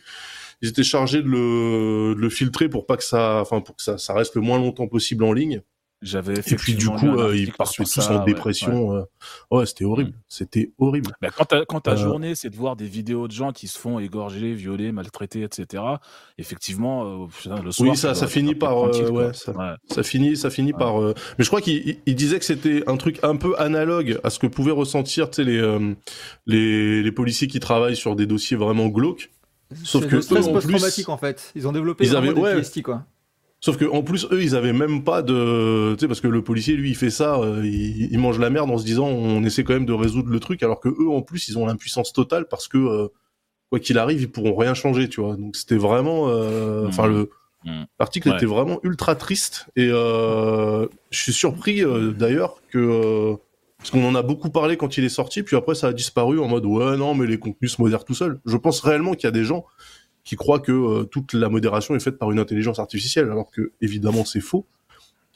ils 0.64 0.68
étaient 0.70 0.82
chargés 0.82 1.20
de 1.22 1.28
le, 1.28 2.14
de 2.14 2.20
le 2.20 2.28
filtrer 2.30 2.70
pour 2.70 2.86
pas 2.86 2.96
que 2.96 3.04
ça, 3.04 3.40
enfin 3.42 3.60
pour 3.60 3.76
que 3.76 3.82
ça, 3.82 3.98
ça 3.98 4.14
reste 4.14 4.34
le 4.34 4.40
moins 4.40 4.56
longtemps 4.58 4.86
possible 4.88 5.22
en 5.24 5.32
ligne. 5.34 5.60
J'avais 6.02 6.34
Et 6.34 6.56
puis 6.56 6.74
du 6.74 6.86
coup, 6.88 7.18
euh, 7.18 7.34
ils 7.34 7.50
partaient 7.52 7.82
tous 7.82 7.86
ça, 7.86 8.06
en 8.10 8.12
ouais, 8.14 8.18
ouais. 8.18 8.24
dépression. 8.26 8.94
euh. 8.94 9.02
Ouais, 9.50 9.64
c'était 9.64 9.86
horrible. 9.86 10.12
C'était 10.28 10.70
horrible. 10.78 11.10
Bah, 11.22 11.28
quand 11.34 11.46
ta, 11.46 11.64
quand 11.64 11.80
ta 11.80 11.92
Euh, 11.92 11.96
journée, 11.96 12.34
c'est 12.34 12.50
de 12.50 12.56
voir 12.56 12.76
des 12.76 12.84
vidéos 12.86 13.26
de 13.26 13.32
gens 13.32 13.52
qui 13.52 13.68
se 13.68 13.78
font 13.78 13.98
égorger, 13.98 14.52
violer, 14.52 14.92
maltraiter, 14.92 15.42
etc. 15.44 15.82
Effectivement, 16.36 17.04
euh, 17.24 17.26
le 17.64 17.70
soir. 17.72 17.88
Oui, 17.90 17.96
ça, 17.96 18.14
finit 18.26 18.54
par, 18.54 18.82
ouais, 18.82 19.32
ça- 19.32 19.52
Ouais. 19.52 19.74
Ça 19.88 20.02
finit, 20.02 20.36
ça 20.36 20.50
finit 20.50 20.72
par. 20.74 21.00
Mais 21.00 21.14
je 21.44 21.46
crois 21.46 21.62
qu'il 21.62 21.76
il- 21.88 21.98
il 22.04 22.14
disait 22.16 22.38
que 22.38 22.44
c'était 22.44 22.82
un 22.86 22.96
truc 22.98 23.18
un 23.22 23.36
peu 23.36 23.58
analogue 23.58 24.18
à 24.24 24.28
ce 24.30 24.38
que 24.38 24.46
pouvaient 24.46 24.72
ressentir, 24.72 25.30
les 26.46 27.02
les 27.02 27.12
policiers 27.12 27.48
qui 27.48 27.60
travaillent 27.60 27.96
sur 27.96 28.14
des 28.16 28.26
dossiers 28.26 28.56
vraiment 28.58 28.88
glauques. 28.88 29.30
Sauf 29.82 30.02
C'est 30.02 30.08
que 30.08 30.16
le 30.16 30.22
stress 30.22 30.46
en 30.46 30.52
plus- 30.52 30.62
post-traumatique 30.62 31.08
en 31.08 31.16
fait. 31.16 31.52
Ils 31.54 31.66
ont 31.66 31.72
développé 31.72 32.04
Ils 32.04 32.14
avaient- 32.16 32.32
des 32.34 32.40
ouais. 32.40 32.60
PST 32.60 32.82
quoi. 32.82 33.04
Sauf 33.60 33.78
que 33.78 33.86
en 33.86 34.02
plus, 34.02 34.26
eux, 34.30 34.42
ils 34.42 34.54
avaient 34.56 34.74
même 34.74 35.04
pas 35.04 35.22
de, 35.22 35.94
tu 35.94 36.00
sais, 36.00 36.06
parce 36.06 36.20
que 36.20 36.28
le 36.28 36.44
policier, 36.44 36.76
lui, 36.76 36.90
il 36.90 36.94
fait 36.96 37.08
ça, 37.08 37.36
euh, 37.40 37.62
il, 37.64 38.12
il 38.12 38.18
mange 38.18 38.38
la 38.38 38.50
merde 38.50 38.70
en 38.70 38.76
se 38.76 38.84
disant, 38.84 39.06
on 39.06 39.42
essaie 39.42 39.64
quand 39.64 39.72
même 39.72 39.86
de 39.86 39.92
résoudre 39.94 40.28
le 40.28 40.38
truc, 40.38 40.62
alors 40.62 40.80
que 40.80 40.90
eux, 40.90 41.08
en 41.08 41.22
plus, 41.22 41.48
ils 41.48 41.56
ont 41.56 41.64
l'impuissance 41.64 42.12
totale 42.12 42.46
parce 42.46 42.68
que 42.68 42.76
euh, 42.76 43.08
quoi 43.70 43.80
qu'il 43.80 43.96
arrive, 43.96 44.20
ils 44.20 44.30
pourront 44.30 44.54
rien 44.54 44.74
changer, 44.74 45.08
tu 45.08 45.22
vois. 45.22 45.36
Donc 45.36 45.56
c'était 45.56 45.76
vraiment, 45.78 46.28
euh, 46.28 46.86
enfin 46.88 47.06
le 47.06 47.30
Mhm. 47.64 47.86
l'article 47.98 48.28
Ouais. 48.28 48.36
était 48.36 48.44
vraiment 48.44 48.78
ultra 48.82 49.14
triste 49.14 49.68
et 49.76 49.88
euh, 49.90 50.86
je 51.10 51.18
suis 51.22 51.32
surpris 51.32 51.82
euh, 51.82 52.12
d'ailleurs 52.12 52.60
que 52.70 52.76
euh, 52.78 53.36
parce 53.85 53.91
qu'on 53.91 54.09
en 54.09 54.14
a 54.14 54.22
beaucoup 54.22 54.49
parlé 54.49 54.78
quand 54.78 54.97
il 54.97 55.05
est 55.05 55.11
sorti, 55.11 55.43
puis 55.43 55.57
après 55.57 55.74
ça 55.74 55.89
a 55.89 55.93
disparu 55.93 56.41
en 56.41 56.49
mode 56.49 56.64
ouais 56.64 56.97
non 56.97 57.14
mais 57.14 57.26
les 57.26 57.39
contenus 57.39 57.72
se 57.72 57.82
modèrent 57.82 58.07
tout 58.07 58.14
seuls. 58.14 58.41
Je 58.47 58.57
pense 58.57 58.80
réellement 58.80 59.12
qu'il 59.12 59.24
y 59.24 59.26
a 59.26 59.30
des 59.30 59.45
gens 59.45 59.66
qui 60.24 60.37
croient 60.37 60.61
que 60.61 60.72
euh, 60.72 61.05
toute 61.05 61.35
la 61.35 61.51
modération 61.51 61.95
est 61.95 62.01
faite 62.01 62.16
par 62.16 62.30
une 62.30 62.39
intelligence 62.39 62.78
artificielle, 62.78 63.26
alors 63.26 63.51
que 63.51 63.72
évidemment 63.82 64.24
c'est 64.24 64.41
faux. 64.41 64.66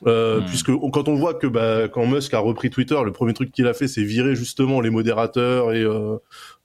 Euh, 0.06 0.40
Hmm. 0.40 0.46
Puisque 0.46 0.70
quand 0.92 1.08
on 1.08 1.14
voit 1.16 1.34
que 1.34 1.46
bah, 1.46 1.88
quand 1.88 2.06
Musk 2.06 2.32
a 2.32 2.38
repris 2.38 2.70
Twitter, 2.70 2.96
le 3.04 3.12
premier 3.12 3.34
truc 3.34 3.50
qu'il 3.50 3.66
a 3.66 3.74
fait, 3.74 3.88
c'est 3.88 4.02
virer 4.02 4.34
justement 4.34 4.80
les 4.80 4.90
modérateurs 4.90 5.72
et 5.72 5.82
euh, 5.82 6.16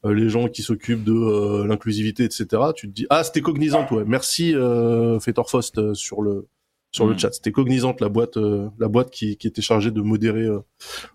les 0.06 0.30
gens 0.30 0.48
qui 0.48 0.62
s'occupent 0.62 1.04
de 1.04 1.64
l'inclusivité, 1.64 2.24
etc. 2.24 2.46
Tu 2.76 2.88
te 2.88 2.94
dis 2.94 3.08
ah 3.10 3.24
c'était 3.24 3.42
cognizant, 3.42 3.88
ouais. 3.92 4.04
Merci 4.06 4.54
euh, 4.56 5.18
euh, 5.18 5.94
sur 5.94 6.22
le 6.22 6.48
sur 6.94 7.06
le 7.08 7.14
Hmm. 7.16 7.20
chat. 7.20 7.34
C'était 7.34 7.52
cognizante 7.52 8.00
la 8.00 8.08
boîte 8.08 8.38
euh, 8.38 8.70
la 8.80 8.88
boîte 8.88 9.10
qui, 9.12 9.36
qui 9.36 9.48
était 9.48 9.62
chargée 9.62 9.92
de 9.92 10.02
modérer 10.02 10.44
euh, 10.46 10.60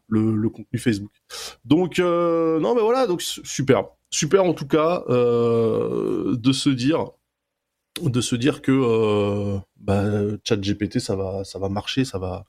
le, 0.09 0.35
le 0.37 0.49
contenu 0.51 0.79
Facebook. 0.79 1.13
Donc 1.65 1.99
euh, 1.99 2.61
non 2.61 2.75
mais 2.75 2.83
voilà 2.83 3.07
donc 3.07 3.23
su- 3.23 3.41
super 3.45 3.85
super 4.11 4.45
en 4.45 4.53
tout 4.55 4.67
cas 4.67 5.05
de 5.09 6.53
se 6.53 6.69
dire 6.71 7.11
de 8.03 8.21
se 8.21 8.37
dire 8.37 8.63
que 8.63 9.59
bah, 9.77 10.05
ChatGPT 10.45 10.99
ça 11.01 11.17
va 11.17 11.43
ça 11.45 11.59
va 11.59 11.69
marcher 11.69 12.05
ça 12.05 12.19
va 12.19 12.45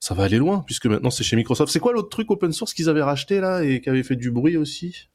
ça 0.00 0.14
va 0.14 0.24
aller 0.24 0.36
loin 0.38 0.62
puisque 0.66 0.86
maintenant 0.86 1.10
c'est 1.10 1.24
chez 1.24 1.36
Microsoft. 1.36 1.72
C'est 1.72 1.80
quoi 1.80 1.92
l'autre 1.94 2.10
truc 2.10 2.30
open 2.30 2.52
source 2.52 2.74
qu'ils 2.74 2.88
avaient 2.90 3.02
racheté 3.02 3.40
là 3.40 3.62
et 3.64 3.80
qui 3.80 3.88
avait 3.88 4.02
fait 4.02 4.16
du 4.16 4.30
bruit 4.30 4.56
aussi? 4.58 5.08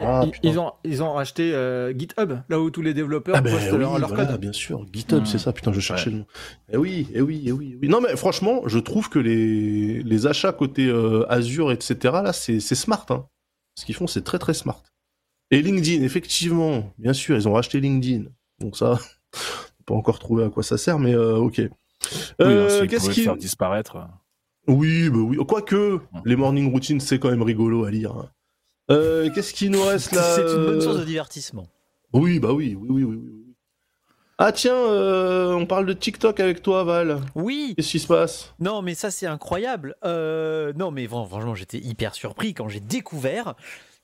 Ah, 0.00 0.26
Ils- 0.42 0.58
ont, 0.58 0.72
ils 0.84 1.02
ont 1.02 1.12
racheté 1.14 1.54
euh, 1.54 1.92
GitHub, 1.96 2.32
là 2.48 2.60
où 2.60 2.70
tous 2.70 2.82
les 2.82 2.92
développeurs 2.92 3.36
Ah 3.36 3.40
ben 3.40 3.52
postent 3.52 3.72
oui, 3.72 3.78
leur, 3.78 3.98
leur 3.98 4.08
voilà, 4.10 4.26
code. 4.26 4.40
bien 4.40 4.52
sûr, 4.52 4.86
GitHub, 4.92 5.24
c'est 5.24 5.38
ça. 5.38 5.52
Putain, 5.52 5.72
je 5.72 5.80
cherchais 5.80 6.06
Ouais. 6.10 6.12
le 6.12 6.18
nom. 6.20 6.26
Eh 6.72 6.76
oui, 6.76 7.08
eh 7.14 7.20
oui, 7.22 7.42
eh 7.46 7.52
oui, 7.52 7.70
eh 7.74 7.78
oui. 7.80 7.88
Non 7.88 8.00
mais 8.00 8.14
franchement, 8.16 8.62
je 8.66 8.78
trouve 8.78 9.08
que 9.08 9.18
les 9.18 10.02
les 10.02 10.26
achats 10.26 10.52
côté 10.52 10.86
euh, 10.88 11.24
Azure, 11.32 11.72
etc. 11.72 11.96
Là, 12.22 12.32
c'est 12.32 12.60
smart. 12.60 13.06
Hein. 13.10 13.26
Ce 13.74 13.84
qu'ils 13.86 13.94
font, 13.94 14.06
c'est 14.06 14.22
très 14.22 14.38
très 14.38 14.54
smart. 14.54 14.82
Et 15.50 15.62
LinkedIn, 15.62 16.02
effectivement, 16.02 16.92
bien 16.98 17.12
sûr, 17.12 17.36
ils 17.36 17.48
ont 17.48 17.52
racheté 17.54 17.80
LinkedIn. 17.80 18.24
Donc 18.60 18.76
ça, 18.76 18.98
on 18.98 19.82
pas 19.86 19.94
encore 19.94 20.18
trouver 20.18 20.44
à 20.44 20.50
quoi 20.50 20.62
ça 20.62 20.76
sert, 20.78 20.98
mais 20.98 21.14
euh, 21.14 21.36
ok. 21.36 21.58
Oui, 21.58 21.68
Euh, 22.40 22.82
hein, 22.82 22.86
Qu'est-ce 22.88 23.10
qui 23.10 23.20
le 23.20 23.24
faire 23.24 23.36
disparaître. 23.36 23.96
oui, 24.66 25.08
bah 25.08 25.18
oui. 25.18 25.38
Quoique, 25.46 26.00
les 26.24 26.36
morning 26.36 26.70
routines, 26.70 27.00
c'est 27.00 27.18
quand 27.18 27.30
même 27.30 27.42
rigolo 27.42 27.84
à 27.84 27.90
lire. 27.90 28.12
hein. 28.16 28.28
Euh, 28.92 29.30
Qu'est-ce 29.34 29.54
qui 29.54 29.68
nous 29.70 29.82
reste 29.82 30.12
là 30.12 30.22
C'est 30.36 30.42
une 30.42 30.64
bonne 30.64 30.80
source 30.80 30.96
de 30.96 31.02
euh, 31.02 31.06
divertissement. 31.06 31.66
Oui, 32.12 32.38
bah 32.38 32.52
oui, 32.52 32.76
oui, 32.78 32.88
oui, 32.90 33.04
oui, 33.04 33.16
oui. 33.22 33.38
Ah 34.38 34.50
tiens, 34.52 34.74
euh, 34.74 35.52
on 35.52 35.66
parle 35.66 35.86
de 35.86 35.92
TikTok 35.92 36.40
avec 36.40 36.62
toi, 36.62 36.82
Val. 36.84 37.20
Oui, 37.34 37.74
Qu'est-ce 37.76 37.90
qui 37.90 38.00
se 38.00 38.06
passe? 38.08 38.52
Non, 38.58 38.82
mais 38.82 38.94
ça 38.94 39.10
c'est 39.10 39.26
incroyable. 39.26 39.94
Euh, 40.04 40.72
non, 40.74 40.90
mais 40.90 41.06
franchement, 41.06 41.54
j'étais 41.54 41.78
hyper 41.78 42.14
surpris 42.14 42.52
quand 42.54 42.68
j'ai 42.68 42.80
découvert 42.80 43.54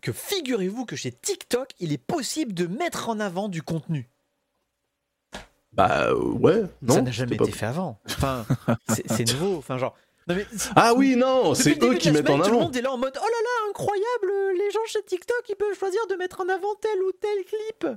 que 0.01 0.13
figurez-vous 0.13 0.85
que 0.85 0.95
chez 0.97 1.11
TikTok, 1.11 1.71
il 1.81 1.93
est 1.93 1.99
possible 1.99 2.55
de 2.55 2.67
mettre 2.67 3.09
en 3.09 3.19
avant 3.21 3.49
du 3.49 3.63
contenu. 3.63 4.09
Bah 5.73 6.09
euh, 6.09 6.15
ouais, 6.15 6.63
non. 6.83 6.95
ça 6.95 7.03
n'a 7.03 7.11
jamais 7.11 7.35
été 7.37 7.51
pas- 7.51 7.57
fait 7.57 7.67
avant. 7.67 7.99
Enfin, 8.07 8.47
c'est 9.09 9.31
nouveau. 9.33 9.57
Enfin, 9.59 9.77
genre. 9.77 9.97
Non, 10.29 10.35
mais 10.35 10.47
Ah 10.77 10.93
oui, 10.95 11.17
non, 11.17 11.55
c'est 11.55 11.83
eux 11.83 11.95
qui 11.95 12.11
mettent 12.11 12.27
semaine, 12.27 12.41
en 12.41 12.45
Tout 12.45 12.51
le 12.51 12.57
avant. 12.57 12.65
monde 12.67 12.77
est 12.77 12.83
là 12.83 12.93
en 12.93 12.99
mode 12.99 13.15
oh 13.17 13.21
là 13.25 13.29
là, 13.31 13.71
incroyable, 13.71 14.33
les 14.59 14.71
gens 14.71 14.81
chez 14.87 15.03
TikTok 15.03 15.43
ils 15.49 15.57
peuvent 15.57 15.79
choisir 15.79 16.01
de 16.11 16.15
mettre 16.17 16.41
en 16.41 16.49
avant 16.49 16.75
tel 16.81 17.01
ou 17.03 17.13
tel 17.21 17.45
clip. 17.45 17.97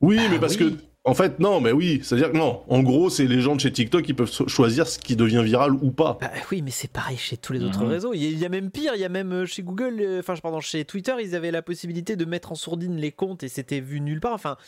Oui, 0.00 0.16
Bah 0.16 0.22
mais 0.30 0.38
parce 0.38 0.56
oui. 0.56 0.76
que 0.76 0.84
en 1.04 1.14
fait, 1.14 1.38
non, 1.38 1.60
mais 1.62 1.72
oui, 1.72 2.00
c'est-à-dire 2.02 2.30
que 2.30 2.36
non. 2.36 2.62
En 2.68 2.82
gros, 2.82 3.08
c'est 3.08 3.24
les 3.26 3.40
gens 3.40 3.56
de 3.56 3.60
chez 3.60 3.72
TikTok 3.72 4.02
qui 4.02 4.12
peuvent 4.12 4.30
choisir 4.48 4.86
ce 4.86 4.98
qui 4.98 5.16
devient 5.16 5.42
viral 5.42 5.72
ou 5.72 5.90
pas. 5.90 6.18
Bah 6.20 6.30
oui, 6.50 6.60
mais 6.60 6.70
c'est 6.70 6.90
pareil 6.92 7.16
chez 7.16 7.38
tous 7.38 7.54
les 7.54 7.62
autres 7.64 7.84
Mhm. 7.84 7.88
réseaux. 7.90 8.12
Il 8.12 8.22
y, 8.22 8.26
a, 8.26 8.30
il 8.30 8.38
y 8.38 8.44
a 8.44 8.50
même 8.50 8.70
pire, 8.70 8.94
il 8.94 9.00
y 9.00 9.04
a 9.04 9.08
même 9.08 9.32
euh, 9.32 9.46
chez 9.46 9.62
Google, 9.62 9.96
euh, 10.00 10.20
enfin 10.20 10.34
pardon, 10.42 10.60
chez 10.60 10.84
Twitter, 10.84 11.14
ils 11.20 11.34
avaient 11.34 11.50
la 11.50 11.62
possibilité 11.62 12.16
de 12.16 12.24
mettre 12.26 12.52
en 12.52 12.54
sourdine 12.54 12.96
les 12.96 13.12
comptes 13.12 13.42
et 13.42 13.48
c'était 13.48 13.80
vu 13.80 14.00
nulle 14.02 14.20
part. 14.20 14.34
Enfin. 14.34 14.58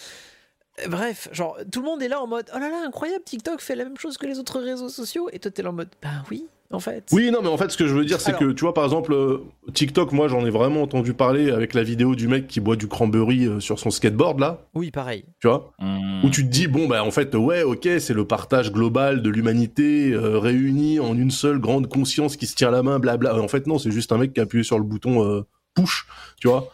euh, 0.82 0.88
Bref, 0.88 1.28
genre, 1.32 1.58
tout 1.70 1.80
le 1.80 1.86
monde 1.86 2.02
est 2.02 2.08
là 2.08 2.22
en 2.22 2.26
mode 2.26 2.46
Oh 2.54 2.58
là 2.58 2.70
là, 2.70 2.82
incroyable, 2.86 3.24
TikTok 3.24 3.60
fait 3.60 3.76
la 3.76 3.84
même 3.84 3.98
chose 3.98 4.16
que 4.16 4.24
les 4.26 4.38
autres 4.38 4.58
réseaux 4.60 4.88
sociaux. 4.88 5.28
Et 5.32 5.38
toi, 5.38 5.50
t'es 5.50 5.62
là 5.62 5.68
en 5.68 5.74
mode 5.74 5.90
Ben 6.00 6.24
oui, 6.30 6.46
en 6.72 6.80
fait. 6.80 7.04
Oui, 7.12 7.30
non, 7.30 7.40
mais 7.42 7.48
en 7.48 7.56
fait, 7.56 7.70
ce 7.70 7.76
que 7.76 7.86
je 7.86 7.94
veux 7.94 8.04
dire, 8.04 8.20
c'est 8.20 8.30
Alors- 8.30 8.40
que, 8.40 8.52
tu 8.52 8.60
vois, 8.64 8.74
par 8.74 8.84
exemple, 8.84 9.12
euh, 9.12 9.38
TikTok, 9.74 10.12
moi, 10.12 10.28
j'en 10.28 10.44
ai 10.46 10.50
vraiment 10.50 10.82
entendu 10.82 11.14
parler 11.14 11.50
avec 11.50 11.74
la 11.74 11.82
vidéo 11.82 12.14
du 12.14 12.28
mec 12.28 12.46
qui 12.48 12.60
boit 12.60 12.76
du 12.76 12.88
cranberry 12.88 13.46
euh, 13.46 13.60
sur 13.60 13.78
son 13.78 13.90
skateboard, 13.90 14.40
là, 14.40 14.60
Oui, 14.74 14.90
pareil. 14.90 15.24
tu 15.40 15.48
vois, 15.48 15.72
Mmh. 15.80 16.24
où 16.24 16.30
tu 16.30 16.44
te 16.44 16.50
dis, 16.50 16.66
bon, 16.68 16.86
bah, 16.88 17.04
en 17.04 17.10
fait, 17.10 17.34
ouais, 17.34 17.62
ok, 17.62 17.88
c'est 17.98 18.14
le 18.14 18.24
partage 18.26 18.72
global 18.72 19.22
de 19.22 19.30
l'humanité 19.30 20.12
euh, 20.12 20.38
réunie 20.38 21.00
en 21.00 21.16
une 21.16 21.30
seule 21.30 21.58
grande 21.58 21.88
conscience 21.88 22.36
qui 22.36 22.46
se 22.46 22.54
tient 22.54 22.70
la 22.70 22.82
main, 22.82 22.98
blabla. 22.98 23.34
En 23.40 23.48
fait, 23.48 23.66
non, 23.66 23.78
c'est 23.78 23.90
juste 23.90 24.12
un 24.12 24.18
mec 24.18 24.32
qui 24.32 24.40
a 24.40 24.44
appuyé 24.44 24.64
sur 24.64 24.78
le 24.78 24.84
bouton 24.84 25.24
euh, 25.24 25.42
push, 25.74 26.06
tu 26.40 26.48
vois? 26.48 26.68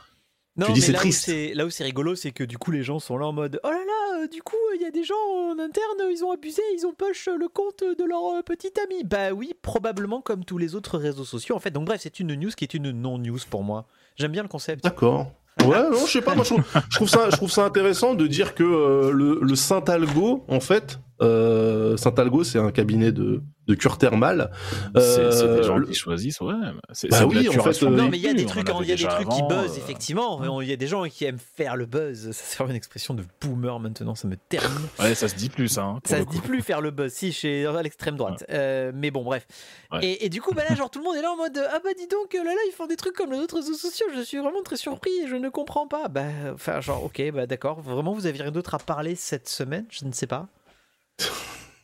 Non, 0.58 0.66
Tu 0.66 0.72
dis 0.72 0.80
c'est 0.82 0.92
là, 0.92 0.98
triste. 0.98 1.22
Où 1.22 1.30
c'est, 1.30 1.54
là 1.54 1.64
où 1.66 1.70
c'est 1.70 1.84
rigolo, 1.84 2.16
c'est 2.16 2.32
que 2.32 2.42
du 2.44 2.58
coup, 2.58 2.72
les 2.72 2.82
gens 2.82 2.98
sont 2.98 3.16
là 3.16 3.26
en 3.26 3.32
mode 3.32 3.60
Oh 3.62 3.70
là 3.70 3.76
là, 3.78 4.22
euh, 4.22 4.26
du 4.26 4.42
coup, 4.42 4.56
il 4.74 4.82
y 4.82 4.84
a 4.84 4.90
des 4.90 5.04
gens 5.04 5.14
en 5.14 5.58
interne, 5.58 6.10
ils 6.10 6.24
ont 6.24 6.32
abusé, 6.32 6.62
ils 6.76 6.84
ont 6.84 6.92
push 6.92 7.28
le 7.28 7.48
compte 7.48 7.84
de 7.84 8.04
leur 8.04 8.24
euh, 8.36 8.42
petit 8.42 8.72
ami. 8.84 9.04
Bah 9.04 9.30
oui, 9.30 9.52
probablement 9.62 10.20
comme 10.20 10.44
tous 10.44 10.58
les 10.58 10.74
autres 10.74 10.98
réseaux 10.98 11.24
sociaux. 11.24 11.54
En 11.54 11.60
fait, 11.60 11.70
donc 11.70 11.86
bref, 11.86 12.00
c'est 12.02 12.18
une 12.18 12.34
news 12.34 12.50
qui 12.50 12.64
est 12.64 12.74
une 12.74 12.90
non-news 12.90 13.38
pour 13.48 13.62
moi. 13.62 13.86
J'aime 14.16 14.32
bien 14.32 14.42
le 14.42 14.48
concept. 14.48 14.82
D'accord. 14.82 15.30
Ouais, 15.64 15.82
non, 15.90 16.06
je 16.06 16.12
sais 16.12 16.20
pas, 16.22 16.34
moi, 16.34 16.44
je 16.44 16.50
trouve, 16.54 16.64
je 16.90 16.96
trouve 16.96 17.08
ça, 17.08 17.30
je 17.30 17.36
trouve 17.36 17.50
ça 17.50 17.64
intéressant 17.64 18.14
de 18.14 18.26
dire 18.26 18.54
que 18.54 18.62
euh, 18.62 19.10
le, 19.12 19.38
le 19.42 19.54
Saint-Algo, 19.56 20.44
en 20.48 20.60
fait, 20.60 21.00
euh, 21.20 21.96
Saint-Algo, 21.96 22.44
c'est 22.44 22.58
un 22.58 22.70
cabinet 22.70 23.12
de, 23.12 23.42
de 23.66 23.74
cure 23.74 23.98
thermale. 23.98 24.50
C'est 24.94 25.00
c'est 25.32 25.42
Euh, 25.44 25.56
des 25.58 25.62
gens 25.64 25.76
le- 25.78 25.86
qui 25.86 25.94
choisissent, 25.94 26.40
ouais. 26.40 26.54
C'est 26.92 27.08
Bah 27.10 27.26
oui, 27.26 27.48
en 27.48 27.52
fait, 27.62 27.82
euh, 27.82 27.90
Non, 27.90 28.08
mais 28.08 28.16
il 28.18 28.22
y 28.24 28.28
a 28.28 28.34
des 28.34 28.46
trucs, 28.46 28.68
on 28.70 28.74
en 28.76 28.82
il 28.82 28.88
y 28.88 28.92
a 28.92 28.96
des 28.96 29.04
trucs 29.04 29.28
qui 29.28 29.42
buzzent, 29.42 29.72
euh, 29.74 29.78
effectivement. 29.78 30.60
Il 30.60 30.68
y 30.68 30.72
a 30.72 30.76
des 30.76 30.86
gens 30.86 31.04
qui 31.04 31.24
aiment 31.24 31.38
faire 31.38 31.76
le 31.76 31.86
buzz. 31.86 32.30
Ça, 32.32 32.42
c'est 32.44 32.56
vraiment 32.58 32.70
une 32.70 32.76
expression 32.76 33.14
de 33.14 33.24
boomer 33.40 33.78
maintenant, 33.80 34.14
ça 34.14 34.28
me 34.28 34.36
termine. 34.36 34.68
Ouais, 35.00 35.14
ça 35.14 35.28
se 35.28 35.34
dit 35.36 35.48
plus, 35.48 35.68
ça. 35.68 35.82
hein, 35.84 36.00
Ça 36.04 36.18
se 36.20 36.24
dit 36.26 36.40
plus 36.40 36.62
faire 36.62 36.80
le 36.80 36.90
buzz, 36.90 37.12
si, 37.12 37.32
chez 37.32 37.70
l'extrême 37.82 38.16
droite. 38.16 38.44
Euh, 38.50 38.92
mais 38.94 39.10
bon, 39.10 39.22
bref. 39.24 39.46
Ouais. 39.92 40.04
Et, 40.04 40.26
et 40.26 40.28
du 40.28 40.40
coup, 40.40 40.52
bah 40.54 40.62
là, 40.68 40.74
genre, 40.74 40.90
tout 40.90 40.98
le 40.98 41.04
monde 41.04 41.16
est 41.16 41.22
là 41.22 41.30
en 41.32 41.36
mode 41.36 41.58
Ah 41.72 41.78
bah 41.82 41.90
dis 41.96 42.06
donc, 42.08 42.32
là 42.34 42.44
là, 42.44 42.60
ils 42.68 42.72
font 42.72 42.86
des 42.86 42.96
trucs 42.96 43.14
comme 43.14 43.32
les 43.32 43.38
autres 43.38 43.56
réseaux 43.56 43.74
sociaux. 43.74 44.06
Je 44.16 44.20
suis 44.22 44.38
vraiment 44.38 44.62
très 44.62 44.76
surpris 44.76 45.10
et 45.24 45.28
je 45.28 45.36
ne 45.36 45.48
comprends 45.48 45.86
pas. 45.86 46.08
Bah, 46.08 46.22
enfin, 46.54 46.80
genre, 46.80 47.04
ok, 47.04 47.22
bah 47.32 47.46
d'accord. 47.46 47.80
Vraiment, 47.80 48.12
vous 48.12 48.26
avez 48.26 48.40
rien 48.42 48.50
d'autre 48.50 48.74
à 48.74 48.78
parler 48.78 49.14
cette 49.14 49.48
semaine? 49.48 49.84
Je 49.90 50.04
ne 50.04 50.12
sais 50.12 50.26
pas. 50.26 50.46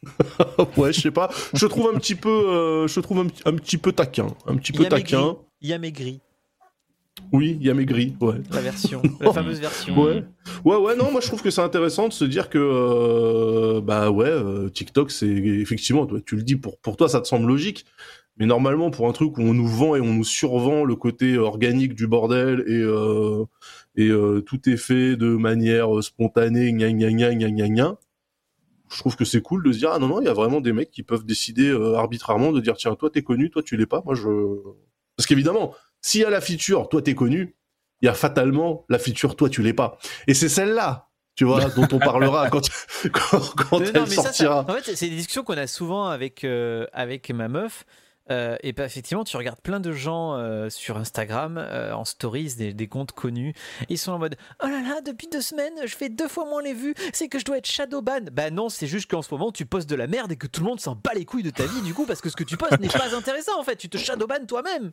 ouais, 0.76 0.92
je 0.92 1.00
sais 1.00 1.10
pas. 1.10 1.30
Je 1.54 1.66
trouve 1.66 1.90
un 1.94 1.98
petit 1.98 2.14
peu, 2.14 2.28
euh, 2.28 2.86
je 2.86 3.00
trouve 3.00 3.18
un, 3.20 3.26
un 3.50 3.54
petit 3.56 3.78
peu 3.78 3.92
taquin, 3.92 4.28
un 4.46 4.56
petit 4.56 4.72
peu 4.72 4.84
taquin. 4.86 5.36
Il 5.60 5.68
y 5.68 5.72
a 5.72 5.78
Maigri, 5.78 6.20
Oui, 7.32 7.56
il 7.58 7.66
y 7.66 7.70
a 7.70 7.74
Maigri, 7.74 8.14
ouais. 8.20 8.36
la 8.52 8.60
version, 8.60 9.00
la 9.20 9.32
fameuse 9.32 9.60
version. 9.60 9.98
Ouais. 9.98 10.24
Ouais, 10.64 10.76
ouais, 10.76 10.96
non, 10.96 11.10
moi 11.10 11.20
je 11.20 11.26
trouve 11.28 11.42
que 11.42 11.50
c'est 11.50 11.62
intéressant 11.62 12.08
de 12.08 12.12
se 12.12 12.24
dire 12.24 12.50
que, 12.50 12.58
euh, 12.58 13.80
bah 13.80 14.10
ouais, 14.10 14.28
euh, 14.28 14.68
TikTok, 14.68 15.10
c'est 15.10 15.26
effectivement, 15.28 16.06
toi, 16.06 16.18
tu 16.24 16.36
le 16.36 16.42
dis, 16.42 16.56
pour, 16.56 16.78
pour 16.78 16.96
toi 16.96 17.08
ça 17.08 17.20
te 17.22 17.26
semble 17.26 17.46
logique, 17.46 17.86
mais 18.36 18.44
normalement 18.46 18.90
pour 18.90 19.08
un 19.08 19.12
truc 19.12 19.38
où 19.38 19.42
on 19.42 19.54
nous 19.54 19.66
vend 19.68 19.94
et 19.96 20.00
on 20.00 20.12
nous 20.12 20.24
survend 20.24 20.84
le 20.84 20.96
côté 20.96 21.38
organique 21.38 21.94
du 21.94 22.06
bordel 22.06 22.62
et, 22.66 22.72
euh, 22.82 23.44
et 23.96 24.10
tout 24.44 24.68
est 24.68 24.76
fait 24.76 25.16
de 25.16 25.28
manière 25.36 26.02
spontanée, 26.02 26.72
gna 26.72 26.90
gna 26.92 27.10
gna 27.10 27.34
gna 27.34 27.48
gna 27.50 27.68
gna, 27.68 27.96
je 28.94 29.00
trouve 29.00 29.16
que 29.16 29.24
c'est 29.24 29.42
cool 29.42 29.62
de 29.64 29.72
se 29.72 29.78
dire, 29.78 29.90
ah 29.92 29.98
non, 29.98 30.06
non, 30.08 30.20
il 30.20 30.24
y 30.24 30.28
a 30.28 30.32
vraiment 30.32 30.60
des 30.60 30.72
mecs 30.72 30.90
qui 30.90 31.02
peuvent 31.02 31.24
décider 31.24 31.68
euh, 31.68 31.94
arbitrairement 31.96 32.52
de 32.52 32.60
dire, 32.60 32.76
tiens, 32.76 32.94
toi 32.94 33.10
t'es 33.10 33.22
connu, 33.22 33.50
toi 33.50 33.62
tu 33.62 33.76
l'es 33.76 33.86
pas, 33.86 34.02
moi 34.04 34.14
je... 34.14 34.28
Parce 35.16 35.26
qu'évidemment, 35.26 35.74
s'il 36.00 36.20
y 36.22 36.24
a 36.24 36.30
la 36.30 36.40
feature, 36.40 36.88
toi 36.88 37.02
t'es 37.02 37.14
connu, 37.14 37.56
il 38.02 38.06
y 38.06 38.08
a 38.08 38.14
fatalement 38.14 38.84
la 38.88 38.98
feature, 38.98 39.36
toi 39.36 39.48
tu 39.48 39.62
l'es 39.62 39.72
pas. 39.74 39.98
Et 40.26 40.34
c'est 40.34 40.48
celle-là 40.48 41.08
tu 41.36 41.44
vois, 41.44 41.64
dont 41.70 41.88
on 41.90 41.98
parlera 41.98 42.48
quand, 42.50 42.60
quand, 43.12 43.40
quand 43.56 43.80
Non, 43.80 43.86
elle 43.92 44.06
ça, 44.08 44.22
ça- 44.22 44.22
sortira. 44.22 44.60
en 44.68 44.72
fait, 44.74 44.94
c'est 44.94 45.08
des 45.08 45.16
discussions 45.16 45.42
qu'on 45.42 45.58
a 45.58 45.66
souvent 45.66 46.06
avec, 46.06 46.44
euh, 46.44 46.86
avec 46.92 47.28
ma 47.30 47.48
meuf. 47.48 47.84
Euh, 48.30 48.56
et 48.62 48.72
bah, 48.72 48.84
effectivement, 48.86 49.22
tu 49.24 49.36
regardes 49.36 49.60
plein 49.60 49.80
de 49.80 49.92
gens 49.92 50.34
euh, 50.34 50.70
sur 50.70 50.96
Instagram, 50.96 51.58
euh, 51.58 51.92
en 51.92 52.04
stories, 52.06 52.54
des, 52.56 52.72
des 52.72 52.86
comptes 52.88 53.12
connus. 53.12 53.52
Ils 53.90 53.98
sont 53.98 54.12
en 54.12 54.18
mode 54.18 54.36
Oh 54.62 54.66
là 54.66 54.80
là, 54.80 55.00
depuis 55.02 55.26
deux 55.28 55.42
semaines, 55.42 55.74
je 55.84 55.94
fais 55.94 56.08
deux 56.08 56.28
fois 56.28 56.46
moins 56.46 56.62
les 56.62 56.72
vues. 56.72 56.94
C'est 57.12 57.28
que 57.28 57.38
je 57.38 57.44
dois 57.44 57.58
être 57.58 57.66
shadowban. 57.66 58.20
Bah 58.32 58.50
non, 58.50 58.68
c'est 58.70 58.86
juste 58.86 59.10
qu'en 59.10 59.20
ce 59.22 59.28
moment, 59.32 59.52
tu 59.52 59.66
postes 59.66 59.88
de 59.90 59.94
la 59.94 60.06
merde 60.06 60.32
et 60.32 60.36
que 60.36 60.46
tout 60.46 60.62
le 60.62 60.66
monde 60.68 60.80
s'en 60.80 60.94
bat 60.94 61.12
les 61.14 61.24
couilles 61.26 61.42
de 61.42 61.50
ta 61.50 61.64
vie, 61.66 61.82
du 61.82 61.92
coup, 61.92 62.06
parce 62.06 62.20
que 62.22 62.30
ce 62.30 62.36
que 62.36 62.44
tu 62.44 62.56
postes 62.56 62.80
n'est 62.80 62.88
pas 62.88 63.14
intéressant 63.14 63.60
en 63.60 63.62
fait. 63.62 63.76
Tu 63.76 63.88
te 63.90 63.98
shadowban 63.98 64.46
toi-même. 64.46 64.92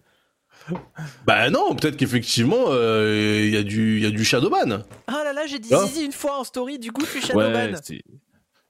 Bah 1.25 1.49
non, 1.49 1.75
peut-être 1.75 1.95
qu'effectivement, 1.95 2.65
euh, 2.67 3.39
il 3.45 3.53
y, 3.53 3.57
a 3.57 3.63
du- 3.63 3.97
il 3.97 4.03
y 4.03 4.05
a 4.05 4.11
du 4.11 4.25
Shadowban. 4.25 4.83
Ah 5.07 5.21
là 5.23 5.31
là, 5.33 5.45
j'ai 5.47 5.59
dit 5.59 5.69
zizi 5.87 6.03
une 6.03 6.11
fois 6.11 6.39
en 6.39 6.43
story, 6.43 6.77
du 6.77 6.91
coup, 6.91 7.01
je 7.05 7.11
suis 7.11 7.21
shadowban. 7.21 7.71
Ouais, 7.73 8.01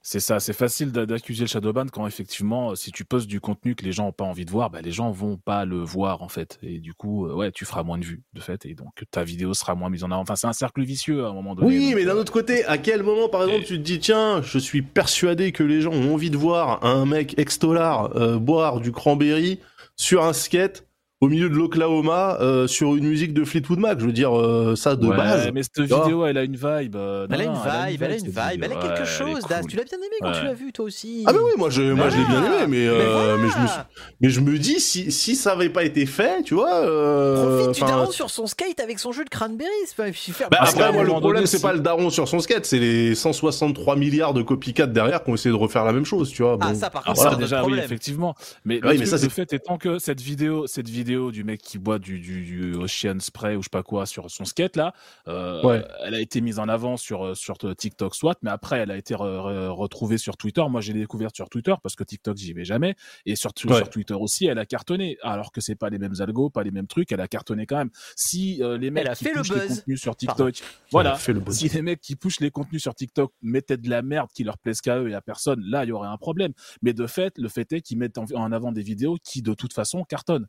c'est- 0.02 0.20
ça, 0.20 0.40
c'est 0.40 0.52
facile 0.52 0.90
d'a- 0.92 1.06
d'accuser 1.06 1.42
le 1.44 1.48
shadowban 1.48 1.86
quand 1.92 2.06
effectivement, 2.06 2.74
si 2.74 2.90
tu 2.92 3.04
postes 3.04 3.26
du 3.28 3.40
contenu 3.40 3.74
que 3.74 3.84
les 3.84 3.92
gens 3.92 4.08
ont 4.08 4.12
pas 4.12 4.24
envie 4.24 4.44
de 4.44 4.50
voir, 4.50 4.68
bah, 4.70 4.80
les 4.82 4.90
gens 4.92 5.10
vont 5.10 5.36
pas 5.36 5.64
le 5.64 5.78
voir 5.78 6.22
en 6.22 6.28
fait, 6.28 6.58
et 6.62 6.78
du 6.80 6.92
coup, 6.92 7.26
euh, 7.26 7.34
ouais, 7.34 7.52
tu 7.52 7.64
feras 7.64 7.82
moins 7.82 7.98
de 7.98 8.04
vues 8.04 8.22
de 8.34 8.40
fait, 8.40 8.66
et 8.66 8.74
donc 8.74 9.04
ta 9.10 9.24
vidéo 9.24 9.54
sera 9.54 9.74
moins 9.74 9.88
mise 9.90 10.04
en 10.04 10.10
avant. 10.10 10.22
Enfin, 10.22 10.36
c'est 10.36 10.46
un 10.48 10.52
cercle 10.52 10.82
vicieux 10.82 11.24
à 11.24 11.28
un 11.28 11.32
moment 11.34 11.54
donné. 11.54 11.68
Oui, 11.68 11.86
donc, 11.86 11.94
mais 11.96 12.04
d'un 12.04 12.16
euh, 12.16 12.20
autre 12.20 12.32
côté, 12.32 12.64
à 12.64 12.78
quel 12.78 13.02
moment, 13.02 13.28
par 13.28 13.42
exemple, 13.44 13.62
Et- 13.62 13.66
tu 13.66 13.78
te 13.78 13.82
dis, 13.82 13.98
tiens, 14.00 14.42
je 14.42 14.58
suis 14.58 14.82
persuadé 14.82 15.52
que 15.52 15.62
les 15.62 15.80
gens 15.80 15.92
ont 15.92 16.14
envie 16.14 16.30
de 16.30 16.36
voir 16.36 16.84
un 16.84 17.06
mec 17.06 17.38
ex-dollar 17.38 18.16
euh, 18.16 18.38
boire 18.38 18.80
du 18.80 18.92
cranberry 18.92 19.60
sur 19.96 20.24
un 20.24 20.32
skate 20.32 20.84
au 21.22 21.28
milieu 21.28 21.48
de 21.48 21.54
l'Oklahoma 21.54 22.36
euh, 22.40 22.66
sur 22.66 22.96
une 22.96 23.06
musique 23.06 23.32
de 23.32 23.44
Fleetwood 23.44 23.78
Mac. 23.78 24.00
Je 24.00 24.06
veux 24.06 24.12
dire, 24.12 24.36
euh, 24.36 24.74
ça 24.74 24.96
de 24.96 25.06
ouais, 25.06 25.16
base. 25.16 25.50
mais 25.54 25.62
cette 25.62 25.78
vidéo, 25.80 26.26
elle 26.26 26.36
a 26.36 26.42
une 26.42 26.56
vibe. 26.56 26.96
euh, 26.96 27.28
Elle 27.30 27.40
a 27.42 27.44
une 27.44 27.52
vibe, 27.52 28.02
elle 28.02 28.10
a 28.12 28.16
une 28.16 28.26
vibe, 28.26 28.64
elle 28.64 28.72
a 28.72 28.74
quelque 28.74 28.98
Ouais, 29.00 29.04
chose. 29.06 29.44
Das, 29.48 29.60
cool. 29.60 29.70
tu 29.70 29.76
l'as 29.76 29.84
bien 29.84 29.98
aimé 29.98 30.16
quand 30.20 30.32
tu 30.32 30.44
l'as 30.44 30.52
vu 30.52 30.72
toi 30.72 30.84
aussi. 30.84 31.22
Ah 31.28 31.32
bah 31.32 31.38
oui, 31.44 31.52
moi 31.56 31.70
je, 31.70 31.82
moi 31.92 32.08
je 32.10 32.16
l'ai 32.16 32.24
bien 32.24 32.40
Voilà. 32.40 32.64
aimé, 32.64 32.66
mais, 32.68 32.86
euh, 32.88 33.36
Mais 33.36 33.44
mais, 33.44 33.50
je 33.50 33.58
me 33.58 33.66
suis- 33.66 33.66
voilà. 33.68 33.88
mais 34.20 34.28
je 34.30 34.40
me 34.40 34.58
dis 34.58 34.80
si, 34.80 35.12
si 35.12 35.36
ça 35.36 35.52
avait 35.52 35.68
pas 35.68 35.84
été 35.84 36.06
fait, 36.06 36.42
tu 36.42 36.54
vois. 36.54 36.74
euh, 36.74 37.60
Profite 37.60 37.76
du 37.76 37.82
enfin, 37.84 37.96
daron 37.96 38.10
sur 38.10 38.28
son 38.28 38.48
skate 38.48 38.80
avec 38.80 38.98
son 38.98 39.12
jeu 39.12 39.22
de 39.24 39.30
cranberry. 39.30 39.70
De 39.96 40.12
faire 40.12 40.50
Bah 40.50 40.58
après, 40.62 40.92
moi, 40.92 41.04
le 41.04 41.08
problème, 41.10 41.46
c'est 41.46 41.62
pas 41.62 41.72
le 41.72 41.78
daron 41.80 42.10
sur 42.10 42.26
son 42.26 42.40
skate, 42.40 42.66
c'est 42.66 42.80
les 42.80 43.14
163 43.14 43.94
milliards 43.94 44.34
de 44.34 44.42
copycats 44.42 44.86
derrière 44.88 45.22
qui 45.22 45.30
ont 45.30 45.34
essayé 45.34 45.52
de 45.54 45.60
refaire 45.60 45.84
la 45.84 45.92
même 45.92 46.04
chose, 46.04 46.30
tu 46.30 46.42
vois. 46.42 46.58
Ah 46.60 46.74
ça 46.74 46.90
par 46.90 47.02
Alors 47.06 47.14
contre 47.16 47.38
déjà 47.38 47.64
oui 47.64 47.78
effectivement 47.78 48.34
mais 48.64 48.80
Oui, 48.82 48.98
le, 48.98 49.04
mais 49.04 49.28
fait 49.28 49.52
étant 49.52 49.78
que 49.78 50.00
cette 50.00 50.20
vidéo 50.20 50.66
cette 50.66 50.88
vidéo 50.88 51.11
du 51.30 51.44
mec 51.44 51.60
qui 51.60 51.78
boit 51.78 51.98
du, 51.98 52.18
du, 52.20 52.44
du 52.44 52.74
Ocean 52.74 53.18
Spray 53.20 53.56
ou 53.56 53.60
je 53.62 53.64
sais 53.66 53.70
pas 53.70 53.82
quoi 53.82 54.06
sur 54.06 54.30
son 54.30 54.44
skate 54.44 54.76
là 54.76 54.94
euh, 55.28 55.62
Ouais. 55.62 55.84
elle 56.04 56.14
a 56.14 56.20
été 56.20 56.40
mise 56.40 56.58
en 56.58 56.68
avant 56.68 56.96
sur 56.96 57.24
euh, 57.26 57.34
sur 57.34 57.56
TikTok 57.58 58.14
soit 58.14 58.38
mais 58.42 58.50
après 58.50 58.78
elle 58.78 58.90
a 58.90 58.96
été 58.96 59.14
re- 59.14 59.18
re- 59.20 59.68
retrouvée 59.68 60.18
sur 60.18 60.36
Twitter 60.36 60.62
moi 60.68 60.80
j'ai 60.80 60.92
découvert 60.92 61.30
sur 61.34 61.48
Twitter 61.48 61.74
parce 61.82 61.94
que 61.96 62.04
TikTok 62.04 62.36
j'y 62.36 62.52
vais 62.52 62.64
jamais 62.64 62.94
et 63.26 63.36
sur, 63.36 63.50
Ouais. 63.66 63.76
sur 63.76 63.90
Twitter 63.90 64.14
aussi 64.14 64.46
elle 64.46 64.58
a 64.58 64.66
cartonné 64.66 65.18
alors 65.22 65.52
que 65.52 65.60
c'est 65.60 65.74
pas 65.76 65.90
les 65.90 65.98
mêmes 65.98 66.14
algos 66.20 66.50
pas 66.50 66.62
les 66.62 66.70
mêmes 66.70 66.86
trucs 66.86 67.12
elle 67.12 67.20
a 67.20 67.28
cartonné 67.28 67.66
quand 67.66 67.76
même 67.78 67.90
si 68.16 68.62
euh, 68.62 68.78
les 68.78 68.90
mecs 68.90 69.06
a 69.08 69.14
qui 69.14 69.24
fait 69.24 69.34
le 69.34 69.42
les 69.42 69.68
contenus 69.68 70.00
sur 70.00 70.16
Pardon. 70.16 70.50
TikTok 70.50 70.68
voilà 70.90 71.14
fait 71.16 71.32
le 71.32 71.40
bon. 71.40 71.52
si 71.52 71.68
les 71.68 71.82
mecs 71.82 72.00
qui 72.00 72.16
pushent 72.16 72.40
les 72.40 72.50
contenus 72.50 72.82
sur 72.82 72.94
TikTok 72.94 73.32
mettaient 73.42 73.76
de 73.76 73.88
la 73.90 74.02
merde 74.02 74.28
qui 74.34 74.44
leur 74.44 74.58
plaise 74.58 74.80
qu'à 74.80 74.98
eux 74.98 75.10
et 75.10 75.14
à 75.14 75.20
personne, 75.20 75.60
là, 75.64 75.84
il 75.84 75.88
y 75.88 75.92
aurait 75.92 76.08
un 76.08 76.16
problème. 76.16 76.52
Mais 76.82 76.92
de 76.92 77.06
fait, 77.06 77.36
le 77.38 77.48
fait 77.48 77.72
est 77.72 77.80
qu'ils 77.80 77.98
mettent 77.98 78.18
en, 78.18 78.24
en 78.34 78.52
avant 78.52 78.72
des 78.72 78.82
vidéos 78.82 79.16
qui, 79.22 79.42
de 79.42 79.54
toute 79.54 79.72
façon, 79.72 80.04
cartonnent. 80.04 80.46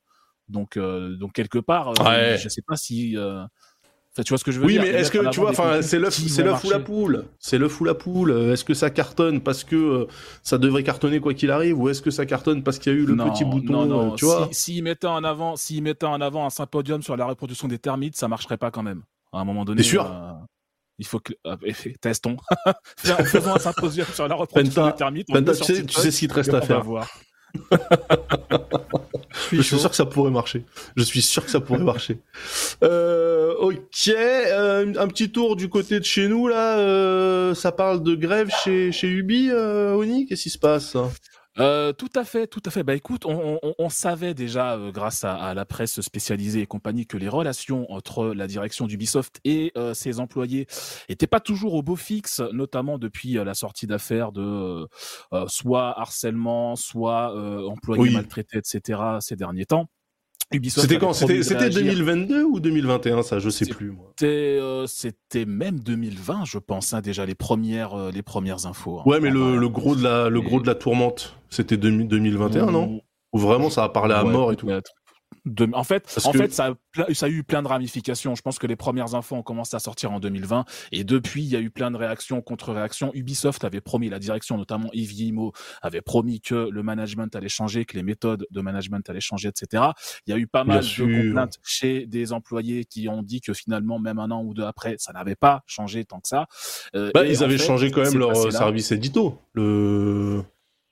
Donc, 0.49 0.77
euh, 0.77 1.15
donc 1.15 1.33
quelque 1.33 1.59
part, 1.59 1.89
euh, 1.89 2.03
Ouais. 2.03 2.37
je 2.37 2.49
sais 2.49 2.61
pas 2.65 2.75
si. 2.75 3.17
euh, 3.17 3.43
Enfin, 4.15 4.21
tu 4.21 4.29
vois 4.29 4.37
ce 4.37 4.43
que 4.43 4.51
je 4.51 4.59
veux 4.59 4.67
Oui, 4.67 4.73
dire 4.73 4.83
mais 4.83 4.89
Ils 4.89 4.95
est-ce 4.97 5.09
que 5.09 5.27
tu 5.31 5.39
vois, 5.39 5.49
enfin, 5.49 5.81
c'est 5.81 5.97
l'œuf, 5.97 6.13
c'est 6.13 6.43
l'œuf 6.43 6.63
ou 6.63 6.69
la 6.69 6.79
poule. 6.79 7.25
C'est 7.39 7.57
l'œuf 7.57 7.81
ou 7.81 7.83
la 7.83 7.95
poule. 7.95 8.31
Est-ce 8.51 8.63
que 8.63 8.75
ça 8.75 8.91
cartonne 8.91 9.41
parce 9.41 9.63
que 9.63 9.75
euh, 9.75 10.05
ça 10.43 10.59
devrait 10.59 10.83
cartonner 10.83 11.19
quoi 11.19 11.33
qu'il 11.33 11.49
arrive, 11.49 11.79
ou 11.79 11.89
est-ce 11.89 12.03
que 12.03 12.11
ça 12.11 12.27
cartonne 12.27 12.61
parce 12.61 12.77
qu'il 12.77 12.93
y 12.93 12.95
a 12.95 12.99
eu 12.99 13.07
le 13.07 13.15
non, 13.15 13.31
petit 13.31 13.43
bouton, 13.43 13.73
non, 13.73 13.85
non. 13.87 14.13
euh, 14.13 14.15
tu 14.15 14.25
vois? 14.25 14.49
Si- 14.51 14.73
S'ils 14.73 14.83
mettaient 14.83 15.07
en 15.07 15.23
avant, 15.23 15.55
s'ils 15.55 15.81
mettaient 15.81 16.05
en 16.05 16.21
avant 16.21 16.45
un 16.45 16.51
symposium 16.51 17.01
sur 17.01 17.17
la 17.17 17.25
reproduction 17.25 17.67
des 17.67 17.79
termites, 17.79 18.15
ça 18.15 18.27
marcherait 18.27 18.57
pas 18.57 18.69
quand 18.69 18.83
même. 18.83 19.01
À 19.31 19.39
un 19.39 19.45
moment 19.45 19.65
donné. 19.65 19.81
T'es 19.81 19.87
sûr? 19.89 20.05
euh, 20.05 20.33
il 20.99 21.07
faut 21.07 21.19
que. 21.19 21.33
testons. 21.99 22.37
Faisons 22.97 23.55
un 23.55 23.59
symposium 23.59 24.05
sur 24.13 24.27
la 24.27 24.35
reproduction 24.35 24.83
Penta, 24.83 24.91
des 24.91 24.97
termites. 24.97 25.27
Penta, 25.27 25.53
tu 25.55 25.63
sais, 25.63 25.85
tu 25.87 25.93
sais 25.95 26.11
ce 26.11 26.19
qu'il 26.19 26.27
te 26.27 26.35
reste 26.35 26.53
à 26.53 26.57
on 26.57 26.59
va 26.59 26.65
faire. 26.67 26.85
Je 29.51 29.61
suis 29.61 29.79
sûr 29.79 29.89
que 29.89 29.95
ça 29.95 30.05
pourrait 30.05 30.31
marcher. 30.31 30.63
Je 30.95 31.03
suis 31.03 31.21
sûr 31.21 31.43
que 31.43 31.51
ça 31.51 31.59
pourrait 31.59 31.79
marcher. 31.79 32.19
Euh, 32.83 33.53
ok, 33.59 34.07
euh, 34.09 34.93
un 34.97 35.07
petit 35.07 35.31
tour 35.31 35.55
du 35.55 35.69
côté 35.69 35.99
de 35.99 36.03
chez 36.05 36.27
nous 36.27 36.47
là. 36.47 36.77
euh, 36.79 37.53
ça 37.53 37.71
parle 37.71 38.03
de 38.03 38.15
grève 38.15 38.49
chez 38.63 38.91
chez 38.91 39.07
Ubi, 39.07 39.49
euh, 39.51 39.93
Oni? 39.93 40.25
Qu'est-ce 40.25 40.43
qui 40.43 40.49
se 40.49 40.57
passe? 40.57 40.95
Euh, 41.59 41.93
tout 41.93 42.09
à 42.15 42.23
fait, 42.23 42.47
tout 42.47 42.61
à 42.65 42.71
fait. 42.71 42.81
Bah 42.83 42.95
écoute, 42.95 43.25
on, 43.25 43.59
on- 43.61 43.75
on 43.77 43.89
savait 43.89 44.33
déjà, 44.33 44.73
euh, 44.75 44.91
grâce 44.91 45.23
à, 45.23 45.35
à 45.35 45.53
la 45.53 45.65
presse 45.65 46.01
spécialisée 46.01 46.61
et 46.61 46.65
compagnie, 46.65 47.05
que 47.05 47.15
les 47.17 47.29
relations 47.29 47.91
entre 47.91 48.27
la 48.33 48.47
direction 48.47 48.87
d'Ubisoft 48.87 49.39
et 49.43 49.71
euh, 49.77 49.93
ses 49.93 50.19
employés 50.19 50.65
étaient 51.09 51.27
pas 51.27 51.39
toujours 51.39 51.75
au 51.75 51.83
beau 51.83 51.95
fixe, 51.95 52.39
notamment 52.53 52.97
depuis 52.97 53.37
euh, 53.37 53.43
la 53.43 53.53
sortie 53.53 53.85
d'affaires 53.85 54.31
de 54.31 54.87
soit 55.47 55.99
harcèlement, 55.99 56.75
soit 56.75 57.35
euh, 57.35 57.67
employés 57.67 58.01
Oui. 58.03 58.13
maltraités, 58.13 58.57
etc. 58.57 58.99
ces 59.19 59.35
derniers 59.35 59.65
temps. 59.65 59.89
C'était 60.69 60.97
quand 60.97 61.13
C'était 61.13 61.37
de 61.37 61.41
c'était 61.43 61.59
réagir. 61.59 61.83
2022 61.83 62.43
ou 62.43 62.59
2021 62.59 63.23
Ça, 63.23 63.39
je 63.39 63.49
sais 63.49 63.65
plus. 63.65 63.91
Moi. 63.91 64.05
C'était, 64.17 64.57
euh, 64.59 64.85
c'était 64.87 65.45
même 65.45 65.79
2020, 65.79 66.45
je 66.45 66.57
pense, 66.57 66.93
hein, 66.93 67.01
déjà 67.01 67.25
les 67.25 67.35
premières, 67.35 67.93
euh, 67.97 68.11
les 68.11 68.21
premières 68.23 68.65
infos. 68.65 68.99
hein. 68.99 69.03
Ouais, 69.05 69.19
mais 69.19 69.29
le, 69.29 69.39
vrai. 69.39 69.57
le 69.57 69.69
gros 69.69 69.95
de 69.95 70.03
la 70.03 70.29
le 70.29 70.41
gros 70.41 70.59
de 70.59 70.67
la 70.67 70.75
tourmente, 70.75 71.37
c'était 71.49 71.77
2000 71.77 72.07
2021, 72.07 72.67
non? 72.71 73.01
Ou 73.33 73.39
vraiment 73.39 73.69
ça 73.69 73.83
a 73.83 73.89
parlé 73.89 74.13
à 74.13 74.23
Ouais, 74.23 74.31
mort 74.31 74.51
et 74.51 74.55
tout. 74.55 74.67
De- 75.45 75.69
en 75.73 75.83
fait, 75.83 76.03
Parce 76.13 76.25
en 76.25 76.31
que- 76.31 76.37
fait 76.37 76.53
ça, 76.53 76.65
a, 76.67 76.71
ple- 76.95 77.13
ça 77.13 77.25
a 77.25 77.29
eu 77.29 77.43
plein 77.43 77.61
de 77.63 77.67
ramifications. 77.67 78.35
Je 78.35 78.41
pense 78.41 78.59
que 78.59 78.67
les 78.67 78.75
premières 78.75 79.15
infos 79.15 79.35
ont 79.35 79.43
commencé 79.43 79.75
à 79.75 79.79
sortir 79.79 80.11
en 80.11 80.19
2020 80.19 80.65
et 80.91 81.03
depuis, 81.03 81.43
il 81.43 81.49
y 81.49 81.55
a 81.55 81.59
eu 81.59 81.69
plein 81.69 81.91
de 81.91 81.97
réactions, 81.97 82.41
contre-réactions. 82.41 83.11
Ubisoft 83.13 83.63
avait 83.63 83.81
promis, 83.81 84.09
la 84.09 84.19
direction, 84.19 84.57
notamment 84.57 84.89
Yves 84.93 85.13
Guillemot, 85.13 85.51
avait 85.81 86.01
promis 86.01 86.41
que 86.41 86.69
le 86.71 86.83
management 86.83 87.35
allait 87.35 87.49
changer, 87.49 87.85
que 87.85 87.95
les 87.95 88.03
méthodes 88.03 88.45
de 88.49 88.61
management 88.61 89.07
allaient 89.09 89.19
changer, 89.19 89.49
etc. 89.49 89.83
Il 90.27 90.31
y 90.31 90.33
a 90.33 90.37
eu 90.37 90.47
pas 90.47 90.63
Bien 90.63 90.75
mal 90.75 90.83
sûr. 90.83 91.07
de 91.07 91.13
complaintes 91.21 91.59
chez 91.63 92.05
des 92.05 92.33
employés 92.33 92.85
qui 92.85 93.07
ont 93.09 93.23
dit 93.23 93.41
que 93.41 93.53
finalement, 93.53 93.99
même 93.99 94.19
un 94.19 94.31
an 94.31 94.43
ou 94.43 94.53
deux 94.53 94.63
après, 94.63 94.95
ça 94.99 95.13
n'avait 95.13 95.35
pas 95.35 95.63
changé 95.67 96.05
tant 96.05 96.19
que 96.19 96.27
ça. 96.27 96.47
Euh, 96.95 97.11
Bah, 97.13 97.25
ils 97.25 97.39
en 97.39 97.45
avaient 97.45 97.57
fait, 97.57 97.65
changé 97.65 97.91
quand 97.91 98.01
même 98.01 98.17
leur 98.17 98.37
euh, 98.37 98.51
service 98.51 98.91
édito. 98.91 99.39
Le 99.53 100.43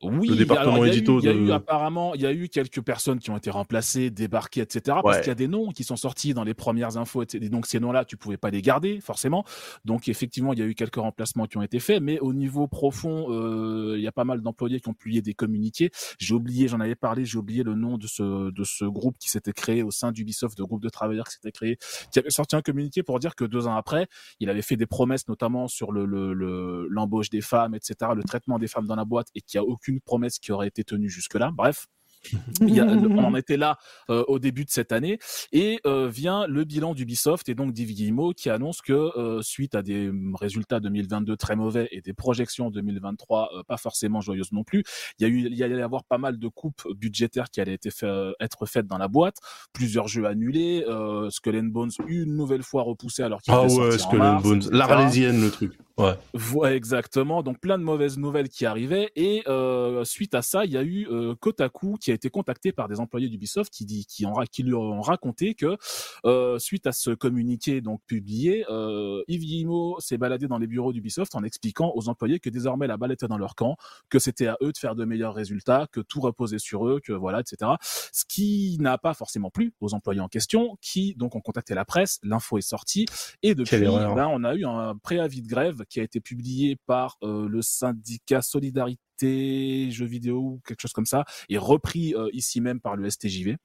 oui, 0.03 0.27
le 0.29 0.35
département 0.35 0.73
alors, 0.75 0.85
il 0.87 0.89
y 0.89 0.91
a 0.91 0.93
eu- 0.93 0.97
édito 0.97 1.19
Il 1.19 1.25
y 1.25 1.29
a 1.29 1.33
de- 1.33 1.37
eu 1.39 1.51
apparemment, 1.51 2.15
il 2.15 2.21
y 2.21 2.25
a 2.25 2.33
eu 2.33 2.49
quelques 2.49 2.81
personnes 2.81 3.19
qui 3.19 3.29
ont 3.29 3.37
été 3.37 3.49
remplacées, 3.49 4.09
débarquées, 4.09 4.61
etc. 4.61 4.97
Parce 5.03 5.19
qu'il 5.19 5.27
y 5.27 5.31
a 5.31 5.35
des 5.35 5.47
noms 5.47 5.69
qui 5.71 5.83
sont 5.83 5.95
sortis 5.95 6.33
dans 6.33 6.43
les 6.43 6.53
premières 6.53 6.97
infos, 6.97 7.21
etc. 7.21 7.45
Et 7.45 7.49
donc 7.49 7.65
ces 7.67 7.79
noms-là, 7.79 8.05
tu 8.05 8.17
pouvais 8.17 8.37
pas 8.37 8.49
les 8.49 8.61
garder 8.61 8.99
forcément. 9.01 9.43
Donc 9.85 10.07
effectivement, 10.07 10.53
il 10.53 10.59
y 10.59 10.61
a 10.61 10.65
eu 10.65 10.75
quelques 10.75 10.95
remplacements 10.95 11.45
qui 11.45 11.57
ont 11.57 11.61
été 11.61 11.79
faits, 11.79 12.01
mais 12.01 12.19
au 12.19 12.33
niveau 12.33 12.67
profond, 12.67 13.27
euh, 13.31 13.95
il 13.97 14.01
y 14.03 14.07
a 14.07 14.11
pas 14.11 14.23
mal 14.23 14.41
d'employés 14.41 14.79
qui 14.79 14.89
ont 14.89 14.93
publié 14.93 15.21
des 15.21 15.33
communiqués. 15.33 15.91
J'ai 16.19 16.33
oublié, 16.33 16.67
j'en 16.67 16.79
avais 16.79 16.95
parlé, 16.95 17.25
j'ai 17.25 17.37
oublié 17.37 17.63
le 17.63 17.75
nom 17.75 17.97
de 17.97 18.07
ce 18.07 18.51
de 18.51 18.63
ce 18.63 18.85
groupe 18.85 19.17
qui 19.19 19.29
s'était 19.29 19.53
créé 19.53 19.83
au 19.83 19.91
sein 19.91 20.11
d'Ubisoft, 20.11 20.57
de 20.57 20.63
groupe 20.63 20.81
de 20.81 20.89
travailleurs 20.89 21.25
qui 21.27 21.33
s'était 21.35 21.51
créé, 21.51 21.77
qui 22.11 22.19
avait 22.19 22.29
sorti 22.31 22.55
un 22.55 22.61
communiqué 22.61 23.03
pour 23.03 23.19
dire 23.19 23.35
que 23.35 23.45
deux 23.45 23.67
ans 23.67 23.75
après, 23.75 24.07
il 24.39 24.49
avait 24.49 24.61
fait 24.61 24.77
des 24.77 24.85
promesses, 24.87 25.27
notamment 25.27 25.67
sur 25.67 25.91
le 25.91 26.05
le- 26.05 26.33
le- 26.33 26.87
l'embauche 26.89 27.29
des 27.29 27.41
femmes, 27.41 27.75
etc., 27.75 28.11
le 28.15 28.23
traitement 28.23 28.57
des 28.59 28.67
femmes 28.67 28.87
dans 28.87 28.95
la 28.95 29.05
boîte, 29.05 29.27
et 29.35 29.41
qu'il 29.41 29.59
n'y 29.59 29.65
a 29.65 29.69
aucune 29.69 29.90
promesse 29.99 30.39
qui 30.39 30.51
aurait 30.51 30.67
été 30.67 30.83
tenue 30.83 31.09
jusque-là. 31.09 31.51
Bref. 31.53 31.87
Il 32.61 32.74
y 32.74 32.80
a- 32.80 32.86
on 32.86 33.17
en 33.24 33.36
était 33.36 33.57
là 33.57 33.78
euh, 34.09 34.24
au 34.28 34.39
début 34.39 34.65
de 34.65 34.69
cette 34.69 34.91
année 34.91 35.19
et 35.51 35.80
euh, 35.86 36.07
vient 36.07 36.45
le 36.47 36.63
bilan 36.63 36.93
d'Ubisoft 36.93 37.49
et 37.49 37.55
donc 37.55 37.74
d'Yves 37.74 37.93
Guillemot 37.93 38.34
qui 38.34 38.49
annonce 38.49 38.82
que 38.82 38.93
euh, 39.17 39.41
suite 39.41 39.76
à 39.76 39.82
des 39.82 40.09
hum, 40.09 40.36
résultats 40.36 40.80
2022 40.80 41.36
très 41.38 41.55
mauvais 41.55 41.88
et 41.91 42.01
des 42.01 42.13
projections 42.13 42.69
2023 42.69 43.49
euh, 43.55 43.63
pas 43.63 43.78
forcément 43.78 44.22
joyeuses 44.22 44.51
non 44.51 44.63
plus, 44.63 44.84
il 45.19 45.24
y 45.24 45.26
a 45.26 45.30
eu 45.30 45.39
il 45.47 45.55
y 45.55 45.63
allait 45.63 45.78
y 45.78 45.82
avoir 45.82 46.03
pas 46.03 46.17
mal 46.17 46.38
de 46.38 46.47
coupes 46.47 46.84
budgétaires 46.95 47.49
qui 47.49 47.61
allaient 47.61 47.78
fait- 47.84 48.03
euh, 48.05 48.32
être 48.39 48.65
faites 48.65 48.88
dans 48.88 48.97
la 48.97 49.07
boîte, 49.07 49.38
plusieurs 49.74 50.07
jeux 50.07 50.26
annulés, 50.26 50.86
euh, 50.88 51.30
Skull 51.30 51.55
and 51.57 51.63
Bones 51.65 51.91
une 52.07 52.36
nouvelle 52.36 52.63
fois 52.63 52.84
repoussé 52.84 53.24
alors 53.24 53.41
qu'il 53.41 53.53
Ah 53.53 53.63
ouais, 53.65 53.72
en 54.05 54.13
and 54.13 54.17
mars, 54.17 54.43
Bones, 54.43 54.63
l'Arlésienne 54.72 55.41
le 55.41 55.49
truc. 55.51 55.74
Ouais. 55.97 56.13
Voilà, 56.34 56.76
exactement. 56.76 57.43
Donc 57.43 57.59
plein 57.59 57.78
de 57.78 57.84
mauvaises 57.84 58.17
nouvelles 58.17 58.49
qui 58.49 58.65
arrivaient 58.65 59.11
et 59.15 59.43
euh, 59.47 60.03
suite 60.03 60.34
à 60.36 60.41
ça, 60.41 60.65
il 60.65 60.72
y 60.72 60.78
a 60.78 60.84
eu 60.84 61.07
euh, 61.11 61.36
Kotaku 61.36 61.97
qui 61.99 62.11
a 62.12 62.16
été 62.16 62.30
contacté 62.30 62.72
par 62.72 62.88
des 62.88 62.99
employés 62.99 63.30
d'Ubisoft 63.30 63.72
qui 63.72 63.86
dit 63.86 64.05
qui, 64.05 64.26
en, 64.26 64.34
qui 64.51 64.64
lui 64.64 64.74
ont 64.74 65.01
raconté 65.01 65.55
que 65.55 65.78
euh, 66.26 66.59
suite 66.59 66.88
à 66.88 66.91
ce 66.91 67.12
communiqué 67.12 67.82
donc 67.82 68.01
publié, 68.05 68.66
euh, 68.70 69.24
Yves 69.28 69.41
Guillemot 69.41 69.99
s'est 69.99 70.18
baladé 70.18 70.47
dans 70.47 70.57
les 70.57 70.68
bureaux 70.68 70.93
d'Ubisoft 70.93 71.36
en 71.36 71.43
expliquant 71.43 71.91
aux 71.95 72.09
employés 72.09 72.39
que 72.39 72.49
désormais 72.49 72.88
la 72.88 72.97
balle 72.97 73.12
était 73.12 73.28
dans 73.28 73.38
leur 73.38 73.55
camp, 73.55 73.76
que 74.09 74.20
c'était 74.20 74.47
à 74.47 74.57
eux 74.62 74.72
de 74.72 74.78
faire 74.78 74.95
de 74.95 75.05
meilleurs 75.05 75.34
résultats, 75.34 75.88
que 75.91 75.99
tout 75.99 76.22
reposait 76.22 76.59
sur 76.59 76.88
eux, 76.88 76.99
que 77.03 77.14
voilà, 77.14 77.39
etc. 77.39 77.72
Ce 78.12 78.24
qui 78.28 78.78
n'a 78.80 78.97
pas 78.97 79.14
forcément 79.14 79.49
plu 79.49 79.74
aux 79.82 79.93
employés 79.93 80.22
en 80.22 80.28
question, 80.28 80.78
qui 80.82 81.16
donc 81.16 81.36
ont 81.36 81.41
contacté 81.41 81.74
la 81.74 81.86
presse, 81.86 82.20
l'info 82.24 82.57
est 82.57 82.62
sortie 82.62 83.05
et 83.43 83.55
depuis, 83.55 83.78
erreur. 83.78 84.16
ben, 84.16 84.28
on 84.32 84.43
a 84.43 84.55
eu 84.55 84.66
un 84.66 84.95
préavis 84.97 85.41
de 85.41 85.47
grève 85.47 85.84
qui 85.89 85.99
a 85.99 86.03
été 86.03 86.20
publiée 86.20 86.78
par 86.86 87.18
euh, 87.24 87.47
le 87.47 87.62
syndicat 87.62 88.41
Solidarité 88.41 89.01
Jeux 89.26 90.05
vidéo 90.05 90.38
ou 90.39 90.61
quelque 90.65 90.82
chose 90.82 90.93
comme 90.93 91.05
ça, 91.05 91.26
et 91.49 91.57
repris 91.57 92.13
euh, 92.15 92.30
ici 92.34 92.61
même 92.61 92.80
par 92.80 92.95
le 92.95 93.09
STJV 93.09 93.57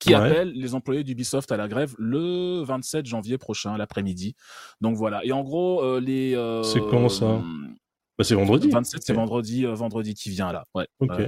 qui 0.00 0.08
Ouais. 0.10 0.14
appelle 0.16 0.50
les 0.52 0.74
employés 0.74 1.04
d'Ubisoft 1.04 1.52
à 1.52 1.56
la 1.56 1.68
grève 1.68 1.94
le 1.98 2.62
27 2.64 3.06
janvier 3.06 3.38
prochain, 3.38 3.76
l'après-midi. 3.76 4.34
Donc 4.80 4.96
voilà. 4.96 5.24
Et 5.24 5.30
en 5.32 5.42
gros, 5.44 5.82
euh, 5.84 6.00
les. 6.00 6.34
euh, 6.34 6.62
C'est 6.64 6.80
quand, 6.80 7.08
ça? 7.08 7.26
hum, 7.26 7.76
Bah, 8.18 8.24
c'est 8.24 8.34
vendredi. 8.34 8.68
27, 8.68 9.02
c'est 9.04 9.12
vendredi, 9.12 9.64
vendredi 9.64 10.14
qui 10.14 10.30
vient 10.30 10.50
là. 10.52 10.64
Ouais. 10.74 10.88
Ok. 10.98 11.20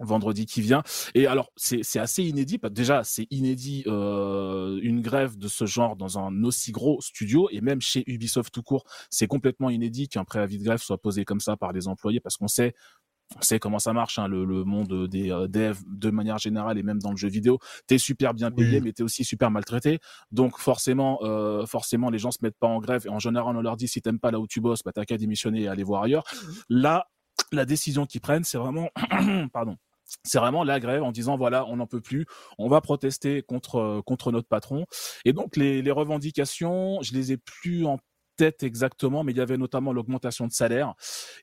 Vendredi 0.00 0.44
qui 0.44 0.60
vient. 0.60 0.82
Et 1.14 1.28
alors, 1.28 1.52
c'est 1.56 1.84
c'est 1.84 2.00
assez 2.00 2.24
inédit. 2.24 2.58
Déjà, 2.72 3.04
c'est 3.04 3.28
inédit 3.30 3.84
euh, 3.86 4.80
une 4.82 5.00
grève 5.02 5.38
de 5.38 5.46
ce 5.46 5.66
genre 5.66 5.94
dans 5.94 6.18
un 6.18 6.42
aussi 6.42 6.72
gros 6.72 7.00
studio 7.00 7.48
et 7.52 7.60
même 7.60 7.80
chez 7.80 8.02
Ubisoft 8.08 8.52
tout 8.52 8.62
court, 8.62 8.84
c'est 9.08 9.28
complètement 9.28 9.70
inédit 9.70 10.08
qu'un 10.08 10.24
préavis 10.24 10.58
de 10.58 10.64
grève 10.64 10.82
soit 10.82 10.98
posé 10.98 11.24
comme 11.24 11.38
ça 11.38 11.56
par 11.56 11.72
les 11.72 11.86
employés 11.86 12.18
parce 12.18 12.36
qu'on 12.36 12.48
sait 12.48 12.74
on 13.38 13.42
sait 13.42 13.58
comment 13.58 13.78
ça 13.78 13.92
marche, 13.92 14.18
hein, 14.18 14.28
le, 14.28 14.44
le 14.44 14.64
monde 14.64 15.08
des 15.08 15.30
euh, 15.30 15.46
devs 15.48 15.80
de 15.86 16.10
manière 16.10 16.38
générale 16.38 16.76
et 16.76 16.82
même 16.82 16.98
dans 17.00 17.10
le 17.10 17.16
jeu 17.16 17.28
vidéo. 17.28 17.58
T'es 17.86 17.96
super 17.96 18.34
bien 18.34 18.50
payé, 18.50 18.78
Oui. 18.78 18.80
mais 18.82 18.92
t'es 18.92 19.02
aussi 19.02 19.24
super 19.24 19.50
maltraité. 19.50 19.98
Donc 20.30 20.58
forcément, 20.58 21.20
euh, 21.22 21.66
forcément, 21.66 22.10
les 22.10 22.18
gens 22.18 22.30
se 22.32 22.38
mettent 22.42 22.58
pas 22.58 22.66
en 22.66 22.80
grève. 22.80 23.06
Et 23.06 23.10
en 23.10 23.18
général, 23.20 23.56
on 23.56 23.62
leur 23.62 23.76
dit 23.76 23.88
si 23.88 24.02
t'aimes 24.02 24.18
pas 24.20 24.30
là 24.30 24.40
où 24.40 24.46
tu 24.46 24.60
bosses, 24.60 24.82
bah 24.84 24.92
t'as 24.92 25.04
qu'à 25.04 25.16
démissionner 25.16 25.62
et 25.62 25.68
aller 25.68 25.84
voir 25.84 26.02
ailleurs. 26.02 26.24
Là, 26.68 27.06
la 27.52 27.64
décision 27.64 28.06
qu'ils 28.06 28.20
prennent, 28.20 28.44
c'est 28.44 28.58
vraiment, 28.58 28.90
pardon, 29.52 29.76
c'est 30.22 30.38
vraiment 30.38 30.64
la 30.64 30.80
grève 30.80 31.02
en 31.02 31.12
disant 31.12 31.36
voilà, 31.36 31.66
on 31.66 31.76
n'en 31.76 31.86
peut 31.86 32.00
plus, 32.00 32.26
on 32.58 32.68
va 32.68 32.80
protester 32.80 33.42
contre 33.42 33.76
euh, 33.76 34.02
contre 34.02 34.32
notre 34.32 34.48
patron. 34.48 34.86
Et 35.24 35.32
donc 35.32 35.56
les, 35.56 35.82
les 35.82 35.90
revendications, 35.90 37.00
je 37.02 37.14
les 37.14 37.32
ai 37.32 37.36
plus 37.36 37.86
en 37.86 37.98
tête 38.36 38.62
exactement, 38.62 39.24
mais 39.24 39.32
il 39.32 39.38
y 39.38 39.40
avait 39.40 39.56
notamment 39.56 39.92
l'augmentation 39.92 40.46
de 40.46 40.52
salaire. 40.52 40.94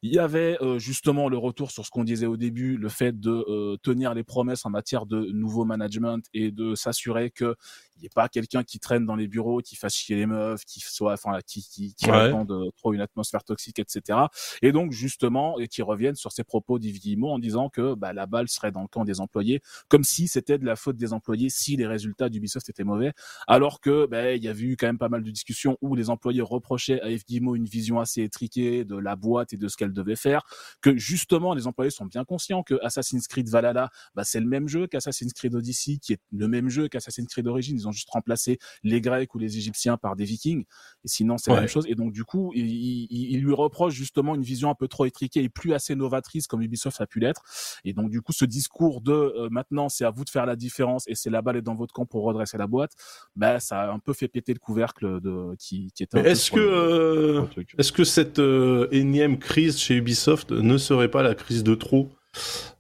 Il 0.02 0.14
y 0.14 0.20
avait 0.20 0.58
euh, 0.62 0.80
justement 0.80 1.30
le 1.30 1.38
retour 1.38 1.72
sur 1.72 1.86
ce 1.86 1.90
qu'on 1.92 2.04
disait 2.04 2.26
au 2.26 2.38
début, 2.38 2.78
le 2.78 2.90
fait 2.90 3.20
de 3.20 3.32
euh, 3.48 3.78
tenir 3.82 4.14
les 4.14 4.24
promesses 4.24 4.66
en 4.66 4.70
matière 4.70 5.06
de 5.06 5.28
nouveau 5.32 5.66
management 5.66 6.24
et 6.34 6.52
de 6.52 6.76
s'assurer 6.76 7.32
que 7.32 7.56
il 7.98 8.06
n'y 8.06 8.08
ait 8.08 8.10
pas 8.16 8.30
quelqu'un 8.30 8.64
qui 8.64 8.80
traîne 8.80 9.06
dans 9.06 9.16
les 9.16 9.28
bureaux, 9.28 9.60
qui 9.60 9.76
fasse 9.76 9.94
chier 9.94 10.16
les 10.16 10.26
meufs, 10.26 10.66
qui 10.66 10.80
soit, 10.80 11.14
enfin, 11.14 11.38
qui, 11.46 11.62
qui, 11.62 11.94
qui 11.94 12.10
Ouais. 12.10 12.34
euh, 12.34 12.72
trop 12.76 12.94
une 12.94 13.02
atmosphère 13.02 13.44
toxique, 13.44 13.78
etc. 13.78 14.18
Et 14.64 14.72
donc 14.72 14.92
justement, 14.92 15.60
et 15.60 15.68
qui 15.68 15.84
reviennent 15.84 16.16
sur 16.16 16.32
ces 16.32 16.44
propos 16.44 16.80
d'Yves 16.80 17.00
Guillemot 17.00 17.30
en 17.30 17.38
disant 17.38 17.70
que 17.70 17.94
bah, 17.94 18.12
la 18.12 18.26
balle 18.26 18.50
serait 18.50 18.72
dans 18.72 18.82
le 18.82 18.88
camp 18.88 19.06
des 19.06 19.22
employés, 19.22 19.62
comme 19.88 20.04
si 20.04 20.28
c'était 20.28 20.58
de 20.58 20.66
la 20.66 20.76
faute 20.76 20.98
des 20.98 21.14
employés 21.14 21.50
si 21.52 21.76
les 21.78 21.86
résultats 21.86 22.30
d'Ubisoft 22.30 22.68
étaient 22.70 22.84
mauvais, 22.84 23.14
alors 23.48 23.80
que 23.80 24.08
bah, 24.08 24.34
il 24.34 24.44
y 24.44 24.48
avait 24.48 24.64
eu 24.64 24.78
quand 24.78 24.88
même 24.88 24.98
pas 24.98 25.10
mal 25.10 25.24
de 25.24 25.30
discussions 25.30 25.78
où 25.82 25.96
les 25.96 26.10
employés 26.10 26.42
reprochaient 26.82 27.02
à 27.02 27.10
Yves 27.12 27.26
Guillemot 27.26 27.56
une 27.56 27.66
vision 27.66 28.00
assez 28.00 28.24
étriquée 28.24 28.86
de 28.86 28.96
la 28.98 29.16
boîte 29.16 29.54
et 29.54 29.58
de 29.58 29.68
ce 29.68 29.78
qu'elle 29.78 29.94
devait 29.94 30.16
faire, 30.16 30.44
que 30.82 30.98
justement 30.98 31.54
les 31.54 31.68
employés 31.68 31.92
sont 31.92 32.06
bien 32.06 32.24
conscients 32.24 32.64
que 32.64 32.76
Assassin's 32.84 33.28
Creed 33.28 33.50
Valhalla, 33.50 33.90
bah, 34.16 34.24
c'est 34.24 34.40
le 34.40 34.46
même 34.48 34.68
jeu 34.68 34.88
qu'Assassin's 34.88 35.34
Creed 35.34 35.54
Odyssey, 35.56 35.98
qui 36.02 36.14
est 36.14 36.20
le 36.32 36.48
même 36.48 36.70
jeu 36.70 36.88
qu'Assassin's 36.88 37.28
Creed 37.28 37.48
Origins, 37.48 37.76
ils 37.78 37.88
ont 37.88 37.92
juste 37.92 38.10
remplacé 38.10 38.58
les 38.84 39.02
Grecs 39.02 39.34
ou 39.36 39.40
les 39.40 39.58
Égyptiens 39.58 39.98
par 39.98 40.16
des 40.16 40.26
Vikings, 40.26 40.64
et 41.04 41.08
sinon 41.08 41.38
c'est 41.38 41.52
Ouais. 41.52 41.56
la 41.58 41.62
même 41.62 41.70
chose, 41.70 41.86
et 41.88 41.96
donc 41.96 42.14
du 42.14 42.24
coup, 42.24 42.52
il, 42.56 42.66
il- 42.68 43.08
il 43.32 43.42
lui 43.42 43.54
reproche 43.54 43.94
justement 43.94 44.36
une 44.36 44.44
vision 44.44 44.70
un 44.70 44.76
peu 44.76 44.88
trop 44.88 45.06
étriquée 45.06 45.44
et 45.44 45.50
plus 45.50 45.74
assez 45.74 45.96
novatrice 45.96 46.48
comme 46.48 46.62
Ubisoft 46.62 47.00
a 47.02 47.08
pu 47.08 47.20
l'être, 47.20 47.44
et 47.86 47.94
donc 47.94 48.10
du 48.10 48.22
coup 48.22 48.32
ce 48.34 48.46
discours 48.46 49.02
de 49.02 49.12
euh, 49.12 49.50
maintenant 49.52 49.90
c'est 49.90 50.06
à 50.06 50.12
vous 50.12 50.24
de 50.26 50.30
faire 50.30 50.46
la 50.46 50.56
différence 50.56 51.08
et 51.08 51.16
c'est 51.16 51.30
la 51.30 51.42
balle 51.42 51.58
est 51.58 51.62
dans 51.62 51.76
votre 51.76 51.94
camp 51.94 52.06
pour 52.06 52.24
redresser 52.24 52.58
la 52.58 52.68
boîte, 52.68 52.92
bah 53.36 53.60
ça 53.60 53.82
a 53.82 53.92
un 53.92 54.00
peu 54.00 54.14
fait 54.14 54.28
péter 54.28 54.54
le 54.54 54.60
couvercle 54.60 55.20
de 55.22 55.56
qui, 55.60 55.92
qui 55.94 56.04
était 56.04 56.18
un 56.18 56.22
Mais 56.22 56.24
peu 56.24 56.30
est-ce 56.32 56.52
que, 56.52 56.58
euh, 56.72 57.46
est-ce 57.78 57.92
que 57.92 58.04
cette 58.04 58.40
euh, 58.40 58.88
énième 58.92 59.38
crise 59.38 59.80
chez 59.80 59.96
Ubisoft 59.96 60.52
ne 60.52 60.78
serait 60.78 61.12
pas 61.12 61.24
la 61.24 61.36
crise 61.36 61.64
de 61.64 61.76
trop? 61.76 62.12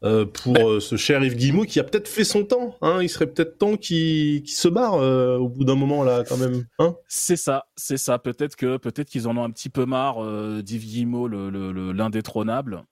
Euh, 0.04 0.26
pour 0.26 0.58
euh, 0.58 0.80
ce 0.80 0.96
cher 0.96 1.24
Yves 1.24 1.36
Guillemot 1.36 1.66
qui 1.66 1.80
a 1.80 1.84
peut-être 1.84 2.08
fait 2.08 2.24
son 2.24 2.44
temps 2.46 2.76
hein 2.82 3.02
Il 3.02 3.10
serait 3.10 3.28
peut-être 3.28 3.58
temps 3.58 3.76
qu'il 3.78 4.42
qu'il 4.44 4.56
se 4.56 4.68
barre 4.68 4.96
euh, 4.96 5.38
au 5.38 5.50
bout 5.50 5.64
d'un 5.66 5.76
moment 5.76 6.04
là 6.04 6.24
quand 6.28 6.38
même. 6.38 6.66
Hein 6.80 6.96
C'est 7.08 7.36
ça, 7.36 7.66
c'est 7.76 7.98
ça. 7.98 8.18
Peut-être 8.18 8.56
que 8.56 8.78
peut-être 8.78 9.10
qu'ils 9.10 9.28
en 9.28 9.36
ont 9.38 9.44
un 9.44 9.52
petit 9.52 9.70
peu 9.70 9.86
marre 9.86 10.24
euh, 10.24 10.62
d'Yves 10.62 10.86
Guillemot, 10.86 11.28
le, 11.28 11.50
le- 11.50 11.72
le- 11.72 11.92
l'indétrônable, 11.92 12.84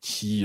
qui 0.00 0.44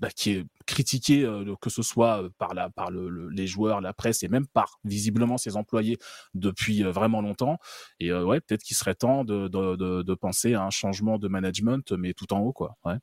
bah, 0.00 0.10
qui 0.14 0.30
est 0.32 0.44
critiqué 0.66 1.28
que 1.60 1.70
ce 1.70 1.82
soit 1.82 2.22
par 2.38 2.54
la 2.54 2.70
par 2.70 2.90
le, 2.90 3.08
le- 3.08 3.28
les 3.30 3.46
joueurs, 3.46 3.80
la 3.80 3.92
presse 3.92 4.22
et 4.22 4.28
même 4.28 4.46
par 4.46 4.78
visiblement 4.84 5.38
ses 5.38 5.56
employés 5.56 5.98
depuis 6.34 6.82
vraiment 6.82 7.22
longtemps. 7.22 7.58
Et 8.00 8.12
ouais, 8.12 8.40
peut-être 8.40 8.62
qu'il 8.62 8.76
serait 8.76 8.94
temps 8.94 9.24
de, 9.24 9.48
de, 9.48 9.76
de, 9.76 10.02
de 10.02 10.14
penser 10.14 10.54
à 10.54 10.62
un 10.64 10.70
changement 10.70 11.18
de 11.18 11.28
management, 11.28 11.92
mais 11.92 12.12
tout 12.12 12.32
en 12.32 12.40
haut 12.40 12.52
quoi. 12.52 12.76
Ouais. 12.84 12.96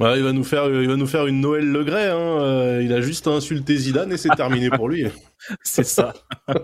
Ouais, 0.00 0.18
il 0.18 0.24
va 0.24 0.32
nous 0.32 0.42
faire, 0.42 0.66
il 0.66 0.88
va 0.88 0.96
nous 0.96 1.06
faire 1.06 1.26
une 1.26 1.40
Noël 1.40 1.70
Le 1.70 1.84
Gray. 1.84 2.08
Hein. 2.08 2.16
euh, 2.16 2.82
il 2.82 2.92
a 2.92 3.00
juste 3.00 3.28
à 3.28 3.30
insulter 3.30 3.76
Zidane 3.76 4.12
et 4.12 4.16
c'est 4.16 4.34
terminé 4.36 4.68
pour 4.70 4.88
lui. 4.88 5.04
C'est 5.62 5.84
ça. 5.84 6.14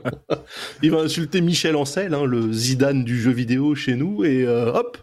Il 0.83 0.91
va 0.91 1.01
insulter 1.01 1.41
Michel 1.43 1.77
Ancel, 1.77 2.15
hein, 2.15 2.25
le 2.25 2.51
Zidane 2.53 3.05
du 3.05 3.21
jeu 3.21 3.31
vidéo 3.31 3.75
chez 3.75 3.95
nous, 3.95 4.25
et 4.25 4.45
euh, 4.47 4.73
hop, 4.73 4.97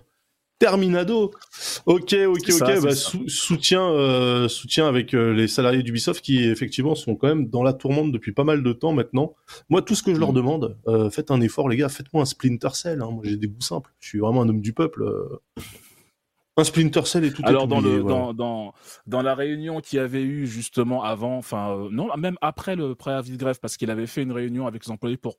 terminado. 0.58 1.32
Ok, 1.86 2.16
ok, 2.28 2.50
ok. 2.60 2.82
bah, 2.84 2.96
sou- 2.96 3.30
soutien, 3.30 3.84
euh, 3.84 4.48
soutien 4.48 4.88
avec 4.88 5.14
euh, 5.14 5.32
les 5.32 5.48
salariés 5.48 5.84
d'Ubisoft 5.84 6.26
qui 6.26 6.44
effectivement 6.44 6.96
sont 6.96 7.16
quand 7.16 7.28
même 7.28 7.48
dans 7.50 7.62
la 7.62 7.72
tourmente 7.74 8.12
depuis 8.12 8.32
pas 8.32 8.44
mal 8.44 8.64
de 8.64 8.74
temps 8.74 8.94
maintenant. 8.94 9.36
Moi, 9.70 9.84
tout 9.84 9.94
ce 9.96 10.02
que 10.02 10.14
je 10.16 10.20
leur 10.20 10.30
Mhm. 10.32 10.36
demande, 10.36 10.78
faites 11.12 11.30
un 11.32 11.40
effort, 11.42 11.70
les 11.70 11.78
gars, 11.78 11.88
faites-moi 11.90 12.24
un 12.24 12.26
Splinter 12.26 12.70
Cell. 12.74 13.02
Hein. 13.04 13.10
Moi, 13.12 13.22
j'ai 13.24 13.38
des 13.38 13.48
goûts 13.48 13.62
simples. 13.62 13.94
Je 14.00 14.08
suis 14.10 14.20
vraiment 14.20 14.42
un 14.42 14.50
homme 14.50 14.62
du 14.62 14.74
peuple. 14.74 15.06
Un 16.60 16.64
Splinter 16.64 17.06
Cell 17.06 17.24
et 17.24 17.32
tout 17.32 17.44
est 17.44 17.48
Alors 17.48 17.68
dans 17.68 17.78
oublié, 17.80 17.96
le 17.98 18.02
voilà. 18.02 18.18
dans, 18.18 18.34
dans 18.34 18.74
dans 19.06 19.22
la 19.22 19.36
réunion 19.36 19.80
qu'il 19.80 19.98
y 19.98 20.00
avait 20.00 20.24
eu 20.24 20.48
justement 20.48 21.04
avant, 21.04 21.38
enfin 21.38 21.72
euh, 21.72 21.90
non 21.92 22.08
même 22.18 22.36
après 22.42 22.76
le 22.76 22.96
préavis 22.96 23.32
de 23.32 23.38
grève 23.38 23.60
parce 23.62 23.78
qu'il 23.78 23.92
avait 23.92 24.08
fait 24.08 24.24
une 24.24 24.32
réunion 24.32 24.66
avec 24.66 24.86
les 24.86 24.92
employés 24.92 25.18
pour 25.18 25.36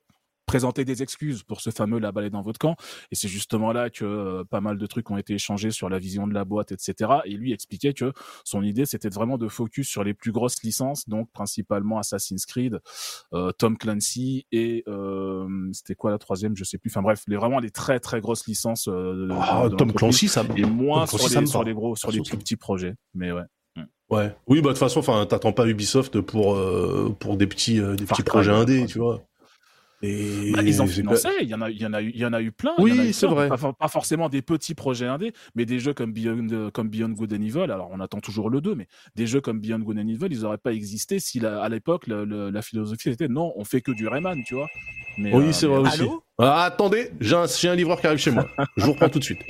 présenter 0.49 0.83
des 0.85 1.01
excuses 1.03 1.43
pour 1.43 1.61
ce 1.61 1.69
fameux 1.69 1.99
la 1.99 2.11
balle 2.11 2.25
est 2.25 2.29
dans 2.29 2.41
votre 2.41 2.59
camp. 2.59 2.75
Et 3.11 3.15
c'est 3.15 3.27
justement 3.27 3.71
là 3.71 3.89
que 3.89 4.05
euh, 4.05 4.43
pas 4.43 4.61
mal 4.61 4.77
de 4.77 4.85
trucs 4.87 5.09
ont 5.11 5.17
été 5.17 5.33
échangés 5.33 5.71
sur 5.71 5.89
la 5.89 5.99
vision 5.99 6.27
de 6.27 6.33
la 6.33 6.43
boîte 6.45 6.71
etc 6.71 7.11
et 7.25 7.33
lui 7.33 7.53
expliquait 7.53 7.93
que 7.93 8.11
son 8.43 8.63
idée 8.63 8.85
c'était 8.85 9.09
vraiment 9.09 9.37
de 9.37 9.47
focus 9.47 9.87
sur 9.87 10.03
les 10.03 10.13
plus 10.13 10.31
grosses 10.31 10.61
licences 10.63 11.07
donc 11.07 11.29
principalement 11.31 11.99
Assassin's 11.99 12.45
Creed 12.45 12.79
euh, 13.33 13.51
Tom 13.51 13.77
Clancy 13.77 14.45
et 14.51 14.83
euh, 14.87 15.47
c'était 15.73 15.95
quoi 15.95 16.11
la 16.11 16.17
troisième? 16.17 16.55
Je 16.55 16.63
sais 16.63 16.77
plus. 16.77 16.89
Enfin 16.89 17.01
bref 17.01 17.23
les 17.27 17.35
vraiment 17.37 17.59
les 17.59 17.69
très 17.71 17.99
très 17.99 18.19
grosses 18.21 18.47
licences 18.47 18.87
de- 18.87 19.29
Ah, 19.31 19.69
de 19.69 19.75
Tom 19.75 19.93
Clancy, 19.93 20.27
ça 20.27 20.43
me- 20.43 20.57
et 20.57 20.63
moins 20.65 21.05
Tom 21.05 21.07
sur 21.07 21.17
Clancy, 21.19 21.39
les, 21.39 21.45
sur 21.47 21.63
les 21.63 21.73
gros, 21.73 21.95
sur 21.95 22.11
les 22.11 22.21
plus 22.21 22.37
petits 22.37 22.55
projets. 22.57 22.95
Mais 23.13 23.31
ouais. 23.31 23.43
Ouais. 24.09 24.35
Oui, 24.47 24.57
bah 24.61 24.69
de 24.69 24.73
toute 24.73 24.79
façon, 24.79 24.99
enfin, 25.01 25.23
t'attends 25.27 25.53
pas 25.53 25.67
Ubisoft 25.67 26.19
pour 26.21 26.55
pour 26.55 27.15
pour 27.19 27.37
des 27.37 27.45
petits 27.45 27.79
euh, 27.79 27.95
des 27.95 28.05
Far 28.07 28.17
petits 28.17 28.23
Cry, 28.23 28.31
projets 28.31 28.51
indés, 28.51 28.85
tu 28.87 28.97
vois. 28.97 29.21
Et 30.01 30.51
Bah, 30.53 30.61
ils 30.63 30.81
en 30.81 30.87
finançaient, 30.87 31.27
il 31.41 31.49
y 31.49 31.53
en 31.53 31.61
a, 31.61 31.69
il 31.69 31.81
y 31.81 31.85
en 31.85 31.91
a 31.91 32.01
eu, 32.01 32.09
il 32.13 32.19
y 32.21 32.25
en 32.25 32.31
a 32.31 32.41
eu 32.41 32.53
plein. 32.53 32.71
Oui, 32.77 33.11
c'est 33.13 33.27
vrai. 33.27 33.49
Pas, 33.49 33.57
for- 33.57 33.75
pas 33.75 33.89
forcément 33.89 34.29
des 34.29 34.41
petits 34.41 34.73
projets 34.73 35.07
indés, 35.07 35.33
mais 35.55 35.65
des 35.65 35.79
jeux 35.79 35.93
comme 35.93 36.13
Beyond, 36.13 36.47
euh, 36.51 36.71
comme 36.71 36.87
Beyond 36.87 37.09
Good 37.09 37.33
and 37.33 37.41
Evil. 37.41 37.69
Alors, 37.71 37.89
on 37.91 37.99
attend 37.99 38.19
toujours 38.21 38.49
le 38.49 38.61
2, 38.61 38.75
mais 38.75 38.87
des 39.15 39.27
jeux 39.27 39.41
comme 39.41 39.59
Beyond 39.59 39.79
Good 39.79 39.97
and 39.97 40.07
Evil, 40.07 40.27
ils 40.31 40.45
auraient 40.45 40.57
pas 40.57 40.71
existé 40.71 41.19
si 41.19 41.41
la- 41.41 41.61
à 41.61 41.67
l'époque, 41.67 42.07
la 42.07 42.61
philosophie 42.61 43.09
était 43.09 43.27
non, 43.27 43.51
on 43.57 43.65
fait 43.65 43.81
que 43.81 43.91
du 43.91 44.07
Rayman, 44.07 44.41
tu 44.45 44.55
vois. 44.55 44.67
Mais, 45.17 45.33
Oui, 45.35 45.47
euh, 45.47 45.51
c'est 45.51 45.67
mais- 45.67 45.75
vrai 45.75 45.89
aussi. 45.89 46.01
Allô 46.01 46.23
Ah, 46.37 46.63
attendez, 46.63 47.11
j'ai 47.19 47.35
un, 47.35 47.75
livreur 47.75 47.99
qui 47.99 48.07
arrive 48.07 48.19
chez 48.19 48.31
moi. 48.31 48.47
Je 48.77 48.85
vous 48.85 48.93
reprends 48.93 49.09
tout 49.09 49.19
de 49.19 49.23
suite. 49.25 49.41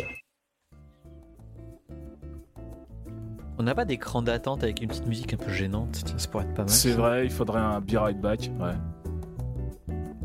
On 3.60 3.64
n'a 3.64 3.76
pas 3.76 3.86
d'écran 3.86 4.22
d'attente 4.22 4.64
avec 4.64 4.82
une 4.82 4.88
petite 4.88 5.06
musique 5.06 5.34
un 5.34 5.38
peu 5.38 5.52
gênante. 5.52 6.04
Ça 6.18 6.28
pourrait 6.30 6.45
être 6.45 6.54
pas 6.54 6.62
mal. 6.64 6.70
C'est 6.70 6.91
vrai, 6.93 7.26
il 7.26 7.32
faudrait 7.32 7.60
un 7.60 7.82
Be 7.82 7.91
Right 7.97 8.20
Back. 8.20 8.50
Ouais. 8.60 8.72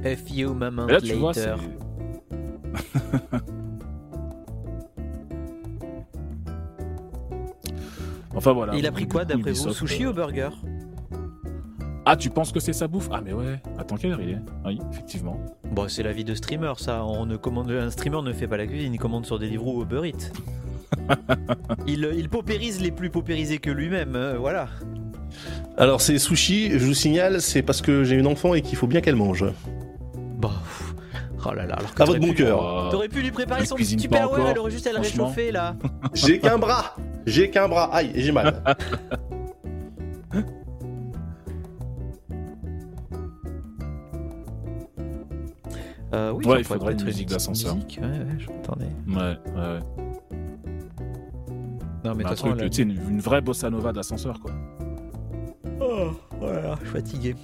A 0.04 0.16
few 0.16 0.52
moments 0.54 0.86
Mais 0.86 0.92
là, 0.94 1.00
tu 1.00 1.14
vois, 1.14 1.32
c'est. 1.34 1.46
later. 1.46 1.62
Enfin 8.36 8.52
voilà. 8.52 8.74
Il 8.74 8.86
a 8.86 8.92
pris 8.92 9.06
quoi 9.06 9.24
d'après 9.24 9.52
vous 9.52 9.72
Sushi 9.72 10.06
ou 10.06 10.12
burger? 10.12 10.50
Ah, 12.04 12.16
tu 12.16 12.28
penses 12.28 12.52
que 12.52 12.60
c'est 12.60 12.74
sa 12.74 12.86
bouffe? 12.86 13.08
Ah, 13.10 13.22
mais 13.24 13.32
ouais. 13.32 13.62
Attends, 13.78 13.96
quelle 13.96 14.12
heure 14.12 14.20
il 14.20 14.30
est? 14.30 14.38
Oui, 14.66 14.78
effectivement. 14.92 15.40
Bon, 15.70 15.88
c'est 15.88 16.02
la 16.02 16.12
vie 16.12 16.24
de 16.24 16.34
streamer, 16.34 16.74
ça. 16.76 17.02
On 17.04 17.24
ne 17.24 17.36
commande... 17.36 17.70
Un 17.70 17.90
streamer 17.90 18.20
ne 18.22 18.32
fait 18.32 18.46
pas 18.46 18.58
la 18.58 18.66
cuisine, 18.66 18.92
il 18.92 18.98
commande 18.98 19.24
sur 19.24 19.38
Deliveroo 19.38 19.78
ou 19.78 19.82
Uber 19.84 20.08
Eats. 20.08 20.30
il, 21.86 22.10
il 22.14 22.28
paupérise 22.28 22.82
les 22.82 22.90
plus 22.90 23.08
paupérisés 23.08 23.58
que 23.58 23.70
lui-même, 23.70 24.16
euh, 24.16 24.36
voilà. 24.38 24.68
Alors, 25.78 26.02
c'est 26.02 26.18
sushi, 26.18 26.78
je 26.78 26.84
vous 26.84 26.94
signale, 26.94 27.40
c'est 27.40 27.62
parce 27.62 27.80
que 27.80 28.04
j'ai 28.04 28.16
une 28.16 28.26
enfant 28.26 28.52
et 28.52 28.60
qu'il 28.60 28.76
faut 28.76 28.86
bien 28.86 29.00
qu'elle 29.00 29.16
mange. 29.16 29.46
Oh 31.46 31.52
là 31.52 31.66
là, 31.66 31.74
alors 31.74 31.94
que 31.94 32.02
À 32.02 32.06
votre 32.06 32.20
bon 32.20 32.28
pu- 32.28 32.34
cœur. 32.36 32.86
Euh, 32.86 32.90
T'aurais 32.90 33.08
pu 33.08 33.20
lui 33.20 33.30
préparer 33.30 33.66
son 33.66 33.76
petit 33.76 33.96
Tupperware, 33.96 34.48
elle 34.50 34.58
aurait 34.58 34.70
juste 34.70 34.86
à 34.86 34.92
le 34.92 34.98
réchauffer 34.98 35.52
là. 35.52 35.76
J'ai 36.14 36.38
qu'un 36.38 36.58
bras 36.58 36.96
J'ai 37.26 37.50
qu'un 37.50 37.68
bras 37.68 37.94
Aïe, 37.94 38.12
j'ai 38.14 38.32
mal. 38.32 38.62
Euh, 46.12 46.30
oui, 46.32 46.46
Ouais, 46.46 46.58
il 46.60 46.64
faudrait 46.64 46.92
être 46.92 47.00
une 47.00 47.06
musique 47.06 47.28
d'ascenseur. 47.28 47.74
Ouais, 47.74 48.06
ouais, 48.06 48.26
je-. 48.38 48.48
Ouais, 48.48 49.36
ouais. 49.56 49.80
Non, 52.04 52.14
mais 52.14 52.22
de 52.22 52.28
un 52.28 52.30
façon, 52.30 52.52
truc, 52.54 52.72
sais, 52.74 52.82
une, 52.82 52.90
une 53.10 53.20
vraie 53.20 53.40
bossa 53.40 53.68
nova 53.70 53.92
d'ascenseur, 53.92 54.38
quoi. 54.38 54.52
Oh, 55.80 56.10
voilà, 56.38 56.76
je 56.80 56.86
suis 56.88 56.94
fatigué. 56.96 57.34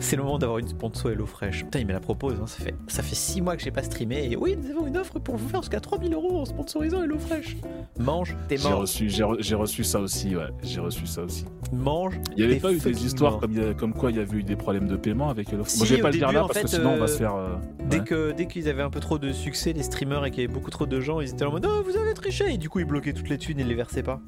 C'est 0.00 0.16
le 0.16 0.22
moment 0.22 0.38
d'avoir 0.38 0.58
une 0.58 0.68
sponsor 0.68 1.10
HelloFresh. 1.10 1.64
Putain, 1.64 1.78
il 1.80 1.86
me 1.86 1.92
la 1.92 2.00
propose. 2.00 2.34
hein, 2.40 2.46
Ça 2.46 2.62
fait 2.64 2.74
ça 2.88 3.02
fait 3.02 3.14
6 3.14 3.40
mois 3.40 3.56
que 3.56 3.62
j'ai 3.62 3.70
pas 3.70 3.82
streamé. 3.82 4.28
Et 4.30 4.36
oui, 4.36 4.56
nous 4.56 4.70
avons 4.70 4.86
une 4.86 4.96
offre 4.96 5.18
pour 5.18 5.36
vous 5.36 5.48
faire 5.48 5.62
jusqu'à 5.62 5.80
3000 5.80 6.12
euros 6.14 6.40
en 6.40 6.44
sponsorisant 6.44 7.02
HelloFresh. 7.02 7.56
Mange 7.98 8.36
tes 8.48 8.56
J'ai 8.58 8.68
reçu, 8.68 9.08
j'ai 9.10 9.22
re- 9.24 9.36
j'ai 9.40 9.54
reçu 9.54 9.84
ça 9.84 10.00
aussi, 10.00 10.36
ouais. 10.36 10.44
J'ai 10.62 10.80
reçu 10.80 11.06
ça 11.06 11.22
aussi. 11.22 11.44
Mange. 11.72 12.20
Il 12.36 12.42
y 12.42 12.44
avait 12.44 12.56
pas 12.60 12.72
eu 12.72 12.78
des 12.78 13.04
histoires 13.06 13.38
comme, 13.40 13.58
a- 13.58 13.98
quoi 13.98 14.10
il 14.10 14.16
y 14.16 14.20
avait 14.20 14.36
eu 14.38 14.42
des 14.42 14.56
problèmes 14.56 14.86
de 14.86 14.96
paiement 14.96 15.28
avec 15.30 15.52
Hello 15.52 15.64
Si, 15.66 15.78
Moi, 15.78 15.86
je 15.86 15.94
vais 15.94 16.00
pas 16.02 16.10
le 16.10 16.18
dire 16.18 16.32
là 16.32 16.44
parce 16.46 16.60
que 16.60 16.68
sinon 16.68 16.90
on 16.90 16.96
va 16.98 17.04
euh, 17.04 17.06
se 17.06 17.18
faire. 17.18 17.34
euh, 17.34 17.54
Dès 17.88 17.98
ouais. 17.98 18.04
que 18.04 18.32
dès 18.32 18.46
qu'ils 18.46 18.68
avaient 18.68 18.82
un 18.82 18.90
peu 18.90 19.00
trop 19.00 19.18
de 19.18 19.32
succès, 19.32 19.72
les 19.72 19.82
streamers, 19.82 20.24
et 20.26 20.30
qu'il 20.30 20.42
y 20.42 20.44
avait 20.46 20.52
beaucoup 20.54 20.70
trop 20.70 20.86
de 20.86 21.00
gens, 21.00 21.20
ils 21.20 21.30
étaient 21.30 21.44
en 21.44 21.52
mode 21.52 21.66
Oh, 21.68 21.82
vous 21.84 21.96
avez 21.96 22.14
triché 22.14 22.52
Et 22.52 22.58
du 22.58 22.68
coup, 22.68 22.78
ils 22.80 22.84
bloquaient 22.84 23.12
toutes 23.12 23.28
les 23.28 23.38
thunes 23.38 23.58
et 23.60 23.64
les 23.64 23.74
versaient 23.74 24.02
pas. 24.02 24.20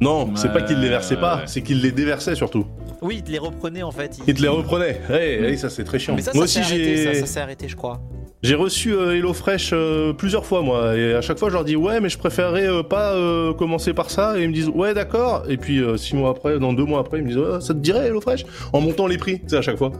Non, 0.00 0.34
c'est 0.36 0.52
pas 0.52 0.62
qu'il 0.62 0.80
les 0.80 0.88
versait 0.88 1.16
pas, 1.16 1.36
ouais. 1.36 1.42
c'est 1.46 1.62
qu'il 1.62 1.80
les 1.80 1.92
déversait 1.92 2.34
surtout. 2.34 2.66
Oui, 3.00 3.16
ils 3.18 3.22
te 3.22 3.30
les 3.30 3.38
reprenaient 3.38 3.82
en 3.82 3.90
fait. 3.90 4.18
Il 4.26 4.34
te 4.34 4.42
les 4.42 4.48
reprenait. 4.48 5.00
Ouais, 5.08 5.38
ouais, 5.40 5.56
ça 5.56 5.70
c'est 5.70 5.84
très 5.84 5.98
chiant. 5.98 6.14
Mais 6.16 6.22
ça, 6.22 6.32
moi 6.34 6.46
ça 6.46 6.60
aussi 6.60 6.72
arrêté, 6.72 6.96
ça, 7.04 7.12
j'ai 7.12 7.20
ça 7.20 7.26
s'est 7.26 7.40
arrêté, 7.40 7.68
je 7.68 7.76
crois. 7.76 8.00
j'ai 8.42 8.54
reçu 8.54 8.92
euh, 8.92 9.14
HelloFresh 9.16 9.70
euh, 9.72 10.12
plusieurs 10.12 10.44
fois 10.46 10.62
moi 10.62 10.96
et 10.96 11.14
à 11.14 11.20
chaque 11.20 11.38
fois 11.38 11.48
je 11.48 11.54
leur 11.54 11.64
dis 11.64 11.76
ouais 11.76 12.00
mais 12.00 12.08
je 12.08 12.18
préférerais 12.18 12.66
euh, 12.66 12.82
pas 12.82 13.12
euh, 13.14 13.52
commencer 13.54 13.92
par 13.94 14.10
ça 14.10 14.38
et 14.38 14.42
ils 14.42 14.48
me 14.48 14.54
disent 14.54 14.68
ouais 14.68 14.92
d'accord 14.94 15.44
et 15.48 15.56
puis 15.56 15.78
euh, 15.80 15.96
six 15.96 16.14
mois 16.16 16.30
après, 16.30 16.58
dans 16.58 16.72
deux 16.72 16.84
mois 16.84 17.00
après 17.00 17.18
ils 17.18 17.24
me 17.24 17.28
disent 17.28 17.38
Ouais, 17.38 17.60
ça 17.60 17.72
te 17.74 17.78
dirait 17.78 18.06
HelloFresh 18.08 18.44
en 18.72 18.80
montant 18.80 19.06
les 19.06 19.16
prix, 19.18 19.40
sais 19.46 19.56
à 19.56 19.62
chaque 19.62 19.76
fois. 19.78 19.92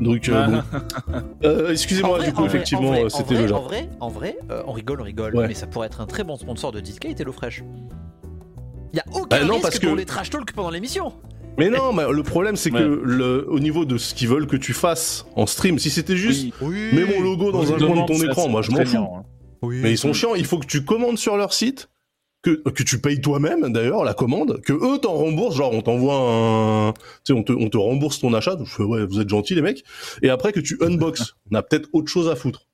Donc 0.00 0.28
euh, 0.28 0.46
bon. 0.46 0.62
Euh, 1.44 1.68
En 1.68 1.70
excusez-moi 1.72 2.18
du 2.20 2.32
coup 2.32 2.42
en 2.42 2.46
vrai, 2.46 2.56
effectivement 2.56 2.90
en 2.90 3.04
en 3.06 3.08
c'était 3.08 3.34
le 3.34 3.44
En 3.44 3.48
genre. 3.48 3.62
vrai, 3.64 3.88
en 4.00 4.08
vrai, 4.08 4.36
euh, 4.50 4.62
on 4.66 4.72
rigole, 4.72 5.00
on 5.00 5.04
rigole, 5.04 5.36
Ouais. 5.36 5.46
mais 5.48 5.54
ça 5.54 5.66
pourrait 5.66 5.86
être 5.86 6.00
un 6.00 6.06
très 6.06 6.24
bon 6.24 6.36
sponsor 6.36 6.72
de 6.72 6.80
Discate 6.80 7.20
HelloFresh. 7.20 7.62
Il 8.94 8.98
y 8.98 9.00
a 9.00 9.04
aucun 9.12 9.26
Bah 9.40 9.44
non, 9.44 9.54
risque 9.54 9.62
parce 9.62 9.78
que- 9.80 9.86
pour 9.88 9.96
les 9.96 10.04
trash 10.04 10.30
talk 10.30 10.52
pendant 10.52 10.70
l'émission. 10.70 11.12
Mais 11.58 11.68
non, 11.68 11.92
mais 11.92 12.04
le 12.08 12.22
problème 12.22 12.54
c'est 12.54 12.70
que 12.70 12.76
Ouais. 12.76 13.00
le, 13.04 13.44
au 13.50 13.58
niveau 13.58 13.84
de 13.84 13.98
ce 13.98 14.14
qu'ils 14.14 14.28
veulent 14.28 14.46
que 14.46 14.56
tu 14.56 14.72
fasses 14.72 15.26
en 15.34 15.46
stream, 15.46 15.78
si 15.80 15.90
c'était 15.90 16.16
juste 16.16 16.52
Oui. 16.60 16.90
mets 16.92 17.04
mon 17.04 17.20
logo 17.20 17.50
dans 17.50 17.60
Oui, 17.64 17.72
un 17.74 17.78
coin 17.78 18.02
de 18.02 18.06
ton 18.06 18.22
écran, 18.24 18.48
moi 18.48 18.62
je 18.62 18.70
m'en 18.70 18.84
fous. 18.84 18.96
hein. 18.98 19.24
Mais 19.62 19.90
ils 19.90 19.98
sont 19.98 20.12
chiants, 20.12 20.34
il 20.36 20.44
faut 20.46 20.58
que 20.58 20.66
tu 20.66 20.84
commandes 20.84 21.18
sur 21.18 21.36
leur 21.36 21.52
site, 21.52 21.88
que, 22.42 22.50
que 22.68 22.82
tu 22.84 23.00
payes 23.00 23.20
toi-même 23.20 23.72
d'ailleurs 23.72 24.04
la 24.04 24.14
commande, 24.14 24.60
que 24.62 24.72
eux 24.72 24.98
t'en 24.98 25.14
remboursent, 25.14 25.56
genre 25.56 25.72
on 25.72 25.80
t'envoie 25.82 26.14
un... 26.16 26.92
Tu 26.92 27.00
sais, 27.24 27.32
on 27.32 27.42
te, 27.42 27.52
on 27.52 27.68
te 27.68 27.76
rembourse 27.78 28.20
ton 28.20 28.32
achat, 28.34 28.54
donc 28.56 28.66
je 28.68 28.74
fais 28.74 28.82
ouais, 28.84 29.04
vous 29.06 29.20
êtes 29.20 29.28
gentils 29.28 29.54
les 29.56 29.62
mecs, 29.62 29.82
et 30.22 30.30
après 30.30 30.52
que 30.52 30.60
tu 30.60 30.76
unbox, 30.82 31.34
on 31.50 31.54
a 31.56 31.62
peut-être 31.62 31.88
autre 31.92 32.08
chose 32.08 32.28
à 32.28 32.36
foutre. 32.36 32.66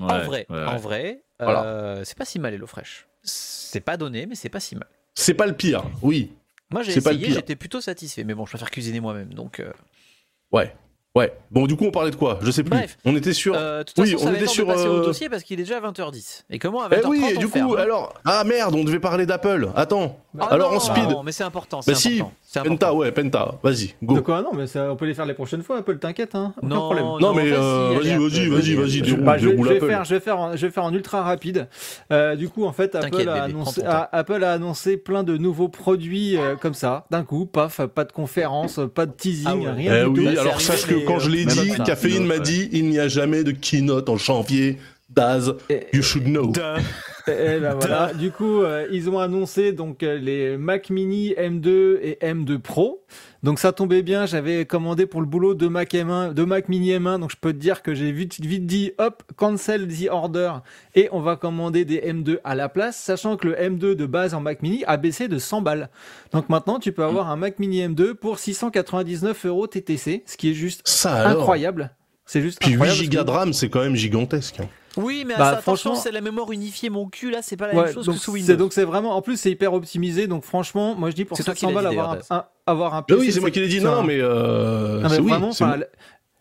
en 0.00 0.06
vrai, 0.24 0.46
ouais, 0.50 0.64
en 0.64 0.76
vrai, 0.76 1.22
Voilà. 1.40 1.64
euh, 1.64 2.02
c'est 2.04 2.16
pas 2.18 2.24
si 2.24 2.38
mal 2.38 2.54
HelloFresh. 2.54 3.06
C'est 3.22 3.80
pas 3.80 3.96
donné, 3.96 4.26
mais 4.26 4.34
c'est 4.34 4.48
pas 4.48 4.60
si 4.60 4.74
mal. 4.76 4.88
C'est 5.14 5.34
pas 5.34 5.46
le 5.46 5.54
pire, 5.54 5.82
oui, 6.02 6.30
Moi 6.70 6.82
j'ai 6.82 6.96
essayé, 6.96 7.30
j'étais 7.32 7.56
plutôt 7.56 7.80
satisfait, 7.80 8.24
mais 8.24 8.34
bon, 8.34 8.46
je 8.46 8.50
préfère 8.52 8.70
cuisiner 8.70 9.00
moi-même, 9.00 9.34
donc. 9.34 9.60
euh, 9.60 9.70
ouais, 10.52 10.74
ouais. 11.16 11.32
Bon 11.50 11.66
du 11.66 11.76
coup 11.76 11.84
on 11.84 11.90
parlait 11.90 12.10
de 12.12 12.16
quoi? 12.16 12.38
Je 12.42 12.50
sais 12.50 12.62
plus. 12.62 12.70
Bref. 12.70 12.96
On 13.04 13.14
était 13.16 13.32
sur... 13.32 13.54
euh, 13.54 13.82
toute 13.82 13.98
Oui, 13.98 14.12
façon, 14.12 14.28
on 14.28 14.34
était 14.34 14.46
sur, 14.46 14.66
de 14.66 14.72
passer 14.72 14.86
au 14.86 14.98
euh, 15.00 15.04
dossier 15.04 15.28
parce 15.28 15.42
qu'il 15.42 15.58
est 15.58 15.64
déjà 15.64 15.80
20h10. 15.80 16.44
Et 16.50 16.58
comment 16.58 16.82
à 16.84 16.88
Eh 16.92 16.96
20h30 16.96 17.06
oui, 17.08 17.24
on 17.36 17.40
du 17.40 17.46
ferme, 17.48 17.68
coup, 17.68 17.74
alors... 17.76 18.14
Ah 18.24 18.44
merde, 18.44 18.74
on 18.74 18.84
devait 18.84 19.00
parler 19.00 19.26
d'Apple, 19.26 19.70
attends. 19.74 20.18
Ah 20.38 20.46
alors 20.50 20.70
non, 20.70 20.76
en 20.76 20.80
speed, 20.80 21.08
Non, 21.10 21.22
mais 21.24 21.32
c'est 21.32 21.44
important, 21.44 21.82
c'est 21.82 21.92
bah 21.92 21.98
si, 21.98 22.14
important. 22.20 22.32
c'est 22.46 22.49
Penta, 22.52 22.92
ouais, 22.92 23.12
Penta, 23.12 23.54
vas-y, 23.62 23.94
go. 24.02 24.14
De 24.16 24.20
quoi 24.20 24.42
Non, 24.42 24.50
mais 24.54 24.66
ça, 24.66 24.90
on 24.90 24.96
peut 24.96 25.06
les 25.06 25.14
faire 25.14 25.24
les 25.26 25.34
prochaines 25.34 25.62
fois, 25.62 25.78
Apple, 25.78 25.98
t'inquiète, 25.98 26.34
hein. 26.34 26.52
Aucun 26.58 26.66
Non, 26.66 26.80
problème. 26.80 27.04
Non, 27.20 27.32
mais, 27.32 27.48
vas-y, 27.50 27.60
euh, 27.60 27.92
vas-y, 27.94 28.16
vas-y, 28.18 28.48
vas-y, 28.48 28.74
vas-y, 28.74 28.90
Je, 28.98 29.04
déroule, 29.04 29.20
bah, 29.24 29.36
déroule 29.38 29.66
je 29.68 29.72
vais 29.72 29.76
Apple. 29.76 29.86
faire, 29.88 30.04
je 30.04 30.14
vais 30.14 30.20
faire, 30.20 30.38
en, 30.40 30.56
je 30.56 30.66
vais 30.66 30.72
faire 30.72 30.84
en 30.84 30.92
ultra 30.92 31.22
rapide. 31.22 31.68
Euh, 32.12 32.34
du 32.34 32.48
coup, 32.48 32.64
en 32.64 32.72
fait, 32.72 32.96
Apple 32.96 33.14
a, 33.14 33.18
bébé, 33.18 33.30
annoncé, 33.30 33.82
a- 33.84 34.08
Apple 34.10 34.42
a 34.42 34.52
annoncé 34.52 34.96
plein 34.96 35.22
de 35.22 35.36
nouveaux 35.36 35.68
produits 35.68 36.36
euh, 36.36 36.56
comme 36.56 36.74
ça, 36.74 37.06
d'un 37.10 37.22
coup, 37.22 37.46
paf, 37.46 37.80
pas 37.86 38.04
de 38.04 38.10
conférence, 38.12 38.80
pas 38.94 39.06
de 39.06 39.12
teasing, 39.12 39.46
Ah 39.48 39.56
ouais. 39.56 39.70
rien 39.70 39.94
Eh 39.96 40.02
du 40.02 40.08
oui, 40.20 40.26
tout. 40.26 40.34
Bah, 40.34 40.40
alors 40.40 40.60
sache 40.60 40.86
que 40.86 41.06
quand 41.06 41.20
je 41.20 41.30
l'ai 41.30 41.44
dit. 41.44 41.72
Caféine 41.86 42.26
m'a 42.26 42.40
dit 42.40 42.68
il 42.72 42.86
n'y 42.90 42.98
a 42.98 43.06
jamais 43.06 43.44
de 43.44 43.52
keynote 43.52 44.08
en 44.08 44.16
janvier. 44.16 44.78
Daz, 45.08 45.54
you 45.92 46.02
should 46.02 46.24
know. 46.24 46.52
Et 47.30 47.60
ben 47.60 47.74
voilà. 47.74 48.12
Du 48.18 48.30
coup, 48.30 48.62
euh, 48.62 48.86
ils 48.90 49.08
ont 49.10 49.18
annoncé 49.18 49.72
donc 49.72 50.02
euh, 50.02 50.18
les 50.18 50.56
Mac 50.56 50.90
Mini 50.90 51.30
M2 51.34 51.98
et 52.02 52.18
M2 52.22 52.58
Pro. 52.58 53.04
Donc 53.42 53.58
ça 53.58 53.72
tombait 53.72 54.02
bien, 54.02 54.26
j'avais 54.26 54.66
commandé 54.66 55.06
pour 55.06 55.20
le 55.22 55.26
boulot 55.26 55.54
de 55.54 55.66
Mac 55.66 55.92
M1, 55.94 56.34
de 56.34 56.44
Mac 56.44 56.68
Mini 56.68 56.90
M1. 56.90 57.20
Donc 57.20 57.30
je 57.30 57.36
peux 57.40 57.52
te 57.52 57.58
dire 57.58 57.82
que 57.82 57.94
j'ai 57.94 58.12
vite, 58.12 58.38
vite 58.40 58.66
dit, 58.66 58.92
hop, 58.98 59.22
cancel 59.36 59.88
the 59.88 60.08
order 60.10 60.52
et 60.94 61.08
on 61.12 61.20
va 61.20 61.36
commander 61.36 61.84
des 61.86 62.00
M2 62.00 62.38
à 62.44 62.54
la 62.54 62.68
place, 62.68 62.98
sachant 62.98 63.36
que 63.36 63.48
le 63.48 63.54
M2 63.54 63.94
de 63.94 64.06
base 64.06 64.34
en 64.34 64.40
Mac 64.40 64.60
Mini 64.62 64.84
a 64.86 64.96
baissé 64.98 65.26
de 65.28 65.38
100 65.38 65.62
balles. 65.62 65.88
Donc 66.32 66.48
maintenant, 66.50 66.78
tu 66.78 66.92
peux 66.92 67.04
avoir 67.04 67.30
un 67.30 67.36
Mac 67.36 67.58
Mini 67.58 67.80
M2 67.86 68.12
pour 68.14 68.38
699 68.38 69.46
euros 69.46 69.66
TTC, 69.66 70.22
ce 70.26 70.36
qui 70.36 70.50
est 70.50 70.54
juste 70.54 70.82
Ça 70.84 71.28
incroyable. 71.28 71.92
C'est 72.26 72.42
juste 72.42 72.60
Puis 72.60 72.70
8 72.70 72.74
incroyable. 72.74 72.98
gigas 73.00 73.24
de 73.24 73.30
RAM, 73.30 73.52
c'est 73.54 73.68
quand 73.70 73.80
même 73.80 73.96
gigantesque. 73.96 74.60
hein. 74.60 74.68
Oui, 74.96 75.24
mais 75.26 75.36
Bah, 75.36 75.52
ça, 75.54 75.60
franchement- 75.62 75.94
c'est 75.94 76.10
la 76.10 76.20
mémoire 76.20 76.50
unifiée, 76.52 76.90
mon 76.90 77.08
cul, 77.08 77.30
là, 77.30 77.40
c'est 77.42 77.56
pas 77.56 77.68
la 77.68 77.74
Ouais, 77.74 77.84
même 77.84 77.94
chose 77.94 78.06
donc 78.06 78.16
que 78.16 78.20
sous 78.20 78.32
c'est 78.32 78.38
Windows. 78.38 78.56
donc 78.56 78.72
c'est 78.72 78.84
vraiment 78.84 79.16
en 79.16 79.22
plus 79.22 79.36
c'est 79.38 79.50
hyper 79.50 79.72
optimisé 79.72 80.26
donc 80.26 80.44
franchement 80.44 80.94
moi 80.96 81.10
je 81.10 81.14
dis 81.14 81.24
pour 81.24 81.36
C'est 81.36 81.44
toi 81.44 81.54
qui 81.54 81.60
700 81.60 81.74
l'as 81.74 81.82
balles 81.82 81.92
avoir 81.92 82.16
un, 82.30 82.44
avoir 82.66 82.94
un 82.94 83.02
PC 83.02 83.20
oui, 83.20 83.32
c'est 83.32 83.40
moi 83.40 83.50
qui 83.50 83.60
l'ai 83.60 83.68
dit. 83.68 83.78
c'est 83.78 83.84
Non, 83.84 84.02
mais, 84.02 84.18
euh, 84.20 85.00
Non, 85.00 85.08
mais 85.08 85.18
oui, 85.20 85.30
vraiment 85.30 85.48
enfin, 85.50 85.76
la, 85.76 85.86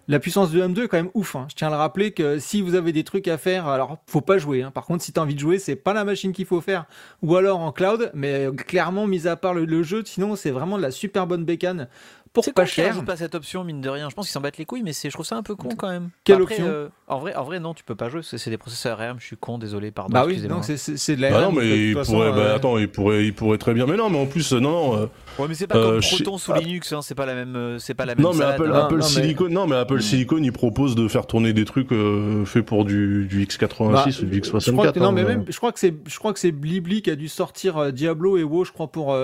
la 0.08 0.20
puissance 0.20 0.50
de 0.50 0.60
M2 0.60 0.86
est 0.86 0.88
quand 0.88 0.98
même 0.98 1.12
ouf 1.14 1.36
hein. 1.36 1.46
je 1.52 1.56
tiens 1.56 1.68
à 1.68 1.70
le 1.72 1.76
rappeler 1.78 2.12
que 2.12 2.40
si 2.40 2.64
vous 2.64 2.74
avez 2.74 2.92
des 2.92 3.04
trucs 3.04 3.28
à 3.28 3.38
faire 3.38 3.68
alors 3.68 3.98
faut 4.08 4.22
pas 4.22 4.40
jouer 4.40 4.64
hein. 4.64 4.72
par 4.72 4.86
contre 4.88 5.04
si 5.04 5.14
tu 5.14 5.20
as 5.20 5.24
envie 5.24 5.36
de 5.36 5.40
jouer 5.40 5.60
c'est 5.60 5.76
pas 5.76 5.94
la 5.94 6.04
machine 6.04 6.32
qu'il 6.34 6.48
faut 6.48 6.62
faire 6.62 6.86
ou 7.22 7.36
alors 7.36 7.60
en 7.60 7.72
cloud 7.72 8.10
mais 8.16 8.48
euh, 8.48 8.52
clairement 8.52 9.06
mis 9.06 9.28
à 9.28 9.36
part 9.36 9.54
le, 9.54 9.66
le 9.66 9.84
jeu 9.84 10.02
sinon 10.06 10.36
c'est 10.36 10.50
vraiment 10.50 10.78
de 10.78 10.82
la 10.82 10.90
super 10.90 11.28
bonne 11.28 11.46
bécane 11.46 11.88
pour 12.34 12.44
C'est 12.44 12.54
pas 12.54 12.62
pas 12.62 12.66
cher. 12.68 13.04
pas 13.06 13.18
cette 13.18 13.36
option, 13.36 13.64
mine 13.64 13.82
de 13.82 13.90
rien. 13.90 14.10
Je 14.10 14.16
pense 14.16 14.26
qu'ils 14.28 14.34
s'en 14.34 14.42
battent 14.42 14.58
les 14.58 14.66
couilles, 14.66 14.84
mais 14.84 14.94
c'est, 14.94 15.10
je 15.10 15.14
trouve 15.14 15.26
ça 15.26 15.36
un 15.36 15.44
peu 15.44 15.56
con 15.56 15.70
quand 15.78 15.90
même. 15.90 16.10
Quelle 16.24 16.42
Après, 16.42 16.56
option 16.56 16.68
euh, 16.68 16.88
en, 17.08 17.20
vrai, 17.20 17.36
en 17.36 17.44
vrai, 17.44 17.60
non, 17.60 17.74
tu 17.74 17.84
peux 17.84 17.96
pas 17.96 18.10
jouer. 18.10 18.22
C'est, 18.24 18.38
c'est 18.38 18.50
des 18.50 18.58
processeurs 18.58 18.98
RM, 19.00 19.20
je 19.20 19.26
suis 19.26 19.38
con, 19.38 19.58
désolé, 19.58 19.92
pardon. 19.92 20.14
bah 20.14 20.26
oui 20.28 20.38
donc 20.42 20.64
c'est- 20.64 20.78
c'est 20.78 20.98
c'est 20.98 21.16
de 21.16 21.22
la 21.22 21.32
Bah 21.32 21.42
non, 21.42 21.50
RM, 21.50 21.56
mais 21.56 21.62
de 21.70 21.76
il 21.76 21.94
toute 21.96 22.06
pourrait, 22.06 22.28
façon, 22.30 22.36
bah, 22.36 22.42
euh, 22.44 22.56
attends, 22.56 22.78
il 22.78 22.88
pourrait, 22.90 23.26
il 23.26 23.34
pourrait 23.34 23.58
très 23.58 23.74
bien. 23.74 23.86
Mais 23.88 23.98
non, 23.98 24.10
mais 24.10 24.20
en 24.20 24.26
plus, 24.26 24.54
euh, 24.54 24.60
non, 24.60 24.72
non, 24.72 24.98
euh, 24.98 25.06
Ouais, 25.40 25.46
mais 25.48 25.54
c'est 25.56 25.68
pas 25.68 25.78
Euh, 25.78 25.92
comme 25.92 26.02
chez- 26.02 26.16
Proton 26.24 26.38
sous 26.38 26.52
Ah. 26.54 26.60
Linux, 26.60 26.92
hein, 26.92 27.02
c'est 27.02 27.16
pas 27.16 27.26
la 27.26 27.34
même, 27.34 27.78
c'est 27.80 27.94
pas 27.94 28.06
la 28.06 28.14
même. 28.16 28.24
non, 28.24 28.32
mais 28.34 28.40
salade, 28.40 28.56
Apple, 28.62 28.72
hein. 28.74 28.80
Apple 28.84 28.94
non, 28.96 28.98
mais- 28.98 29.02
Silicon, 29.22 29.48
non, 29.50 29.68
mais 29.68 29.76
Apple. 29.78 30.02
Silicon, 30.02 30.38
il 30.38 30.52
propose 30.52 30.96
de 30.96 31.08
faire 31.08 31.26
tourner 31.28 31.54
des 31.54 31.66
trucs 31.66 31.92
euh, 31.94 32.44
faits 32.46 32.66
pour 32.66 32.84
du, 32.86 33.26
du 33.26 33.46
X86 33.46 33.90
Bah, 33.92 34.04
ou 34.22 34.26
du 34.26 34.42
Je 34.44 34.50
crois 34.50 34.60
X64. 34.60 34.92
que, 34.94 35.00
non, 35.00 35.08
hein, 35.08 35.12
mais 35.14 35.24
même, 35.24 35.46
je 35.48 35.58
crois 35.58 35.72
que 35.72 35.80
c'est, 35.80 35.94
je 36.06 36.20
crois 36.20 36.34
que 36.34 36.40
c'est 36.40 36.52
Blibli 36.52 37.02
qui 37.02 37.10
a 37.10 37.16
dû 37.16 37.28
sortir 37.30 37.94
Diablo 37.94 38.38
et 38.38 38.44
WoW, 38.44 38.66
je 38.66 38.72
crois 38.74 38.88
pour 38.88 39.18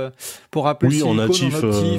pour 0.52 0.68
Apple 0.68 0.88
Oui, 0.88 1.04
en 1.04 1.08
Silicon 1.08 1.14
natif, 1.16 1.56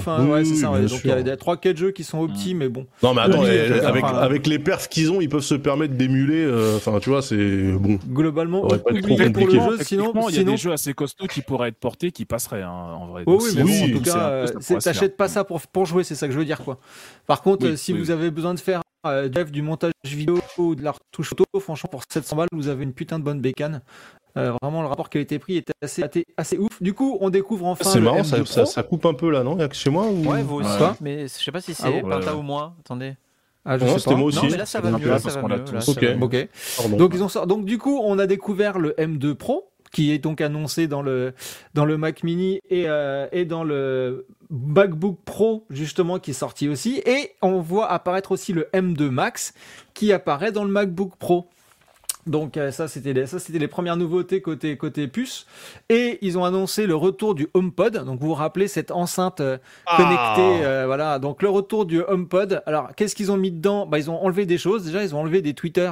hein, 0.07 0.17
oui, 0.21 0.31
ouais, 0.31 0.41
oui, 0.41 0.47
c'est 0.47 0.55
ça. 0.57 0.71
Donc 0.97 1.05
il 1.05 1.09
y 1.09 1.13
a 1.13 1.23
des 1.23 1.37
trois 1.37 1.57
quatre 1.57 1.77
jeux 1.77 1.91
qui 1.91 2.05
sont 2.05 2.21
opti, 2.21 2.55
mais 2.55 2.69
bon. 2.69 2.87
Non, 3.03 3.15
mais 3.15 3.23
attends, 3.23 3.43
avec, 3.43 4.05
enfin, 4.05 4.17
avec 4.19 4.47
les 4.47 4.59
perfs 4.59 4.89
qu'ils 4.89 5.11
ont, 5.11 5.21
ils 5.21 5.29
peuvent 5.29 5.41
se 5.43 5.55
permettre 5.55 5.95
d'émuler. 5.95 6.45
euh, 6.45 6.77
Enfin, 6.77 6.99
tu 7.01 7.11
vois, 7.11 7.23
c'est 7.23 7.73
bon. 7.73 7.99
Globalement, 8.09 8.67
pas 8.67 8.79
trop 8.79 8.91
pour 9.33 9.47
le 9.47 9.53
jeu, 9.53 9.79
sinon, 9.83 10.13
il 10.15 10.23
y 10.23 10.27
a 10.27 10.31
sinon. 10.41 10.53
des 10.53 10.57
jeux 10.57 10.73
assez 10.73 10.93
costauds 10.95 11.27
qui 11.27 11.41
pourraient 11.43 11.69
être 11.69 11.79
portés, 11.79 12.11
qui 12.13 12.25
passeraient 12.25 12.63
hein, 12.63 12.71
en 12.71 13.07
vrai. 13.07 13.23
Oh 13.27 13.39
oui, 13.43 13.51
mais 13.57 13.63
oui, 13.63 13.79
bon, 13.81 13.85
en 13.85 13.89
on 13.89 13.99
tout 13.99 14.03
cas, 14.05 14.79
t'achètes 14.81 15.17
pas 15.17 15.29
ça 15.29 15.45
pour, 15.45 15.61
pour 15.61 15.87
jouer, 15.87 16.05
c'est 16.05 16.15
ça 16.15 16.27
que 16.27 16.33
je 16.33 16.39
veux 16.39 16.45
dire, 16.45 16.63
quoi. 16.63 16.79
Par 17.27 17.43
contre, 17.43 17.67
Oui, 17.67 17.73
euh, 17.73 17.77
si 17.77 17.93
oui. 17.93 17.99
vous 18.01 18.11
avez 18.11 18.31
besoin 18.31 18.55
de 18.55 18.61
faire 18.61 18.81
euh, 19.09 19.29
du 19.29 19.45
du 19.53 19.63
montage 19.63 19.93
vidéo 20.05 20.39
ou 20.59 20.75
de 20.75 20.83
la 20.83 20.93
retouche 20.93 21.29
photo, 21.31 21.45
franchement, 21.61 21.89
pour 21.91 22.03
700 22.09 22.37
balles, 22.37 22.49
vous 22.53 22.69
avez 22.69 22.85
une 22.85 22.93
putain 22.93 23.19
de 23.19 23.25
bonne 23.25 23.41
bécane. 23.41 23.83
Euh, 24.37 24.53
vraiment, 24.61 24.83
le 24.83 24.89
rapport 24.89 25.09
qualité-prix 25.09 25.57
était 25.57 25.73
assez, 25.83 26.03
assez, 26.03 26.27
assez 26.37 26.59
ouf. 26.59 26.83
Du 26.83 26.93
coup, 26.93 27.17
on 27.21 27.31
découvre 27.31 27.67
enfin 27.67 27.89
c'est 27.91 27.99
le 27.99 28.05
marrant, 28.05 28.21
M2 28.21 28.25
ça, 28.25 28.37
Pro. 28.37 28.45
ça, 28.47 28.67
ça 28.67 28.83
coupe 28.83 29.07
un 29.07 29.15
peu 29.15 29.31
là, 29.31 29.43
non 29.43 29.57
Il 29.57 29.61
y 29.61 29.65
a 29.65 29.69
que 29.69 29.75
chez 29.75 29.89
moi 29.89 30.07
ou... 30.07 30.27
Ouais, 30.31 30.43
vous 30.43 30.57
aussi. 30.57 30.69
Ouais. 30.83 30.91
Mais 31.01 31.23
je 31.23 31.29
sais 31.29 31.51
pas 31.53 31.61
si 31.63 31.73
c'est 31.75 31.85
Ah 31.87 31.91
bon 31.91 32.09
Ouais, 32.09 32.31
ou 32.33 32.43
moi. 32.43 32.75
Attendez. 32.81 33.15
Ah, 33.65 33.79
je 33.79 33.85
Non, 33.85 33.99
c'était 33.99 34.15
moi 34.15 34.27
aussi. 34.27 34.37
Non, 34.45 34.51
mais 34.51 34.57
là 34.59 34.67
ça 34.67 34.81
va 34.81 34.91
mieux. 34.93 35.07
Là, 35.07 35.19
parce 35.21 35.35
ça 35.35 35.41
qu'on 35.41 35.49
va 35.49 35.57
mieux. 35.57 35.65
là, 35.73 35.81
Ok. 36.23 36.97
Donc 36.99 37.13
ils 37.15 37.23
ont 37.23 37.29
sort- 37.29 37.47
donc 37.49 37.65
du 37.65 37.79
coup 37.79 37.99
on 38.05 38.19
a 38.19 38.27
découvert 38.27 38.79
le 38.79 38.93
M2 38.93 39.35
Pro 39.35 39.71
qui 39.93 40.13
est 40.13 40.19
donc 40.19 40.41
annoncé 40.41 40.87
dans 40.87 41.03
le 41.03 41.33
dans 41.75 41.85
le 41.85 41.97
Mac 41.97 42.23
Mini 42.23 42.61
et 42.71 42.85
euh, 42.89 43.27
et 43.33 43.45
dans 43.45 43.65
le 43.65 44.27
MacBook 44.51 45.19
Pro 45.25 45.65
justement 45.71 46.19
qui 46.19 46.31
est 46.31 46.35
sorti 46.35 46.69
aussi 46.69 47.03
et 47.07 47.33
on 47.43 47.61
voit 47.61 47.91
apparaître 47.91 48.33
aussi 48.33 48.53
le 48.53 48.69
M2 48.73 49.09
Max 49.11 49.55
qui 49.95 50.13
apparaît 50.13 50.53
dans 50.53 50.65
le 50.65 50.71
MacBook 50.71 51.17
Pro. 51.17 51.49
Donc 52.27 52.57
euh, 52.57 52.71
ça 52.73 52.89
c'était 52.89 53.13
les, 53.13 53.27
ça 53.27 53.39
c'était 53.39 53.59
les 53.59 53.69
premières 53.69 53.97
nouveautés 53.97 54.41
côté 54.41 54.77
côté 54.77 55.07
puce 55.07 55.47
et 55.89 56.19
ils 56.23 56.37
ont 56.39 56.45
annoncé 56.45 56.87
le 56.87 56.97
retour 56.97 57.35
du 57.35 57.47
HomePod. 57.55 58.05
Donc 58.05 58.21
vous 58.21 58.29
vous 58.29 58.35
rappelez 58.35 58.67
cette 58.69 58.91
enceinte 58.91 59.41
euh, 59.41 59.59
Ah. 59.87 59.97
connectée 59.97 60.65
euh, 60.65 60.85
voilà. 60.87 61.19
Donc 61.19 61.43
le 61.43 61.49
retour 61.49 61.87
du 61.87 62.03
HomePod. 62.03 62.63
Alors 62.67 62.95
qu'est-ce 62.97 63.15
qu'ils 63.15 63.31
ont 63.31 63.37
mis 63.37 63.53
dedans? 63.53 63.87
Bah 63.87 63.99
ils 63.99 64.11
ont 64.11 64.21
enlevé 64.23 64.45
des 64.47 64.59
choses. 64.59 64.85
Déjà 64.85 65.05
ils 65.05 65.15
ont 65.15 65.21
enlevé 65.21 65.41
des 65.41 65.55
Twitter. 65.55 65.91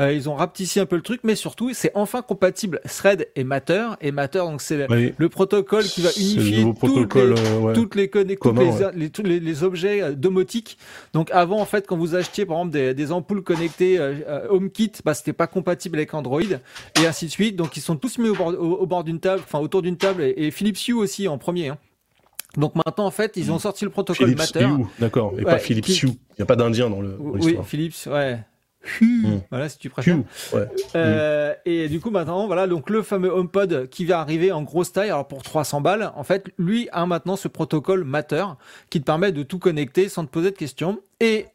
Euh, 0.00 0.12
ils 0.12 0.28
ont 0.28 0.34
rapetissé 0.34 0.80
un 0.80 0.86
peu 0.86 0.96
le 0.96 1.02
truc 1.02 1.20
mais 1.22 1.34
surtout 1.34 1.72
c'est 1.74 1.90
enfin 1.94 2.22
compatible 2.22 2.80
Thread 2.88 3.28
et 3.36 3.44
Matter 3.44 3.86
et 4.00 4.10
Matter 4.10 4.38
donc 4.38 4.62
c'est 4.62 4.76
le, 4.76 4.86
Oui. 4.88 5.12
le 5.18 5.28
protocole 5.28 5.84
qui 5.84 6.00
va 6.00 6.08
le 6.16 6.22
unifier 6.22 6.64
nouveau 6.64 6.86
toutes 6.86 7.14
les, 7.14 7.20
euh, 7.20 7.58
ouais. 7.60 7.72
toutes 7.74 7.94
les, 7.94 8.08
conne- 8.08 8.26
toutes 8.28 8.38
Commun, 8.38 8.62
les, 8.62 8.70
ouais. 8.84 8.90
les- 8.94 9.10
tous 9.10 9.22
les, 9.22 9.38
les 9.40 9.62
objets 9.64 10.02
euh, 10.02 10.12
domotiques. 10.14 10.78
Donc 11.12 11.30
avant, 11.30 11.60
en 11.60 11.64
fait, 11.66 11.86
quand 11.86 11.96
vous 11.98 12.14
achetiez 12.14 12.46
par 12.46 12.56
exemple 12.56 12.72
des, 12.72 12.94
des 12.94 13.12
ampoules 13.12 13.42
connectées 13.42 13.98
euh, 13.98 14.14
euh, 14.26 14.46
HomeKit, 14.48 14.92
bah, 15.04 15.12
c'était 15.14 15.32
pas 15.34 15.46
compatible 15.46 15.73
avec 15.94 16.14
Android 16.14 16.40
et 16.42 17.06
ainsi 17.06 17.26
de 17.26 17.30
suite. 17.30 17.56
Donc 17.56 17.76
ils 17.76 17.80
sont 17.80 17.96
tous 17.96 18.18
mis 18.18 18.28
au 18.28 18.34
bord, 18.34 18.48
au, 18.48 18.76
au 18.76 18.86
bord 18.86 19.04
d'une 19.04 19.20
table, 19.20 19.42
enfin 19.44 19.58
autour 19.58 19.82
d'une 19.82 19.96
table 19.96 20.22
et, 20.22 20.34
et 20.36 20.50
Philips 20.50 20.78
Hue 20.88 20.92
aussi 20.94 21.28
en 21.28 21.38
premier. 21.38 21.68
hein. 21.68 21.78
Donc 22.56 22.74
maintenant, 22.76 23.06
en 23.06 23.10
fait, 23.10 23.36
ils 23.36 23.50
ont 23.50 23.58
sorti 23.58 23.84
le 23.84 23.90
protocole 23.90 24.26
Philips 24.28 24.38
Matter. 24.38 24.68
D'accord, 25.00 25.32
et 25.34 25.38
Ouais, 25.38 25.44
pas 25.44 25.58
Philips 25.58 25.84
qui- 25.86 26.06
Hue. 26.06 26.10
Il 26.10 26.34
n'y 26.38 26.42
a 26.42 26.46
pas 26.46 26.54
d'Indien 26.56 26.88
dans 26.88 27.00
le. 27.00 27.08
dans 27.14 27.18
Oui. 27.44 27.56
Philips, 27.64 27.96
ouais. 28.06 28.38
Hue, 29.00 29.24
voilà 29.50 29.68
si 29.70 29.78
tu 29.78 29.88
préfères. 29.88 30.18
Ouais. 30.52 30.68
Euh, 30.94 31.54
et 31.64 31.88
du 31.88 32.00
coup 32.00 32.10
maintenant 32.10 32.46
voilà 32.46 32.66
donc 32.66 32.90
le 32.90 33.00
fameux 33.02 33.30
HomePod 33.30 33.88
qui 33.88 34.04
va 34.04 34.20
arriver 34.20 34.52
en 34.52 34.60
grosse 34.62 34.92
taille 34.92 35.08
alors 35.08 35.26
pour 35.26 35.42
300 35.42 35.80
balles 35.80 36.12
en 36.14 36.22
fait 36.22 36.50
lui 36.58 36.90
a 36.92 37.06
maintenant 37.06 37.36
ce 37.36 37.48
protocole 37.48 38.04
Matter 38.04 38.44
qui 38.90 39.00
te 39.00 39.06
permet 39.06 39.32
de 39.32 39.42
tout 39.42 39.58
connecter 39.58 40.10
sans 40.10 40.26
te 40.26 40.30
poser 40.30 40.50
de 40.50 40.56
questions 40.56 41.00
et 41.20 41.46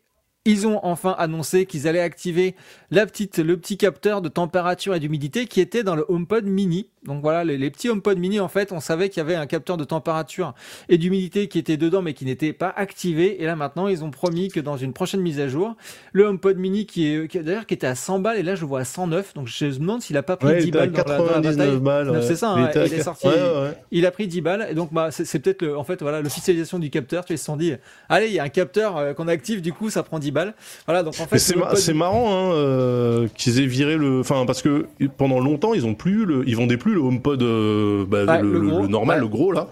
ils 0.49 0.65
ont 0.65 0.79
enfin 0.83 1.13
annoncé 1.19 1.67
qu'ils 1.67 1.87
allaient 1.87 1.99
activer 1.99 2.55
le 2.89 3.05
petit 3.05 3.77
capteur 3.77 4.21
de 4.23 4.29
température 4.29 4.95
et 4.95 4.99
d'humidité 4.99 5.45
qui 5.45 5.61
était 5.61 5.83
dans 5.83 5.95
le 5.95 6.05
HomePod 6.09 6.45
mini. 6.45 6.89
Donc 7.05 7.21
voilà, 7.21 7.43
les, 7.45 7.57
les 7.57 7.69
petits 7.71 7.89
HomePod 7.89 8.17
mini, 8.17 8.39
en 8.41 8.49
fait, 8.49 8.71
on 8.73 8.79
savait 8.81 9.07
qu'il 9.09 9.19
y 9.19 9.25
avait 9.25 9.35
un 9.35 9.45
capteur 9.47 9.77
de 9.77 9.83
température 9.85 10.53
et 10.89 10.97
d'humidité 10.97 11.47
qui 11.47 11.57
était 11.57 11.77
dedans 11.77 12.01
mais 12.01 12.13
qui 12.13 12.25
n'était 12.25 12.51
pas 12.51 12.73
activé. 12.75 13.41
Et 13.41 13.45
là 13.45 13.55
maintenant, 13.55 13.87
ils 13.87 14.03
ont 14.03 14.11
promis 14.11 14.49
que 14.49 14.59
dans 14.59 14.75
une 14.75 14.91
prochaine 14.91 15.21
mise 15.21 15.39
à 15.39 15.47
jour, 15.47 15.75
le 16.11 16.25
HomePod 16.25 16.57
mini 16.57 16.85
qui 16.85 17.07
est, 17.07 17.27
qui, 17.29 17.39
d'ailleurs, 17.39 17.65
qui 17.65 17.73
était 17.73 17.87
à 17.87 17.95
100 17.95 18.19
balles 18.19 18.37
et 18.37 18.43
là 18.43 18.55
je 18.55 18.65
vois 18.65 18.81
à 18.81 18.83
109. 18.85 19.33
Donc 19.33 19.47
je 19.47 19.65
me 19.65 19.71
demande 19.71 20.01
s'il 20.01 20.17
a 20.17 20.23
pas 20.23 20.35
pris 20.35 20.47
Ouais, 20.49 20.57
il 20.59 20.63
10 20.63 20.67
était 20.69 20.77
à 20.79 20.87
balles 20.87 20.91
dans 20.91 20.97
la, 21.11 21.17
dans 21.17 21.23
la 21.23 21.29
99 21.41 21.57
bataille. 21.57 21.79
balles. 21.79 22.09
Ouais. 22.09 22.21
c'est 22.21 22.35
ça, 22.35 22.55
Il 22.57 22.63
hein, 22.63 22.71
il 22.85 22.93
est 22.93 23.01
sorti- 23.01 23.27
Ouais. 23.27 23.77
Il 23.91 24.05
a 24.05 24.11
pris 24.11 24.27
10 24.27 24.41
balles 24.41 24.67
et 24.69 24.73
donc 24.73 24.91
bah 24.93 25.09
c'est 25.11 25.39
peut-être 25.39 25.65
en 25.75 25.83
fait 25.83 26.01
voilà 26.01 26.21
l'officialisation 26.21 26.79
du 26.79 26.89
capteur. 26.89 27.23
Tu 27.25 27.33
ils 27.33 27.37
se 27.37 27.45
sont 27.45 27.55
dit 27.57 27.73
allez 28.09 28.27
il 28.27 28.33
y 28.33 28.39
a 28.39 28.43
un 28.43 28.49
capteur 28.49 28.97
euh, 28.97 29.13
qu'on 29.13 29.27
active 29.27 29.61
du 29.61 29.71
coup 29.73 29.89
ça 29.89 30.03
prend 30.03 30.19
10 30.19 30.31
balles. 30.31 30.53
Voilà 30.85 31.03
donc 31.03 31.13
en 31.19 31.23
fait 31.27 31.35
Mais 31.35 31.39
c'est 31.39 31.93
ma- 31.93 31.99
marrant 31.99 32.33
hein, 32.33 32.53
euh, 32.53 33.27
qu'ils 33.35 33.59
aient 33.61 33.65
viré 33.65 33.95
le. 33.95 34.19
Enfin, 34.19 34.45
parce 34.45 34.61
que 34.61 34.87
pendant 35.17 35.39
longtemps, 35.39 35.73
ils 35.73 35.85
ont 35.85 35.93
plus 35.95 36.25
le, 36.25 36.43
ils 36.47 36.55
vendaient 36.55 36.77
plus 36.77 36.88
le 36.93 37.01
HomePod, 37.01 37.41
euh, 37.41 38.05
bah, 38.07 38.25
Ouais, 38.25 38.41
le, 38.41 38.51
le 38.53 38.59
le- 38.59 38.67
gros, 38.69 38.81
le 38.83 38.87
normal, 38.87 39.17
ouais. 39.17 39.21
le 39.23 39.27
gros 39.29 39.51
là. 39.51 39.67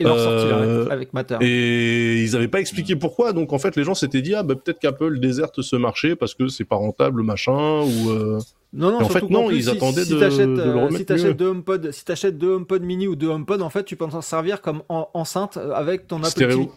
là, 0.00 0.10
euh, 0.12 0.86
avec, 0.90 1.12
Matter. 1.14 1.36
Et 1.40 2.22
ils 2.22 2.36
avaient 2.36 2.48
pas 2.48 2.60
expliqué 2.60 2.96
pourquoi. 2.96 3.32
Donc 3.32 3.52
en 3.52 3.58
fait, 3.58 3.76
les 3.76 3.84
gens 3.84 3.94
s'étaient 3.94 4.22
dit 4.22 4.34
ah 4.34 4.42
bah 4.42 4.54
peut-être 4.54 4.78
qu'Apple 4.78 5.18
déserte 5.20 5.62
ce 5.62 5.76
marché 5.76 6.16
parce 6.16 6.34
que 6.34 6.48
c'est 6.48 6.64
pas 6.64 6.76
rentable 6.76 7.22
machin 7.22 7.52
ou. 7.82 8.10
euh, 8.10 8.38
Non, 8.72 8.90
non, 8.92 9.00
Et 9.00 9.04
en 9.04 9.08
fait, 9.08 9.28
non, 9.28 9.46
plus, 9.48 9.56
ils 9.56 9.64
si- 9.64 9.70
attendaient 9.70 10.04
si 10.04 10.10
de- 10.14 10.16
le 10.16 10.70
remettre 10.76 10.96
si 10.98 11.04
t'achètes 11.06 11.36
deux 11.36 11.48
HomePod, 11.48 11.90
si 11.90 12.04
t'achètes 12.04 12.38
deux 12.38 12.50
HomePod 12.52 12.82
mini 12.82 13.06
ou 13.08 13.16
deux 13.16 13.28
HomePod, 13.28 13.62
en 13.62 13.70
fait, 13.70 13.84
tu 13.84 13.96
peux 13.96 14.06
t'en 14.06 14.20
servir 14.20 14.60
comme 14.60 14.82
en- 14.88 15.08
enceinte 15.14 15.58
avec 15.74 16.06
ton 16.06 16.18
Apple 16.18 16.26
Stéréo. 16.28 16.58
TV. 16.58 16.70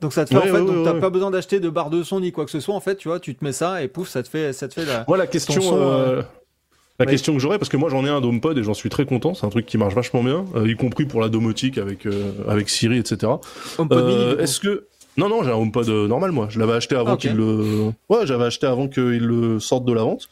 Donc 0.00 0.12
ça 0.12 0.24
te 0.24 0.28
fait 0.30 0.36
Ouais, 0.36 0.42
en 0.42 0.44
fait, 0.44 0.52
ouais, 0.52 0.58
donc 0.60 0.76
ouais, 0.76 0.84
t'as 0.84 1.00
pas 1.00 1.10
besoin 1.10 1.32
d'acheter 1.32 1.58
de 1.58 1.68
barre 1.68 1.90
de 1.90 2.04
son 2.04 2.20
ni 2.20 2.30
quoi 2.30 2.44
que 2.44 2.52
ce 2.52 2.60
soit. 2.60 2.72
En 2.72 2.78
fait, 2.78 2.94
tu 2.94 3.08
vois, 3.08 3.18
tu 3.18 3.34
te 3.34 3.44
mets 3.44 3.50
ça 3.50 3.82
et 3.82 3.88
pouf, 3.88 4.08
ça 4.08 4.22
te 4.22 4.28
fait, 4.28 4.52
ça 4.52 4.68
te 4.68 4.74
fait 4.74 4.84
la. 4.86 5.04
Moi, 5.08 5.16
la 5.16 5.26
question, 5.26 5.60
son, 5.60 5.76
euh, 5.76 6.22
la 6.98 7.06
question 7.06 7.32
que 7.32 7.38
j'aurais, 7.38 7.58
parce 7.58 7.68
que 7.68 7.76
moi 7.76 7.88
j'en 7.90 8.04
ai 8.04 8.08
un 8.08 8.20
d'HomePod 8.20 8.58
et 8.58 8.62
j'en 8.64 8.74
suis 8.74 8.88
très 8.88 9.06
content, 9.06 9.34
c'est 9.34 9.46
un 9.46 9.50
truc 9.50 9.66
qui 9.66 9.78
marche 9.78 9.94
vachement 9.94 10.22
bien, 10.22 10.44
euh, 10.56 10.68
y 10.68 10.74
compris 10.74 11.06
pour 11.06 11.20
la 11.20 11.28
domotique 11.28 11.78
avec 11.78 12.06
euh, 12.06 12.32
avec 12.48 12.68
Siri, 12.68 12.98
etc. 12.98 13.32
Euh. 13.78 14.38
Est-ce 14.38 14.58
que 14.58 14.86
non 15.16 15.28
non 15.28 15.42
j'ai 15.44 15.50
un 15.50 15.54
HomePod 15.54 15.88
euh, 15.88 16.08
normal 16.08 16.32
moi, 16.32 16.48
je 16.50 16.58
l'avais 16.58 16.72
acheté 16.72 16.96
avant 16.96 17.14
Ah, 17.14 17.16
qu'il 17.16 17.34
le 17.34 17.92
ouais 18.08 18.26
j'avais 18.26 18.44
acheté 18.44 18.66
avant 18.66 18.88
qu'il 18.88 19.18
le 19.20 19.60
sorte 19.60 19.84
de 19.84 19.92
la 19.92 20.02
vente. 20.02 20.28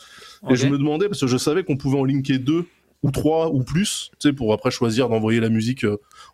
Et 0.50 0.56
je 0.56 0.66
me 0.66 0.76
demandais 0.76 1.08
parce 1.08 1.20
que 1.20 1.26
je 1.26 1.36
savais 1.36 1.62
qu'on 1.64 1.76
pouvait 1.76 1.98
en 1.98 2.04
linker 2.04 2.38
deux 2.38 2.64
ou 3.02 3.10
trois 3.10 3.50
ou 3.50 3.62
plus, 3.62 4.10
tu 4.18 4.28
sais 4.28 4.34
pour 4.34 4.52
après 4.52 4.70
choisir 4.70 5.08
d'envoyer 5.08 5.38
la 5.38 5.48
musique 5.48 5.86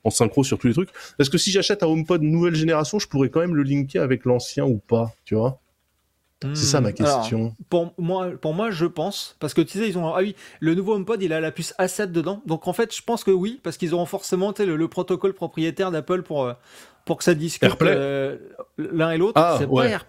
en 0.05 0.11
synchro 0.11 0.45
sur 0.45 0.59
tous 0.59 0.67
les 0.67 0.73
trucs. 0.73 0.91
Est-ce 1.19 1.29
que 1.29 1.39
si 1.39 1.51
j'achète 1.51 1.83
un 1.83 1.87
HomePod 1.87 2.23
nouvelle 2.23 2.55
génération, 2.55 2.99
je 2.99 3.07
pourrais 3.07 3.29
quand 3.29 3.41
même 3.41 3.55
le 3.55 3.63
linker 3.63 4.03
avec 4.03 4.25
l'ancien 4.25 4.65
ou 4.65 4.79
pas, 4.79 5.13
tu 5.25 5.35
vois? 5.35 5.61
C'est 6.55 6.65
ça 6.67 6.81
ma 6.81 6.91
Hmm. 6.91 6.95
Alors, 7.01 7.21
question. 7.21 7.55
pour 7.71 7.93
moi, 7.99 8.31
pour 8.41 8.55
moi, 8.55 8.71
je 8.71 8.87
pense, 8.87 9.37
parce 9.41 9.55
que 9.55 9.61
tu 9.61 9.79
sais, 9.79 9.89
ils 9.89 9.97
ont, 9.99 10.15
ah 10.15 10.19
oui, 10.21 10.35
le 10.61 10.75
nouveau 10.75 10.95
HomePod, 10.95 11.23
il 11.23 11.33
a 11.33 11.41
la 11.41 11.51
puce 11.53 11.75
A7 11.79 12.13
dedans. 12.13 12.43
Donc 12.47 12.69
en 12.69 12.73
fait, 12.73 12.95
je 12.95 13.03
pense 13.03 13.25
que 13.25 13.31
oui, 13.31 13.61
parce 13.63 13.77
qu'ils 13.77 13.95
auront 13.95 14.07
forcément, 14.07 14.53
le, 14.59 14.77
le 14.77 14.89
protocole 14.89 15.33
propriétaire 15.35 15.91
d'Apple 15.91 16.23
pour 16.23 16.45
euh, 16.45 16.53
pour 17.05 17.17
que 17.17 17.25
ça 17.25 17.35
discute 17.35 17.75
euh, 17.83 18.37
l'un 18.79 19.11
et 19.11 19.19
l'autre. 19.19 19.33
Ah, 19.41 19.57
c'est 19.59 19.67
ouais. 19.67 19.85
pas 19.85 19.89
Air- 19.91 20.07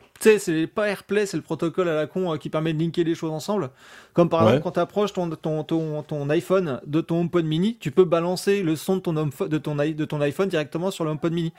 AirPlay, 0.88 1.26
c'est 1.26 1.38
le 1.38 1.44
protocole 1.44 1.90
à 1.90 1.96
la 1.96 2.06
con 2.08 2.32
euh, 2.34 2.38
qui 2.38 2.50
permet 2.50 2.72
de 2.74 2.80
linker 2.80 3.04
les 3.04 3.16
choses 3.16 3.32
ensemble. 3.32 3.72
Comme 4.14 4.30
par 4.30 4.42
Ouais. 4.42 4.48
exemple, 4.50 4.64
quand 4.64 4.72
tu 4.74 4.80
approches 4.80 5.12
ton, 5.14 5.28
ton, 5.32 5.64
ton, 5.64 6.04
ton 6.04 6.30
iPhone 6.30 6.80
de 6.86 7.02
ton 7.02 7.22
HomePod 7.22 7.46
mini, 7.46 7.78
tu 7.80 7.90
peux 7.92 8.06
balancer 8.06 8.62
le 8.62 8.76
son 8.76 8.98
de 8.98 9.02
ton, 9.02 9.14
de 9.14 10.06
ton 10.06 10.22
iPhone 10.22 10.50
directement 10.50 10.92
sur 10.92 11.04
le 11.04 11.10
HomePod 11.12 11.34
mini. 11.34 11.52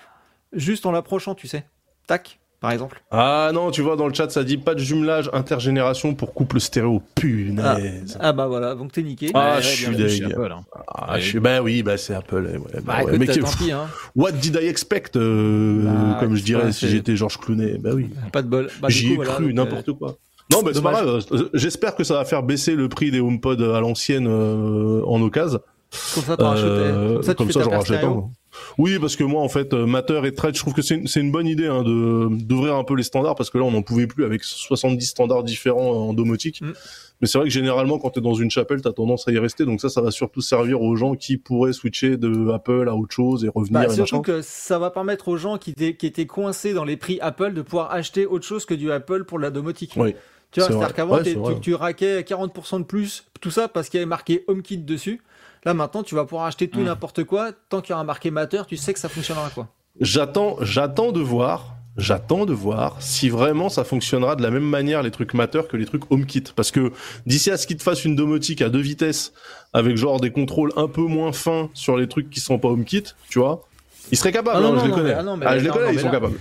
Juste 0.53 0.87
en 0.87 0.93
l'approchant, 0.93 1.35
tu 1.35 1.49
sais. 1.49 1.67
Tac, 2.07 2.39
par 2.65 2.73
exemple. 2.73 3.03
Ah 3.11 3.51
non, 3.53 3.70
tu 3.70 3.82
vois, 3.82 3.95
dans 3.95 4.09
le 4.09 4.15
chat, 4.15 4.31
ça 4.31 4.43
dit 4.43 4.57
pas 4.57 4.73
de 4.74 4.78
jumelage 4.78 5.28
intergénération 5.35 6.15
pour 6.15 6.32
couple 6.32 6.61
stéréo. 6.61 7.03
Punaise. 7.15 8.16
Ah 8.19 8.32
bah 8.32 8.47
voilà, 8.47 8.74
donc 8.74 8.91
t'es 8.91 9.03
niqué. 9.03 9.31
Ah, 9.35 9.57
Ouais, 9.57 9.62
je 9.62 10.07
suis. 10.07 10.24
Apple, 10.24 10.51
hein. 10.51 10.65
Ah, 10.89 11.19
je 11.20 11.27
suis... 11.27 11.41
Bah 11.41 11.61
oui, 11.61 11.82
bah 11.82 11.99
c'est 11.99 12.15
Apple. 12.15 12.36
ouais, 12.43 12.59
bah 12.59 12.81
Bah 12.82 12.95
ouais. 13.05 13.16
écoute, 13.16 13.19
Mais 13.19 13.27
tant 13.43 13.51
pis, 13.59 13.70
hein. 13.70 13.86
What 14.16 14.32
did 14.32 14.59
I 14.62 14.66
expect 14.66 15.15
euh, 15.16 15.82
Bah, 15.85 16.16
Comme 16.20 16.36
je 16.36 16.43
dirais 16.43 16.73
si 16.73 16.89
j'étais 16.89 17.16
Georges 17.16 17.36
Clooney. 17.36 17.77
Bah 17.77 17.91
oui. 17.93 18.09
Pas 18.32 18.41
de 18.41 18.49
bol. 18.49 18.69
Bah, 18.81 18.89
J'y 18.89 19.12
ai 19.12 19.16
voilà, 19.16 19.32
cru, 19.32 19.53
donc, 19.53 19.69
n'importe 19.69 19.93
quoi. 19.93 20.16
Non, 20.51 20.62
mais 20.65 20.73
c'est 20.73 20.81
pas 20.81 20.93
grave. 20.93 21.23
J'espère 21.53 21.95
que 21.97 22.03
ça 22.05 22.15
va 22.15 22.24
faire 22.24 22.43
baisser 22.43 22.77
le 22.77 22.89
prix 22.89 23.11
des 23.11 23.20
HomePod 23.20 23.61
à 23.61 23.81
l'ancienne 23.81 24.27
euh, 24.27 25.03
en 25.05 25.20
occasion. 25.20 25.59
euh, 25.59 25.99
Comme 26.15 26.24
ça, 26.24 26.36
t'en 26.39 26.55
Euh, 26.57 27.12
Comme 27.16 27.23
ça, 27.23 27.32
tu 27.32 27.36
comme 27.36 27.47
fais 27.49 27.53
ça, 27.53 27.59
ta 27.61 27.65
j'en 27.66 27.78
rachète 27.78 28.05
un. 28.05 28.31
Oui, 28.78 28.98
parce 28.98 29.16
que 29.16 29.24
moi, 29.24 29.43
en 29.43 29.48
fait, 29.48 29.72
euh, 29.72 29.86
Matter 29.86 30.20
et 30.24 30.32
Thread, 30.32 30.55
je 30.55 30.60
trouve 30.60 30.74
que 30.74 30.82
c'est 30.82 30.97
une, 30.97 31.32
bonne 31.32 31.47
idée 31.47 31.66
hein, 31.66 31.82
de 31.82 32.28
d'ouvrir 32.31 32.76
un 32.76 32.85
peu 32.85 32.94
les 32.94 33.02
standards, 33.02 33.35
parce 33.35 33.51
que 33.51 33.59
là, 33.59 33.64
on 33.64 33.70
n'en 33.70 33.82
pouvait 33.82 34.06
plus 34.06 34.24
avec 34.24 34.44
70 34.44 35.05
standards 35.05 35.44
différents 35.44 36.09
en 36.09 36.12
domotique. 36.14 36.60
Mm. 36.60 36.72
Mais 37.20 37.28
c'est 37.28 37.39
vrai 37.39 37.47
que 37.47 37.52
généralement, 37.52 37.98
quand 37.98 38.10
tu 38.10 38.18
es 38.18 38.22
dans 38.22 38.35
une 38.35 38.51
chapelle, 38.51 38.82
tu 38.82 38.89
as 38.89 38.93
tendance 38.93 39.28
à 39.28 39.32
y 39.32 39.39
rester. 39.39 39.64
Donc 39.64 39.81
ça, 39.81 39.89
ça 39.89 40.01
va 40.01 40.10
surtout 40.10 40.40
servir 40.40 40.82
aux 40.82 40.97
gens 40.97 41.14
qui 41.14 41.36
pourraient 41.36 41.72
switcher 41.72 42.16
de 42.16 42.51
Apple 42.51 42.89
à 42.89 42.94
autre 42.94 43.14
chose 43.14 43.44
et 43.44 43.48
revenir. 43.48 43.81
Bah, 43.81 43.86
et 43.86 43.94
surtout 43.94 44.16
machin. 44.16 44.22
que 44.22 44.43
ça 44.43 44.78
va 44.78 44.90
permettre 44.90 45.28
aux 45.28 45.36
gens 45.36 45.56
qui 45.56 45.70
étaient, 45.70 45.94
qui 45.94 46.06
étaient 46.06 46.26
coincés 46.26 46.74
dans 46.74 46.85
les 46.85 46.97
prix 46.97 47.18
Apple 47.20 47.52
de 47.52 47.62
pouvoir 47.62 47.93
acheter 47.93 48.26
autre 48.26 48.44
chose 48.44 48.66
que 48.66 48.74
du 48.74 48.90
Apple 48.90 49.24
pour 49.24 49.39
la 49.39 49.51
domotique. 49.51 49.93
Oui. 49.97 50.14
Tu 50.51 50.60
vois, 50.60 50.68
C'est 50.68 50.74
c'est-à-dire 50.74 50.94
qu'avant, 50.94 51.16
Ouais, 51.16 51.22
tu, 51.22 51.60
tu 51.60 51.74
raquais 51.74 52.20
40% 52.20 52.78
de 52.78 52.85
plus, 52.85 53.24
tout 53.40 53.51
ça 53.51 53.68
parce 53.68 53.89
qu'il 53.89 53.98
y 53.98 54.02
avait 54.02 54.09
marqué 54.09 54.44
HomeKit 54.47 54.78
dessus. 54.78 55.20
Là, 55.65 55.74
maintenant, 55.74 56.03
tu 56.03 56.15
vas 56.15 56.24
pouvoir 56.24 56.47
acheter 56.47 56.69
tout 56.69 56.81
Mm. 56.81 56.85
n'importe 56.85 57.24
quoi. 57.24 57.51
Tant 57.69 57.81
qu'il 57.81 57.91
y 57.91 57.95
aura 57.95 58.05
marqué 58.05 58.31
Matter, 58.31 58.62
tu 58.69 58.77
sais 58.77 58.93
que 58.93 58.99
ça 59.01 59.09
fonctionnera, 59.09 59.51
quoi. 59.55 59.69
J'attends, 60.01 60.57
j'attends 60.61 61.12
de 61.12 61.20
voir, 61.20 61.74
j'attends 61.97 62.45
de 62.47 62.53
voir 62.53 62.97
si 63.01 63.28
vraiment 63.28 63.69
ça 63.69 63.85
fonctionnera 63.85 64.35
de 64.36 64.43
la 64.43 64.51
même 64.51 64.65
manière 64.69 65.03
les 65.03 65.11
trucs 65.12 65.32
Matter 65.35 65.62
que 65.70 65.77
les 65.77 65.86
trucs 65.86 66.11
HomeKit. 66.11 66.45
Parce 66.57 66.70
que 66.70 66.93
d'ici 67.27 67.51
à 67.51 67.57
ce 67.57 67.66
qu'ils 67.66 67.77
te 67.77 67.82
fassent 67.82 68.05
une 68.05 68.16
domotique 68.16 68.61
à 68.61 68.69
deux 68.69 68.81
vitesses 68.81 69.32
avec 69.73 69.97
genre 69.97 70.20
des 70.20 70.31
contrôles 70.32 70.73
un 70.77 70.89
peu 70.89 71.03
moins 71.03 71.32
fins 71.32 71.70
sur 71.74 71.97
les 71.97 72.09
trucs 72.09 72.28
qui 72.31 72.41
sont 72.41 72.59
pas 72.59 72.69
HomeKit, 72.69 73.05
tu 73.31 73.39
vois, 73.39 73.62
ils 74.11 74.19
seraient 74.19 74.32
capables. 74.32 74.57
Ah 74.59 74.61
non, 74.61 74.73
hein, 74.73 74.77
non, 74.77 74.81
je 74.81 74.85
les 74.86 74.91
connais. 74.93 75.09
mais- 75.11 75.15
ah 75.19 75.23
non, 75.23 75.36
mais- 75.36 75.47
je 75.61 75.65
les 75.65 75.70
connais, 75.70 75.95
ils 75.95 76.01
sont 76.01 76.07
là- 76.07 76.12
capables. 76.12 76.39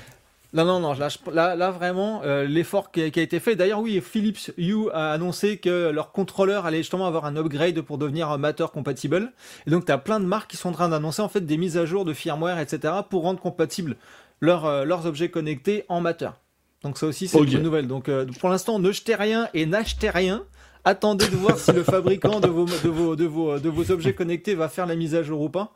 Non, 0.53 0.65
non, 0.65 0.79
non, 0.79 0.93
là, 0.93 1.09
je- 1.09 1.31
là, 1.31 1.55
là, 1.55 1.71
vraiment, 1.71 2.21
euh, 2.23 2.45
l'effort 2.45 2.91
qui, 2.91 3.01
a- 3.01 3.09
qui 3.09 3.19
a 3.19 3.23
été 3.23 3.39
fait. 3.39 3.55
D'ailleurs, 3.55 3.79
oui, 3.81 3.99
Philips 4.01 4.51
Hue 4.57 4.89
a 4.93 5.11
annoncé 5.11 5.57
que 5.57 5.89
leur 5.89 6.11
contrôleur 6.11 6.65
allait 6.67 6.77
justement 6.77 7.07
avoir 7.07 7.25
un 7.25 7.35
upgrade 7.35 7.81
pour 7.81 7.97
devenir 7.97 8.37
Matter 8.37 8.65
compatible. 8.71 9.31
Et 9.65 9.71
donc, 9.71 9.85
tu 9.85 9.91
as 9.91 9.97
plein 9.97 10.19
de 10.19 10.25
marques 10.25 10.51
qui 10.51 10.57
sont 10.57 10.69
en 10.69 10.73
train 10.73 10.89
d'annoncer 10.89 11.23
en 11.23 11.27
fait 11.29 11.41
des 11.41 11.57
mises 11.57 11.75
à 11.77 11.85
jour 11.85 12.05
de 12.05 12.13
firmware, 12.13 12.59
etc., 12.59 12.93
pour 13.09 13.23
rendre 13.23 13.39
compatibles 13.41 13.95
leurs, 14.41 14.65
euh, 14.65 14.85
leurs 14.85 15.07
objets 15.07 15.29
connectés 15.29 15.85
en 15.89 16.01
Matter. 16.01 16.29
Donc, 16.83 16.97
ça 16.99 17.07
aussi, 17.07 17.27
c'est 17.27 17.37
une 17.39 17.45
bonne 17.55 17.63
nouvelle. 17.63 17.87
Donc, 17.87 18.07
euh, 18.07 18.25
pour 18.39 18.49
l'instant, 18.49 18.77
ne 18.77 18.91
jetez 18.91 19.15
rien 19.15 19.47
et 19.55 19.65
n'achetez 19.65 20.11
rien. 20.11 20.43
Attendez 20.85 21.29
de 21.29 21.35
voir 21.37 21.57
si 21.57 21.71
le 21.71 21.81
fabricant 21.83 22.41
de 22.41 22.47
vos, 22.47 22.65
de, 22.65 22.89
vos, 22.89 23.15
de, 23.15 23.23
vos, 23.25 23.57
de 23.57 23.69
vos 23.69 23.89
objets 23.89 24.13
connectés 24.13 24.53
va 24.53 24.67
faire 24.67 24.85
la 24.85 24.95
mise 24.95 25.15
à 25.15 25.23
jour 25.23 25.39
ou 25.41 25.49
pas. 25.49 25.71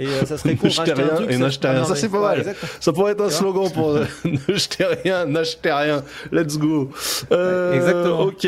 Et 0.00 0.06
euh, 0.06 0.24
ça 0.24 0.38
serait 0.38 0.54
con 0.56 0.68
un 0.68 0.82
rien 0.84 0.94
truc, 1.16 1.30
et 1.30 1.36
n'achetez 1.38 1.66
Ah, 1.68 1.72
rien. 1.72 1.80
non, 1.80 1.86
Ça, 1.88 1.96
c'est 1.96 2.08
pas 2.08 2.18
ouais, 2.20 2.26
mal. 2.28 2.38
exactement. 2.38 2.72
Ça 2.80 2.92
pourrait 2.92 3.12
être 3.12 3.20
un 3.24 3.30
slogan 3.30 3.70
pour 3.72 3.90
euh, 3.96 4.04
ne 4.24 4.54
jetez 4.54 4.84
rien, 4.84 5.26
n'achetez 5.26 5.72
rien. 5.72 6.04
Let's 6.32 6.56
go. 6.56 6.90
Euh, 7.32 7.72
Exactement. 7.74 8.20
Ok. 8.20 8.46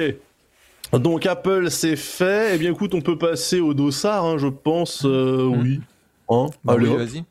Donc 0.93 1.27
Apple 1.27 1.71
c'est 1.71 1.97
fait. 1.97 2.55
Eh 2.55 2.59
bien 2.59 2.71
écoute, 2.73 2.95
on 2.95 3.01
peut 3.01 3.19
passer 3.19 3.61
au 3.61 3.75
dossard, 3.75 4.25
hein, 4.25 4.39
je 4.39 4.47
pense. 4.49 5.05
euh, 5.05 5.49
Mm. 5.51 5.61
Oui. 5.63 5.81
Hein? 6.29 6.47
Bah 6.65 6.75
Allez, 6.75 6.89
oui, 6.89 6.97
vas-y. 6.97 7.25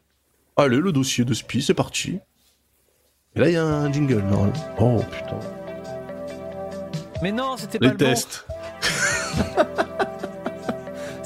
Allez, 0.57 0.77
le 0.77 0.91
dossier 0.91 1.23
de 1.23 1.33
SPI, 1.33 1.61
c'est 1.61 1.73
parti. 1.73 2.19
Et 3.35 3.39
là, 3.39 3.47
il 3.47 3.53
y 3.53 3.57
a 3.57 3.63
un 3.63 3.91
jingle, 3.93 4.15
normalement. 4.29 4.53
Oh 4.79 4.99
putain. 5.09 5.39
Mais 7.21 7.31
non, 7.31 7.55
c'était 7.57 7.79
pas 7.79 7.85
Les 7.85 7.91
le 7.91 7.97
bon. 7.97 8.05
tests. 8.05 8.45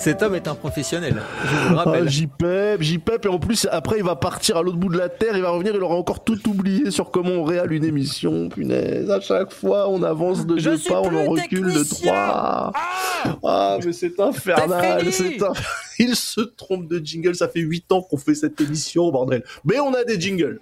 Cet 0.04 0.22
homme 0.22 0.36
est 0.36 0.50
un 0.50 0.56
professionnel, 0.56 1.16
je 1.46 1.50
vous 1.56 1.70
le 1.70 1.80
Ah, 1.80 1.84
rappelle. 1.84 2.10
JPEP, 2.10 2.82
JPEP, 2.82 3.26
et 3.26 3.30
en 3.30 3.40
plus, 3.40 3.70
après, 3.72 4.00
il 4.00 4.04
va 4.04 4.18
partir 4.18 4.58
à 4.58 4.62
l'autre 4.62 4.76
bout 4.76 4.90
de 4.90 4.98
la 4.98 5.08
Terre, 5.08 5.38
il 5.38 5.42
va 5.42 5.52
revenir, 5.52 5.74
il 5.74 5.82
aura 5.82 5.96
encore 5.96 6.26
tout 6.26 6.38
oublié 6.50 6.92
sur 6.92 7.10
comment 7.10 7.30
on 7.30 7.44
réale 7.46 7.72
une 7.72 7.86
émission. 7.86 8.50
Punaise, 8.50 9.10
à 9.10 9.22
chaque 9.22 9.54
fois, 9.54 9.88
on 9.90 10.04
avance 10.04 10.46
de 10.46 10.58
Je 10.58 10.72
deux 10.72 10.78
pas, 10.90 11.00
on 11.00 11.16
en 11.16 11.30
recule 11.30 11.72
de 11.74 11.84
trois. 11.84 12.74
Ah, 13.46 13.78
mais 13.86 13.94
c'est 13.94 14.20
infernal, 14.20 15.10
c'est 15.10 15.42
un... 15.42 15.54
Il 16.00 16.18
se 16.18 16.42
trompe 16.42 16.90
de 16.90 17.00
jingle, 17.02 17.34
ça 17.36 17.48
fait 17.48 17.62
8 17.62 17.90
ans 17.94 18.02
qu'on 18.02 18.18
fait 18.18 18.36
cette 18.36 18.60
émission, 18.60 19.10
bordel. 19.10 19.42
Mais 19.64 19.80
on 19.80 19.94
a 19.94 20.04
des 20.04 20.20
jingles. 20.20 20.60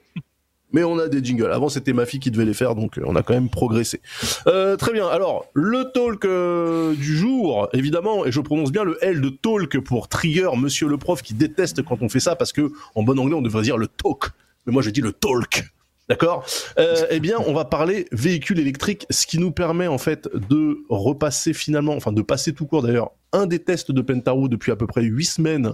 Mais 0.73 0.83
on 0.83 0.97
a 0.99 1.07
des 1.07 1.23
jingles. 1.23 1.51
Avant, 1.51 1.69
c'était 1.69 1.93
ma 1.93 2.05
fille 2.05 2.19
qui 2.19 2.31
devait 2.31 2.45
les 2.45 2.53
faire, 2.53 2.75
donc 2.75 2.97
euh, 2.97 3.03
on 3.05 3.15
a 3.15 3.23
quand 3.23 3.33
même 3.33 3.49
progressé. 3.49 4.01
Euh, 4.47 4.77
très 4.77 4.93
bien. 4.93 5.07
Alors, 5.07 5.45
le 5.53 5.91
talk 5.93 6.23
euh, 6.25 6.93
du 6.95 7.17
jour, 7.17 7.67
évidemment, 7.73 8.25
et 8.25 8.31
je 8.31 8.39
prononce 8.39 8.71
bien 8.71 8.83
le 8.83 8.97
L 9.01 9.19
de 9.21 9.29
talk 9.29 9.79
pour 9.79 10.07
trigger 10.07 10.49
Monsieur 10.57 10.87
le 10.87 10.97
prof 10.97 11.21
qui 11.21 11.33
déteste 11.33 11.81
quand 11.83 12.01
on 12.01 12.09
fait 12.09 12.19
ça 12.19 12.35
parce 12.35 12.51
que 12.53 12.71
en 12.95 13.03
bon 13.03 13.17
anglais 13.19 13.35
on 13.35 13.41
devrait 13.41 13.63
dire 13.63 13.77
le 13.77 13.87
talk, 13.87 14.29
mais 14.65 14.73
moi 14.73 14.81
je 14.81 14.89
dis 14.89 15.01
le 15.01 15.11
talk. 15.11 15.65
D'accord? 16.09 16.45
Euh, 16.77 17.05
Eh 17.09 17.19
bien, 17.21 17.37
on 17.47 17.53
va 17.53 17.63
parler 17.63 18.05
véhicule 18.11 18.59
électrique, 18.59 19.05
ce 19.09 19.25
qui 19.25 19.37
nous 19.37 19.51
permet 19.51 19.87
en 19.87 19.97
fait 19.97 20.27
de 20.49 20.79
repasser 20.89 21.53
finalement, 21.53 21.93
enfin 21.95 22.11
de 22.11 22.21
passer 22.21 22.53
tout 22.53 22.65
court 22.65 22.81
d'ailleurs, 22.81 23.11
un 23.31 23.45
des 23.45 23.59
tests 23.59 23.91
de 23.91 24.01
Pentaro 24.01 24.49
depuis 24.49 24.73
à 24.73 24.75
peu 24.75 24.87
près 24.87 25.03
8 25.03 25.23
semaines, 25.25 25.73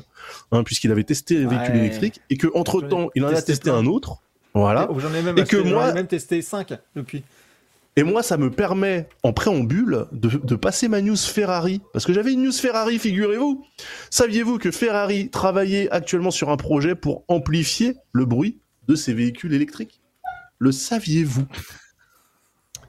hein, 0.52 0.64
puisqu'il 0.64 0.92
avait 0.92 1.04
testé 1.06 1.36
les 1.40 1.46
véhicules 1.48 1.74
Ouais. 1.76 1.80
électriques, 1.80 2.22
et 2.30 2.38
que 2.38 2.48
entre 2.54 2.82
temps 2.82 3.10
il 3.16 3.24
en 3.26 3.30
a 3.30 3.32
testé 3.32 3.54
testé 3.54 3.70
plein. 3.72 3.80
un 3.80 3.86
autre. 3.88 4.18
Voilà. 4.58 4.88
J'en 4.98 5.14
ai 5.14 5.22
même, 5.22 5.38
Et 5.38 5.44
que 5.44 5.56
acheté- 5.58 5.58
j'en 5.64 5.66
ai 5.66 5.74
moi- 5.74 5.94
même 5.94 6.08
testé 6.08 6.42
5 6.42 6.74
depuis. 6.96 7.24
Et 7.96 8.04
moi, 8.04 8.22
ça 8.22 8.38
me 8.38 8.52
permet, 8.52 9.10
en 9.24 9.34
préambule, 9.34 10.06
de, 10.12 10.30
de 10.30 10.56
passer 10.56 10.88
ma 10.88 11.02
news 11.02 11.18
Ferrari. 11.18 11.82
Parce 11.94 12.06
que 12.06 12.14
j'avais 12.14 12.34
une 12.34 12.44
news 12.44 12.52
Ferrari, 12.52 13.00
figurez-vous. 13.00 13.66
Saviez-vous 14.12 14.60
que 14.60 14.70
Ferrari 14.70 15.30
travaillait 15.32 15.90
actuellement 15.90 16.30
sur 16.32 16.50
un 16.52 16.58
projet 16.58 16.94
pour 16.94 17.24
amplifier 17.28 17.96
le 18.12 18.26
bruit 18.26 18.60
de 18.88 18.94
ses 18.96 19.14
véhicules 19.16 19.54
électriques? 19.54 20.00
Le 20.60 20.72
saviez-vous? 20.72 21.46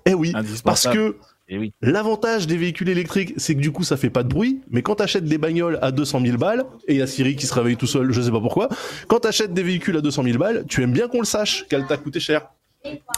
Eh 0.05 0.15
oui, 0.15 0.33
parce 0.65 0.87
que 0.89 1.17
oui. 1.57 1.73
L'avantage 1.81 2.47
des 2.47 2.59
véhicules 2.59 2.91
électriques, 2.91 3.33
c'est 3.39 3.55
que 3.55 3.61
du 3.61 3.73
coup, 3.73 3.85
ça 3.85 3.97
fait 3.97 4.11
pas 4.11 4.23
de 4.23 4.29
bruit. 4.29 4.61
Mais 4.69 4.83
quand 4.83 4.97
t'achètes 4.97 5.25
des 5.25 5.39
bagnoles 5.39 5.79
à 5.81 5.93
200 5.93 6.21
000 6.21 6.37
balles, 6.37 6.67
et 6.89 6.93
il 6.95 6.99
y 6.99 7.03
a 7.03 7.07
Siri 7.07 7.37
qui 7.37 7.47
se 7.47 7.55
réveille 7.55 7.77
tout 7.77 7.87
seul, 7.87 8.13
je 8.13 8.21
sais 8.21 8.31
pas 8.31 8.41
pourquoi, 8.41 8.69
quand 9.07 9.21
t'achètes 9.21 9.55
des 9.55 9.63
véhicules 9.63 9.97
à 9.97 10.03
200 10.03 10.25
000 10.25 10.37
balles, 10.37 10.65
tu 10.69 10.83
aimes 10.83 10.93
bien 10.93 11.09
qu'on 11.09 11.21
le 11.21 11.25
sache, 11.25 11.65
qu'elle 11.71 11.87
t'a 11.87 11.97
coûté 11.97 12.21
cher. 12.21 12.49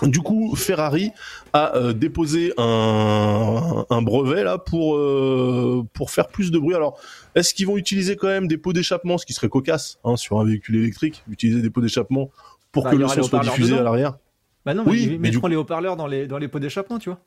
Du 0.03 0.21
coup, 0.21 0.55
Ferrari 0.55 1.11
a 1.53 1.77
euh, 1.77 1.93
déposé 1.93 2.53
un, 2.57 3.85
un 3.91 4.03
brevet 4.03 4.43
là 4.45 4.59
pour 4.59 4.97
euh, 4.97 5.85
pour 5.93 6.11
faire 6.11 6.29
plus 6.29 6.51
de 6.51 6.59
bruit. 6.59 6.75
Alors, 6.75 6.99
est-ce 7.35 7.53
qu'ils 7.53 7.67
vont 7.67 7.77
utiliser 7.77 8.17
quand 8.17 8.29
même 8.29 8.49
des 8.49 8.57
pots 8.57 8.73
d'échappement, 8.73 9.19
ce 9.19 9.27
qui 9.27 9.33
serait 9.35 9.49
cocasse 9.51 9.99
hein, 10.05 10.17
sur 10.17 10.41
un 10.41 10.45
véhicule 10.45 10.77
électrique, 10.77 11.23
utiliser 11.31 11.61
des 11.63 11.71
pots 11.71 11.81
d'échappement 11.83 12.31
pour 12.73 12.85
Bah, 12.85 12.91
que 12.93 12.97
le 12.97 13.07
son 13.09 13.23
soit 13.23 13.41
diffusé 13.41 13.73
dedans. 13.73 13.81
à 13.81 13.85
l'arrière? 13.85 14.19
Bah 14.65 14.75
non, 14.75 14.85
mais 14.85 14.91
Oui, 14.93 15.07
mais 15.07 15.13
du 15.15 15.19
mettront 15.19 15.41
coup- 15.43 15.47
les 15.49 15.57
haut-parleurs 15.57 15.97
dans 15.97 16.07
les, 16.07 16.27
dans 16.27 16.39
les 16.39 16.49
pots 16.49 16.59
d'échappement, 16.59 16.99
tu 16.99 17.11
vois. 17.11 17.21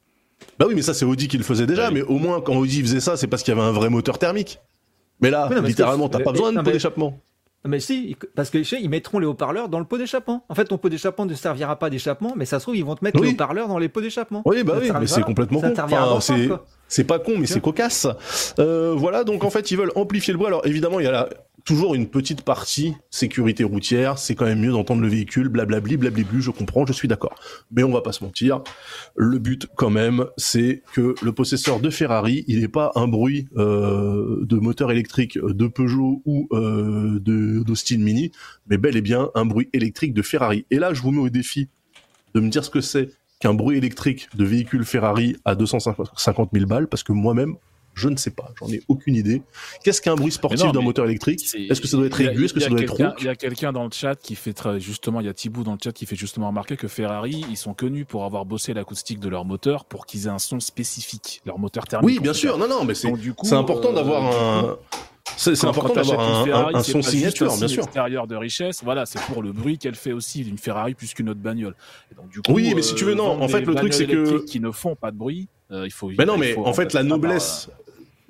Bah 0.59 0.65
oui, 0.67 0.75
mais 0.75 0.81
ça 0.81 0.93
c'est 0.93 1.05
Audi 1.05 1.27
qui 1.27 1.37
le 1.37 1.43
faisait 1.43 1.65
déjà, 1.65 1.87
Oui. 1.89 1.95
mais 1.95 2.01
au 2.01 2.17
moins 2.17 2.41
quand 2.41 2.55
Audi 2.55 2.81
faisait 2.81 2.99
ça, 2.99 3.17
c'est 3.17 3.27
parce 3.27 3.43
qu'il 3.43 3.53
y 3.53 3.57
avait 3.57 3.67
un 3.67 3.71
vrai 3.71 3.89
moteur 3.89 4.19
thermique. 4.19 4.59
Mais 5.21 5.29
là, 5.29 5.47
Oui, 5.49 5.55
non, 5.55 5.61
mais 5.61 5.69
littéralement, 5.69 6.09
t'as 6.09 6.19
pas 6.19 6.31
besoin 6.31 6.51
de 6.51 6.57
pot 6.57 6.63
mais- 6.65 6.71
d'échappement. 6.73 7.19
Mais 7.65 7.79
si, 7.79 8.17
parce 8.35 8.49
que 8.49 8.57
ils 8.77 8.89
mettront 8.89 9.19
les 9.19 9.25
haut-parleurs 9.25 9.69
dans 9.69 9.79
le 9.79 9.85
pot 9.85 9.97
d'échappement. 9.97 10.43
En 10.49 10.55
fait, 10.55 10.65
ton 10.65 10.77
pot 10.77 10.89
d'échappement 10.89 11.25
ne 11.25 11.33
servira 11.33 11.77
pas 11.79 11.89
d'échappement, 11.89 12.33
mais 12.35 12.43
ça 12.43 12.59
se 12.59 12.65
trouve, 12.65 12.75
ils 12.75 12.83
vont 12.83 12.95
te 12.95 13.05
mettre 13.05 13.21
Oui. 13.21 13.27
les 13.27 13.33
haut-parlement 13.33 13.69
dans 13.69 13.77
les 13.77 13.87
pots 13.87 14.01
d'échappement. 14.01 14.41
Oui, 14.45 14.63
bah 14.63 14.73
Ça 14.73 14.79
oui, 14.81 14.91
mais 14.99 15.07
c'est 15.07 15.21
complètement 15.21 15.61
ça 15.61 15.69
con. 15.71 15.81
Enfin, 16.17 16.59
c'est 16.89 17.05
pas 17.05 17.19
con, 17.19 17.35
mais 17.37 17.45
c'est 17.47 17.61
cocasse. 17.61 18.05
Euh, 18.59 18.93
voilà, 18.97 19.23
donc 19.23 19.45
en 19.45 19.49
fait, 19.49 19.71
ils 19.71 19.77
veulent 19.77 19.93
amplifier 19.95 20.33
le 20.33 20.39
bruit. 20.39 20.47
Alors 20.47 20.65
évidemment, 20.67 20.99
il 20.99 21.05
y 21.05 21.07
a 21.07 21.11
là 21.11 21.29
toujours 21.65 21.95
une 21.95 22.07
petite 22.07 22.41
partie 22.41 22.95
sécurité 23.09 23.63
routière. 23.63 24.17
C'est 24.17 24.35
quand 24.35 24.45
même 24.45 24.59
mieux 24.59 24.71
d'entendre 24.71 25.01
le 25.01 25.07
véhicule, 25.07 25.49
blablabli, 25.49 25.97
blablabli. 25.97 26.41
Je 26.41 26.51
comprends, 26.51 26.85
je 26.85 26.93
suis 26.93 27.07
d'accord. 27.07 27.35
Mais 27.71 27.83
on 27.83 27.91
va 27.91 28.01
pas 28.01 28.11
se 28.11 28.23
mentir. 28.23 28.61
Le 29.15 29.39
but, 29.39 29.67
quand 29.75 29.89
même, 29.89 30.25
c'est 30.37 30.83
que 30.93 31.15
le 31.21 31.31
possesseur 31.31 31.79
de 31.79 31.89
Ferrari, 31.89 32.43
il 32.47 32.61
n'est 32.61 32.67
pas 32.67 32.91
un 32.95 33.07
bruit 33.07 33.47
euh, 33.57 34.45
de 34.45 34.57
moteur 34.57 34.91
électrique 34.91 35.37
de 35.37 35.67
Peugeot 35.67 36.21
ou 36.25 36.47
euh, 36.51 37.19
de 37.19 37.63
d'Austin 37.63 37.97
Mini, 37.97 38.31
mais 38.67 38.77
bel 38.77 38.97
et 38.97 39.01
bien 39.01 39.29
un 39.35 39.45
bruit 39.45 39.69
électrique 39.73 40.13
de 40.13 40.21
Ferrari. 40.21 40.65
Et 40.71 40.79
là, 40.79 40.93
je 40.93 41.01
vous 41.01 41.11
mets 41.11 41.21
au 41.21 41.29
défi 41.29 41.69
de 42.33 42.39
me 42.39 42.49
dire 42.49 42.65
ce 42.65 42.69
que 42.69 42.81
c'est 42.81 43.09
qu'un 43.39 43.53
bruit 43.53 43.77
électrique 43.77 44.29
de 44.35 44.43
véhicule 44.43 44.85
Ferrari 44.85 45.35
à 45.45 45.55
250 45.55 46.49
000 46.53 46.65
balles, 46.65 46.87
parce 46.87 47.03
que 47.03 47.11
moi-même, 47.11 47.55
je 47.93 48.09
ne 48.09 48.15
sais 48.17 48.31
pas, 48.31 48.51
j'en 48.59 48.67
ai 48.69 48.81
aucune 48.87 49.15
idée. 49.15 49.41
Qu'est-ce 49.83 50.01
qu'un 50.01 50.15
bruit 50.15 50.31
sportif 50.31 50.71
d'un 50.71 50.81
moteur 50.81 51.05
électrique 51.05 51.41
Est-ce 51.55 51.79
que 51.81 51.87
ça 51.87 51.97
doit 51.97 52.05
être 52.07 52.19
aigu 52.21 52.45
Est-ce 52.45 52.53
que 52.53 52.59
ça 52.59 52.67
a 52.67 52.69
doit 52.69 52.81
être 52.81 52.89
rauque 52.93 53.15
Il 53.19 53.25
y 53.25 53.29
a 53.29 53.35
quelqu'un 53.35 53.71
dans 53.71 53.83
le 53.83 53.91
chat 53.91 54.15
qui 54.15 54.35
fait 54.35 54.53
très, 54.53 54.79
justement, 54.79 55.19
il 55.19 55.25
y 55.25 55.29
a 55.29 55.33
Thibaut 55.33 55.63
dans 55.63 55.73
le 55.73 55.77
chat 55.83 55.91
qui 55.91 56.05
fait 56.05 56.15
justement 56.15 56.47
remarquer 56.47 56.75
que 56.77 56.87
Ferrari, 56.87 57.45
ils 57.49 57.57
sont 57.57 57.73
connus 57.73 58.05
pour 58.05 58.23
avoir 58.25 58.45
bossé 58.45 58.73
l'acoustique 58.73 59.19
de 59.19 59.29
leur 59.29 59.45
moteur 59.45 59.85
pour 59.85 60.05
qu'ils 60.05 60.25
aient 60.25 60.29
un 60.29 60.39
son 60.39 60.59
spécifique, 60.59 61.41
leur 61.45 61.59
moteur 61.59 61.85
thermique. 61.87 62.07
Oui, 62.09 62.19
en 62.19 62.21
bien 62.21 62.33
sûr, 62.33 62.57
non, 62.57 62.67
non, 62.67 62.83
mais 62.85 62.93
c'est 62.95 63.07
important 63.53 63.89
euh, 63.91 63.93
d'avoir 63.95 64.23
un... 64.25 64.77
C'est 65.37 65.63
important 65.65 65.93
t'achètes 65.93 66.11
d'avoir 66.11 66.41
un, 66.41 66.45
Ferrari, 66.45 66.75
un- 66.75 66.79
un 66.79 66.83
son 66.83 67.01
signature, 67.01 67.55
bien 67.57 67.67
sûr. 67.67 67.83
extérieur 67.83 68.27
de 68.27 68.35
richesse, 68.35 68.83
voilà, 68.83 69.05
c'est 69.05 69.21
pour 69.21 69.41
le 69.41 69.51
bruit 69.51 69.77
qu'elle 69.77 69.95
fait 69.95 70.11
aussi 70.11 70.43
d'une 70.43 70.57
Ferrari 70.57 70.93
plus 70.95 71.13
qu'une 71.13 71.29
autre 71.29 71.39
bagnole. 71.39 71.75
Et 72.11 72.15
donc, 72.15 72.29
du 72.29 72.41
coup, 72.41 72.51
Oui, 72.53 72.73
mais 72.75 72.81
si 72.81 72.93
tu 72.93 73.05
veux, 73.05 73.15
non, 73.15 73.41
en 73.41 73.47
fait, 73.47 73.61
le 73.61 73.73
truc, 73.73 73.93
c'est 73.93 74.05
que- 74.05 74.43
qui 74.45 74.59
ne 74.59 74.69
font 74.69 74.95
pas 74.95 75.11
de 75.11 75.17
bruit, 75.17 75.47
euh, 75.71 75.85
il 75.85 75.91
faut. 75.91 76.11
Mais 76.17 76.25
non, 76.25 76.37
mais 76.37 76.53
faut 76.53 76.65
en 76.67 76.73
fait, 76.73 76.93
la 76.93 77.03
noblesse, 77.03 77.69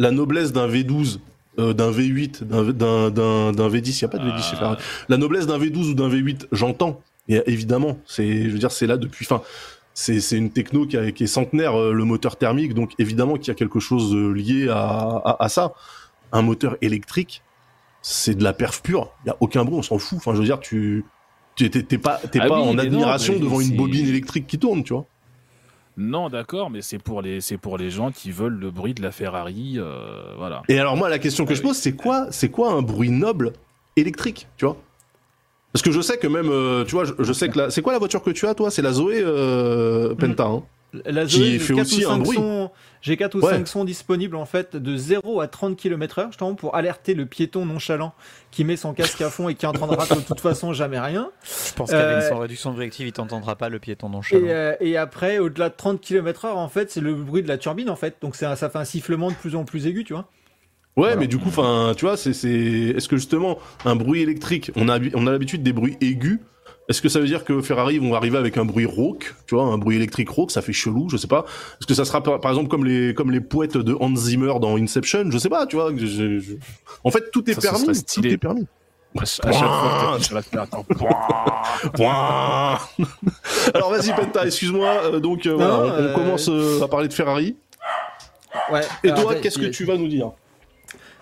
la 0.04 0.12
noblesse 0.12 0.52
d'un 0.54 0.68
V12, 0.68 1.20
euh, 1.60 1.74
d'un 1.74 1.92
V8, 1.92 2.44
d'un 2.44 2.64
d'un- 2.82 3.10
d'un 3.18 3.52
d'un 3.52 3.70
V10, 3.70 4.00
il 4.02 4.04
n'y 4.04 4.06
a 4.06 4.08
pas 4.10 4.18
de 4.24 4.30
V10 4.30 4.44
chez. 4.50 4.56
Ferrari. 4.56 4.78
La 5.10 5.18
noblesse 5.18 5.48
d'un 5.48 5.58
V12 5.60 5.90
ou 5.92 5.94
d'un 5.96 6.10
V8, 6.10 6.48
j'entends. 6.52 7.02
Et 7.30 7.42
évidemment, 7.48 7.98
c'est, 8.06 8.44
je 8.44 8.50
veux 8.50 8.60
dire, 8.60 8.72
c'est 8.72 8.88
là 8.88 8.98
depuis. 8.98 9.26
Enfin, 9.26 9.42
c'est 9.94 10.20
c'est 10.20 10.38
une 10.38 10.52
techno 10.52 10.86
qui, 10.86 10.98
a- 10.98 11.12
qui 11.12 11.24
est 11.24 11.28
centenaire, 11.28 11.80
euh, 11.80 11.94
le 11.94 12.04
moteur 12.06 12.36
thermique, 12.36 12.74
donc 12.74 12.92
évidemment 13.00 13.36
qu'il 13.38 13.48
y 13.48 13.52
a 13.52 13.56
quelque 13.56 13.80
chose 13.80 14.14
lié 14.16 14.68
à, 14.70 15.22
à, 15.24 15.44
à 15.46 15.50
ça. 15.50 15.74
Un 16.32 16.42
moteur 16.42 16.78
électrique, 16.82 17.44
c'est 18.02 18.36
de 18.36 18.44
la 18.44 18.54
perf 18.54 18.82
pure. 18.82 19.12
Il 19.24 19.28
y 19.28 19.32
a 19.32 19.38
aucun 19.40 19.64
bruit, 19.64 19.78
on 19.78 19.84
s'en 19.84 20.00
fout. 20.00 20.18
Enfin, 20.18 20.34
je 20.34 20.40
veux 20.40 20.46
dire, 20.46 20.60
tu 20.60 21.06
tu- 21.56 21.70
t'es 21.70 21.98
pas 22.00 22.20
t'es 22.32 22.40
Ah 22.42 22.48
pas 22.48 22.56
oui, 22.60 22.68
en 22.70 22.74
non, 22.74 22.80
admiration 22.80 23.38
devant 23.40 23.62
une 23.62 23.76
bobine 23.78 24.08
électrique 24.08 24.48
qui 24.48 24.58
tourne, 24.58 24.84
tu 24.84 24.94
vois. 24.94 25.06
Non, 25.96 26.30
d'accord, 26.30 26.70
mais 26.72 26.82
c'est 26.82 26.98
pour 26.98 27.22
les, 27.22 27.40
c'est 27.40 27.58
pour 27.58 27.78
les 27.78 27.92
gens 27.92 28.12
qui 28.12 28.32
veulent 28.32 28.58
le 28.60 28.72
bruit 28.72 28.94
de 28.96 29.02
la 29.04 29.12
Ferrari, 29.12 29.76
euh, 29.78 30.34
voilà. 30.38 30.64
Et 30.68 30.80
alors 30.80 30.98
moi, 30.98 31.08
la 31.10 31.20
question 31.20 31.46
que 31.46 31.52
Ah 31.52 31.56
je 31.56 31.62
oui. 31.62 31.68
pose, 31.68 31.78
c'est 31.78 31.96
quoi, 31.96 32.28
c'est 32.32 32.50
quoi 32.50 32.72
un 32.72 32.82
bruit 32.82 33.12
noble 33.12 33.54
électrique, 33.96 34.48
tu 34.58 34.66
vois? 34.66 34.76
Parce 35.72 35.82
que 35.84 35.92
je 35.92 36.02
sais 36.02 36.18
que 36.18 36.28
même, 36.28 36.50
euh, 36.50 36.84
tu 36.86 36.92
vois, 36.96 37.06
je, 37.06 37.14
je 37.20 37.34
sais 37.34 37.50
que 37.50 37.58
la, 37.60 37.70
c'est 37.70 37.82
quoi 37.82 37.94
la 37.94 38.00
voiture 38.00 38.22
que 38.24 38.32
tu 38.32 38.46
as, 38.48 38.54
toi? 38.56 38.72
C'est 38.72 38.82
la 38.82 38.92
Zoé 38.92 39.22
euh, 39.24 40.16
Penta. 40.16 40.46
hein 40.46 40.64
La 41.06 41.26
Qui 41.26 41.38
Zoé, 41.38 41.46
j'ai 41.52 41.60
fait 41.60 41.74
aussi 41.74 42.06
un 42.06 42.18
bruit. 42.18 42.38
sons- 42.38 42.72
J'ai 43.04 43.18
4 43.18 43.36
ou 43.36 43.42
Ouais. 43.42 43.52
5 43.52 43.68
sons 43.68 43.84
disponibles 43.84 44.38
en 44.38 44.46
fait 44.46 44.78
de 44.78 44.96
0 44.96 45.42
à 45.42 45.48
30 45.50 45.76
km 45.76 46.20
heure, 46.20 46.28
justement 46.28 46.56
pour 46.56 46.74
alerter 46.76 47.14
le 47.14 47.26
piéton 47.26 47.66
nonchalant 47.66 48.14
qui 48.50 48.64
met 48.64 48.78
son 48.78 48.94
casque 48.94 49.20
à 49.20 49.30
fond 49.30 49.50
et 49.50 49.56
qui 49.56 49.66
entendra 49.66 50.06
de 50.06 50.22
toute 50.22 50.40
façon 50.40 50.72
jamais 50.72 51.00
rien. 51.00 51.30
Je 51.68 51.74
pense 51.74 51.92
qu'avec 51.92 52.24
Euh, 52.24 52.30
son 52.30 52.38
réduction 52.40 52.72
de 52.74 52.78
réactive, 52.80 53.06
il 53.06 53.12
t'entendra 53.12 53.58
pas 53.58 53.68
le 53.68 53.78
piéton 53.80 54.08
nonchalant. 54.08 54.46
Et, 54.48 54.52
euh, 54.54 54.76
et 54.80 54.96
après, 54.96 55.38
au-delà 55.40 55.68
de 55.68 55.76
30 55.76 56.00
km 56.00 56.46
heure, 56.46 56.58
en 56.58 56.70
fait, 56.70 56.92
c'est 56.92 57.02
le 57.02 57.14
bruit 57.14 57.44
de 57.44 57.50
la 57.50 57.58
turbine 57.58 57.90
en 57.90 57.98
fait. 57.98 58.16
Donc 58.22 58.38
c'est 58.38 58.46
un- 58.46 58.56
ça 58.56 58.70
fait 58.70 58.80
un 58.80 58.86
sifflement 58.86 59.30
de 59.30 59.36
plus 59.36 59.56
en 59.58 59.66
plus 59.66 59.86
aigu, 59.86 60.06
tu 60.06 60.14
vois. 60.14 60.30
Ouais, 60.96 61.16
mais 61.18 61.28
du 61.28 61.40
coup, 61.40 61.50
enfin, 61.50 61.94
tu 61.98 62.06
vois, 62.06 62.16
c'est, 62.16 62.34
c'est, 62.34 62.48
est-ce 62.50 63.10
que 63.10 63.18
justement 63.18 63.58
un 63.84 63.96
bruit 63.98 64.22
électrique, 64.22 64.72
on 64.78 64.88
a, 64.88 64.98
on 65.16 65.28
a 65.28 65.32
l'habitude 65.32 65.62
des 65.64 65.74
bruits 65.74 65.98
aigus. 66.00 66.40
Est-ce 66.90 67.02
que 67.02 67.08
ça 67.08 67.22
veut 67.22 67.28
dire 67.28 67.46
que 67.46 67.62
Ferrari 67.62 67.98
vont 67.98 68.14
arriver 68.14 68.38
avec 68.38 68.58
un 68.58 68.66
bruit 68.66 68.86
rauque, 68.86 69.34
tu 69.48 69.56
vois, 69.56 69.64
un 69.64 69.78
bruit 69.78 69.96
électrique 69.96 70.30
rauque, 70.30 70.52
ça 70.52 70.62
fait 70.62 70.74
chelou, 70.74 71.08
je 71.10 71.16
sais 71.16 71.28
pas. 71.28 71.46
Est-ce 71.80 71.88
que 71.88 71.94
ça 71.94 72.04
sera 72.04 72.22
par, 72.22 72.42
par 72.42 72.52
exemple 72.52 72.68
comme 72.70 72.84
les 72.86 73.14
comme 73.14 73.32
les 73.32 73.40
poètes 73.40 73.78
de 73.78 73.96
Hans 74.02 74.14
Zimmer 74.16 74.56
dans 74.60 74.76
Inception, 74.78 75.32
je 75.32 75.38
sais 75.38 75.50
pas, 75.50 75.66
tu 75.66 75.78
vois. 75.78 75.92
je- 75.96 76.06
je- 76.06 76.40
je- 76.40 76.54
En 77.06 77.12
fait, 77.12 77.32
tout 77.32 77.50
est 77.50 77.54
Ça, 77.54 77.62
ce 77.62 77.68
permis, 77.68 77.86
tout 77.86 77.94
stylé. 77.94 78.32
est 78.32 78.38
permis. 78.38 78.68
À, 79.18 79.26
chaque 79.26 79.46
fois 79.46 80.18
que. 80.18 80.24
Alors 83.74 83.92
vas-y 83.92 84.14
Penta, 84.14 84.46
excuse-moi. 84.46 84.90
euh, 85.06 85.20
donc 85.20 85.46
euh, 85.46 85.54
voilà, 85.54 85.80
on, 85.80 85.84
on 85.84 85.90
euh, 85.92 86.14
commence 86.14 86.50
euh, 86.50 86.82
à 86.84 86.88
parler 86.88 87.08
de 87.08 87.14
Ferrari. 87.14 87.56
Ouais. 88.72 88.82
Et 89.04 89.14
toi, 89.14 89.36
qu'est-ce 89.36 89.60
que 89.60 89.66
tu 89.68 89.86
vas 89.86 89.98
nous 89.98 90.08
dire? 90.08 90.32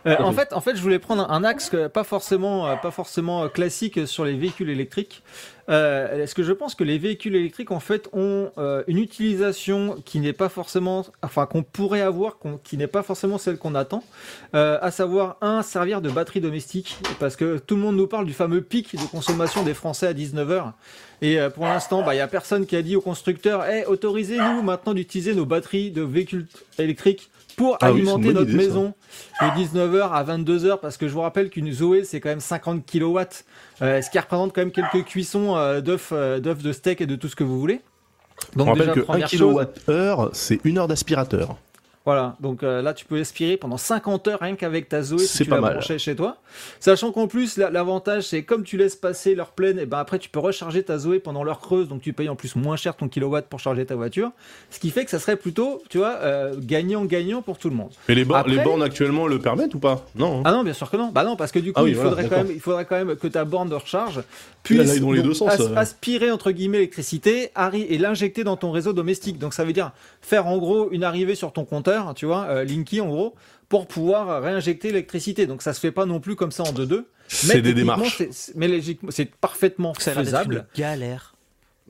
Euh, 0.07 0.15
en 0.19 0.31
fait, 0.31 0.53
en 0.53 0.61
fait, 0.61 0.75
je 0.75 0.81
voulais 0.81 0.97
prendre 0.99 1.29
un 1.29 1.43
axe 1.43 1.69
que- 1.69 1.87
pas 1.87 2.03
forcément, 2.03 2.67
euh, 2.67 2.75
pas 2.75 2.89
forcément 2.91 3.43
euh, 3.43 3.47
classique 3.49 4.07
sur 4.07 4.25
les 4.25 4.33
véhicules 4.35 4.69
électriques. 4.69 5.21
euh, 5.69 6.23
est-ce 6.23 6.33
que 6.35 6.41
je 6.43 6.51
pense 6.53 6.73
que 6.75 6.83
les 6.83 6.97
véhicules 6.97 7.35
électriques 7.35 7.71
en 7.71 7.79
fait 7.79 8.09
ont 8.13 8.51
euh, 8.57 8.83
une 8.87 8.97
utilisation 8.97 9.95
qui 10.03 10.19
n'est 10.19 10.33
pas 10.33 10.49
forcément, 10.49 11.05
enfin 11.21 11.45
qu'on 11.45 11.63
pourrait 11.63 12.01
avoir, 12.01 12.37
qui 12.63 12.77
n'est 12.77 12.87
pas 12.87 13.03
forcément 13.03 13.37
celle 13.37 13.57
qu'on 13.57 13.75
attend, 13.75 14.03
à 14.53 14.91
savoir 14.91 15.37
un 15.41 15.61
servir 15.61 16.01
de 16.01 16.09
batterie 16.09 16.41
domestique, 16.41 16.97
parce 17.19 17.35
que 17.35 17.57
tout 17.59 17.75
le 17.75 17.81
monde 17.81 17.95
nous 17.95 18.07
parle 18.07 18.25
du 18.25 18.33
fameux 18.33 18.61
pic 18.61 18.95
de 18.95 19.05
consommation 19.05 19.63
des 19.63 19.73
Français 19.75 20.07
à 20.07 20.13
19h. 20.13 20.73
Et 21.21 21.39
euh, 21.39 21.49
pour 21.51 21.65
l'instant, 21.65 22.01
bah, 22.01 22.15
il 22.15 22.17
y 22.17 22.21
a 22.21 22.27
personne 22.27 22.65
qui 22.65 22.75
a 22.75 22.81
dit 22.81 22.95
au 22.95 23.01
constructeur, 23.01 23.63
hey, 23.63 23.85
autorisez-nous 23.85 24.63
maintenant 24.63 24.93
d'utiliser 24.95 25.35
nos 25.35 25.45
batteries 25.45 25.91
de 25.91 26.01
véhicules 26.01 26.47
électriques 26.79 27.29
pour 27.55 27.77
Ah 27.81 27.87
alimenter 27.87 28.33
notre 28.33 28.49
idée, 28.49 28.51
ça. 28.51 28.57
maison 28.57 28.93
de 29.41 29.45
19h 29.47 30.11
à 30.11 30.23
22h 30.23 30.79
parce 30.79 30.97
que 30.97 31.07
je 31.07 31.13
vous 31.13 31.21
rappelle 31.21 31.49
qu'une 31.49 31.71
Zoé 31.71 32.03
c'est 32.03 32.19
quand 32.19 32.29
même 32.29 32.39
50 32.39 32.85
kW 32.85 33.19
euh, 33.81 34.01
ce 34.01 34.09
qui 34.09 34.19
représente 34.19 34.53
quand 34.53 34.61
même 34.61 34.71
quelques 34.71 35.05
cuissons 35.05 35.55
euh, 35.55 35.81
d'œufs 35.81 36.09
euh, 36.11 36.39
d'œufs 36.39 36.61
de 36.61 36.71
steak 36.71 37.01
et 37.01 37.05
de 37.05 37.15
tout 37.15 37.27
ce 37.27 37.35
que 37.35 37.43
vous 37.43 37.59
voulez 37.59 37.81
On 38.57 38.65
rappelle 38.65 38.79
déjà, 38.79 38.93
que 38.93 38.99
1 38.99 39.03
première 39.03 39.29
chose, 39.29 39.67
kWh, 39.87 40.29
c'est 40.33 40.59
une 40.63 40.77
heure 40.77 40.87
d'aspirateur. 40.87 41.57
Voilà 42.05 42.35
donc 42.39 42.63
euh, 42.63 42.81
là 42.81 42.93
tu 42.93 43.05
peux 43.05 43.19
aspirer 43.19 43.57
pendant 43.57 43.77
50 43.77 44.27
heures 44.27 44.39
rien 44.41 44.55
qu'avec 44.55 44.89
ta 44.89 45.03
Zoé 45.03 45.19
si 45.19 45.43
tu 45.43 45.49
pas 45.49 45.61
mal. 45.61 45.79
chez 45.81 46.15
toi 46.15 46.37
sachant 46.79 47.11
qu'en 47.11 47.27
plus 47.27 47.57
la- 47.57 47.69
l'avantage 47.69 48.23
c'est 48.23 48.43
comme 48.43 48.63
tu 48.63 48.75
laisses 48.77 48.95
passer 48.95 49.35
l'heure 49.35 49.51
pleine 49.51 49.77
et 49.77 49.85
ben 49.85 49.99
après 49.99 50.17
tu 50.17 50.29
peux 50.29 50.39
recharger 50.39 50.81
ta 50.83 50.97
Zoé 50.97 51.19
pendant 51.19 51.43
l'heure 51.43 51.59
creuse 51.59 51.87
donc 51.87 52.01
tu 52.01 52.11
payes 52.13 52.29
en 52.29 52.35
plus 52.35 52.55
moins 52.55 52.75
cher 52.75 52.95
ton 52.95 53.07
kilowatt 53.07 53.45
pour 53.47 53.59
charger 53.59 53.85
ta 53.85 53.95
voiture 53.95 54.31
ce 54.71 54.79
qui 54.79 54.89
fait 54.89 55.05
que 55.05 55.11
ça 55.11 55.19
serait 55.19 55.35
plutôt 55.37 55.83
tu 55.89 55.99
vois 55.99 56.15
euh, 56.21 56.55
gagnant 56.57 57.05
gagnant 57.05 57.41
pour 57.43 57.57
tout 57.59 57.69
le 57.69 57.75
monde 57.75 57.91
Et 58.09 58.15
les, 58.15 58.25
bornes- 58.25 58.39
Après- 58.41 58.51
les 58.55 58.63
bornes 58.63 58.81
actuellement 58.83 59.27
le 59.27 59.37
permettent 59.39 59.75
ou 59.75 59.79
pas? 59.79 60.05
Non. 60.15 60.39
hein. 60.39 60.43
Ah 60.45 60.51
non, 60.53 60.63
bien 60.63 60.73
sûr 60.73 60.89
que 60.89 60.97
non. 60.97 61.09
Bah 61.13 61.23
non, 61.23 61.35
parce 61.35 61.51
que 61.51 61.59
du 61.59 61.71
coup, 61.73 61.79
Ah 61.79 61.83
oui, 61.83 61.91
il, 61.91 61.95
voilà, 61.95 62.11
faudrait 62.11 62.29
quand 62.29 62.37
même, 62.37 62.51
il 62.51 62.59
faudrait 62.59 62.85
quand 62.85 62.95
même 63.03 63.15
que 63.15 63.27
ta 63.27 63.45
borne 63.45 63.69
de 63.69 63.75
recharge 63.75 64.21
puisse 64.63 64.77
là, 64.79 64.99
dans 64.99 65.11
les 65.11 65.19
donc, 65.19 65.27
deux 65.27 65.33
sens, 65.33 65.49
as- 65.51 65.61
euh. 65.61 65.75
aspirer 65.75 66.31
entre 66.31 66.51
guillemets 66.51 66.77
l'électricité 66.79 67.51
et 67.73 67.97
l'injecter 67.97 68.43
dans 68.43 68.57
ton 68.57 68.71
réseau 68.71 68.93
domestique. 68.93 69.37
Donc 69.39 69.53
ça 69.53 69.63
veut 69.63 69.73
dire 69.73 69.91
faire 70.21 70.47
en 70.47 70.57
gros 70.57 70.89
une 70.91 71.03
arrivée 71.03 71.35
sur 71.35 71.51
ton 71.53 71.65
compteur, 71.65 71.90
tu 72.15 72.25
vois, 72.25 72.45
euh, 72.49 72.63
Linky 72.63 73.01
en 73.01 73.07
gros, 73.07 73.35
pour 73.69 73.87
pouvoir 73.87 74.41
réinjecter 74.41 74.89
l'électricité. 74.89 75.47
Donc 75.47 75.61
ça 75.61 75.73
se 75.73 75.79
fait 75.79 75.91
pas 75.91 76.05
non 76.05 76.19
plus 76.19 76.35
comme 76.35 76.51
ça 76.51 76.63
en 76.63 76.73
2-2. 76.73 77.05
C'est 77.27 77.55
Mais 77.55 77.61
des 77.61 77.73
démarches. 77.73 78.23
Mais 78.55 78.67
logiquement, 78.67 79.09
c'est 79.11 79.33
parfaitement 79.35 79.93
Ça 79.97 80.11
faisable. 80.13 80.67
une 80.75 80.81
galère. 80.81 81.35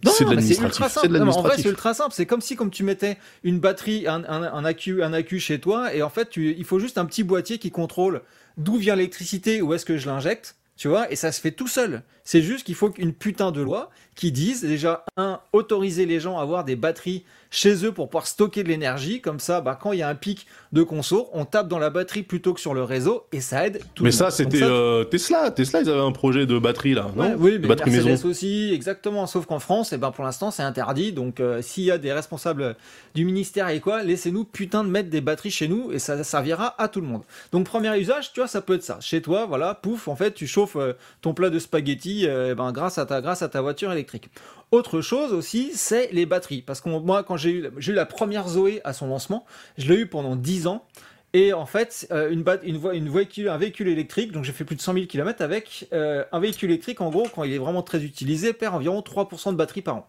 Non, 0.03 0.11
C'est 0.11 0.57
ultra 0.60 0.90
simple. 0.90 1.10
Non, 1.18 1.30
en 1.32 1.41
vrai, 1.41 1.57
c'est 1.57 1.69
ultra 1.69 1.94
simple. 1.94 2.14
C'est 2.14 2.26
comme 2.26 2.41
si, 2.41 2.56
comme 2.56 2.72
tu 2.72 2.84
mettais 2.84 3.18
une 3.44 3.60
batterie, 3.60 4.07
un, 4.07 4.23
un, 4.23 4.44
un 4.44 4.65
accu, 4.65 5.03
un 5.03 5.14
accu 5.14 5.40
chez 5.40 5.60
toi, 5.60 5.94
et 5.94 6.02
en 6.02 6.10
fait, 6.10 6.30
tu, 6.30 6.56
il 6.57 6.65
faut 6.65 6.80
juste 6.80 6.98
un 6.98 7.06
petit 7.06 7.23
boîtier 7.23 7.60
qui 7.60 7.69
contrôle 7.72 8.22
d'où 8.57 8.78
vient 8.78 8.95
l'électricité, 8.95 9.61
où 9.61 9.73
est-ce 9.73 9.86
que 9.86 9.98
je 9.98 10.07
l'injecte, 10.07 10.56
tu 10.76 10.88
vois, 10.88 11.11
et 11.11 11.15
ça 11.15 11.32
se 11.32 11.40
fait 11.40 11.52
tout 11.52 11.68
seul. 11.68 12.02
C'est 12.23 12.41
juste 12.41 12.65
qu'il 12.65 12.73
faut 12.76 12.91
une 12.98 13.14
putain 13.14 13.52
de 13.52 13.61
loi 13.61 13.91
qui 14.15 14.32
dise 14.32 14.61
déjà 14.64 15.06
un 15.18 15.40
autoriser 15.53 16.06
les 16.07 16.19
gens 16.19 16.40
à 16.40 16.41
avoir 16.41 16.65
des 16.65 16.76
batteries 16.76 17.23
chez 17.52 17.86
eux 17.86 17.91
pour 17.94 18.10
pouvoir 18.10 18.26
stocker 18.26 18.64
de 18.64 18.69
l'énergie. 18.69 19.22
Comme 19.22 19.40
ça, 19.40 19.61
bah, 19.61 19.78
quand 19.80 19.91
il 19.91 19.99
y 19.99 20.02
a 20.02 20.10
un 20.10 20.15
pic 20.15 20.48
de 20.72 20.84
conso, 20.84 21.30
on 21.34 21.45
tape 21.45 21.68
dans 21.68 21.80
la 21.80 21.89
batterie 21.89 22.23
plutôt 22.23 22.53
que 22.53 22.60
sur 22.61 22.73
le 22.73 22.84
réseau, 22.84 23.26
et 23.31 23.41
ça 23.41 23.65
aide 23.68 23.81
tout 23.93 24.03
Mais 24.03 24.10
le 24.10 24.15
ça, 24.15 24.31
c'était 24.31 24.60
ça, 24.60 24.65
euh, 24.65 25.03
Tesla. 25.03 25.52
Tesla, 25.52 25.81
ils 25.81 25.89
avaient 25.89 25.99
un 25.99 26.14
projet 26.14 26.45
de 26.45 26.57
batterie 26.60 26.93
là, 26.93 27.11
non 27.15 27.23
Ouais, 27.23 27.35
oui, 27.38 27.60
mais 27.61 27.68
batterie 27.68 27.91
Mercedes 27.91 28.10
maison. 28.10 28.30
aussi, 28.30 28.72
exactement. 28.73 29.27
Sauf 29.27 29.45
qu'en 29.45 29.60
France, 29.60 29.91
eh 29.91 29.98
ben, 29.98 30.11
pour 30.11 30.23
l'instant, 30.23 30.49
c'est 30.49 30.64
interdit. 30.64 31.11
Donc, 31.11 31.39
euh, 31.39 31.61
s'il 31.61 31.84
y 31.84 31.91
a 31.91 31.98
des 31.98 32.14
responsables 32.14 32.76
du 33.15 33.26
ministère 33.26 33.68
et 33.69 33.81
quoi, 33.81 34.03
laissez-nous 34.03 34.45
putain 34.45 34.84
de 34.84 34.89
mettre 34.89 35.10
des 35.10 35.22
batteries 35.22 35.52
chez 35.52 35.68
nous 35.68 35.91
et 35.91 35.99
ça 35.99 36.23
servira 36.23 36.76
à 36.81 36.88
tout 36.88 37.02
le 37.02 37.07
monde. 37.07 37.23
Donc, 37.52 37.65
premier 37.65 37.98
usage, 37.99 38.31
tu 38.31 38.39
vois, 38.39 38.48
ça 38.48 38.61
peut 38.61 38.76
être 38.76 38.84
ça. 38.84 38.98
Chez 39.02 39.22
toi, 39.22 39.45
voilà, 39.45 39.76
pouf, 39.76 40.07
en 40.07 40.15
fait, 40.15 40.34
tu 40.34 40.48
chauffes 40.48 40.77
euh, 40.77 40.93
ton 41.22 41.34
plat 41.34 41.49
de 41.49 41.60
spaghettis 41.60 42.27
euh, 42.27 42.52
eh 42.52 42.56
ben, 42.56 42.72
grâce, 42.72 42.98
à 42.98 43.06
ta, 43.06 43.22
grâce 43.22 43.41
à 43.41 43.49
ta 43.49 43.61
voiture 43.61 43.91
électrique. 43.91 44.30
Autre 44.72 45.02
chose 45.02 45.34
aussi, 45.34 45.72
c'est 45.73 46.10
les 46.14 46.26
batteries. 46.26 46.61
Parce 46.61 46.80
que 46.80 46.88
moi, 46.88 47.23
quand 47.23 47.35
j'ai 47.35 47.52
eu, 47.52 47.69
j'ai 47.77 47.91
eu 47.91 47.95
la 47.95 48.06
première 48.06 48.48
Zoé 48.48 48.80
à 48.85 48.93
son 48.93 49.07
lancement, 49.07 49.45
je 49.77 49.91
l'ai 49.91 49.99
eu 49.99 50.07
pendant 50.07 50.38
10 50.38 50.61
ans. 50.68 50.86
Et 51.34 51.54
en 51.54 51.66
fait, 51.66 52.08
euh, 52.12 52.30
une, 52.30 52.44
une, 52.64 52.78
vo- 52.78 52.92
une 52.92 53.10
véhicule, 53.10 53.48
un 53.48 53.58
véhicule 53.58 53.88
électrique, 53.88 54.34
donc 54.34 54.44
j'ai 54.44 54.52
fait 54.52 54.66
plus 54.66 54.76
de 54.76 54.82
100 54.82 54.94
000 54.96 55.06
km 55.06 55.42
avec, 55.42 55.88
euh, 55.94 56.26
un 56.34 56.40
véhicule 56.42 56.70
électrique, 56.72 57.00
en 57.00 57.10
gros, 57.10 57.26
quand 57.34 57.46
il 57.46 57.54
est 57.54 57.58
vraiment 57.58 57.84
très 57.84 58.04
utilisé, 58.04 58.52
perd 58.52 58.76
environ 58.76 59.00
3% 59.00 59.52
de 59.52 59.56
batterie 59.56 59.82
par 59.82 59.96
an. 59.96 60.08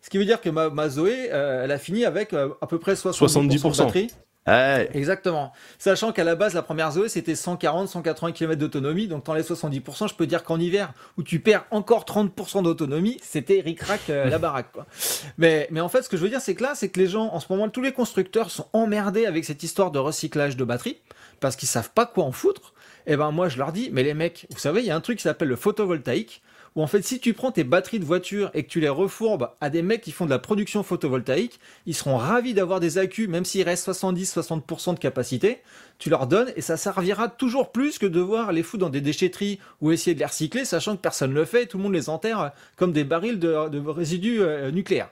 Ce 0.00 0.08
qui 0.10 0.16
veut 0.18 0.24
dire 0.24 0.40
que 0.40 0.48
ma, 0.50 0.70
ma 0.70 0.88
Zoé, 0.88 1.28
euh, 1.32 1.64
elle 1.64 1.70
a 1.72 1.78
fini 1.78 2.04
avec 2.06 2.32
à 2.32 2.66
peu 2.66 2.78
près 2.78 2.94
70%, 2.94 3.46
de 3.46 3.52
70%. 3.58 3.78
batterie. 3.84 4.10
Exactement. 4.46 5.52
Sachant 5.78 6.12
qu'à 6.12 6.24
la 6.24 6.34
base, 6.34 6.54
la 6.54 6.62
première 6.62 6.92
Zoé, 6.92 7.08
c'était 7.08 7.34
140, 7.34 7.88
180 7.88 8.32
km 8.32 8.58
d'autonomie. 8.58 9.08
Donc, 9.08 9.24
t'enlèves 9.24 9.46
70%. 9.46 10.08
Je 10.08 10.14
peux 10.14 10.26
dire 10.26 10.44
qu'en 10.44 10.60
hiver, 10.60 10.92
où 11.16 11.22
tu 11.22 11.40
perds 11.40 11.64
encore 11.70 12.04
30% 12.04 12.62
d'autonomie, 12.62 13.18
c'était 13.22 13.60
ric-rac 13.60 14.10
euh, 14.10 14.28
la 14.28 14.38
baraque, 14.38 14.72
quoi. 14.72 14.86
Mais, 15.38 15.66
mais 15.70 15.80
en 15.80 15.88
fait, 15.88 16.02
ce 16.02 16.08
que 16.08 16.16
je 16.16 16.22
veux 16.22 16.28
dire, 16.28 16.40
c'est 16.40 16.54
que 16.54 16.62
là, 16.62 16.74
c'est 16.74 16.88
que 16.88 17.00
les 17.00 17.06
gens, 17.06 17.32
en 17.32 17.40
ce 17.40 17.46
moment, 17.50 17.68
tous 17.68 17.80
les 17.80 17.92
constructeurs 17.92 18.50
sont 18.50 18.66
emmerdés 18.72 19.26
avec 19.26 19.44
cette 19.44 19.62
histoire 19.62 19.90
de 19.90 19.98
recyclage 19.98 20.56
de 20.56 20.64
batterie. 20.64 20.98
Parce 21.40 21.56
qu'ils 21.56 21.68
savent 21.68 21.90
pas 21.90 22.06
quoi 22.06 22.24
en 22.24 22.32
foutre. 22.32 22.74
Et 23.06 23.16
ben, 23.16 23.30
moi, 23.30 23.48
je 23.48 23.58
leur 23.58 23.72
dis, 23.72 23.90
mais 23.92 24.02
les 24.02 24.14
mecs, 24.14 24.46
vous 24.50 24.58
savez, 24.58 24.80
il 24.80 24.86
y 24.86 24.90
a 24.90 24.96
un 24.96 25.00
truc 25.00 25.18
qui 25.18 25.24
s'appelle 25.24 25.48
le 25.48 25.56
photovoltaïque 25.56 26.42
où 26.76 26.82
en 26.82 26.86
fait 26.86 27.02
si 27.02 27.20
tu 27.20 27.34
prends 27.34 27.52
tes 27.52 27.64
batteries 27.64 28.00
de 28.00 28.04
voiture 28.04 28.50
et 28.54 28.64
que 28.64 28.68
tu 28.68 28.80
les 28.80 28.88
refourbes 28.88 29.50
à 29.60 29.70
des 29.70 29.82
mecs 29.82 30.00
qui 30.00 30.12
font 30.12 30.24
de 30.24 30.30
la 30.30 30.38
production 30.38 30.82
photovoltaïque, 30.82 31.60
ils 31.86 31.94
seront 31.94 32.16
ravis 32.16 32.54
d'avoir 32.54 32.80
des 32.80 32.98
accus 32.98 33.28
même 33.28 33.44
s'il 33.44 33.62
reste 33.62 33.88
70-60% 33.88 34.94
de 34.94 34.98
capacité, 34.98 35.60
tu 35.98 36.10
leur 36.10 36.26
donnes 36.26 36.52
et 36.56 36.60
ça 36.60 36.76
servira 36.76 37.28
toujours 37.28 37.72
plus 37.72 37.98
que 37.98 38.06
de 38.06 38.12
devoir 38.14 38.52
les 38.52 38.62
foutre 38.62 38.82
dans 38.82 38.90
des 38.90 39.00
déchetteries 39.00 39.58
ou 39.80 39.92
essayer 39.92 40.14
de 40.14 40.20
les 40.20 40.26
recycler 40.26 40.64
sachant 40.64 40.96
que 40.96 41.00
personne 41.00 41.30
ne 41.30 41.36
le 41.36 41.44
fait 41.44 41.66
tout 41.66 41.78
le 41.78 41.84
monde 41.84 41.94
les 41.94 42.08
enterre 42.08 42.52
comme 42.76 42.92
des 42.92 43.04
barils 43.04 43.38
de, 43.38 43.68
de 43.68 43.78
résidus 43.88 44.40
euh, 44.40 44.70
nucléaires. 44.70 45.10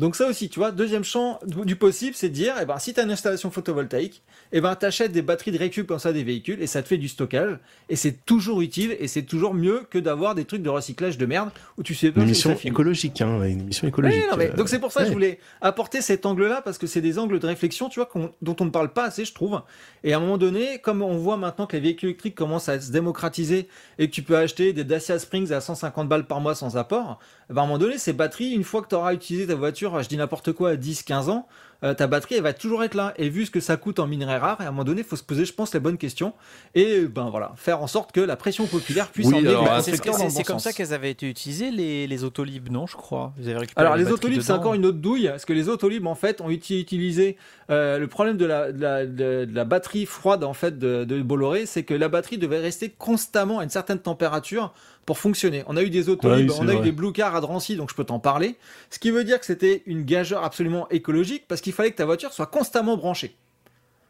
Donc 0.00 0.16
ça 0.16 0.26
aussi, 0.26 0.48
tu 0.48 0.58
vois, 0.58 0.72
deuxième 0.72 1.04
champ 1.04 1.38
du 1.46 1.76
possible, 1.76 2.16
c'est 2.16 2.28
de 2.28 2.34
dire, 2.34 2.54
eh 2.60 2.64
ben, 2.64 2.78
si 2.78 2.92
tu 2.94 2.98
as 2.98 3.04
une 3.04 3.12
installation 3.12 3.52
photovoltaïque, 3.52 4.22
eh 4.50 4.60
ben, 4.60 4.74
tu 4.74 4.84
achètes 4.86 5.12
des 5.12 5.22
batteries 5.22 5.52
de 5.52 5.58
récup 5.58 5.86
comme 5.86 6.00
ça 6.00 6.12
des 6.12 6.24
véhicules 6.24 6.60
et 6.60 6.66
ça 6.66 6.82
te 6.82 6.88
fait 6.88 6.98
du 6.98 7.06
stockage. 7.06 7.58
Et 7.88 7.94
c'est 7.94 8.24
toujours 8.26 8.60
utile 8.60 8.96
et 8.98 9.06
c'est 9.06 9.22
toujours 9.22 9.54
mieux 9.54 9.82
que 9.88 9.98
d'avoir 10.00 10.34
des 10.34 10.46
trucs 10.46 10.62
de 10.62 10.68
recyclage 10.68 11.16
de 11.16 11.26
merde 11.26 11.50
où 11.78 11.84
tu 11.84 11.94
sais 11.94 12.10
pas 12.10 12.22
Une 12.22 12.34
finit. 12.34 12.72
écologique, 12.72 13.20
hein, 13.20 13.40
une 13.44 13.60
émission 13.60 13.84
Oui, 13.84 13.90
écologique. 13.90 14.24
non, 14.30 14.36
mais, 14.36 14.50
euh, 14.50 14.54
donc 14.56 14.68
c'est 14.68 14.80
pour 14.80 14.90
ça 14.90 15.00
que 15.00 15.04
ouais. 15.04 15.10
je 15.10 15.14
voulais 15.14 15.38
apporter 15.60 16.00
cet 16.00 16.26
angle-là 16.26 16.60
parce 16.60 16.76
que 16.78 16.88
c'est 16.88 17.00
des 17.00 17.20
angles 17.20 17.38
de 17.38 17.46
réflexion, 17.46 17.88
tu 17.88 18.00
vois, 18.00 18.10
dont 18.42 18.56
on 18.58 18.64
ne 18.64 18.70
parle 18.70 18.92
pas 18.92 19.04
assez, 19.04 19.24
je 19.24 19.32
trouve. 19.32 19.62
Et 20.02 20.12
à 20.12 20.16
un 20.16 20.20
moment 20.20 20.38
donné, 20.38 20.78
comme 20.78 21.02
on 21.02 21.16
voit 21.18 21.36
maintenant 21.36 21.66
que 21.68 21.76
les 21.76 21.82
véhicules 21.82 22.08
électriques 22.08 22.34
commencent 22.34 22.68
à 22.68 22.80
se 22.80 22.90
démocratiser 22.90 23.68
et 24.00 24.08
que 24.10 24.12
tu 24.12 24.22
peux 24.22 24.36
acheter 24.36 24.72
des 24.72 24.82
Dacia 24.82 25.20
Springs 25.20 25.52
à 25.52 25.60
150 25.60 26.08
balles 26.08 26.26
par 26.26 26.40
mois 26.40 26.56
sans 26.56 26.76
apport, 26.76 27.20
eh 27.48 27.52
ben, 27.52 27.60
à 27.60 27.64
un 27.64 27.66
moment 27.68 27.78
donné, 27.78 27.96
ces 27.98 28.12
batteries, 28.12 28.50
une 28.50 28.64
fois 28.64 28.82
que 28.82 28.88
tu 28.88 28.96
auras 28.96 29.14
utilisé 29.14 29.46
ta 29.46 29.54
voiture, 29.54 29.83
je 30.02 30.08
dis 30.08 30.16
n'importe 30.16 30.52
quoi, 30.52 30.70
à 30.70 30.76
10, 30.76 31.02
15 31.02 31.28
ans, 31.28 31.46
euh, 31.82 31.94
ta 31.94 32.06
batterie, 32.06 32.36
elle 32.36 32.42
va 32.42 32.52
toujours 32.52 32.84
être 32.84 32.94
là. 32.94 33.12
Et 33.16 33.28
vu 33.28 33.46
ce 33.46 33.50
que 33.50 33.60
ça 33.60 33.76
coûte 33.76 33.98
en 33.98 34.06
minerais 34.06 34.38
rares, 34.38 34.60
et 34.60 34.64
à 34.64 34.68
un 34.68 34.70
moment 34.70 34.84
donné, 34.84 35.00
il 35.00 35.06
faut 35.06 35.16
se 35.16 35.22
poser, 35.22 35.44
je 35.44 35.52
pense, 35.52 35.74
les 35.74 35.80
bonnes 35.80 35.98
questions 35.98 36.32
et 36.74 37.02
ben 37.06 37.28
voilà, 37.30 37.52
faire 37.56 37.82
en 37.82 37.86
sorte 37.86 38.12
que 38.12 38.20
la 38.20 38.36
pression 38.36 38.66
populaire 38.66 39.08
puisse 39.08 39.26
Oui, 39.28 39.34
emmener 39.34 39.48
alors, 39.50 39.76
les 39.76 39.82
C'est 39.82 40.04
bon 40.04 40.42
comme 40.44 40.58
ça 40.58 40.72
qu'elles 40.72 40.92
avaient 40.94 41.10
été 41.10 41.28
utilisées, 41.28 41.70
les, 41.70 42.06
les 42.06 42.24
autolibes, 42.24 42.70
non, 42.70 42.86
je 42.86 42.96
crois. 42.96 43.32
Vous 43.38 43.48
avez 43.48 43.58
récupéré 43.58 43.84
Alors 43.86 43.96
les 43.96 44.04
batteries 44.04 44.14
autolibes, 44.14 44.40
c'est 44.42 44.52
encore 44.52 44.74
une 44.74 44.86
autre 44.86 44.98
douille, 44.98 45.28
parce 45.28 45.44
que 45.44 45.52
les 45.52 45.68
autolibes 45.68 46.06
en 46.06 46.14
fait 46.14 46.40
ont 46.40 46.50
uti- 46.50 46.80
utilisé 46.80 47.36
euh, 47.70 47.98
le 47.98 48.06
problème 48.06 48.36
de 48.36 48.44
la, 48.44 48.72
de 48.72 48.80
la, 48.80 49.06
de- 49.06 49.44
de 49.46 49.54
la 49.54 49.64
batterie 49.64 50.06
froide 50.06 50.44
en 50.44 50.54
fait 50.54 50.78
de, 50.78 51.04
de 51.04 51.22
Bolloré, 51.22 51.66
c'est 51.66 51.82
que 51.82 51.94
la 51.94 52.08
batterie 52.08 52.38
devait 52.38 52.58
rester 52.60 52.90
constamment 52.90 53.58
à 53.60 53.64
une 53.64 53.70
certaine 53.70 53.98
température 53.98 54.72
pour 55.06 55.18
fonctionner. 55.18 55.64
On 55.66 55.76
a 55.76 55.82
eu 55.82 55.90
des 55.90 56.08
autolibes, 56.08 56.50
oui, 56.50 56.56
on 56.60 56.68
a 56.68 56.74
eu 56.74 56.80
des 56.80 56.92
blue 56.92 57.12
cars 57.12 57.36
à 57.36 57.40
Drancy, 57.42 57.76
donc 57.76 57.90
je 57.90 57.94
peux 57.94 58.04
t'en 58.04 58.18
parler. 58.18 58.56
Ce 58.90 58.98
qui 58.98 59.10
veut 59.10 59.24
dire 59.24 59.38
que 59.38 59.44
c'était 59.44 59.82
une 59.86 60.02
gageure 60.04 60.42
absolument 60.44 60.88
écologique, 60.88 61.44
parce 61.46 61.60
qu'il 61.64 61.72
fallait 61.72 61.90
que 61.90 61.96
ta 61.96 62.04
voiture 62.04 62.32
soit 62.32 62.46
constamment 62.46 62.96
branchée, 62.96 63.34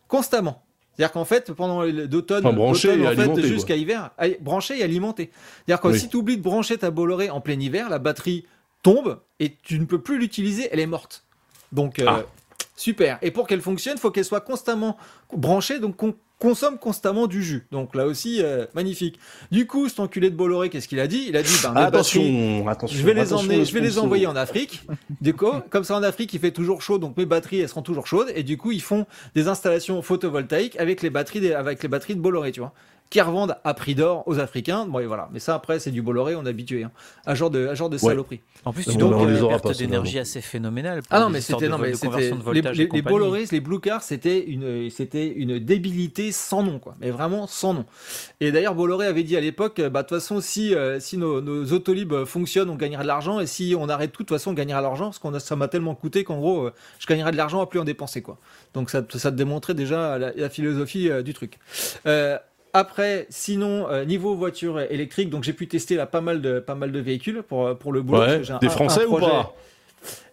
constamment. 0.08 0.62
C'est-à-dire 0.96 1.12
qu'en 1.12 1.24
fait, 1.24 1.52
pendant 1.52 1.84
d'automne, 1.86 2.46
Enfin, 2.46 3.34
jusqu'à 3.42 3.76
hiver, 3.76 4.10
branchée 4.40 4.78
et 4.78 4.82
alimentée. 4.82 5.30
C'est-à-dire 5.66 5.80
que 5.80 5.88
Oui. 5.88 5.98
si 5.98 6.08
tu 6.08 6.16
oublies 6.16 6.36
de 6.36 6.42
brancher 6.42 6.78
ta 6.78 6.90
Bolloré 6.90 7.30
en 7.30 7.40
plein 7.40 7.58
hiver, 7.58 7.88
la 7.90 7.98
batterie 7.98 8.46
tombe 8.82 9.20
et 9.40 9.56
tu 9.62 9.78
ne 9.80 9.86
peux 9.86 10.00
plus 10.00 10.18
l'utiliser, 10.18 10.68
elle 10.70 10.78
est 10.80 10.86
morte. 10.86 11.24
Donc, 11.72 11.98
euh, 11.98 12.04
Ah. 12.08 12.22
super. 12.76 13.18
Et 13.22 13.30
pour 13.32 13.46
qu'elle 13.48 13.60
fonctionne, 13.60 13.94
il 13.96 14.00
faut 14.00 14.10
qu'elle 14.12 14.24
soit 14.24 14.40
constamment 14.40 14.96
branchée, 15.32 15.78
donc 15.80 15.96
qu'on 15.96 16.14
consomme 16.44 16.76
constamment 16.78 17.26
du 17.26 17.42
jus. 17.42 17.66
Donc 17.72 17.94
là 17.94 18.06
aussi, 18.06 18.42
euh, 18.42 18.66
magnifique. 18.74 19.18
Du 19.50 19.66
coup, 19.66 19.88
cet 19.88 19.98
enculé 19.98 20.28
de 20.28 20.36
Bolloré, 20.36 20.68
qu'est-ce 20.68 20.88
qu'il 20.88 21.00
a 21.00 21.06
dit? 21.06 21.24
Il 21.28 21.36
a 21.38 21.42
dit, 21.42 21.54
ben, 21.62 21.72
batteries- 21.72 21.86
Attention, 21.86 22.68
attention. 22.68 22.98
je 22.98 23.02
vais 23.02 23.14
les 23.14 23.32
emmener, 23.32 23.64
je 23.64 23.72
vais 23.72 23.80
les 23.80 23.98
envoyer 23.98 24.26
en 24.26 24.36
Afrique. 24.36 24.86
Du 25.22 25.32
coup, 25.32 25.52
comme 25.70 25.84
ça 25.84 25.96
en 25.96 26.02
Afrique, 26.02 26.34
il 26.34 26.40
fait 26.40 26.50
toujours 26.50 26.82
chaud, 26.82 26.98
donc 26.98 27.16
mes 27.16 27.24
batteries 27.24 27.60
elles 27.60 27.68
seront 27.70 27.80
toujours 27.82 28.06
chaudes. 28.06 28.30
Et 28.34 28.42
du 28.42 28.58
coup, 28.58 28.72
ils 28.72 28.82
font 28.82 29.06
des 29.34 29.48
installations 29.48 30.02
photovoltaïques 30.02 30.76
avec 30.78 31.00
les 31.00 31.08
batteries, 31.08 31.40
des- 31.40 31.54
avec 31.54 31.82
les 31.82 31.88
batteries 31.88 32.14
de 32.14 32.20
Bolloré, 32.20 32.52
tu 32.52 32.60
vois, 32.60 32.74
qui 33.14 33.20
revendent 33.20 33.56
à 33.62 33.74
prix 33.74 33.94
d'or 33.94 34.24
aux 34.26 34.40
Africains. 34.40 34.86
Bon, 34.86 34.98
et 34.98 35.06
voilà. 35.06 35.28
Mais 35.32 35.38
ça, 35.38 35.54
après, 35.54 35.78
c'est 35.78 35.92
du 35.92 36.02
Bolloré, 36.02 36.34
on 36.34 36.44
est 36.46 36.48
habitué. 36.48 36.82
Hein. 36.82 36.90
Un 37.26 37.36
genre 37.36 37.48
de, 37.48 37.68
un 37.68 37.74
genre 37.74 37.88
de 37.88 37.96
saloperie. 37.96 38.40
En 38.64 38.72
plus, 38.72 38.86
Donc, 38.86 38.92
tu 38.94 38.98
dois 38.98 39.16
on 39.16 39.24
les 39.24 39.38
une 39.38 39.46
perte 39.46 39.78
d'énergie 39.78 40.18
assez 40.18 40.40
phénoménale. 40.40 40.98
pour 41.02 41.06
Ah 41.12 41.20
non, 41.20 41.30
mais 41.30 41.40
c'était 41.40 41.68
non, 41.68 41.78
mais 41.78 41.92
de 41.92 41.96
c'était 41.96 42.32
les, 42.52 42.60
les, 42.60 42.88
les. 42.92 43.02
Bolloré, 43.02 43.44
les 43.52 43.60
Blue 43.60 43.78
Cars, 43.78 44.02
c'était 44.02 44.44
une 44.44 44.90
c'était 44.90 45.28
une 45.28 45.60
débilité 45.60 46.32
sans 46.32 46.64
nom 46.64 46.80
quoi, 46.80 46.96
mais 47.00 47.12
vraiment 47.12 47.46
sans 47.46 47.74
nom. 47.74 47.84
Et 48.40 48.50
d'ailleurs 48.50 48.74
Bolloré 48.74 49.06
avait 49.06 49.22
dit 49.22 49.36
à 49.36 49.40
l'époque, 49.40 49.80
bah 49.80 50.02
de 50.02 50.08
toute 50.08 50.18
façon 50.18 50.40
si 50.40 50.74
euh, 50.74 50.98
si 50.98 51.16
nos, 51.16 51.40
nos 51.40 51.72
autolibes 51.72 52.24
fonctionnent, 52.24 52.70
on 52.70 52.74
gagnera 52.74 53.02
de 53.04 53.08
l'argent 53.08 53.38
et 53.38 53.46
si 53.46 53.76
on 53.78 53.88
arrête 53.88 54.10
tout, 54.10 54.24
de 54.24 54.28
toute 54.28 54.36
façon 54.36 54.50
on 54.50 54.54
gagnera 54.54 54.80
de 54.80 54.86
l'argent 54.86 55.04
parce 55.04 55.20
qu'on 55.20 55.34
a, 55.34 55.38
ça 55.38 55.54
m'a 55.54 55.68
tellement 55.68 55.94
coûté 55.94 56.24
qu'en 56.24 56.38
gros 56.38 56.64
euh, 56.64 56.72
je 56.98 57.06
gagnerai 57.06 57.30
de 57.30 57.36
l'argent 57.36 57.60
à 57.60 57.66
plus 57.66 57.78
en 57.78 57.84
dépenser 57.84 58.22
quoi. 58.22 58.38
Donc 58.72 58.90
ça 58.90 59.04
ça 59.14 59.30
te 59.30 59.36
démontrait 59.36 59.74
déjà 59.74 60.18
la, 60.18 60.32
la 60.34 60.50
philosophie 60.50 61.10
euh, 61.10 61.22
du 61.22 61.32
truc. 61.32 61.58
Euh, 62.06 62.38
après, 62.74 63.26
sinon, 63.30 63.88
euh, 63.88 64.04
niveau 64.04 64.34
voiture 64.34 64.80
électrique, 64.80 65.30
donc 65.30 65.44
j'ai 65.44 65.52
pu 65.54 65.66
tester 65.68 65.94
là 65.94 66.04
pas 66.06 66.20
mal 66.20 66.42
de 66.42 66.58
pas 66.60 66.74
mal 66.74 66.92
de 66.92 66.98
véhicules 66.98 67.42
pour 67.42 67.78
pour 67.78 67.92
le 67.92 68.02
boulot. 68.02 68.20
Ouais. 68.20 68.50
un- 68.50 68.58
Des 68.58 68.66
un- 68.66 68.70
un 68.70 68.70
Français 68.70 69.04
ou 69.06 69.16
pas? 69.18 69.54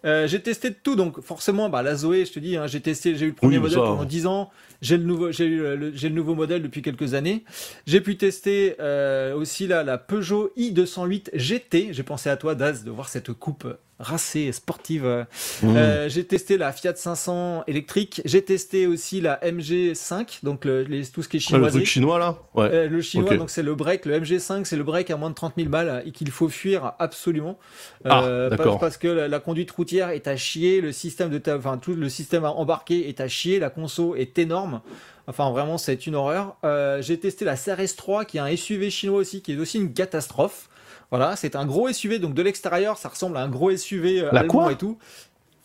Euh, 0.04 0.26
j'ai 0.26 0.40
testé 0.40 0.70
de 0.70 0.76
tout, 0.82 0.96
donc 0.96 1.20
forcément, 1.22 1.68
bah, 1.68 1.82
la 1.82 1.94
Zoé, 1.94 2.24
je 2.24 2.32
te 2.32 2.38
dis, 2.40 2.56
hein, 2.56 2.66
j'ai 2.66 2.80
testé, 2.80 3.14
j'ai 3.16 3.26
eu 3.26 3.28
le 3.30 3.34
premier 3.34 3.56
Oui, 3.56 3.62
modèle 3.62 3.78
ça. 3.78 3.84
pendant 3.84 4.04
10 4.04 4.26
ans, 4.26 4.50
j'ai 4.80 4.96
le 4.96 5.04
nouveau, 5.04 5.30
j'ai 5.32 5.44
eu 5.46 5.58
le, 5.58 5.92
j'ai 5.94 6.08
le 6.08 6.14
nouveau 6.14 6.34
modèle 6.34 6.62
depuis 6.62 6.82
quelques 6.82 7.14
années. 7.14 7.44
J'ai 7.86 8.00
pu 8.00 8.16
tester 8.16 8.76
euh, 8.80 9.34
aussi 9.34 9.66
là, 9.66 9.84
la 9.84 9.98
Peugeot 9.98 10.50
i208 10.56 11.30
GT. 11.34 11.88
J'ai 11.92 12.02
pensé 12.02 12.30
à 12.30 12.36
toi, 12.36 12.54
Daz, 12.54 12.82
de 12.84 12.90
voir 12.90 13.08
cette 13.08 13.32
coupe 13.32 13.66
racée 14.00 14.40
et 14.40 14.52
sportive. 14.52 15.04
euh. 15.06 15.22
Mmh. 15.62 15.76
Euh, 15.76 16.08
j'ai 16.08 16.24
testé 16.24 16.56
la 16.58 16.72
Fiat 16.72 16.96
500 16.96 17.62
électrique. 17.68 18.20
J'ai 18.24 18.42
testé 18.42 18.88
aussi 18.88 19.20
la 19.20 19.38
MG5, 19.44 20.40
donc 20.42 20.64
le, 20.64 20.82
les- 20.82 21.06
tout 21.06 21.22
ce 21.22 21.28
qui 21.28 21.36
est 21.36 21.40
Ah, 21.52 21.52
le 21.52 21.56
chinois. 21.58 21.70
truc 21.70 21.86
chinois 21.86 22.18
là? 22.18 22.38
Ouais. 22.54 22.68
Euh, 22.72 22.88
le 22.88 23.00
chinois, 23.00 23.36
donc 23.36 23.50
c'est 23.50 23.62
le 23.62 23.76
break, 23.76 24.04
le 24.06 24.18
MG5, 24.18 24.64
c'est 24.64 24.76
le 24.76 24.82
break 24.82 25.10
à 25.12 25.16
moins 25.16 25.30
de 25.30 25.34
30 25.36 25.54
000 25.56 25.68
balles 25.68 26.02
et 26.04 26.10
qu'il 26.10 26.30
faut 26.32 26.48
fuir 26.48 26.94
absolument. 26.98 27.58
Ah, 28.04 28.24
Euh, 28.24 28.50
d'accord. 28.50 28.80
Parce 28.80 28.96
que 28.96 29.06
la, 29.06 29.28
la 29.28 29.38
conduite 29.38 29.70
routière 29.70 29.91
est 29.98 30.26
à 30.28 30.36
chier, 30.36 30.80
le 30.80 30.92
système 30.92 31.30
de, 31.30 31.38
ta- 31.38 31.56
enfin 31.56 31.78
tout 31.78 31.94
le 31.94 32.08
système 32.08 32.44
embarqué 32.44 33.08
est 33.08 33.20
à 33.20 33.28
chier, 33.28 33.58
la 33.58 33.70
conso 33.70 34.14
est 34.16 34.38
énorme. 34.38 34.80
Enfin 35.26 35.50
vraiment 35.50 35.78
c'est 35.78 36.06
une 36.06 36.14
horreur. 36.14 36.56
Euh, 36.64 37.00
J'ai 37.02 37.18
testé 37.18 37.44
la 37.44 37.54
CRS3 37.56 38.26
qui 38.26 38.38
est 38.38 38.40
un 38.40 38.56
SUV 38.56 38.90
chinois 38.90 39.18
aussi, 39.18 39.42
qui 39.42 39.52
est 39.52 39.56
aussi 39.58 39.78
une 39.78 39.92
catastrophe. 39.92 40.68
Voilà, 41.10 41.36
c'est 41.36 41.56
un 41.56 41.66
gros 41.66 41.92
SUV, 41.92 42.18
donc 42.18 42.34
de 42.34 42.42
l'extérieur 42.42 42.96
ça 42.98 43.08
ressemble 43.10 43.36
à 43.36 43.40
un 43.42 43.48
gros 43.48 43.74
SUV 43.76 44.20
euh, 44.22 44.28
La 44.32 44.40
allemand 44.40 44.52
quoi 44.64 44.72
et 44.72 44.76
tout. 44.76 44.98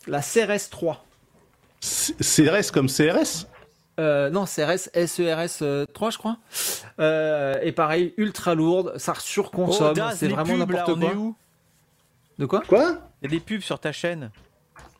La 0.06 0.20
CRS3. 0.20 0.96
C- 1.80 2.14
CRS 2.20 2.70
comme 2.72 2.88
CRS 2.88 3.46
Euh, 4.00 4.30
non, 4.30 4.44
CRS, 4.44 4.88
SERS 5.06 5.58
euh, 5.62 5.84
3, 5.92 6.10
je 6.10 6.18
crois. 6.18 6.36
Euh, 7.00 7.58
et 7.62 7.72
pareil, 7.72 8.14
ultra 8.16 8.54
lourde, 8.54 8.92
ça 8.96 9.14
surconsomme, 9.18 9.94
Oh, 9.98 10.10
c'est 10.14 10.28
vraiment 10.28 10.56
n'importe 10.56 10.98
quoi. 11.00 11.10
De 12.38 12.46
quoi 12.46 12.62
Quoi 12.68 12.98
Il 13.22 13.30
y 13.30 13.34
a 13.34 13.38
des 13.38 13.40
pubs 13.44 13.60
sur 13.60 13.78
ta 13.78 13.92
chaîne. 13.92 14.30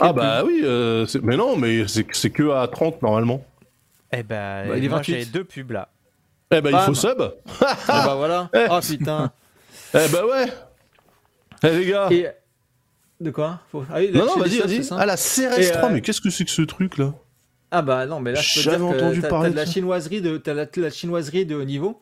Ah 0.01 0.13
bah 0.13 0.43
oui, 0.45 0.61
euh, 0.65 1.07
mais 1.23 1.37
non, 1.37 1.57
mais 1.57 1.87
c'est 1.89 2.05
que 2.31 2.51
à 2.51 2.67
30 2.69 3.03
normalement. 3.03 3.45
Eh 4.13 4.23
ben, 4.23 4.69
Bah, 4.69 4.77
il 4.79 4.89
moi 4.89 4.99
28. 4.99 5.15
j'ai 5.21 5.25
deux 5.27 5.45
pubs 5.45 5.71
là. 5.73 5.89
Eh 6.51 6.61
ben 6.61 6.71
il 6.71 6.79
faut 6.79 6.95
sub. 6.95 7.21
Ah 7.61 7.77
bah 8.07 8.15
voilà. 8.17 8.49
Eh. 8.55 8.67
Oh 8.71 8.79
putain. 8.81 9.31
Eh 9.95 10.09
ben 10.11 10.25
ouais. 10.25 10.47
Eh 11.63 11.71
les 11.79 11.87
gars. 11.87 12.09
Et 12.11 12.29
de 13.21 13.31
quoi 13.31 13.61
Faut- 13.71 13.85
ah 13.93 13.99
oui, 13.99 14.11
Non 14.15 14.25
non, 14.27 14.37
vas-y, 14.39 14.59
vas-y. 14.61 14.89
Ah 14.93 15.05
la 15.05 15.17
CRS3, 15.17 15.61
Et, 15.61 15.77
euh, 15.77 15.89
mais 15.93 16.01
qu'est-ce 16.01 16.21
que 16.21 16.31
c'est 16.31 16.45
que 16.45 16.51
ce 16.51 16.63
truc 16.63 16.97
là? 16.99 17.13
Ah 17.71 17.83
bah 17.83 18.07
non, 18.07 18.21
mais 18.21 18.33
là 18.33 18.41
je 18.41 18.55
peux 18.55 18.61
te 18.65 18.71
Jamais 18.71 18.79
dire 18.89 18.97
que 18.97 19.03
entendu 19.05 19.21
t'as- 19.21 19.29
parler 19.29 19.49
t'as 19.49 19.53
de 19.53 19.57
la 19.57 19.67
chinoiserie 19.67 20.23
de 20.23 20.81
la 20.81 20.91
chinoiserie 20.91 21.45
de 21.47 21.55
haut 21.57 21.65
niveau. 21.65 22.01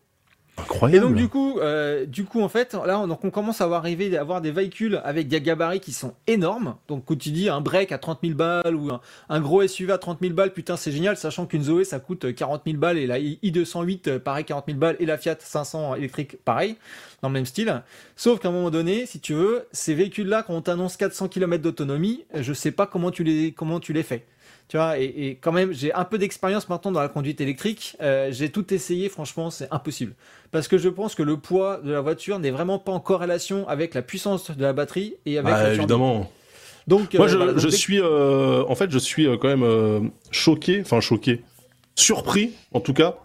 Et 0.59 0.63
Incroyable. 0.63 1.07
donc 1.07 1.17
du 1.17 1.29
coup, 1.29 1.59
euh, 1.59 2.07
du 2.07 2.25
coup 2.25 2.41
en 2.41 2.49
fait, 2.49 2.75
là 2.75 3.01
on, 3.01 3.31
commence 3.31 3.61
à 3.61 3.65
avoir 3.65 3.81
arrivé 3.81 4.17
à 4.17 4.21
avoir 4.21 4.41
des 4.41 4.51
véhicules 4.51 5.01
avec 5.05 5.29
des 5.29 5.41
gabarits 5.41 5.81
qui 5.81 5.93
sont 5.93 6.15
énormes. 6.27 6.77
Donc 6.89 7.05
quand 7.05 7.19
tu 7.19 7.31
dis 7.31 7.49
un 7.49 7.61
break 7.61 7.93
à 7.93 7.99
30 7.99 8.21
000 8.23 8.35
balles 8.35 8.75
ou 8.75 8.91
un, 8.91 9.01
un 9.29 9.41
gros 9.41 9.67
SUV 9.67 9.93
à 9.93 9.99
30 9.99 10.19
000 10.21 10.35
balles, 10.35 10.53
putain 10.53 10.77
c'est 10.77 10.93
génial, 10.93 11.17
sachant 11.17 11.47
qu'une 11.47 11.63
Zoé 11.63 11.85
ça 11.85 12.01
coûte 12.01 12.35
40 12.35 12.63
000 12.67 12.79
balles 12.79 12.99
et 12.99 13.07
la 13.07 13.19
i 13.19 13.39
i208 13.43 14.09
euh, 14.09 14.19
pareil 14.19 14.45
40 14.45 14.65
000 14.67 14.79
balles 14.79 14.97
et 14.99 15.07
la 15.07 15.19
Fiat 15.19 15.37
500 15.39 15.97
électrique 15.97 16.39
pareil 16.45 16.77
dans 17.23 17.29
le 17.29 17.35
même 17.35 17.47
style. 17.47 17.83
Sauf 18.17 18.41
qu'à 18.41 18.49
un 18.49 18.53
moment 18.53 18.71
donné, 18.71 19.05
si 19.07 19.21
tu 19.21 19.35
veux, 19.35 19.67
ces 19.73 19.95
véhicules-là 19.95 20.43
quand 20.43 20.55
on 20.55 20.63
t'annonce 20.63 20.97
400 20.97 21.29
km 21.29 21.63
d'autonomie, 21.63 22.25
je 22.35 22.53
sais 22.53 22.71
pas 22.71 22.87
comment 22.87 23.11
tu 23.11 23.25
les 23.25 23.53
comment 23.53 23.79
tu 23.79 23.93
les 23.93 24.03
fais. 24.03 24.25
Tu 24.69 24.77
vois, 24.77 24.99
et, 24.99 25.05
et 25.05 25.35
quand 25.37 25.53
même, 25.53 25.73
j'ai 25.73 25.93
un 25.93 26.05
peu 26.05 26.19
d'expérience 26.19 26.69
maintenant 26.69 26.91
dans 26.91 27.01
la 27.01 27.09
conduite 27.09 27.41
électrique. 27.41 27.97
Euh, 28.01 28.31
j'ai 28.33 28.51
tout 28.51 28.75
essayé, 28.75 29.09
franchement, 29.09 29.51
c'est 29.51 29.69
impossible. 29.71 30.15
Parce 30.51 30.67
que 30.67 30.77
je 30.77 30.89
pense 30.89 31.15
que 31.15 31.23
le 31.23 31.37
poids 31.37 31.79
de 31.85 31.93
la 31.93 32.01
voiture 32.01 32.39
n'est 32.41 32.51
vraiment 32.51 32.79
pas 32.81 32.91
en 32.91 32.99
corrélation 32.99 33.69
avec 33.69 33.95
la 33.95 34.03
puissance 34.03 34.51
de 34.51 34.61
la 34.63 34.73
batterie 34.73 35.15
et 35.25 35.39
avec 35.39 35.53
Ah, 35.57 35.63
la 35.65 35.75
évidemment. 35.75 36.31
Donc, 36.89 37.15
euh, 37.15 37.19
Moi, 37.19 37.29
je, 37.29 37.37
donc 37.39 37.59
je 37.59 37.69
dès- 37.69 37.77
suis, 37.77 38.01
euh, 38.01 38.65
en 38.69 38.75
fait, 38.75 38.91
je 38.91 38.99
suis 38.99 39.27
euh, 39.29 39.37
quand 39.37 39.49
même 39.49 39.63
euh, 39.63 40.01
choqué, 40.33 40.81
enfin 40.81 41.01
choqué, 41.01 41.43
surpris, 41.95 42.53
en 42.73 42.81
tout 42.81 42.93
cas, 42.93 43.17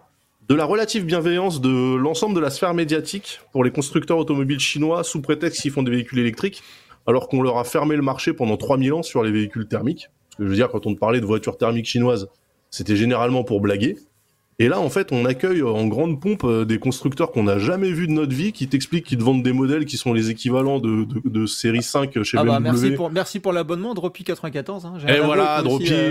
de 0.48 0.54
la 0.54 0.64
relative 0.64 1.04
bienveillance 1.04 1.60
de 1.60 1.94
l'ensemble 1.96 2.34
de 2.34 2.40
la 2.40 2.50
sphère 2.50 2.74
médiatique 2.74 3.40
pour 3.52 3.64
les 3.64 3.70
constructeurs 3.70 4.18
automobiles 4.18 4.60
chinois 4.60 5.02
sous 5.04 5.20
prétexte 5.22 5.62
qu'ils 5.62 5.70
font 5.70 5.82
des 5.82 5.90
véhicules 5.92 6.18
électriques, 6.18 6.62
alors 7.06 7.28
qu'on 7.28 7.42
leur 7.42 7.58
a 7.58 7.64
fermé 7.64 7.96
le 7.96 8.02
marché 8.02 8.32
pendant 8.32 8.56
3000 8.56 8.92
ans 8.92 9.02
sur 9.02 9.22
les 9.22 9.30
véhicules 9.32 9.66
thermiques. 9.66 10.08
Je 10.38 10.44
veux 10.44 10.54
dire, 10.54 10.68
quand 10.68 10.86
on 10.86 10.94
parlait 10.94 11.20
de 11.20 11.26
voitures 11.26 11.56
thermiques 11.56 11.86
chinoises, 11.86 12.28
c'était 12.70 12.96
généralement 12.96 13.44
pour 13.44 13.60
blaguer. 13.60 13.98
Et 14.58 14.68
là, 14.68 14.78
en 14.78 14.90
fait, 14.90 15.10
on 15.12 15.24
accueille 15.24 15.62
en 15.62 15.86
grande 15.86 16.20
pompe 16.20 16.44
euh, 16.44 16.64
des 16.64 16.78
constructeurs 16.78 17.32
qu'on 17.32 17.44
n'a 17.44 17.58
jamais 17.58 17.90
vus 17.90 18.06
de 18.06 18.12
notre 18.12 18.32
vie, 18.34 18.52
qui 18.52 18.68
t'expliquent 18.68 19.06
qu'ils 19.06 19.18
te 19.18 19.22
vendent 19.24 19.42
des 19.42 19.52
modèles 19.52 19.86
qui 19.86 19.96
sont 19.96 20.12
les 20.12 20.30
équivalents 20.30 20.78
de, 20.78 21.04
de, 21.04 21.20
de 21.24 21.46
série 21.46 21.82
5 21.82 22.22
chez 22.22 22.36
Ah 22.38 22.44
bah, 22.44 22.58
BMW. 22.60 22.62
merci 22.62 22.90
pour, 22.92 23.10
merci 23.10 23.40
pour 23.40 23.52
l'abonnement, 23.52 23.94
Droppy94. 23.94 24.86
Hein. 24.86 24.92
Et 25.08 25.18
un 25.18 25.22
voilà, 25.24 25.60
euh, 25.60 25.62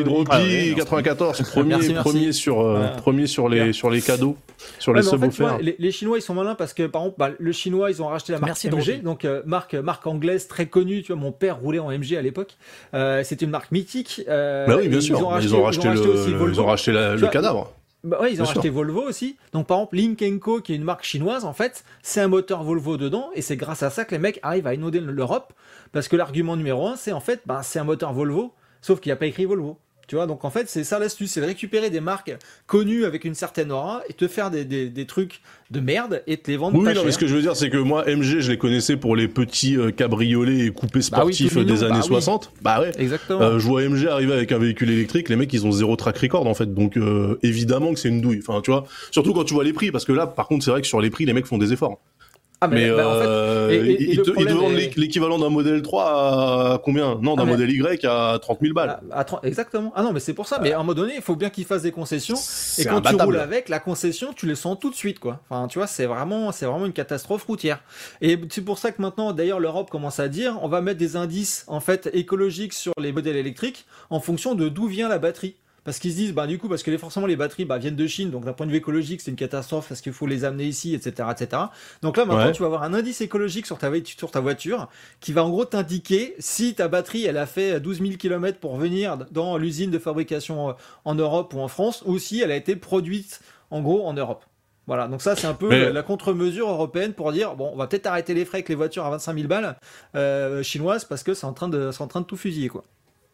Droppy, 0.04 0.28
ah 0.32 0.40
ouais, 0.40 0.44
merci. 0.70 0.76
94, 0.76 1.42
premier, 1.52 1.70
Merci, 1.70 1.94
merci. 1.94 2.10
premier 2.10 2.32
sur, 2.34 2.60
euh, 2.60 2.72
Voilà. 2.74 2.88
premier 2.90 3.28
sur 3.28 3.48
les, 3.48 3.64
Bien. 3.64 3.74
sur 3.74 3.90
les 3.90 4.02
cadeaux, 4.02 4.36
sur 4.80 4.92
Ouais, 4.94 5.00
les 5.00 5.06
mais 5.06 5.08
en 5.08 5.12
subs 5.12 5.32
fait, 5.32 5.62
les, 5.64 5.76
les 5.78 5.92
Chinois 5.92 6.18
ils 6.18 6.22
sont 6.22 6.34
malins 6.34 6.56
parce 6.56 6.74
que 6.74 6.88
par 6.88 7.04
exemple 7.04 7.16
bah, 7.20 7.30
le 7.38 7.52
chinois 7.52 7.90
ils 7.92 8.02
ont 8.02 8.08
racheté 8.08 8.34
la 8.34 8.40
marque 8.40 8.50
Merci, 8.50 8.68
MG 8.68 8.72
Dropi. 8.72 9.00
donc 9.00 9.24
euh, 9.26 9.42
marque 9.46 9.76
marque 9.76 10.06
anglaise 10.08 10.48
très 10.48 10.66
connue 10.66 11.02
tu 11.04 11.14
vois 11.14 11.22
mon 11.22 11.32
père 11.32 11.58
roulait 11.60 11.80
en 11.80 11.90
MG 11.92 12.16
à 12.18 12.22
l'époque 12.22 12.58
euh, 12.94 13.22
c'est 13.24 13.42
une 13.42 13.50
marque 13.50 13.72
mythique 13.72 14.22
euh, 14.28 14.66
bah 14.68 14.76
oui, 14.80 14.88
bien 14.88 15.00
sûr. 15.02 15.18
ils 15.18 15.24
ont 15.24 15.28
racheté, 15.30 15.50
ils 15.50 15.56
ont 15.56 15.64
racheté, 15.64 15.88
aussi 15.90 16.32
le, 16.32 16.38
Volvo. 16.38 16.54
ils 16.54 16.62
ont 16.62 16.66
racheté 16.66 16.92
la- 16.92 17.10
Tu 17.10 17.14
le 17.16 17.20
vois, 17.22 17.30
cadavre. 17.30 17.74
Bah 18.04 18.20
ouais, 18.20 18.34
ils 18.34 18.42
ont 18.42 18.46
Bien 18.46 18.54
acheté 18.54 18.70
Volvo 18.70 19.02
aussi. 19.04 19.38
Donc 19.54 19.68
par 19.68 19.78
exemple, 19.78 19.96
Lynk 19.98 20.40
Co, 20.40 20.62
qui 20.62 20.74
est 20.74 20.76
une 20.76 20.84
marque 20.84 21.04
chinoise, 21.04 21.46
en 21.46 21.54
fait, 21.54 21.84
c'est 22.02 22.22
un 22.22 22.28
moteur 22.28 22.64
Volvo 22.64 22.98
dedans, 22.98 23.30
et 23.36 23.42
c'est 23.42 23.58
grâce 23.58 23.84
à 23.84 23.90
ça 23.90 24.06
que 24.06 24.12
les 24.12 24.20
mecs 24.20 24.40
arrivent 24.42 24.68
à 24.68 24.74
inonder 24.74 25.00
l'Europe, 25.00 25.54
parce 25.92 26.08
que 26.08 26.16
l'argument 26.16 26.56
numéro 26.58 26.88
un, 26.88 26.96
c'est 26.96 27.12
en 27.12 27.20
fait, 27.20 27.42
bah, 27.46 27.62
c'est 27.64 27.80
un 27.80 27.84
moteur 27.84 28.12
Volvo, 28.14 28.54
sauf 28.82 29.00
qu'il 29.00 29.10
n'y 29.10 29.14
a 29.14 29.18
pas 29.18 29.28
écrit 29.28 29.46
Volvo. 29.46 29.78
Tu 30.12 30.18
vois, 30.18 30.28
donc 30.28 30.44
en 30.44 30.50
fait, 30.50 30.68
c'est 30.68 30.84
ça 30.84 31.00
l'astuce, 31.00 31.32
c'est 31.32 31.40
de 31.40 31.46
récupérer 31.46 31.90
des 31.90 32.02
marques 32.02 32.36
connues 32.68 33.06
avec 33.06 33.24
une 33.24 33.34
certaine 33.34 33.72
aura 33.72 34.02
et 34.10 34.14
te 34.14 34.28
faire 34.28 34.52
des, 34.52 34.66
des, 34.66 34.90
des 34.90 35.06
trucs 35.06 35.40
de 35.70 35.80
merde 35.80 36.22
et 36.28 36.36
te 36.36 36.52
les 36.52 36.58
vendre 36.58 36.78
Oui, 36.78 36.84
pas 36.84 36.90
non, 36.90 36.96
cher. 36.96 37.06
mais 37.06 37.12
ce 37.14 37.18
que 37.18 37.28
je 37.28 37.34
veux 37.34 37.42
dire, 37.42 37.56
c'est 37.56 37.70
que 37.70 37.78
moi, 37.78 38.04
MG, 38.06 38.42
je 38.42 38.52
les 38.52 38.58
connaissais 38.58 38.98
pour 38.98 39.16
les 39.16 39.30
petits 39.30 39.78
euh, 39.78 39.92
cabriolets 39.92 40.66
et 40.66 40.70
coupés 40.72 41.00
Bah 41.10 41.24
oui, 41.24 41.34
sportifs 41.34 41.56
des 41.66 41.84
années 41.84 41.94
bah 41.94 42.00
oui. 42.02 42.08
60. 42.08 42.52
Bah 42.62 42.82
ouais. 42.82 42.92
Exactement. 43.00 43.40
Euh, 43.42 43.58
je 43.60 43.66
vois 43.66 43.88
MG 43.88 44.08
arriver 44.08 44.34
avec 44.34 44.52
un 44.52 44.58
véhicule 44.58 44.90
électrique, 44.90 45.30
les 45.30 45.38
mecs 45.38 45.54
ils 45.54 45.66
ont 45.66 45.72
zéro 45.72 45.96
track 45.96 46.18
record 46.18 46.46
en 46.46 46.56
fait, 46.56 46.74
donc 46.74 46.98
euh, 46.98 47.40
évidemment 47.42 47.94
que 47.94 48.00
c'est 48.02 48.10
une 48.10 48.20
douille. 48.20 48.42
Enfin, 48.46 48.60
tu 48.62 48.72
vois, 48.72 48.84
surtout 49.12 49.32
quand 49.34 49.46
tu 49.46 49.54
vois 49.54 49.64
les 49.64 49.72
prix, 49.72 49.92
parce 49.92 50.04
que 50.04 50.12
là, 50.12 50.28
par 50.28 50.50
contre, 50.50 50.66
c'est 50.66 50.72
vrai 50.72 50.82
que 50.82 50.88
sur 50.88 51.00
les 51.00 51.10
prix, 51.10 51.24
les 51.24 51.32
mecs 51.32 51.46
font 51.46 51.58
des 51.58 51.72
efforts. 51.72 52.02
Ah, 52.62 52.68
Mais, 52.68 52.90
bah, 52.92 53.08
en 53.08 53.20
fait, 53.20 53.28
euh, 53.28 53.70
et- 53.72 53.76
et- 53.76 53.80
et 54.04 54.12
ils, 54.12 54.18
le 54.18 54.24
te, 54.24 54.30
ils 54.30 54.32
te 54.32 54.32
problème 54.32 54.58
vendent 54.58 54.72
est- 54.74 54.76
l'é- 54.76 54.92
l'équivalent 54.98 55.40
d'un 55.40 55.50
modèle 55.50 55.82
3 55.82 56.06
à 56.74 56.78
combien? 56.84 57.18
Non, 57.22 57.36
d'un 57.36 57.44
Ah, 57.44 57.46
modèle 57.46 57.72
Y 57.72 58.06
à 58.06 58.38
30 58.42 58.60
000 58.62 58.74
balles. 58.74 59.00
à- 59.12 59.20
à 59.20 59.24
30 59.24 59.44
exactement. 59.44 59.92
Ah 59.96 60.04
non, 60.04 60.14
mais 60.14 60.20
c'est 60.20 60.34
pour 60.34 60.48
ça. 60.48 60.60
Mais 60.62 60.72
à 60.72 60.76
un 60.76 60.80
moment 60.84 60.94
donné, 60.94 61.14
il 61.16 61.22
faut 61.22 61.36
bien 61.36 61.50
qu'ils 61.50 61.66
fassent 61.66 61.82
des 61.82 61.92
concessions. 61.92 62.36
Et 62.78 62.86
quand 62.86 63.02
tu 63.02 63.16
roules 63.16 63.38
avec, 63.38 63.68
la 63.70 63.80
concession, 63.80 64.32
tu 64.34 64.46
les 64.46 64.56
sens 64.56 64.78
tout 64.80 64.90
de 64.90 64.96
suite, 64.96 65.20
quoi. 65.20 65.40
Enfin, 65.50 65.68
tu 65.68 65.80
vois, 65.80 65.88
c'est 65.88 66.06
vraiment, 66.06 66.52
c'est 66.52 66.66
vraiment 66.66 66.86
une 66.86 66.94
catastrophe 66.94 67.44
routière. 67.46 67.82
Et 68.22 68.40
c'est 68.50 68.64
pour 68.64 68.78
ça 68.78 68.92
que 68.92 69.02
maintenant, 69.02 69.34
d'ailleurs, 69.34 69.60
l'Europe 69.60 69.90
commence 69.90 70.20
à 70.20 70.28
dire, 70.28 70.58
on 70.62 70.68
va 70.68 70.82
mettre 70.82 71.00
des 71.00 71.16
indices, 71.16 71.66
en 71.68 71.80
fait, 71.80 72.10
écologiques 72.14 72.74
sur 72.74 72.94
les 73.00 73.12
modèles 73.12 73.38
électriques 73.38 73.86
en 74.10 74.20
fonction 74.20 74.54
de 74.56 74.70
d'où 74.70 74.86
vient 74.88 75.10
la 75.10 75.18
batterie. 75.18 75.56
Parce 75.84 75.98
qu'ils 75.98 76.12
se 76.12 76.16
disent, 76.18 76.34
bah, 76.34 76.46
du 76.46 76.60
coup, 76.60 76.70
parce 76.70 76.84
que 76.84 76.92
les, 76.92 77.00
forcément, 77.00 77.26
les 77.26 77.36
batteries, 77.36 77.66
bah, 77.66 77.80
viennent 77.80 77.96
de 77.96 78.06
Chine, 78.06 78.30
donc 78.30 78.46
d'un 78.46 78.54
point 78.54 78.68
de 78.68 78.72
vue 78.72 78.78
écologique, 78.78 79.20
c'est 79.22 79.32
une 79.32 79.36
catastrophe 79.38 79.88
parce 79.90 80.00
qu'il 80.02 80.14
faut 80.14 80.28
les 80.28 80.44
amener 80.46 80.66
ici, 80.66 80.94
etc., 80.94 81.30
etc. 81.32 81.64
Donc 82.04 82.18
là, 82.18 82.26
maintenant, 82.26 82.46
Ouais. 82.46 82.52
tu 82.52 82.62
vas 82.62 82.68
avoir 82.68 82.84
un 82.84 82.94
indice 82.94 83.20
écologique 83.22 83.66
sur 83.66 83.80
ta, 83.80 83.90
voi- 83.90 84.04
sur 84.06 84.30
ta 84.30 84.40
voiture 84.42 84.90
qui 85.22 85.34
va 85.34 85.44
en 85.44 85.50
gros 85.50 85.66
t'indiquer 85.66 86.36
si 86.38 86.76
ta 86.76 86.88
batterie, 86.88 87.26
elle 87.26 87.38
a 87.38 87.48
fait 87.48 87.80
12 87.80 88.00
000 88.00 88.12
km 88.18 88.60
pour 88.60 88.78
venir 88.78 89.18
dans 89.32 89.58
l'usine 89.58 89.90
de 89.90 89.98
fabrication 89.98 90.70
euh, 90.70 90.74
en 91.04 91.16
Europe 91.16 91.52
ou 91.56 91.60
en 91.60 91.68
France, 91.68 92.04
ou 92.06 92.20
si 92.20 92.42
elle 92.42 92.52
a 92.52 92.56
été 92.56 92.76
produite, 92.76 93.42
en 93.72 93.82
gros, 93.82 94.06
en 94.06 94.14
Europe. 94.14 94.46
Voilà, 94.88 95.08
donc 95.08 95.22
ça 95.24 95.36
c'est 95.36 95.48
un 95.48 95.54
peu 95.56 95.70
Mais- 95.70 95.92
la- 95.92 96.04
contre-mesure 96.04 96.70
européenne 96.70 97.14
pour 97.14 97.32
dire 97.32 97.56
bon, 97.56 97.72
on 97.74 97.78
va 97.78 97.88
peut-être 97.88 98.06
arrêter 98.08 98.34
les 98.36 98.46
frais 98.46 98.58
avec 98.58 98.70
les 98.70 98.76
voitures 98.76 99.06
à 99.06 99.10
25 99.12 99.34
000 99.36 99.48
balles 99.48 99.78
euh, 100.16 100.62
chinoises 100.64 101.06
parce 101.06 101.24
que 101.24 101.34
c'est 101.34 101.46
en 101.46 101.54
train 101.54 101.70
de, 101.70 101.92
c'est 101.92 102.02
en 102.04 102.08
train 102.08 102.22
de 102.22 102.26
tout 102.26 102.36
fusiller 102.38 102.68
quoi. 102.68 102.84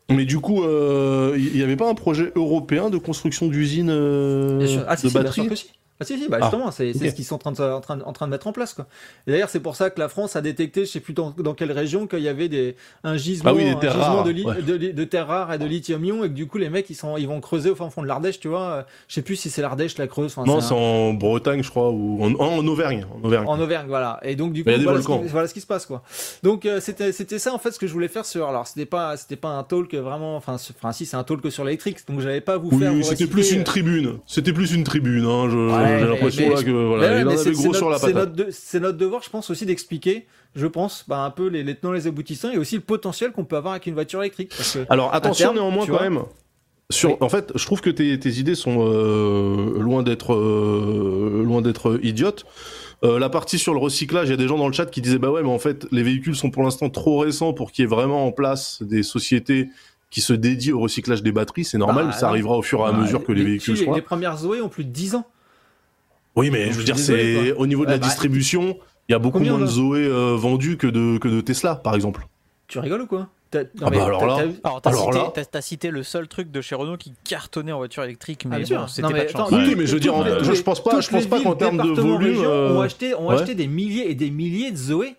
Mais 0.10 0.26
du 0.26 0.40
coup, 0.40 0.64
il 0.64 1.52
n'y 1.54 1.62
avait 1.62 1.76
pas 1.76 1.90
un 1.90 1.96
projet 1.96 2.32
européen 2.36 2.90
de 2.90 2.98
construction 2.98 3.48
d'usines 3.48 3.90
euh. 3.90 4.84
Ah, 4.88 4.96
de 4.96 5.02
si, 5.02 5.14
batteries. 5.14 5.70
Ah 6.00 6.06
si 6.06 6.18
si 6.20 6.28
bah 6.30 6.38
Ah, 6.40 6.44
justement 6.46 6.70
c'est 6.72 6.94
c'est 6.94 7.06
ok. 7.06 7.10
ce 7.12 7.16
qu'ils 7.16 7.26
sont 7.26 7.36
en 7.36 7.38
train 7.40 7.52
de 7.52 7.62
en 7.62 7.82
train 7.82 8.00
en 8.02 8.14
train 8.14 8.28
de 8.28 8.32
mettre 8.32 8.46
en 8.48 8.52
place 8.54 8.74
quoi. 8.74 8.86
Et 9.26 9.32
d'ailleurs 9.32 9.50
c'est 9.50 9.60
pour 9.60 9.76
ça 9.76 9.90
que 9.90 10.00
la 10.00 10.10
France 10.10 10.36
a 10.36 10.42
détecté 10.42 10.86
je 10.86 10.92
sais 10.92 11.00
plus 11.00 11.14
dans, 11.14 11.32
dans 11.32 11.54
quelle 11.56 11.72
région 11.72 12.06
qu'il 12.08 12.20
y 12.20 12.28
avait 12.28 12.50
des 12.50 12.76
un 13.04 13.18
gisement, 13.18 13.50
Ah 13.52 13.54
oui, 13.56 13.64
des 13.64 13.88
un 13.88 13.92
gisement 13.92 13.98
rares, 14.16 14.24
de, 14.24 14.32
ouais. 14.44 14.62
de, 14.62 14.78
de 14.92 15.04
terres 15.04 15.28
rares 15.28 15.54
et 15.54 15.58
de 15.58 15.66
lithium-ion 15.66 16.24
et 16.24 16.30
que 16.30 16.34
du 16.34 16.46
coup 16.48 16.58
les 16.60 16.70
mecs 16.70 16.90
ils 16.90 16.96
sont 16.96 17.18
ils 17.18 17.28
vont 17.28 17.42
creuser 17.42 17.70
au 17.72 17.76
fin 17.76 17.90
fond 17.90 18.02
de 18.04 18.08
l'Ardèche 18.08 18.40
tu 18.40 18.48
vois. 18.48 18.86
Je 19.08 19.16
sais 19.16 19.22
plus 19.24 19.36
si 19.38 19.50
c'est 19.50 19.62
l'Ardèche 19.62 19.98
la 19.98 20.08
Creuse. 20.08 20.34
enfin, 20.38 20.44
Non, 20.46 20.62
c'est 20.62 20.74
un- 20.74 20.78
en 20.78 21.14
Bretagne, 21.14 21.64
je 21.64 21.70
crois, 21.70 21.90
ou 21.90 22.24
en, 22.24 22.34
en 22.36 22.68
Auvergne. 22.68 23.06
En 23.22 23.26
Auvergne. 23.26 23.48
en 23.48 23.60
Auvergne, 23.60 23.88
voilà. 23.88 24.20
Et 24.24 24.36
donc 24.36 24.54
du 24.54 24.64
coup, 24.64 24.70
voilà 24.84 25.02
ce, 25.02 25.08
qui, 25.08 25.28
voilà 25.30 25.48
ce 25.48 25.54
qui 25.54 25.62
se 25.62 25.68
passe, 25.68 25.86
quoi. 25.86 26.04
Donc 26.44 26.66
euh, 26.66 26.80
c'était 26.80 27.12
c'était 27.12 27.40
ça 27.40 27.54
en 27.54 27.58
fait 27.58 27.72
ce 27.72 27.80
que 27.80 27.88
je 27.88 27.94
voulais 27.94 28.08
faire 28.08 28.26
sur. 28.26 28.48
Alors 28.48 28.68
c'était 28.68 28.86
pas 28.86 29.18
c'était 29.18 29.36
pas 29.36 29.50
un 29.50 29.64
talk 29.64 29.94
vraiment. 29.96 30.36
Enfin 30.36 30.58
si 30.94 31.06
c'est 31.08 31.18
un 31.18 31.24
talk 31.24 31.52
sur 31.52 31.64
l'électrique. 31.66 31.98
Donc 32.08 32.20
j'avais 32.20 32.42
pas 32.42 32.54
à 32.54 32.58
vous 32.58 32.78
faire. 32.78 32.94
Oui, 32.94 33.04
c'était 33.04 33.26
plus 33.28 33.52
une 33.52 33.62
euh, 33.62 33.64
tribune. 33.64 34.20
C'était 34.28 34.54
plus 34.54 34.74
une 34.74 34.84
tribune. 34.84 35.26
Hein. 35.26 35.50
je- 35.50 35.58
Ouais, 35.58 35.87
J'ai 36.00 36.06
l'impression 36.08 36.50
mais- 36.50 36.56
là 36.56 36.64
que 36.64 36.72
voilà, 36.72 37.08
ouais, 37.14 37.22
il 37.22 37.26
en 37.26 37.30
avait 37.30 37.38
c'est- 37.38 37.52
gros 37.52 37.74
sur 37.74 37.90
la 37.90 38.00
patate. 38.00 38.16
notre, 38.16 38.32
de- 38.34 38.48
c'est 38.52 38.80
notre 38.80 38.98
devoir, 38.98 39.22
je 39.24 39.30
pense 39.30 39.50
aussi 39.50 39.66
d'expliquer, 39.66 40.26
je 40.56 40.68
pense, 40.68 41.06
bah, 41.08 41.20
un 41.24 41.30
peu 41.32 41.48
les, 41.48 41.64
les 41.64 41.76
tenants, 41.76 41.94
les 41.94 42.08
aboutissants 42.08 42.52
et 42.52 42.58
aussi 42.58 42.76
le 42.76 42.82
potentiel 42.82 43.32
qu'on 43.32 43.46
peut 43.46 43.56
avoir 43.58 43.74
avec 43.74 43.86
une 43.88 43.94
voiture 43.94 44.22
électrique. 44.22 44.54
Parce 44.56 44.74
que 44.74 44.80
Alors 44.90 45.14
attention 45.14 45.46
terme, 45.54 45.56
néanmoins 45.58 45.86
quand 45.86 45.94
vois. 45.94 46.02
même. 46.02 46.22
Sur, 46.90 47.10
Oui. 47.12 47.16
En 47.20 47.28
fait, 47.30 47.52
je 47.56 47.66
trouve 47.66 47.82
que 47.82 47.90
tes, 47.90 48.18
tes 48.18 48.30
idées 48.40 48.56
sont 48.56 48.78
euh, 48.88 49.78
loin 49.80 50.04
d'être 50.04 50.34
euh, 50.34 51.44
loin 51.46 51.62
d'être 51.62 52.00
idiotes. 52.02 52.46
Euh, 53.04 53.20
la 53.20 53.30
partie 53.30 53.60
sur 53.60 53.74
le 53.74 53.80
recyclage, 53.80 54.28
il 54.30 54.32
y 54.32 54.34
a 54.34 54.38
des 54.38 54.48
gens 54.48 54.58
dans 54.58 54.68
le 54.68 54.74
chat 54.74 54.86
qui 54.88 55.02
disaient 55.02 55.20
bah 55.20 55.30
ouais, 55.30 55.44
mais 55.44 55.50
en 55.50 55.60
fait, 55.60 55.86
les 55.92 56.02
véhicules 56.02 56.36
sont 56.36 56.50
pour 56.50 56.64
l'instant 56.64 56.90
trop 56.90 57.20
récents 57.20 57.54
pour 57.54 57.72
qu'il 57.72 57.84
y 57.84 57.86
ait 57.86 57.90
vraiment 57.90 58.26
en 58.26 58.32
place 58.32 58.82
des 58.82 59.04
sociétés 59.04 59.70
qui 60.10 60.22
se 60.22 60.32
dédient 60.34 60.74
au 60.76 60.80
recyclage 60.80 61.22
des 61.22 61.34
batteries. 61.34 61.66
C'est 61.66 61.78
normal, 61.78 62.08
Bah, 62.08 62.12
ça 62.14 62.28
non. 62.28 62.32
arrivera 62.32 62.58
au 62.58 62.62
fur 62.62 62.80
et 62.80 62.84
à 62.86 62.92
Bah, 62.94 63.00
mesure 63.00 63.24
que 63.26 63.34
les, 63.34 63.44
véhicules 63.44 63.76
les, 63.76 63.84
soient. 63.84 63.96
les 63.96 64.02
premières 64.02 64.38
Zoé 64.38 64.62
ont 64.62 64.70
plus 64.70 64.86
de 64.86 64.90
10 64.90 65.16
ans. 65.16 65.28
Oui, 66.38 66.50
mais 66.52 66.66
Donc, 66.66 66.74
je 66.74 66.76
veux 66.76 66.82
je 66.82 66.86
dire, 66.86 67.00
c'est 67.00 67.52
au 67.54 67.68
niveau 67.68 67.84
de 67.84 67.88
Ouais, 67.90 67.96
la 67.96 68.00
bah, 68.00 68.08
distribution, 68.08 68.78
il 69.10 69.12
y 69.12 69.16
a 69.16 69.20
beaucoup 69.20 69.40
moins 69.40 69.58
de 69.58 69.64
on 69.64 69.68
Zoé 69.68 70.06
euh, 70.06 70.36
vendus 70.38 70.78
que 70.78 70.88
de 70.88 71.18
que 71.18 71.28
de 71.28 71.42
Tesla, 71.42 71.76
par 71.76 71.96
exemple. 71.96 72.26
Tu 72.68 72.80
rigoles 72.80 73.02
ou 73.02 73.08
quoi? 73.08 73.28
T'as- 73.50 73.64
non, 73.64 73.68
Ah 73.86 73.90
bah 73.90 74.04
alors 74.04 74.20
t'as- 74.20 74.26
là. 74.28 74.36
t'as 74.40 74.46
vu- 74.46 74.60
Alors, 74.64 74.82
t'as 74.82 74.90
Alors 74.90 75.34
cité, 75.34 75.62
cité 75.62 75.90
le 75.90 76.04
seul 76.04 76.28
truc 76.28 76.52
de 76.52 76.60
chez 76.60 76.76
Renault 76.76 76.98
qui 76.98 77.14
cartonnait 77.24 77.72
en 77.72 77.78
voiture 77.78 78.04
électrique, 78.04 78.42
Ah, 78.46 78.50
mais 78.50 78.58
bien 78.58 78.66
sûr. 78.66 78.78
bon, 78.82 78.88
c'était 78.88 79.02
Non, 79.04 79.08
pas 79.10 79.14
mais 79.16 79.24
de 79.26 79.30
chance. 79.30 79.48
attends, 79.48 79.58
Oui, 79.58 79.76
mais 79.78 79.86
je 79.86 79.94
veux 79.94 80.00
dire, 80.02 80.14
je- 80.44 80.54
je 80.54 80.62
pense 80.64 80.84
pas- 80.84 81.00
je 81.00 81.10
pense 81.10 81.26
pas 81.28 81.40
qu'en 81.42 81.56
termes 81.56 81.78
de 81.78 82.00
volume, 82.02 82.20
régions 82.36 82.44
euh, 82.52 82.74
ont 82.74 82.82
acheté, 82.82 83.16
ont 83.16 83.30
ouais. 83.30 83.36
acheté 83.36 83.56
des 83.56 83.68
milliers 83.68 84.12
et 84.12 84.16
des 84.16 84.30
milliers 84.32 84.72
de 84.72 84.78
Zoé. 84.78 85.16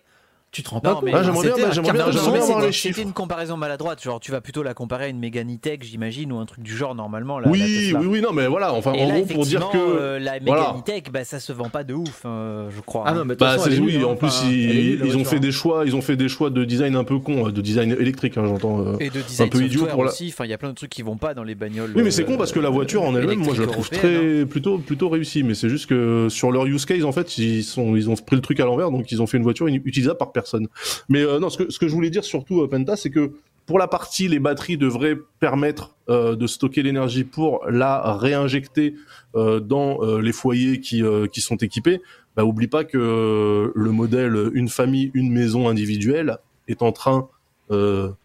Tu 0.51 0.63
te 0.63 0.69
rends 0.71 0.79
pas 0.79 0.95
compte 0.95 1.09
Ah, 1.13 1.21
j'aimerais 1.21 1.43
bien- 1.53 1.67
bah, 1.67 1.69
bien- 1.71 1.81
bien 1.93 2.01
voir 2.11 2.59
les 2.59 2.71
C'était 2.71 2.71
chiffres. 2.71 2.99
une 3.01 3.13
comparaison 3.13 3.55
maladroite, 3.55 4.01
genre 4.03 4.19
tu 4.19 4.31
vas 4.31 4.41
plutôt 4.41 4.63
la 4.63 4.73
comparer 4.73 5.05
à 5.05 5.07
une 5.09 5.19
Mégane 5.19 5.53
E-Tech, 5.53 5.77
j'imagine, 5.83 6.31
ou 6.31 6.39
un 6.39 6.45
truc 6.47 6.63
du 6.63 6.75
genre 6.75 6.95
normalement. 6.95 7.37
La, 7.37 7.47
oui, 7.49 7.93
oui, 7.95 8.05
oui, 8.07 8.21
non, 8.21 8.33
mais 8.33 8.47
voilà, 8.47 8.73
enfin, 8.73 8.93
Et 8.93 9.03
en 9.03 9.09
là, 9.09 9.15
gros, 9.21 9.25
pour 9.25 9.45
dire 9.45 9.69
que. 9.69 9.77
euh, 9.77 10.17
la 10.17 10.39
voilà. 10.43 10.61
Mégane 10.73 10.79
E-Tech, 10.79 11.03
bah, 11.13 11.23
ça 11.23 11.39
se 11.39 11.53
vend 11.53 11.69
pas 11.69 11.83
de 11.83 11.93
ouf, 11.93 12.23
euh, 12.25 12.67
je 12.75 12.81
crois. 12.81 13.03
Ah 13.05 13.13
non, 13.13 13.25
mais 13.25 13.35
Bah, 13.35 13.57
façon, 13.59 13.69
oui, 13.69 13.79
nulle, 13.79 14.05
en 14.05 14.13
hein. 14.13 14.15
plus, 14.15 14.27
Enfin, 14.27 14.47
ils, 14.49 14.99
nulle, 15.03 15.15
ont 15.17 15.23
fait 15.23 15.35
hein. 15.35 15.39
des 15.39 15.51
choix, 15.51 15.83
ils 15.85 15.95
ont 15.95 16.01
fait 16.01 16.15
des 16.15 16.27
choix 16.27 16.49
de 16.49 16.65
design 16.65 16.95
un 16.95 17.03
peu 17.03 17.19
con, 17.19 17.49
de 17.49 17.61
design 17.61 17.91
électrique, 17.91 18.35
hein, 18.37 18.45
j'entends. 18.47 18.79
euh. 18.79 18.95
Et 18.99 19.11
de 19.11 19.21
design 19.21 19.49
un 19.49 19.51
peu 19.51 19.59
idiot 19.59 19.71
software 19.81 19.93
pour 19.93 20.03
la- 20.03 20.09
aussi, 20.09 20.29
enfin 20.33 20.45
il 20.45 20.49
y 20.49 20.53
a 20.53 20.57
plein 20.57 20.69
de 20.69 20.75
trucs 20.75 20.89
qui 20.89 21.03
vont 21.03 21.17
pas 21.17 21.35
dans 21.35 21.43
les 21.43 21.53
bagnoles. 21.53 21.91
Oui, 21.95 22.01
mais 22.01 22.09
c'est 22.09 22.23
euh, 22.23 22.25
con 22.25 22.37
parce 22.37 22.51
que 22.53 22.59
la 22.59 22.69
voiture 22.69 23.03
en 23.03 23.15
elle-même, 23.15 23.37
moi, 23.37 23.53
je 23.53 23.61
la 23.61 23.67
trouve 23.67 23.87
très 23.91 24.45
plutôt 24.45 24.79
plutôt 24.79 25.09
réussie. 25.09 25.43
Mais 25.43 25.53
c'est 25.53 25.69
juste 25.69 25.85
que 25.85 26.25
sur 26.31 26.51
leur 26.51 26.65
use 26.65 26.85
case, 26.87 27.05
en 27.05 27.11
fait, 27.11 27.37
ils 27.37 27.63
sont 27.63 27.95
ils 27.95 28.09
ont 28.09 28.15
pris 28.15 28.35
le 28.35 28.41
truc 28.41 28.59
à 28.59 28.65
l'envers, 28.65 28.89
donc 28.89 29.11
ils 29.11 29.21
ont 29.21 29.27
fait 29.27 29.37
une 29.37 29.43
voiture 29.43 29.67
utilisable 29.67 30.17
par 30.17 30.31
personne. 30.41 30.67
Mais 31.09 31.21
euh, 31.23 31.39
non, 31.39 31.49
ce 31.49 31.57
que 31.57 31.71
ce 31.71 31.79
que 31.79 31.87
je 31.87 31.93
voulais 31.93 32.09
dire 32.09 32.23
surtout, 32.23 32.61
euh, 32.61 32.67
Penta, 32.67 32.95
c'est 32.95 33.09
que 33.09 33.31
pour 33.65 33.77
la 33.77 33.87
partie, 33.87 34.27
les 34.27 34.39
batteries 34.39 34.77
devraient 34.77 35.17
permettre 35.39 35.95
euh, 36.09 36.35
de 36.35 36.47
stocker 36.47 36.81
l'énergie 36.81 37.23
pour 37.23 37.61
la 37.69 38.13
réinjecter 38.17 38.95
euh, 39.35 39.59
dans 39.59 40.01
euh, 40.01 40.21
les 40.21 40.31
foyers 40.33 40.79
qui 40.79 41.03
qui 41.31 41.41
sont 41.41 41.57
équipés. 41.57 42.01
Bah, 42.35 42.45
oublie 42.45 42.67
pas 42.67 42.83
que 42.83 43.71
le 43.73 43.91
modèle 43.91 44.49
une 44.53 44.69
famille, 44.69 45.11
une 45.13 45.31
maison 45.31 45.67
individuelle 45.69 46.37
est 46.67 46.81
en 46.81 46.91
train 46.91 47.27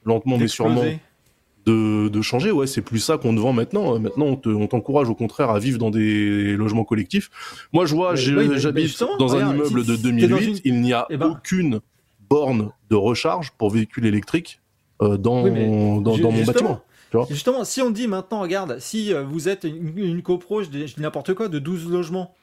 lentement 0.04 0.38
mais 0.38 0.48
sûrement 0.48 0.82
de, 1.66 2.08
de 2.08 2.22
changer. 2.22 2.50
Ouais, 2.50 2.66
c'est 2.66 2.82
plus 2.82 2.98
ça 2.98 3.16
qu'on 3.16 3.34
te 3.34 3.40
vend 3.40 3.52
maintenant. 3.54 3.98
Maintenant, 3.98 4.26
on 4.26 4.36
te- 4.36 4.48
on 4.50 4.66
t'encourage 4.66 5.08
au 5.08 5.14
contraire 5.14 5.50
à 5.50 5.58
vivre 5.58 5.78
dans 5.78 5.90
des 5.90 6.56
logements 6.56 6.84
collectifs. 6.84 7.30
Moi, 7.72 7.86
je 7.86 7.94
vois, 7.94 8.14
j'habite 8.14 9.02
dans 9.18 9.34
un 9.36 9.54
immeuble 9.54 9.84
de 9.84 9.96
si 9.96 10.02
t'es 10.02 10.08
2008. 10.10 10.28
dans 10.28 10.38
une- 10.38 10.58
Il 10.64 10.80
n'y 10.82 10.92
a 10.92 11.06
Eh 11.10 11.16
ben- 11.16 11.26
aucune 11.28 11.80
borne 12.35 12.73
de 12.90 12.97
recharge 12.97 13.52
pour 13.52 13.70
véhicules 13.70 14.06
électriques 14.06 14.61
euh, 15.02 15.16
dans, 15.16 15.44
Oui, 15.44 15.52
dans, 15.52 16.16
mon 16.32 16.44
bâtiment. 16.44 16.81
tu 17.12 17.16
vois. 17.16 17.27
Justement, 17.31 17.62
si 17.62 17.81
on 17.81 17.90
dit 17.90 18.09
maintenant, 18.09 18.40
regarde, 18.40 18.81
si 18.81 19.15
euh, 19.15 19.23
vous 19.23 19.48
êtes 19.48 19.62
une, 19.62 19.97
une 19.97 20.20
copro, 20.20 20.61
je 20.65 20.69
dis 20.69 20.93
n'importe 20.98 21.32
quoi, 21.35 21.47
de 21.47 21.61
12 21.61 21.89
logements, 21.89 22.35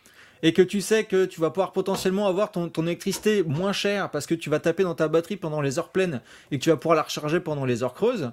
et 0.44 0.54
que 0.54 0.62
tu 0.62 0.80
sais 0.80 1.04
que 1.04 1.26
tu 1.26 1.42
vas 1.42 1.50
pouvoir 1.50 1.74
potentiellement 1.74 2.28
avoir 2.28 2.54
ton, 2.54 2.70
ton 2.70 2.84
électricité 2.88 3.44
moins 3.44 3.74
chère 3.74 4.10
parce 4.12 4.28
que 4.28 4.34
tu 4.34 4.50
vas 4.50 4.62
taper 4.62 4.84
dans 4.84 4.96
ta 4.96 5.10
batterie 5.10 5.36
pendant 5.36 5.60
les 5.60 5.78
heures 5.78 5.90
pleines 5.90 6.22
et 6.52 6.58
que 6.58 6.64
tu 6.64 6.70
vas 6.70 6.78
pouvoir 6.78 6.96
la 6.96 7.04
recharger 7.04 7.42
pendant 7.42 7.66
les 7.66 7.84
heures 7.84 7.94
creuses, 7.94 8.32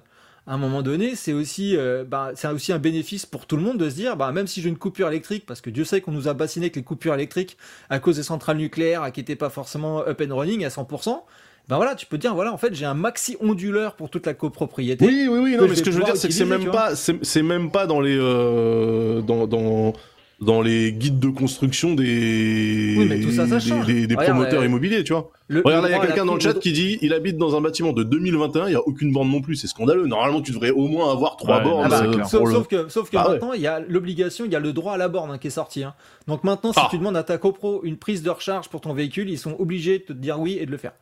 à 0.49 0.53
un 0.53 0.57
moment 0.57 0.81
donné, 0.81 1.15
c'est 1.15 1.31
aussi, 1.31 1.77
euh, 1.77 2.03
bah, 2.03 2.31
c'est 2.33 2.47
aussi 2.47 2.73
un 2.73 2.79
bénéfice 2.79 3.27
pour 3.27 3.45
tout 3.45 3.55
le 3.55 3.61
monde 3.61 3.77
de 3.77 3.87
se 3.87 3.93
dire, 3.93 4.17
bah, 4.17 4.31
même 4.31 4.47
si 4.47 4.63
j'ai 4.63 4.69
une 4.69 4.79
coupure 4.79 5.07
électrique, 5.07 5.45
parce 5.45 5.61
que 5.61 5.69
Dieu 5.69 5.83
sait 5.83 6.01
qu'on 6.01 6.11
nous 6.11 6.27
a 6.27 6.33
bassiné 6.33 6.65
avec 6.65 6.75
les 6.75 6.83
coupures 6.83 7.13
électriques 7.13 7.55
à 7.91 7.99
cause 7.99 8.15
des 8.15 8.23
centrales 8.23 8.57
nucléaires 8.57 9.11
qui 9.11 9.19
n'étaient 9.19 9.35
pas 9.35 9.51
forcément 9.51 9.99
up 9.99 10.21
and 10.27 10.35
running 10.35 10.65
à 10.65 10.69
100%, 10.69 11.21
ben 11.69 11.75
voilà, 11.77 11.93
tu 11.95 12.05
peux 12.07 12.17
dire, 12.17 12.33
voilà, 12.33 12.51
en 12.51 12.57
fait, 12.57 12.73
j'ai 12.73 12.85
un 12.85 12.95
maxi 12.95 13.37
onduleur 13.39 13.95
pour 13.95 14.09
toute 14.09 14.25
la 14.25 14.33
copropriété. 14.33 15.05
Oui, 15.05 15.27
oui, 15.29 15.39
oui. 15.39 15.55
Non, 15.55 15.67
mais 15.69 15.75
ce 15.75 15.83
que 15.83 15.91
je 15.91 15.97
veux 15.99 16.03
dire, 16.03 16.17
c'est 16.17 16.27
que 16.27 16.33
c'est 16.33 16.43
même 16.45 16.71
pas, 16.71 16.95
c'est 16.95 17.23
c'est 17.23 17.43
même 17.43 17.69
pas 17.71 17.85
dans 17.87 18.01
les 18.01 18.17
euh, 18.19 19.21
dans 19.21 19.45
dans 19.47 19.93
dans 20.41 20.61
les 20.61 20.93
guides 20.93 21.19
de 21.19 21.27
construction 21.27 21.95
des 21.95 22.95
Oui, 22.97 23.05
mais 23.09 23.19
tout 23.19 23.29
ça, 23.29 23.45
ça 23.45 23.55
des- 23.59 23.69
change. 23.69 23.85
des, 23.85 24.07
des 24.07 24.15
Regarde, 24.15 24.35
promoteurs 24.37 24.61
euh, 24.61 24.65
immobiliers, 24.65 25.03
tu 25.03 25.11
vois. 25.11 25.29
Le- 25.49 25.61
Regarde, 25.65 25.85
il 25.89 25.91
y 25.91 25.93
a 25.93 25.99
quelqu'un 25.99 26.23
dans 26.25 26.35
le 26.35 26.39
chat 26.39 26.53
de- 26.53 26.59
qui 26.59 26.71
dit 26.71 26.97
il 27.01 27.13
habite 27.13 27.37
dans 27.37 27.57
un 27.57 27.61
bâtiment 27.61 27.91
de 27.91 28.03
2021, 28.03 28.67
il 28.67 28.71
y 28.71 28.75
a 28.75 28.79
aucune 28.87 29.11
borne 29.11 29.29
non 29.29 29.41
plus. 29.41 29.57
C'est 29.57 29.67
scandaleux. 29.67 30.07
Normalement, 30.07 30.41
tu 30.41 30.53
devrais 30.53 30.71
au 30.71 30.87
moins 30.87 31.11
avoir 31.11 31.35
trois 31.35 31.57
Ouais, 31.57 31.63
bornes. 31.65 31.83
Ah 31.85 31.89
bah, 31.89 32.03
euh, 32.05 32.23
sauf, 32.23 32.31
pour 32.39 32.47
le- 32.47 32.53
sauf 32.53 32.67
que, 32.67 32.87
sauf 32.89 33.09
que 33.11 33.17
Ah 33.17 33.27
maintenant, 33.29 33.51
il 33.53 33.61
y 33.61 33.67
a 33.67 33.81
l'obligation, 33.81 34.45
il 34.45 34.51
y 34.53 34.55
a 34.55 34.59
le 34.61 34.71
droit 34.71 34.93
à 34.93 34.97
la 34.97 35.09
borne 35.09 35.29
hein, 35.31 35.37
qui 35.37 35.47
est 35.47 35.51
sorti. 35.51 35.83
hein. 35.83 35.93
Donc 36.27 36.43
maintenant, 36.45 36.71
si 36.73 36.79
Ah. 36.81 36.87
tu 36.89 36.97
demandes 36.97 37.17
à 37.17 37.23
ta 37.23 37.37
copro 37.37 37.81
une 37.83 37.97
prise 37.97 38.23
de 38.23 38.29
recharge 38.29 38.69
pour 38.69 38.79
ton 38.81 38.93
véhicule, 38.93 39.29
ils 39.29 39.37
sont 39.37 39.55
obligés 39.59 39.99
de 39.99 40.03
te 40.05 40.13
dire 40.13 40.39
oui 40.39 40.57
et 40.59 40.65
de 40.65 40.71
le 40.71 40.77
faire. 40.77 40.93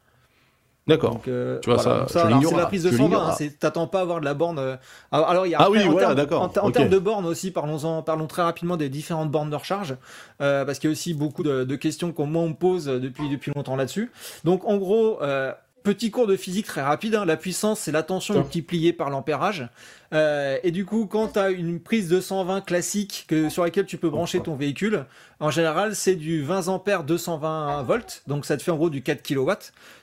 D'accord. 0.87 1.19
Euh, 1.27 1.59
Tu 1.61 1.69
vois, 1.69 1.79
ça, 1.79 2.05
alors, 2.15 2.27
l'ignore, 2.29 2.51
c'est 2.51 2.57
la 2.57 2.65
prise 2.65 2.83
de 2.83 2.91
je 2.91 2.95
120. 2.97 3.09
l'ignore. 3.09 3.37
hein, 3.41 3.47
T'attends 3.59 3.87
pas 3.87 3.99
à 3.99 4.01
avoir 4.03 4.19
de 4.21 4.25
la 4.25 4.33
borne. 4.33 4.57
euh, 4.59 4.75
Alors, 5.11 5.45
il 5.45 5.49
y 5.51 5.55
a 5.55 5.59
Ah 5.59 5.63
après, 5.65 5.79
oui, 5.79 5.85
en 5.87 5.91
voilà, 5.91 6.15
d'accord, 6.15 6.41
En, 6.41 6.49
termes 6.71 6.89
de 6.89 6.99
bornes 6.99 7.25
aussi, 7.25 7.51
parlons-en, 7.51 8.01
parlons 8.03 8.27
très 8.27 8.41
rapidement 8.43 8.77
des 8.77 8.89
différentes 8.89 9.29
bornes 9.29 9.49
de 9.49 9.55
recharge, 9.55 9.95
euh, 10.41 10.63
parce 10.65 10.79
qu'il 10.79 10.89
y 10.89 10.91
a 10.91 10.93
aussi 10.93 11.13
beaucoup 11.13 11.43
de, 11.43 11.63
de 11.65 11.75
questions 11.75 12.11
qu'on 12.13 12.25
moi 12.25 12.41
on 12.43 12.49
me 12.49 12.53
pose 12.53 12.85
depuis 12.85 13.29
depuis 13.29 13.51
longtemps 13.55 13.75
là-dessus. 13.75 14.11
Donc 14.43 14.65
en 14.65 14.77
gros. 14.77 15.21
Euh, 15.21 15.51
Petit 15.87 16.11
cours 16.11 16.27
de 16.27 16.35
physique 16.35 16.65
très 16.65 16.81
rapide, 16.81 17.15
hein. 17.15 17.23
la 17.23 17.37
puissance 17.37 17.79
c'est 17.79 17.93
la 17.93 18.03
tension 18.03 18.33
multipliée 18.33 18.91
par 18.91 19.09
l'ampérage. 19.09 19.69
Euh, 20.13 20.57
et 20.61 20.71
du 20.71 20.83
coup, 20.83 21.05
quand 21.05 21.29
tu 21.29 21.39
as 21.39 21.49
une 21.49 21.79
prise 21.79 22.09
de 22.09 22.19
120 22.19 22.59
classique 22.59 23.23
que, 23.29 23.47
sur 23.47 23.63
laquelle 23.63 23.85
tu 23.85 23.95
peux 23.95 24.09
brancher 24.09 24.41
ton 24.41 24.57
véhicule, 24.57 25.05
en 25.39 25.49
général 25.49 25.95
c'est 25.95 26.15
du 26.15 26.43
20 26.43 26.67
ampères 26.67 27.05
220 27.05 27.83
volts, 27.83 28.21
donc 28.27 28.45
ça 28.45 28.57
te 28.57 28.63
fait 28.63 28.71
en 28.71 28.75
gros 28.75 28.89
du 28.89 29.01
4 29.01 29.23
kW. 29.23 29.49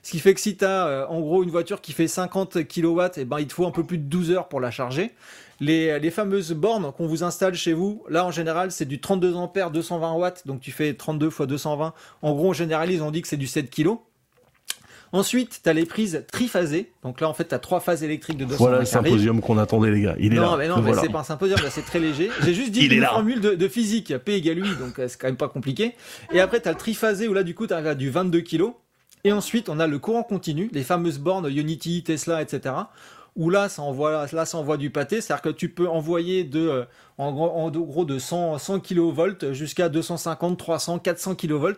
Ce 0.02 0.10
qui 0.10 0.20
fait 0.20 0.32
que 0.32 0.40
si 0.40 0.56
tu 0.56 0.64
as 0.64 1.06
en 1.10 1.20
gros 1.20 1.42
une 1.42 1.50
voiture 1.50 1.82
qui 1.82 1.92
fait 1.92 2.08
50 2.08 2.66
kW, 2.66 3.02
et 3.18 3.26
ben, 3.26 3.38
il 3.38 3.46
te 3.46 3.52
faut 3.52 3.66
un 3.66 3.70
peu 3.70 3.84
plus 3.84 3.98
de 3.98 4.04
12 4.04 4.30
heures 4.30 4.48
pour 4.48 4.60
la 4.60 4.70
charger. 4.70 5.10
Les, 5.60 6.00
les 6.00 6.10
fameuses 6.10 6.52
bornes 6.52 6.92
qu'on 6.92 7.06
vous 7.06 7.24
installe 7.24 7.56
chez 7.56 7.74
vous, 7.74 8.02
là 8.08 8.24
en 8.24 8.30
général 8.30 8.72
c'est 8.72 8.86
du 8.86 9.02
32 9.02 9.34
ampères 9.34 9.70
220 9.70 10.14
watts, 10.14 10.46
donc 10.46 10.62
tu 10.62 10.72
fais 10.72 10.94
32 10.94 11.26
x 11.26 11.42
220. 11.42 11.92
En 12.22 12.32
gros 12.32 12.48
on 12.48 12.52
généralise, 12.54 13.02
on 13.02 13.10
dit 13.10 13.20
que 13.20 13.28
c'est 13.28 13.36
du 13.36 13.46
7 13.46 13.68
kg. 13.68 13.98
Ensuite, 15.14 15.60
tu 15.62 15.68
as 15.68 15.72
les 15.72 15.86
prises 15.86 16.24
triphasées. 16.32 16.90
Donc 17.04 17.20
là, 17.20 17.28
en 17.28 17.34
fait, 17.34 17.46
tu 17.46 17.54
as 17.54 17.60
trois 17.60 17.78
phases 17.78 18.02
électriques 18.02 18.36
de 18.36 18.46
220 18.46 18.64
Voilà 18.64 18.80
le 18.80 18.84
symposium 18.84 19.40
qu'on 19.40 19.58
attendait, 19.58 19.92
les 19.92 20.00
gars. 20.00 20.16
Il 20.18 20.32
est 20.32 20.36
non, 20.36 20.50
là. 20.50 20.56
mais 20.56 20.66
non, 20.66 20.78
mais 20.78 20.90
voilà. 20.90 21.02
c'est 21.02 21.08
pas 21.08 21.20
un 21.20 21.24
symposium, 21.24 21.60
là, 21.62 21.70
c'est 21.70 21.84
très 21.84 22.00
léger. 22.00 22.30
J'ai 22.42 22.52
juste 22.52 22.72
dit 22.72 22.86
une 22.86 23.00
là. 23.00 23.10
formule 23.10 23.40
de, 23.40 23.54
de 23.54 23.68
physique, 23.68 24.12
P 24.18 24.34
égale 24.34 24.58
UI, 24.58 24.74
donc 24.74 24.98
euh, 24.98 25.06
c'est 25.06 25.16
quand 25.20 25.28
même 25.28 25.36
pas 25.36 25.48
compliqué. 25.48 25.94
Et 26.32 26.40
après, 26.40 26.60
tu 26.60 26.66
as 26.66 26.72
le 26.72 26.78
triphasé 26.78 27.28
où 27.28 27.32
là, 27.32 27.44
du 27.44 27.54
coup, 27.54 27.68
tu 27.68 27.72
arrives 27.72 27.86
à 27.86 27.94
du 27.94 28.10
22 28.10 28.40
kg. 28.40 28.72
Et 29.22 29.30
ensuite, 29.30 29.68
on 29.68 29.78
a 29.78 29.86
le 29.86 30.00
courant 30.00 30.24
continu, 30.24 30.68
les 30.72 30.82
fameuses 30.82 31.20
bornes 31.20 31.46
Unity, 31.48 32.02
Tesla, 32.02 32.42
etc. 32.42 32.74
Où 33.36 33.50
là, 33.50 33.68
ça 33.68 33.82
envoie, 33.82 34.26
là, 34.32 34.44
ça 34.46 34.58
envoie 34.58 34.78
du 34.78 34.90
pâté. 34.90 35.20
C'est-à-dire 35.20 35.42
que 35.42 35.48
tu 35.50 35.68
peux 35.68 35.88
envoyer 35.88 36.42
de, 36.42 36.60
euh, 36.60 36.84
en 37.18 37.32
gros, 37.32 37.50
en 37.50 37.70
gros 37.70 38.04
de 38.04 38.18
100, 38.18 38.58
100 38.58 38.80
kV 38.80 39.52
jusqu'à 39.52 39.88
250, 39.88 40.58
300, 40.58 40.98
400 40.98 41.36
kV. 41.36 41.74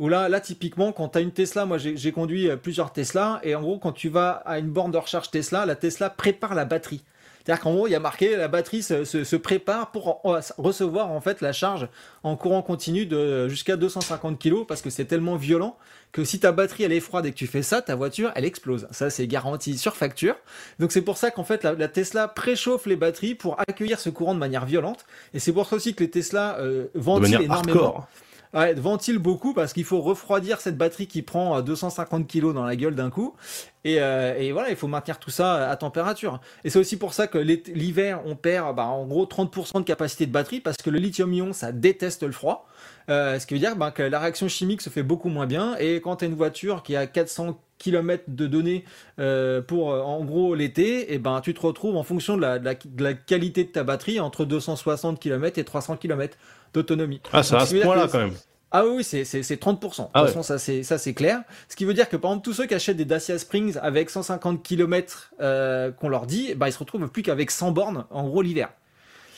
Où 0.00 0.08
là, 0.08 0.28
là, 0.28 0.40
typiquement, 0.40 0.90
quand 0.92 1.10
tu 1.10 1.18
as 1.18 1.20
une 1.20 1.30
Tesla, 1.30 1.64
moi 1.66 1.76
j'ai 1.78 2.10
conduit 2.12 2.48
euh, 2.50 2.56
plusieurs 2.56 2.92
Tesla, 2.92 3.38
et 3.44 3.54
en 3.54 3.60
gros, 3.60 3.78
quand 3.78 3.92
tu 3.92 4.08
vas 4.08 4.30
à 4.46 4.58
une 4.58 4.70
borne 4.70 4.90
de 4.90 4.98
recharge 4.98 5.30
Tesla, 5.30 5.64
la 5.66 5.76
Tesla 5.76 6.10
prépare 6.10 6.54
la 6.56 6.64
batterie. 6.64 7.02
C'est-à-dire 7.44 7.62
qu'en 7.62 7.72
gros, 7.74 7.86
il 7.86 7.90
y 7.92 7.94
a 7.94 8.00
marqué 8.00 8.36
la 8.36 8.48
batterie 8.48 8.82
se, 8.82 9.04
se- 9.04 9.24
se 9.24 9.36
prépare 9.36 9.90
pour 9.92 10.08
en- 10.26 10.36
en- 10.36 10.40
recevoir 10.58 11.10
en 11.10 11.20
fait 11.22 11.40
la 11.40 11.52
charge 11.54 11.88
en 12.22 12.36
courant 12.36 12.60
continu 12.62 13.06
de 13.06 13.48
jusqu'à 13.48 13.76
250 13.76 14.38
kg 14.38 14.66
parce 14.66 14.82
que 14.82 14.90
c'est 14.90 15.06
tellement 15.06 15.36
violent 15.36 15.76
que 16.12 16.22
si 16.24 16.38
ta 16.38 16.52
batterie 16.52 16.84
elle 16.84 16.92
est 16.92 17.00
froide 17.00 17.24
et 17.24 17.30
que 17.32 17.36
tu 17.36 17.46
fais 17.46 17.62
ça, 17.62 17.80
ta 17.80 17.94
voiture 17.94 18.30
elle 18.34 18.44
explose. 18.44 18.86
Ça 18.90 19.08
c'est 19.08 19.26
garanti 19.26 19.78
sur 19.78 19.96
facture. 19.96 20.36
Donc 20.80 20.92
c'est 20.92 21.00
pour 21.02 21.16
ça 21.16 21.30
qu'en 21.30 21.44
fait 21.44 21.62
la, 21.64 21.72
la 21.72 21.88
Tesla 21.88 22.28
préchauffe 22.28 22.84
les 22.86 22.96
batteries 22.96 23.34
pour 23.34 23.58
accueillir 23.58 24.00
ce 24.00 24.10
courant 24.10 24.34
de 24.34 24.38
manière 24.38 24.66
violente. 24.66 25.06
Et 25.32 25.38
c'est 25.38 25.52
pour 25.52 25.66
ça 25.66 25.76
aussi 25.76 25.94
que 25.94 26.04
les 26.04 26.10
Tesla 26.10 26.56
euh, 26.60 26.88
De 26.94 27.00
ventilent 27.00 27.22
manière 27.22 27.40
énormément. 27.40 27.80
hardcore. 27.84 28.08
Ouais, 28.52 28.74
ventile 28.74 29.18
beaucoup 29.18 29.54
parce 29.54 29.72
qu'il 29.72 29.84
faut 29.84 30.00
refroidir 30.00 30.60
cette 30.60 30.76
batterie 30.76 31.06
qui 31.06 31.22
prend 31.22 31.56
euh, 31.58 31.62
250 31.62 32.26
kg 32.26 32.52
dans 32.52 32.64
la 32.64 32.74
gueule 32.74 32.96
d'un 32.96 33.08
coup. 33.08 33.36
Et, 33.84 34.00
euh, 34.02 34.36
et 34.36 34.50
voilà, 34.50 34.70
il 34.70 34.76
faut 34.76 34.88
maintenir 34.88 35.20
tout 35.20 35.30
ça 35.30 35.70
à 35.70 35.76
température. 35.76 36.40
Et 36.64 36.70
c'est 36.70 36.80
aussi 36.80 36.96
pour 36.98 37.14
ça 37.14 37.28
que 37.28 37.38
l'hiver, 37.38 38.20
on 38.26 38.34
perd 38.34 38.74
bah, 38.74 38.86
en 38.86 39.06
gros 39.06 39.24
30% 39.24 39.78
de 39.78 39.84
capacité 39.84 40.26
de 40.26 40.32
batterie 40.32 40.58
parce 40.60 40.76
que 40.78 40.90
le 40.90 40.98
lithium-ion, 40.98 41.52
ça 41.52 41.70
déteste 41.70 42.24
le 42.24 42.32
froid. 42.32 42.66
Euh, 43.08 43.38
ce 43.38 43.46
qui 43.46 43.54
veut 43.54 43.60
dire 43.60 43.76
bah, 43.76 43.92
que 43.92 44.02
la 44.02 44.18
réaction 44.18 44.48
chimique 44.48 44.82
se 44.82 44.90
fait 44.90 45.04
beaucoup 45.04 45.28
moins 45.28 45.46
bien. 45.46 45.76
Et 45.78 46.00
quand 46.00 46.16
tu 46.16 46.24
as 46.24 46.28
une 46.28 46.34
voiture 46.34 46.82
qui 46.82 46.96
a 46.96 47.06
400 47.06 47.56
km 47.78 48.24
de 48.28 48.46
données 48.48 48.84
euh, 49.20 49.62
pour 49.62 49.92
euh, 49.92 50.00
en 50.02 50.24
gros 50.24 50.54
l'été, 50.56 51.14
et 51.14 51.18
ben 51.18 51.40
tu 51.40 51.54
te 51.54 51.60
retrouves 51.62 51.96
en 51.96 52.02
fonction 52.02 52.36
de 52.36 52.42
la, 52.42 52.58
de 52.58 52.64
la- 52.64 52.74
de 52.74 53.04
la 53.04 53.14
qualité 53.14 53.64
de 53.64 53.70
ta 53.70 53.84
batterie 53.84 54.20
entre 54.20 54.44
260 54.44 55.18
km 55.20 55.58
et 55.58 55.64
300 55.64 55.96
km 55.96 56.36
d'autonomie. 56.74 57.20
Ah, 57.32 57.42
ça 57.42 57.58
à 57.58 57.66
ce 57.66 57.76
point-là 57.76 58.08
quand 58.10 58.18
même. 58.18 58.34
ah 58.70 58.86
oui, 58.86 59.04
c'est, 59.04 59.24
c'est, 59.24 59.42
c'est 59.42 59.60
30%. 59.60 59.80
De 59.80 59.86
toute 59.86 59.98
ouais. 60.14 60.26
façon, 60.26 60.42
ça 60.42 60.58
c'est, 60.58 60.82
ça 60.82 60.98
c'est 60.98 61.14
clair. 61.14 61.42
Ce 61.68 61.76
qui 61.76 61.84
veut 61.84 61.94
dire 61.94 62.08
que 62.08 62.16
par 62.16 62.30
exemple, 62.30 62.44
tous 62.44 62.54
ceux 62.54 62.66
qui 62.66 62.74
achètent 62.74 62.96
des 62.96 63.04
Dacia 63.04 63.38
Springs 63.38 63.76
avec 63.82 64.10
150 64.10 64.62
km 64.62 65.32
euh, 65.40 65.90
qu'on 65.90 66.08
leur 66.08 66.26
dit, 66.26 66.54
bah, 66.54 66.68
ils 66.68 66.72
se 66.72 66.78
retrouvent 66.78 67.08
plus 67.08 67.22
qu'avec 67.22 67.50
100 67.50 67.72
bornes, 67.72 68.04
en 68.10 68.28
gros, 68.28 68.42
l'hiver. 68.42 68.70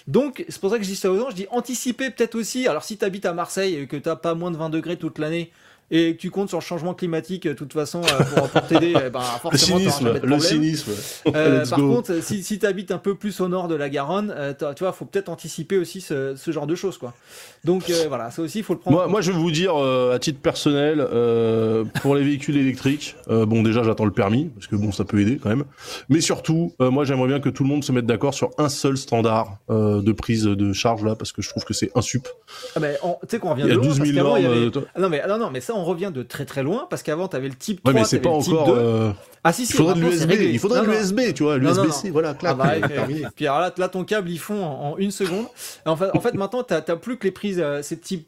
Donc, 0.09 0.45
c'est 0.49 0.61
pour 0.61 0.71
ça 0.71 0.79
que 0.79 0.85
je 0.85 0.89
dis 0.89 0.97
ça 0.97 1.11
aux 1.11 1.19
gens. 1.19 1.31
Je 1.31 1.37
dis 1.37 1.47
anticiper 1.51 2.11
peut-être 2.11 2.35
aussi. 2.35 2.67
Alors, 2.67 2.83
si 2.83 2.99
tu 2.99 3.05
habites 3.05 3.27
à 3.27 3.33
Marseille 3.33 3.77
et 3.77 3.87
que 3.87 3.97
tu 3.97 4.11
pas 4.21 4.35
moins 4.35 4.51
de 4.51 4.57
20 4.57 4.71
degrés 4.71 4.97
toute 4.97 5.19
l'année 5.19 5.53
et 5.93 6.17
que 6.17 6.21
tu 6.21 6.31
comptes 6.31 6.49
sur 6.49 6.59
le 6.59 6.65
changement 6.65 6.95
climatique, 6.95 7.47
de 7.47 7.53
toute 7.53 7.73
façon, 7.73 8.01
euh, 8.03 8.25
pour, 8.35 8.49
pour 8.49 8.63
t'aider, 8.67 8.95
Le 8.95 9.11
forcément, 9.11 9.79
t'auras 9.79 9.91
cynisme, 9.93 10.21
de 10.21 10.27
le 10.27 10.39
cynisme. 10.41 10.91
Euh, 11.37 11.65
par 11.67 11.79
go. 11.79 11.95
contre, 11.97 12.21
si, 12.23 12.43
si 12.43 12.59
tu 12.59 12.67
habites 12.67 12.91
un 12.91 12.99
peu 12.99 13.15
plus 13.15 13.41
au 13.41 13.47
nord 13.49 13.69
de 13.69 13.75
la 13.77 13.89
Garonne, 13.91 14.35
euh, 14.37 14.55
tu 14.75 14.83
vois, 14.83 14.93
faut 14.93 15.05
peut-être 15.05 15.29
anticiper 15.29 15.77
aussi 15.79 16.01
ce, 16.01 16.35
ce 16.35 16.51
genre 16.51 16.67
de 16.67 16.75
choses, 16.75 16.99
quoi. 16.99 17.13
Donc 17.65 17.91
euh, 17.91 18.07
voilà, 18.09 18.31
ça 18.33 18.43
aussi, 18.43 18.59
il 18.59 18.65
faut 18.65 18.73
le 18.73 18.79
prendre. 18.81 18.97
en 18.97 19.01
Moi, 19.01 19.05
compte. 19.05 19.13
moi, 19.13 19.21
je 19.21 19.31
vais 19.33 19.39
vous 19.39 19.51
dire, 19.53 19.75
euh, 19.77 20.15
à 20.15 20.19
titre 20.19 20.41
personnel, 20.41 20.99
euh, 21.01 21.85
pour 22.01 22.15
les 22.15 22.25
véhicules 22.25 22.57
électriques, 22.57 23.15
euh, 23.29 23.45
bon, 23.47 23.63
déjà, 23.63 23.83
j'attends 23.83 24.07
le 24.07 24.11
permis, 24.13 24.47
parce 24.47 24.67
que 24.67 24.77
bon, 24.77 24.91
ça 24.93 25.05
peut 25.05 25.21
aider 25.21 25.39
quand 25.43 25.51
même. 25.51 25.65
Mais 26.09 26.21
surtout, 26.21 26.73
euh, 26.81 26.91
moi, 26.91 27.05
j'aimerais 27.05 27.29
bien 27.29 27.41
que 27.41 27.51
tout 27.51 27.63
le 27.65 27.69
monde 27.69 27.85
se 27.85 27.93
mette 27.93 28.07
d'accord 28.07 28.33
sur 28.35 28.51
un 28.59 28.69
seul 28.71 28.97
standard 28.97 29.59
euh, 29.71 30.01
de 30.01 30.13
prise 30.13 30.45
de 30.45 30.73
charge, 30.73 31.05
là, 31.05 31.15
parce 31.15 31.33
que 31.33 31.43
je 31.43 31.51
trouve 31.51 31.65
que 31.65 31.75
c'est 31.75 31.91
insup. 31.95 32.27
Ah 32.77 32.81
ben, 32.81 32.97
on- 33.03 33.13
tu 33.23 33.29
sais 33.29 33.39
qu'on 33.39 33.51
revient 33.51 33.63
Il 33.67 33.69
y 33.69 33.73
a 33.73 33.75
loin 33.75 33.85
12 33.87 33.99
parce 33.99 34.09
000 34.11 34.19
qu'avant, 34.25 34.37
il 34.37 34.43
y 34.43 34.47
normes. 34.47 34.57
avait- 34.59 34.77
euh, 34.79 34.87
Ah 34.95 35.01
non, 35.01 35.09
mais, 35.11 35.23
non, 35.29 35.39
non, 35.39 35.51
mais 35.51 35.61
ça, 35.61 35.75
on 35.75 35.82
revient 35.85 36.11
de 36.15 36.23
très 36.23 36.45
très 36.45 36.63
loin 36.63 36.87
parce 36.91 37.03
qu'avant, 37.03 37.29
tu 37.29 37.37
avais 37.37 37.49
le 37.49 37.55
type 37.55 37.83
3, 37.83 37.93
Ouais, 37.93 38.01
mais 38.01 38.05
c'est 38.07 38.21
t'avais 38.21 38.31
pas 38.31 38.39
le 38.39 38.45
type 38.45 38.53
encore... 38.55 38.67
2. 38.75 38.81
euh, 38.81 39.11
Ah 39.45 39.53
si, 39.53 39.67
si, 39.67 39.73
Il 39.73 39.77
faudrait 39.77 39.95
de 39.95 40.01
l'USB, 40.01 40.33
il 40.33 40.59
faudrait 40.59 40.81
de 40.83 40.87
l'USB, 40.87 41.35
tu 41.35 41.43
vois, 41.43 41.59
l'USB-C, 41.59 42.11
voilà, 42.11 42.31
Ah 42.31 42.35
clac, 42.35 42.57
bah, 42.57 42.65
ouais, 42.81 42.89
terminé. 42.89 43.23
Puis 43.35 43.47
alors 43.47 43.61
là, 43.61 43.73
là, 43.77 43.89
ton 43.89 44.05
câble, 44.05 44.31
ils 44.31 44.39
font 44.39 44.65
en, 44.65 44.93
en 44.93 44.97
une 44.99 45.11
seconde. 45.11 45.47
En, 45.87 45.97
fait, 45.97 46.11
en 46.15 46.21
fait, 46.21 46.35
maintenant, 46.35 46.63
t'as 46.63 46.81
plus 46.97 47.17
que 47.19 47.25
les 47.25 47.31
prises, 47.33 47.61
euh, 47.61 47.81
c'est 47.83 48.01
type 48.01 48.27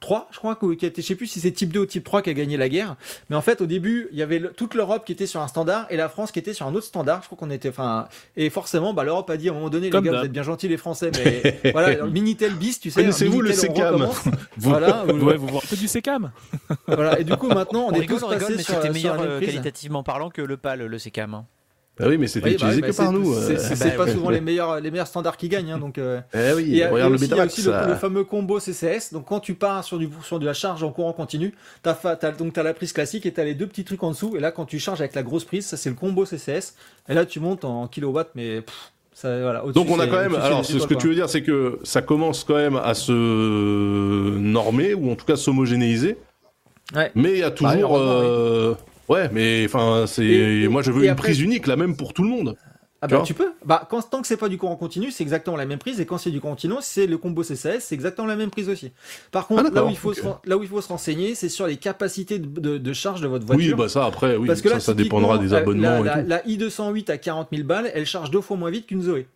3, 0.00 0.28
je 0.32 0.38
crois, 0.38 0.56
que- 0.56 0.74
qui 0.74 0.84
a 0.84 0.88
été, 0.88 1.02
je 1.02 1.06
sais 1.06 1.14
plus 1.14 1.26
si 1.26 1.40
c'est 1.40 1.52
type 1.52 1.72
2 1.72 1.80
ou 1.80 1.86
type 1.86 2.04
3 2.04 2.22
qui 2.22 2.30
a 2.30 2.32
gagné 2.34 2.56
la 2.56 2.68
guerre. 2.68 2.96
Mais 3.30 3.36
en 3.36 3.40
fait, 3.40 3.60
au 3.60 3.66
début, 3.66 4.08
il 4.12 4.18
y 4.18 4.22
avait 4.22 4.38
le- 4.38 4.50
toute 4.50 4.74
l'Europe 4.74 5.04
qui 5.04 5.12
était 5.12 5.26
sur 5.26 5.40
un 5.40 5.48
standard 5.48 5.86
et 5.90 5.96
la 5.96 6.08
France 6.08 6.32
qui 6.32 6.38
était 6.38 6.52
sur 6.54 6.66
un 6.66 6.74
autre 6.74 6.86
standard. 6.86 7.20
Je 7.22 7.26
crois 7.26 7.38
qu'on 7.38 7.50
était, 7.50 7.68
enfin, 7.68 8.08
et 8.36 8.50
forcément, 8.50 8.92
bah, 8.94 9.04
l'Europe 9.04 9.28
a 9.30 9.36
dit 9.36 9.48
à 9.48 9.52
un 9.52 9.54
moment 9.54 9.70
donné, 9.70 9.90
Comme 9.90 10.04
les 10.04 10.10
gars, 10.10 10.18
vous 10.20 10.24
êtes 10.26 10.32
bien 10.32 10.42
gentils, 10.42 10.68
les 10.68 10.76
Français, 10.76 11.10
mais 11.14 11.60
voilà, 11.72 12.04
Minitel 12.06 12.54
bis, 12.54 12.80
tu 12.80 12.90
sais. 12.90 13.00
Connaissez-vous 13.02 13.40
le 13.40 13.50
Minitel, 13.50 13.70
on 13.70 13.74
SECAM 13.74 13.94
recommence. 13.94 14.24
Voilà, 14.58 15.04
ou- 15.06 15.10
Ouais, 15.24 15.36
vous 15.36 15.46
vous 15.46 15.58
rappelez 15.58 15.76
du 15.76 15.88
SECAM 15.88 16.32
voilà. 16.86 17.20
Et 17.20 17.24
du 17.24 17.36
coup, 17.36 17.48
maintenant, 17.48 17.84
on, 17.86 17.88
On 17.90 17.92
est 17.92 18.00
rigole, 18.00 18.18
tous 18.18 18.24
on 18.24 18.28
rigole, 18.28 18.54
mais 18.56 18.62
sur, 18.62 18.74
c'était 18.74 18.90
meilleur 18.90 19.20
euh, 19.20 19.40
qualitativement 19.40 20.02
parlant 20.02 20.30
que 20.30 20.42
le 20.42 20.56
PAL, 20.56 20.84
le 20.84 20.98
SECAM. 20.98 21.44
Bah 21.98 22.06
oui, 22.08 22.16
mais 22.18 22.26
c'était 22.28 22.46
Oui, 22.50 22.56
bah 22.60 22.66
utilisé 22.66 22.82
oui, 22.82 22.88
que 22.92 22.96
bah, 22.96 23.02
par 23.04 23.12
nous. 23.12 23.34
C'est 23.34 23.54
euh. 23.54 23.58
c'est- 23.58 23.84
Bah, 23.84 23.90
pas 23.96 24.04
ouais. 24.04 24.12
souvent 24.12 24.30
les 24.30 24.40
meilleurs, 24.40 24.80
les 24.80 24.90
meilleurs 24.90 25.06
standards 25.06 25.36
qui 25.36 25.48
gagnent, 25.48 25.72
hein, 25.72 25.78
donc. 25.78 25.98
euh, 25.98 26.20
Eh 26.34 26.52
oui, 26.54 26.78
Et, 26.78 26.86
regarde 26.86 27.06
et 27.06 27.08
le 27.10 27.14
aussi, 27.16 27.24
il 27.30 27.36
y 27.36 27.40
a 27.40 27.44
aussi 27.46 27.62
le, 27.62 27.72
ça. 27.72 27.86
le 27.86 27.94
fameux 27.96 28.24
combo 28.24 28.60
CCS. 28.60 29.12
Donc 29.12 29.26
quand 29.26 29.40
tu 29.40 29.54
pars 29.54 29.82
sur, 29.82 29.98
du, 29.98 30.08
sur 30.22 30.38
de 30.38 30.46
la 30.46 30.54
charge 30.54 30.82
en 30.82 30.90
courant 30.92 31.12
continu, 31.12 31.54
t'as 31.82 31.94
donc 32.32 32.52
t'as 32.52 32.62
la 32.62 32.74
prise 32.74 32.92
classique 32.92 33.26
et 33.26 33.32
t'as 33.32 33.44
les 33.44 33.54
deux 33.54 33.66
petits 33.66 33.84
trucs 33.84 34.02
en 34.02 34.10
dessous. 34.10 34.34
Et 34.36 34.40
là, 34.40 34.52
quand 34.52 34.64
tu 34.64 34.78
charges 34.78 35.00
avec 35.00 35.14
la 35.14 35.22
grosse 35.22 35.44
prise, 35.44 35.66
ça 35.66 35.76
c'est 35.76 35.88
le 35.90 35.96
combo 35.96 36.24
CCS. 36.24 36.74
Et 37.08 37.14
là, 37.14 37.26
tu 37.26 37.40
montes 37.40 37.64
en 37.64 37.88
kilowatts, 37.88 38.30
mais 38.34 38.60
pff, 38.60 38.74
ça, 39.12 39.40
voilà. 39.40 39.64
Donc 39.74 39.90
on 39.90 39.98
a 39.98 40.06
quand 40.06 40.20
même, 40.20 40.36
alors 40.36 40.64
ce 40.64 40.78
ce 40.78 40.86
que 40.86 40.94
tu 40.94 41.08
veux 41.08 41.14
dire, 41.16 41.28
c'est 41.28 41.42
que 41.42 41.80
ça 41.82 42.00
commence 42.02 42.44
quand 42.44 42.54
même 42.54 42.76
à 42.76 42.94
se 42.94 43.12
normer 44.38 44.94
ou 44.94 45.10
en 45.10 45.14
tout 45.16 45.24
cas 45.26 45.36
s'homogénéiser. 45.36 46.16
Ouais. 46.94 47.10
Mais 47.14 47.32
il 47.32 47.38
y 47.38 47.42
a 47.42 47.50
toujours, 47.50 47.96
heureusement, 47.98 48.22
euh, 48.22 48.74
ouais, 49.08 49.28
mais 49.32 49.64
enfin 49.66 50.04
c'est, 50.06 50.66
moi 50.68 50.82
je 50.82 50.90
veux 50.92 51.04
une 51.04 51.10
après- 51.10 51.28
prise 51.28 51.40
unique, 51.40 51.66
la 51.66 51.76
même 51.76 51.96
pour 51.96 52.12
tout 52.14 52.22
le 52.22 52.28
monde. 52.30 52.56
Ah 53.00 53.06
Tu 53.06 53.14
bah 53.14 53.22
tu 53.24 53.32
peux. 53.32 53.52
Bah 53.64 53.86
quand 53.88 54.02
tant 54.10 54.20
que 54.20 54.26
c'est 54.26 54.36
pas 54.36 54.48
du 54.48 54.58
courant 54.58 54.74
continu, 54.74 55.12
c'est 55.12 55.22
exactement 55.22 55.56
la 55.56 55.66
même 55.66 55.78
prise. 55.78 56.00
Et 56.00 56.04
quand 56.06 56.18
c'est 56.18 56.32
du 56.32 56.40
continu, 56.40 56.74
c'est 56.80 57.06
le 57.06 57.16
combo 57.16 57.44
CCS, 57.44 57.78
c'est 57.84 57.94
exactement 57.94 58.26
la 58.26 58.34
même 58.34 58.50
prise 58.50 58.68
aussi. 58.68 58.90
Par 59.30 59.46
contre, 59.46 59.66
Ah, 59.68 59.70
là 59.72 59.84
où 59.84 59.88
il 59.88 59.96
faut 59.96 60.12
se, 60.14 60.20
là 60.44 60.56
où 60.58 60.64
il 60.64 60.68
faut 60.68 60.80
se 60.80 60.88
renseigner, 60.88 61.36
c'est 61.36 61.48
sur 61.48 61.68
les 61.68 61.76
capacités 61.76 62.40
de, 62.40 62.46
de- 62.60 62.76
de 62.76 62.92
charge 62.92 63.20
de 63.20 63.28
votre 63.28 63.44
Oui, 63.50 63.54
voiture. 63.68 63.76
bah 63.76 63.88
ça 63.88 64.04
après, 64.04 64.34
oui, 64.34 64.48
Parce 64.48 64.62
que 64.62 64.68
ça, 64.68 64.74
là, 64.74 64.80
ça 64.80 64.94
dépendra 64.94 65.38
des 65.38 65.44
typiquement, 65.50 65.58
abonnements 65.60 66.02
la, 66.02 66.18
et 66.18 66.22
tout. 66.24 66.28
la, 66.28 66.36
la 66.38 66.42
i208 66.48 67.10
à 67.12 67.18
40 67.18 67.48
000 67.52 67.64
balles, 67.68 67.88
elle 67.94 68.04
charge 68.04 68.32
deux 68.32 68.40
fois 68.40 68.56
moins 68.56 68.70
vite 68.70 68.86
qu'une 68.86 69.02
Zoé. 69.02 69.28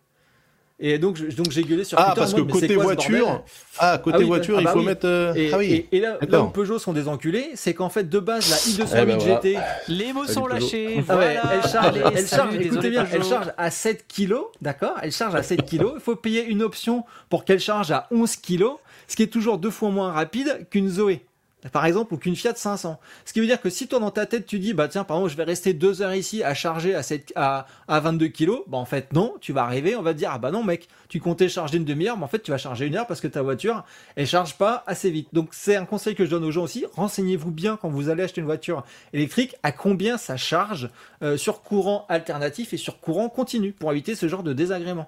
Et 0.79 0.97
donc, 0.97 1.15
je- 1.17 1.27
donc 1.35 1.51
j'ai 1.51 1.63
gueulé 1.63 1.83
sur 1.83 1.97
Ah, 1.99 2.05
Twitter. 2.07 2.19
parce 2.19 2.33
en 2.33 2.35
que 2.35 2.41
mode, 2.41 2.47
mais 2.47 2.53
c'est 2.59 2.67
côté 2.67 2.75
quoi 2.75 2.83
ce 2.83 2.95
bordel? 2.95 3.19
Voiture, 3.21 3.43
ah 3.79 3.97
côté 3.99 4.15
Ah 4.17 4.19
oui, 4.19 4.25
voiture, 4.25 4.55
ah 4.57 4.61
il 4.61 4.63
bah 4.65 4.71
faut 4.73 4.79
oui. 4.79 4.85
mettre. 4.85 5.05
euh, 5.07 5.33
Et, 5.35 5.53
ah 5.53 5.57
oui. 5.59 5.87
et- 5.91 5.97
et 5.97 5.99
là, 6.01 6.17
là 6.27 6.41
où 6.41 6.49
Peugeot 6.49 6.79
sont 6.79 6.93
des 6.93 7.07
enculés, 7.07 7.51
c'est 7.53 7.73
qu'en 7.73 7.89
fait, 7.89 8.09
de 8.09 8.19
base, 8.19 8.49
la 8.49 8.57
i208 8.57 8.97
Eh 9.01 9.05
ben 9.05 9.17
voilà. 9.17 9.35
GT, 9.41 9.57
Les 9.87 10.13
mots 10.13 10.25
sont 10.25 10.47
lâchés. 10.47 11.03
ah 11.07 11.17
ouais, 11.17 11.37
elle 11.53 11.69
charge, 11.69 11.85
Allez, 11.87 12.01
elle 12.15 12.27
salut, 12.27 12.51
charge, 12.51 12.55
écoutez 12.65 12.89
bien, 12.89 13.05
elle 13.13 13.23
charge 13.23 13.53
à 13.57 13.69
7 13.71 14.05
kg, 14.07 14.33
d'accord? 14.61 14.95
Elle 15.01 15.11
charge 15.11 15.35
à 15.35 15.43
7 15.43 15.63
kg. 15.69 15.85
Il 15.95 16.01
faut 16.01 16.15
payer 16.15 16.43
une 16.43 16.63
option 16.63 17.05
pour 17.29 17.45
qu'elle 17.45 17.59
charge 17.59 17.91
à 17.91 18.07
11 18.11 18.35
kg, 18.35 18.65
ce 19.07 19.15
qui 19.15 19.23
est 19.23 19.27
toujours 19.27 19.59
deux 19.59 19.71
fois 19.71 19.89
moins 19.89 20.11
rapide 20.11 20.67
qu'une 20.69 20.89
Zoé. 20.89 21.23
Par 21.71 21.85
exemple, 21.85 22.13
ou 22.13 22.17
qu'une 22.17 22.35
Fiat 22.35 22.55
500. 22.55 22.99
Ce 23.25 23.33
qui 23.33 23.39
veut 23.39 23.45
dire 23.45 23.61
que 23.61 23.69
si 23.69 23.87
toi 23.87 23.99
dans 23.99 24.11
ta 24.11 24.25
tête 24.25 24.45
tu 24.45 24.59
dis, 24.59 24.73
bah 24.73 24.87
tiens, 24.87 25.03
par 25.03 25.17
exemple, 25.17 25.31
je 25.31 25.37
vais 25.37 25.43
rester 25.43 25.73
deux 25.73 26.01
heures 26.01 26.13
ici 26.13 26.43
à 26.43 26.53
charger 26.53 26.95
à, 26.95 27.03
7, 27.03 27.33
à, 27.35 27.65
à 27.87 27.99
22 27.99 28.27
kg, 28.27 28.51
bah 28.67 28.77
en 28.77 28.85
fait 28.85 29.13
non, 29.13 29.33
tu 29.39 29.53
vas 29.53 29.63
arriver, 29.63 29.95
on 29.95 30.01
va 30.01 30.13
te 30.13 30.17
dire, 30.19 30.31
ah 30.33 30.37
bah 30.37 30.51
non 30.51 30.63
mec, 30.63 30.87
tu 31.09 31.19
comptais 31.19 31.49
charger 31.49 31.77
une 31.77 31.85
demi-heure, 31.85 32.17
mais 32.17 32.23
en 32.23 32.27
fait 32.27 32.41
tu 32.41 32.51
vas 32.51 32.57
charger 32.57 32.87
une 32.87 32.95
heure 32.95 33.07
parce 33.07 33.21
que 33.21 33.27
ta 33.27 33.41
voiture, 33.41 33.83
elle 34.15 34.27
charge 34.27 34.57
pas 34.57 34.83
assez 34.87 35.09
vite. 35.09 35.29
Donc 35.33 35.49
c'est 35.51 35.75
un 35.75 35.85
conseil 35.85 36.15
que 36.15 36.25
je 36.25 36.29
donne 36.29 36.43
aux 36.43 36.51
gens 36.51 36.63
aussi, 36.63 36.85
renseignez-vous 36.95 37.51
bien 37.51 37.77
quand 37.77 37.89
vous 37.89 38.09
allez 38.09 38.23
acheter 38.23 38.41
une 38.41 38.47
voiture 38.47 38.83
électrique, 39.13 39.55
à 39.63 39.71
combien 39.71 40.17
ça 40.17 40.37
charge 40.37 40.89
euh, 41.21 41.37
sur 41.37 41.61
courant 41.61 42.05
alternatif 42.09 42.73
et 42.73 42.77
sur 42.77 42.99
courant 42.99 43.29
continu, 43.29 43.71
pour 43.71 43.91
éviter 43.91 44.15
ce 44.15 44.27
genre 44.27 44.43
de 44.43 44.53
désagrément. 44.53 45.07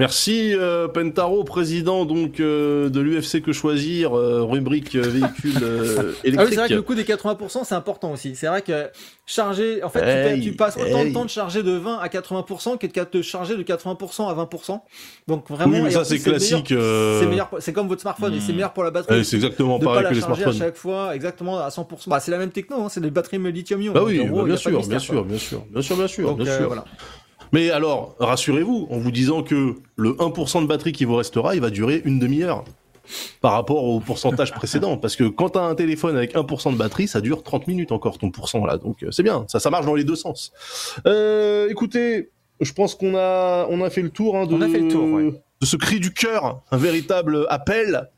Merci 0.00 0.54
euh, 0.54 0.88
Pentaro, 0.88 1.44
président 1.44 2.06
donc 2.06 2.40
euh, 2.40 2.88
de 2.88 3.00
l'UFC 3.00 3.42
que 3.42 3.52
choisir, 3.52 4.16
euh, 4.16 4.42
rubrique 4.42 4.96
véhicule 4.96 5.58
euh, 5.62 5.94
Ah 5.98 6.02
oui, 6.02 6.14
c'est 6.22 6.28
électrique. 6.28 6.58
vrai 6.58 6.68
que 6.70 6.74
le 6.74 6.80
coût 6.80 6.94
des 6.94 7.04
80%, 7.04 7.64
c'est 7.64 7.74
important 7.74 8.10
aussi. 8.12 8.34
C'est 8.34 8.46
vrai 8.46 8.62
que 8.62 8.88
charger, 9.26 9.84
en 9.84 9.90
fait, 9.90 10.00
tu 10.00 10.06
Hey, 10.06 10.40
tu, 10.40 10.52
passes 10.52 10.78
autant 10.78 11.00
hey. 11.00 11.10
de 11.10 11.12
temps 11.12 11.26
de 11.26 11.30
charger 11.30 11.62
de 11.62 11.72
20 11.72 11.98
à 11.98 12.08
80% 12.08 12.78
que 12.78 12.86
de 12.86 13.04
te 13.04 13.20
charger 13.20 13.58
de 13.58 13.62
80% 13.62 14.26
à 14.30 14.34
20%. 14.34 14.80
Donc 15.28 15.50
vraiment, 15.50 15.74
oui, 15.74 15.82
mais 15.82 15.90
ça 15.90 16.04
c'est 16.06 16.18
classique. 16.18 16.72
C'est 17.58 17.72
comme 17.74 17.88
votre 17.88 18.00
smartphone 18.00 18.32
et 18.32 18.40
c'est 18.40 18.54
meilleur 18.54 18.72
pour 18.72 18.84
la 18.84 18.90
batterie. 18.90 19.18
euh, 19.18 19.22
c'est 19.22 19.36
exactement 19.36 19.78
de 19.78 19.84
pas 19.84 19.90
pareil 19.90 20.04
la 20.04 20.10
que 20.10 20.14
les 20.14 20.20
charger 20.22 20.44
à 20.44 20.44
smartphones. 20.44 20.66
chaque 20.66 20.76
fois 20.76 21.14
exactement 21.14 21.58
à 21.58 21.68
100%. 21.68 22.08
Bah, 22.08 22.20
c'est 22.20 22.30
la 22.30 22.38
même 22.38 22.52
techno, 22.52 22.82
hein, 22.82 22.88
c'est 22.88 23.02
des 23.02 23.10
batteries 23.10 23.38
lithium-ion. 23.52 23.92
Bah 23.92 24.00
oui, 24.02 24.18
bah 24.18 24.24
bien 24.24 24.44
pas 24.44 24.48
de 24.48 24.56
sûr, 24.56 24.70
bien 24.70 24.98
sûr, 24.98 25.24
bien 25.26 25.38
sûr, 25.38 25.60
bien 25.70 25.82
sûr, 25.82 25.96
bien 25.96 26.06
sûr, 26.06 26.34
bien 26.36 26.46
sûr. 26.46 26.84
Mais 27.52 27.70
alors, 27.70 28.14
rassurez-vous, 28.20 28.88
en 28.90 28.98
vous 28.98 29.10
disant 29.10 29.42
que 29.42 29.74
le 29.96 30.12
1% 30.12 30.62
de 30.62 30.66
batterie 30.66 30.92
qui 30.92 31.04
vous 31.04 31.16
restera, 31.16 31.54
il 31.54 31.60
va 31.60 31.70
durer 31.70 32.02
une 32.04 32.18
demi-heure 32.18 32.64
par 33.40 33.52
rapport 33.52 33.84
au 33.84 34.00
pourcentage 34.00 34.52
précédent. 34.52 34.96
Parce 34.96 35.16
que 35.16 35.24
quand 35.24 35.50
t'as 35.50 35.62
un 35.62 35.74
téléphone 35.74 36.16
avec 36.16 36.34
1% 36.34 36.72
de 36.72 36.78
batterie, 36.78 37.08
ça 37.08 37.20
dure 37.20 37.42
30 37.42 37.66
minutes 37.66 37.92
encore 37.92 38.18
ton 38.18 38.30
pourcent 38.30 38.64
là. 38.64 38.76
Donc 38.76 39.02
euh, 39.02 39.10
c'est 39.10 39.22
bien, 39.22 39.44
ça, 39.48 39.60
ça 39.60 39.70
marche 39.70 39.86
dans 39.86 39.94
les 39.94 40.04
deux 40.04 40.16
sens. 40.16 40.52
Euh, 41.06 41.68
écoutez, 41.68 42.30
je 42.60 42.72
pense 42.72 42.94
qu'on 42.94 43.16
a, 43.16 43.66
on 43.68 43.82
a 43.82 43.90
fait 43.90 44.02
le 44.02 44.10
tour 44.10 44.36
hein, 44.36 44.46
de, 44.46 44.54
On 44.54 44.60
a 44.60 44.68
fait 44.68 44.80
le 44.80 44.88
tour, 44.88 45.04
ouais. 45.12 45.42
de 45.60 45.66
ce 45.66 45.76
cri 45.76 45.98
du 45.98 46.12
cœur, 46.12 46.62
un 46.70 46.76
véritable 46.76 47.46
appel. 47.48 48.10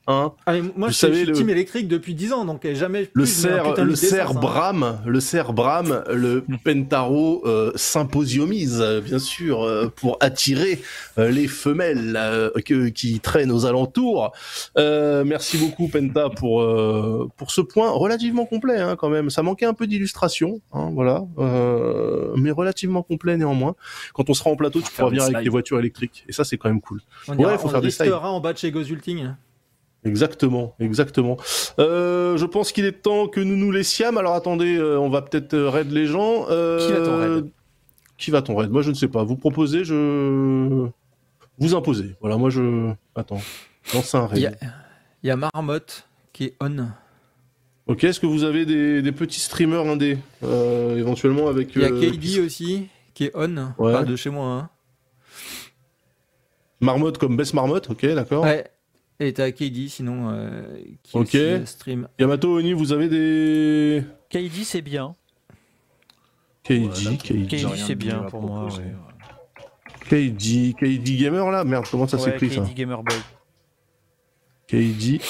Ah, 0.47 0.53
moi, 0.77 0.89
Vous 0.89 0.89
je, 0.89 0.93
savez, 0.99 1.17
suis 1.17 1.27
le- 1.27 1.33
team 1.33 1.51
électrique 1.51 1.89
depuis 1.89 2.15
10 2.15 2.33
ans, 2.33 2.45
donc 2.45 2.65
euh, 2.65 2.75
jamais 2.75 3.09
le 3.13 3.27
cerf, 3.27 3.75
le 3.83 3.95
cerf. 3.97 4.35
Bram, 4.35 4.99
le 5.07 5.21
cerf 5.21 5.53
Bram, 5.53 6.03
le 6.13 6.45
Pentaro 6.65 7.43
euh, 7.47 7.73
symposiomise, 7.77 8.83
bien 9.05 9.19
sûr, 9.19 9.63
euh, 9.63 9.89
pour 9.95 10.17
attirer 10.21 10.81
euh, 11.19 11.31
les 11.31 11.49
femelles 11.49 12.15
euh, 12.19 12.51
que- 12.65 12.89
qui 12.89 13.21
traînent 13.21 13.51
aux 13.53 13.67
alentours. 13.67 14.33
Euh, 14.79 15.25
merci 15.25 15.57
beaucoup 15.59 15.89
Penta 15.89 16.29
pour 16.31 16.63
euh, 16.63 17.29
pour 17.37 17.51
ce 17.51 17.61
point 17.61 17.91
relativement 17.91 18.45
complet 18.45 18.79
hein, 18.79 18.97
quand 18.97 19.09
même. 19.09 19.31
Ça 19.31 19.43
manquait 19.43 19.67
un 19.67 19.75
peu 19.75 19.87
d'illustration, 19.87 20.61
hein, 20.73 20.91
voilà, 20.93 21.25
euh, 21.39 22.33
mais 22.37 22.51
relativement 22.51 23.03
complet 23.03 23.37
néanmoins. 23.37 23.75
Quand 24.15 24.29
on 24.31 24.35
sera 24.35 24.51
en 24.51 24.57
plateau, 24.57 24.81
tu 24.81 24.91
pourras 24.93 25.09
venir 25.09 25.23
avec 25.23 25.35
slides. 25.37 25.45
tes 25.45 25.51
voitures 25.51 25.79
électriques, 25.79 26.25
et 26.29 26.33
ça 26.33 26.45
c'est 26.45 26.57
quand 26.59 26.69
même 26.69 26.81
cool. 26.81 27.01
On, 27.29 27.33
Ouais, 27.37 27.43
ira, 27.43 27.59
faut 27.59 27.69
on 27.69 27.71
faire 27.71 27.81
des 27.81 27.91
en 28.13 28.41
bas 28.41 28.53
de 28.53 28.59
chez 28.59 28.71
Gozulting. 28.71 29.31
Exactement, 30.05 30.75
exactement. 30.81 31.37
Euh, 31.79 32.37
je 32.37 32.45
pense 32.45 32.73
qu'il 32.73 32.85
est 32.85 33.03
temps 33.03 33.29
que 33.29 33.41
nous 33.41 33.57
nous 33.57 33.71
laissions. 33.71 34.17
Alors 34.17 34.35
attendez, 34.35 34.77
euh, 34.77 34.99
on 34.99 35.09
va 35.09 35.23
peut-être 35.23 35.55
euh, 35.55 35.71
raid 35.71 35.93
les 35.93 36.07
gens. 36.07 36.47
Euh, 36.51 36.79
Qui 36.79 36.93
va-t-on 36.93 37.19
raid? 37.19 37.51
Qui 38.19 38.31
va 38.31 38.43
ton 38.43 38.57
raid? 38.57 38.71
Moi 38.71 38.83
je 38.83 38.91
ne 38.91 38.95
sais 38.95 39.09
pas. 39.09 39.23
Vous 39.23 39.37
proposez, 39.37 39.85
je 39.85 40.89
vous 41.59 41.75
imposez. 41.75 42.17
Voilà, 42.21 42.37
moi 42.37 42.51
je 42.51 42.91
attends. 43.15 43.41
Lance 43.95 44.15
un 44.15 44.27
raid. 44.27 44.39
Il 44.39 44.43
y 44.43 44.47
a, 44.47 44.53
il 45.23 45.27
y 45.29 45.31
a 45.31 45.37
Marmotte 45.37 46.09
qui 46.33 46.45
est 46.47 46.55
on. 46.61 46.89
Ok, 47.87 48.05
est-ce 48.05 48.21
que 48.21 48.27
vous 48.27 48.45
avez 48.45 48.65
des, 48.65 49.03
des 49.03 49.13
petits 49.13 49.41
streamers 49.41 49.87
indés 49.89 50.19
euh, 50.45 50.99
éventuellement 50.99 51.49
avec. 51.49 51.75
Il 51.77 51.83
y 51.83 51.85
a 51.85 51.89
euh, 51.89 52.11
KD 52.11 52.41
aussi, 52.45 52.89
qui 53.15 53.25
est 53.25 53.33
on. 53.35 53.73
Ouais. 53.79 53.93
Pas 53.93 54.05
de 54.05 54.17
chez 54.17 54.31
moi. 54.31 54.47
Hein. 54.47 54.71
Marmotte 56.81 57.19
comme 57.19 57.37
Best 57.37 57.55
Marmotte, 57.55 57.91
ok, 57.91 58.05
d'accord. 58.15 58.45
Ouais. 58.45 58.67
Et 59.23 59.33
t'as 59.33 59.53
KD 59.53 59.89
sinon, 59.89 60.31
euh, 60.31 60.63
qui 61.05 61.17
Ok. 61.17 61.27
aussi, 61.27 61.37
euh, 61.39 61.65
stream. 61.65 62.09
Yamato, 62.19 62.57
Oni, 62.57 62.73
vous 62.73 62.93
avez 62.93 63.09
des. 63.09 64.03
KD, 64.29 64.65
c'est 64.65 64.83
bien. 64.83 65.15
KD, 66.65 67.19
KD, 67.19 67.77
c'est 67.77 67.95
bien 67.95 68.23
à 68.23 68.25
pour 68.25 68.43
moi, 68.43 68.67
ouais. 68.67 68.95
KD, 70.09 70.75
KD 70.75 71.17
Gamer 71.19 71.51
là? 71.53 71.63
Merde, 71.63 71.87
comment 71.89 72.09
ça 72.09 72.17
Ouais, 72.17 72.33
s'écrit 72.33 72.51
ça? 72.51 72.63
KD 72.63 72.75
Gamer 72.75 73.01
Boy. 73.05 73.15
KD. 74.67 75.21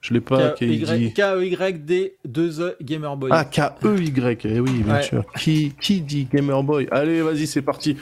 Je 0.00 0.14
l'ai 0.14 0.20
pas, 0.22 0.50
KD. 0.52 1.12
K-E-Y-D 1.12 2.14
2E 2.26 2.76
Gamer 2.80 3.16
Boy. 3.18 3.30
Ah, 3.34 3.44
K-E-Y, 3.44 4.46
eh 4.46 4.60
oui, 4.60 4.82
bien 4.82 4.94
Ouais. 4.94 5.02
sûr. 5.02 5.24
Qui, 5.38 5.74
qui 5.80 6.00
dit 6.00 6.26
Gamer 6.32 6.62
Boy 6.62 6.88
Allez, 6.90 7.20
vas-y, 7.20 7.46
c'est 7.46 7.60
parti. 7.60 7.96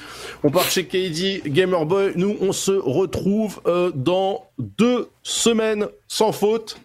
On 0.44 0.50
part 0.50 0.70
chez 0.70 0.84
KD 0.86 1.42
Gamer 1.46 1.84
Boy. 1.86 2.12
Nous, 2.14 2.36
on 2.40 2.52
se 2.52 2.70
retrouve 2.70 3.60
euh, 3.66 3.90
dans 3.94 4.44
deux 4.58 5.08
semaines 5.24 5.88
sans 6.06 6.30
faute. 6.30 6.80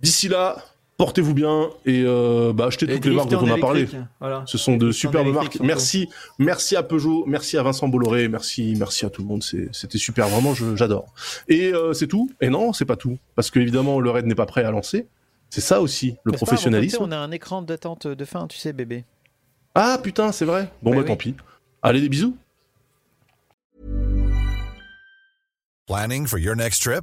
D'ici 0.00 0.26
là, 0.28 0.56
portez-vous 1.02 1.34
bien 1.34 1.68
et 1.84 2.04
euh, 2.06 2.52
bah, 2.52 2.66
achetez 2.66 2.86
Et 2.88 2.94
toutes 2.94 3.06
les 3.06 3.16
marques 3.16 3.28
dont 3.28 3.42
on 3.42 3.50
a 3.50 3.58
parlé. 3.58 3.88
Voilà. 4.20 4.44
Ce 4.46 4.56
sont 4.56 4.76
de 4.76 4.92
superbes 4.92 5.26
marques. 5.34 5.54
surtout. 5.54 5.66
Merci, 5.66 6.08
merci 6.38 6.76
à 6.76 6.84
Peugeot, 6.84 7.24
merci 7.26 7.58
à 7.58 7.62
Vincent 7.64 7.88
Bolloré, 7.88 8.28
merci, 8.28 8.74
merci 8.78 9.04
à 9.04 9.10
tout 9.10 9.22
le 9.22 9.26
monde. 9.28 9.42
C'était 9.42 9.98
super, 9.98 10.28
vraiment, 10.28 10.54
j'adore. 10.76 11.12
Et 11.48 11.72
euh, 11.72 11.92
c'est 11.92 12.06
tout? 12.06 12.30
Et 12.40 12.50
non, 12.50 12.72
c'est 12.72 12.84
pas 12.84 12.94
tout, 12.94 13.18
parce 13.34 13.50
que 13.50 13.58
évidemment, 13.58 13.98
le 13.98 14.10
raid 14.10 14.26
n'est 14.26 14.36
pas 14.36 14.46
prêt 14.46 14.62
à 14.62 14.70
lancer. 14.70 15.08
C'est 15.50 15.60
ça 15.60 15.80
aussi, 15.80 16.14
le 16.22 16.30
pas 16.30 16.38
professionnalisme. 16.38 16.98
On 17.00 17.10
a 17.10 17.18
un 17.18 17.32
écran 17.32 17.62
d'attente 17.62 18.06
de 18.06 18.24
fin, 18.24 18.46
tu 18.46 18.56
sais, 18.58 18.72
bébé. 18.72 19.04
Ah 19.74 19.98
putain, 20.00 20.30
c'est 20.30 20.44
vrai. 20.44 20.70
Bon 20.82 20.90
Bah 20.90 20.96
bah 20.98 21.02
oui. 21.02 21.08
tant 21.08 21.16
pis. 21.16 21.34
Allez, 21.82 22.00
des 22.00 22.08
bisous. 22.08 22.36
Planning 25.88 26.26
for 26.28 26.38
your 26.38 26.54
next 26.54 26.82
trip? 26.82 27.02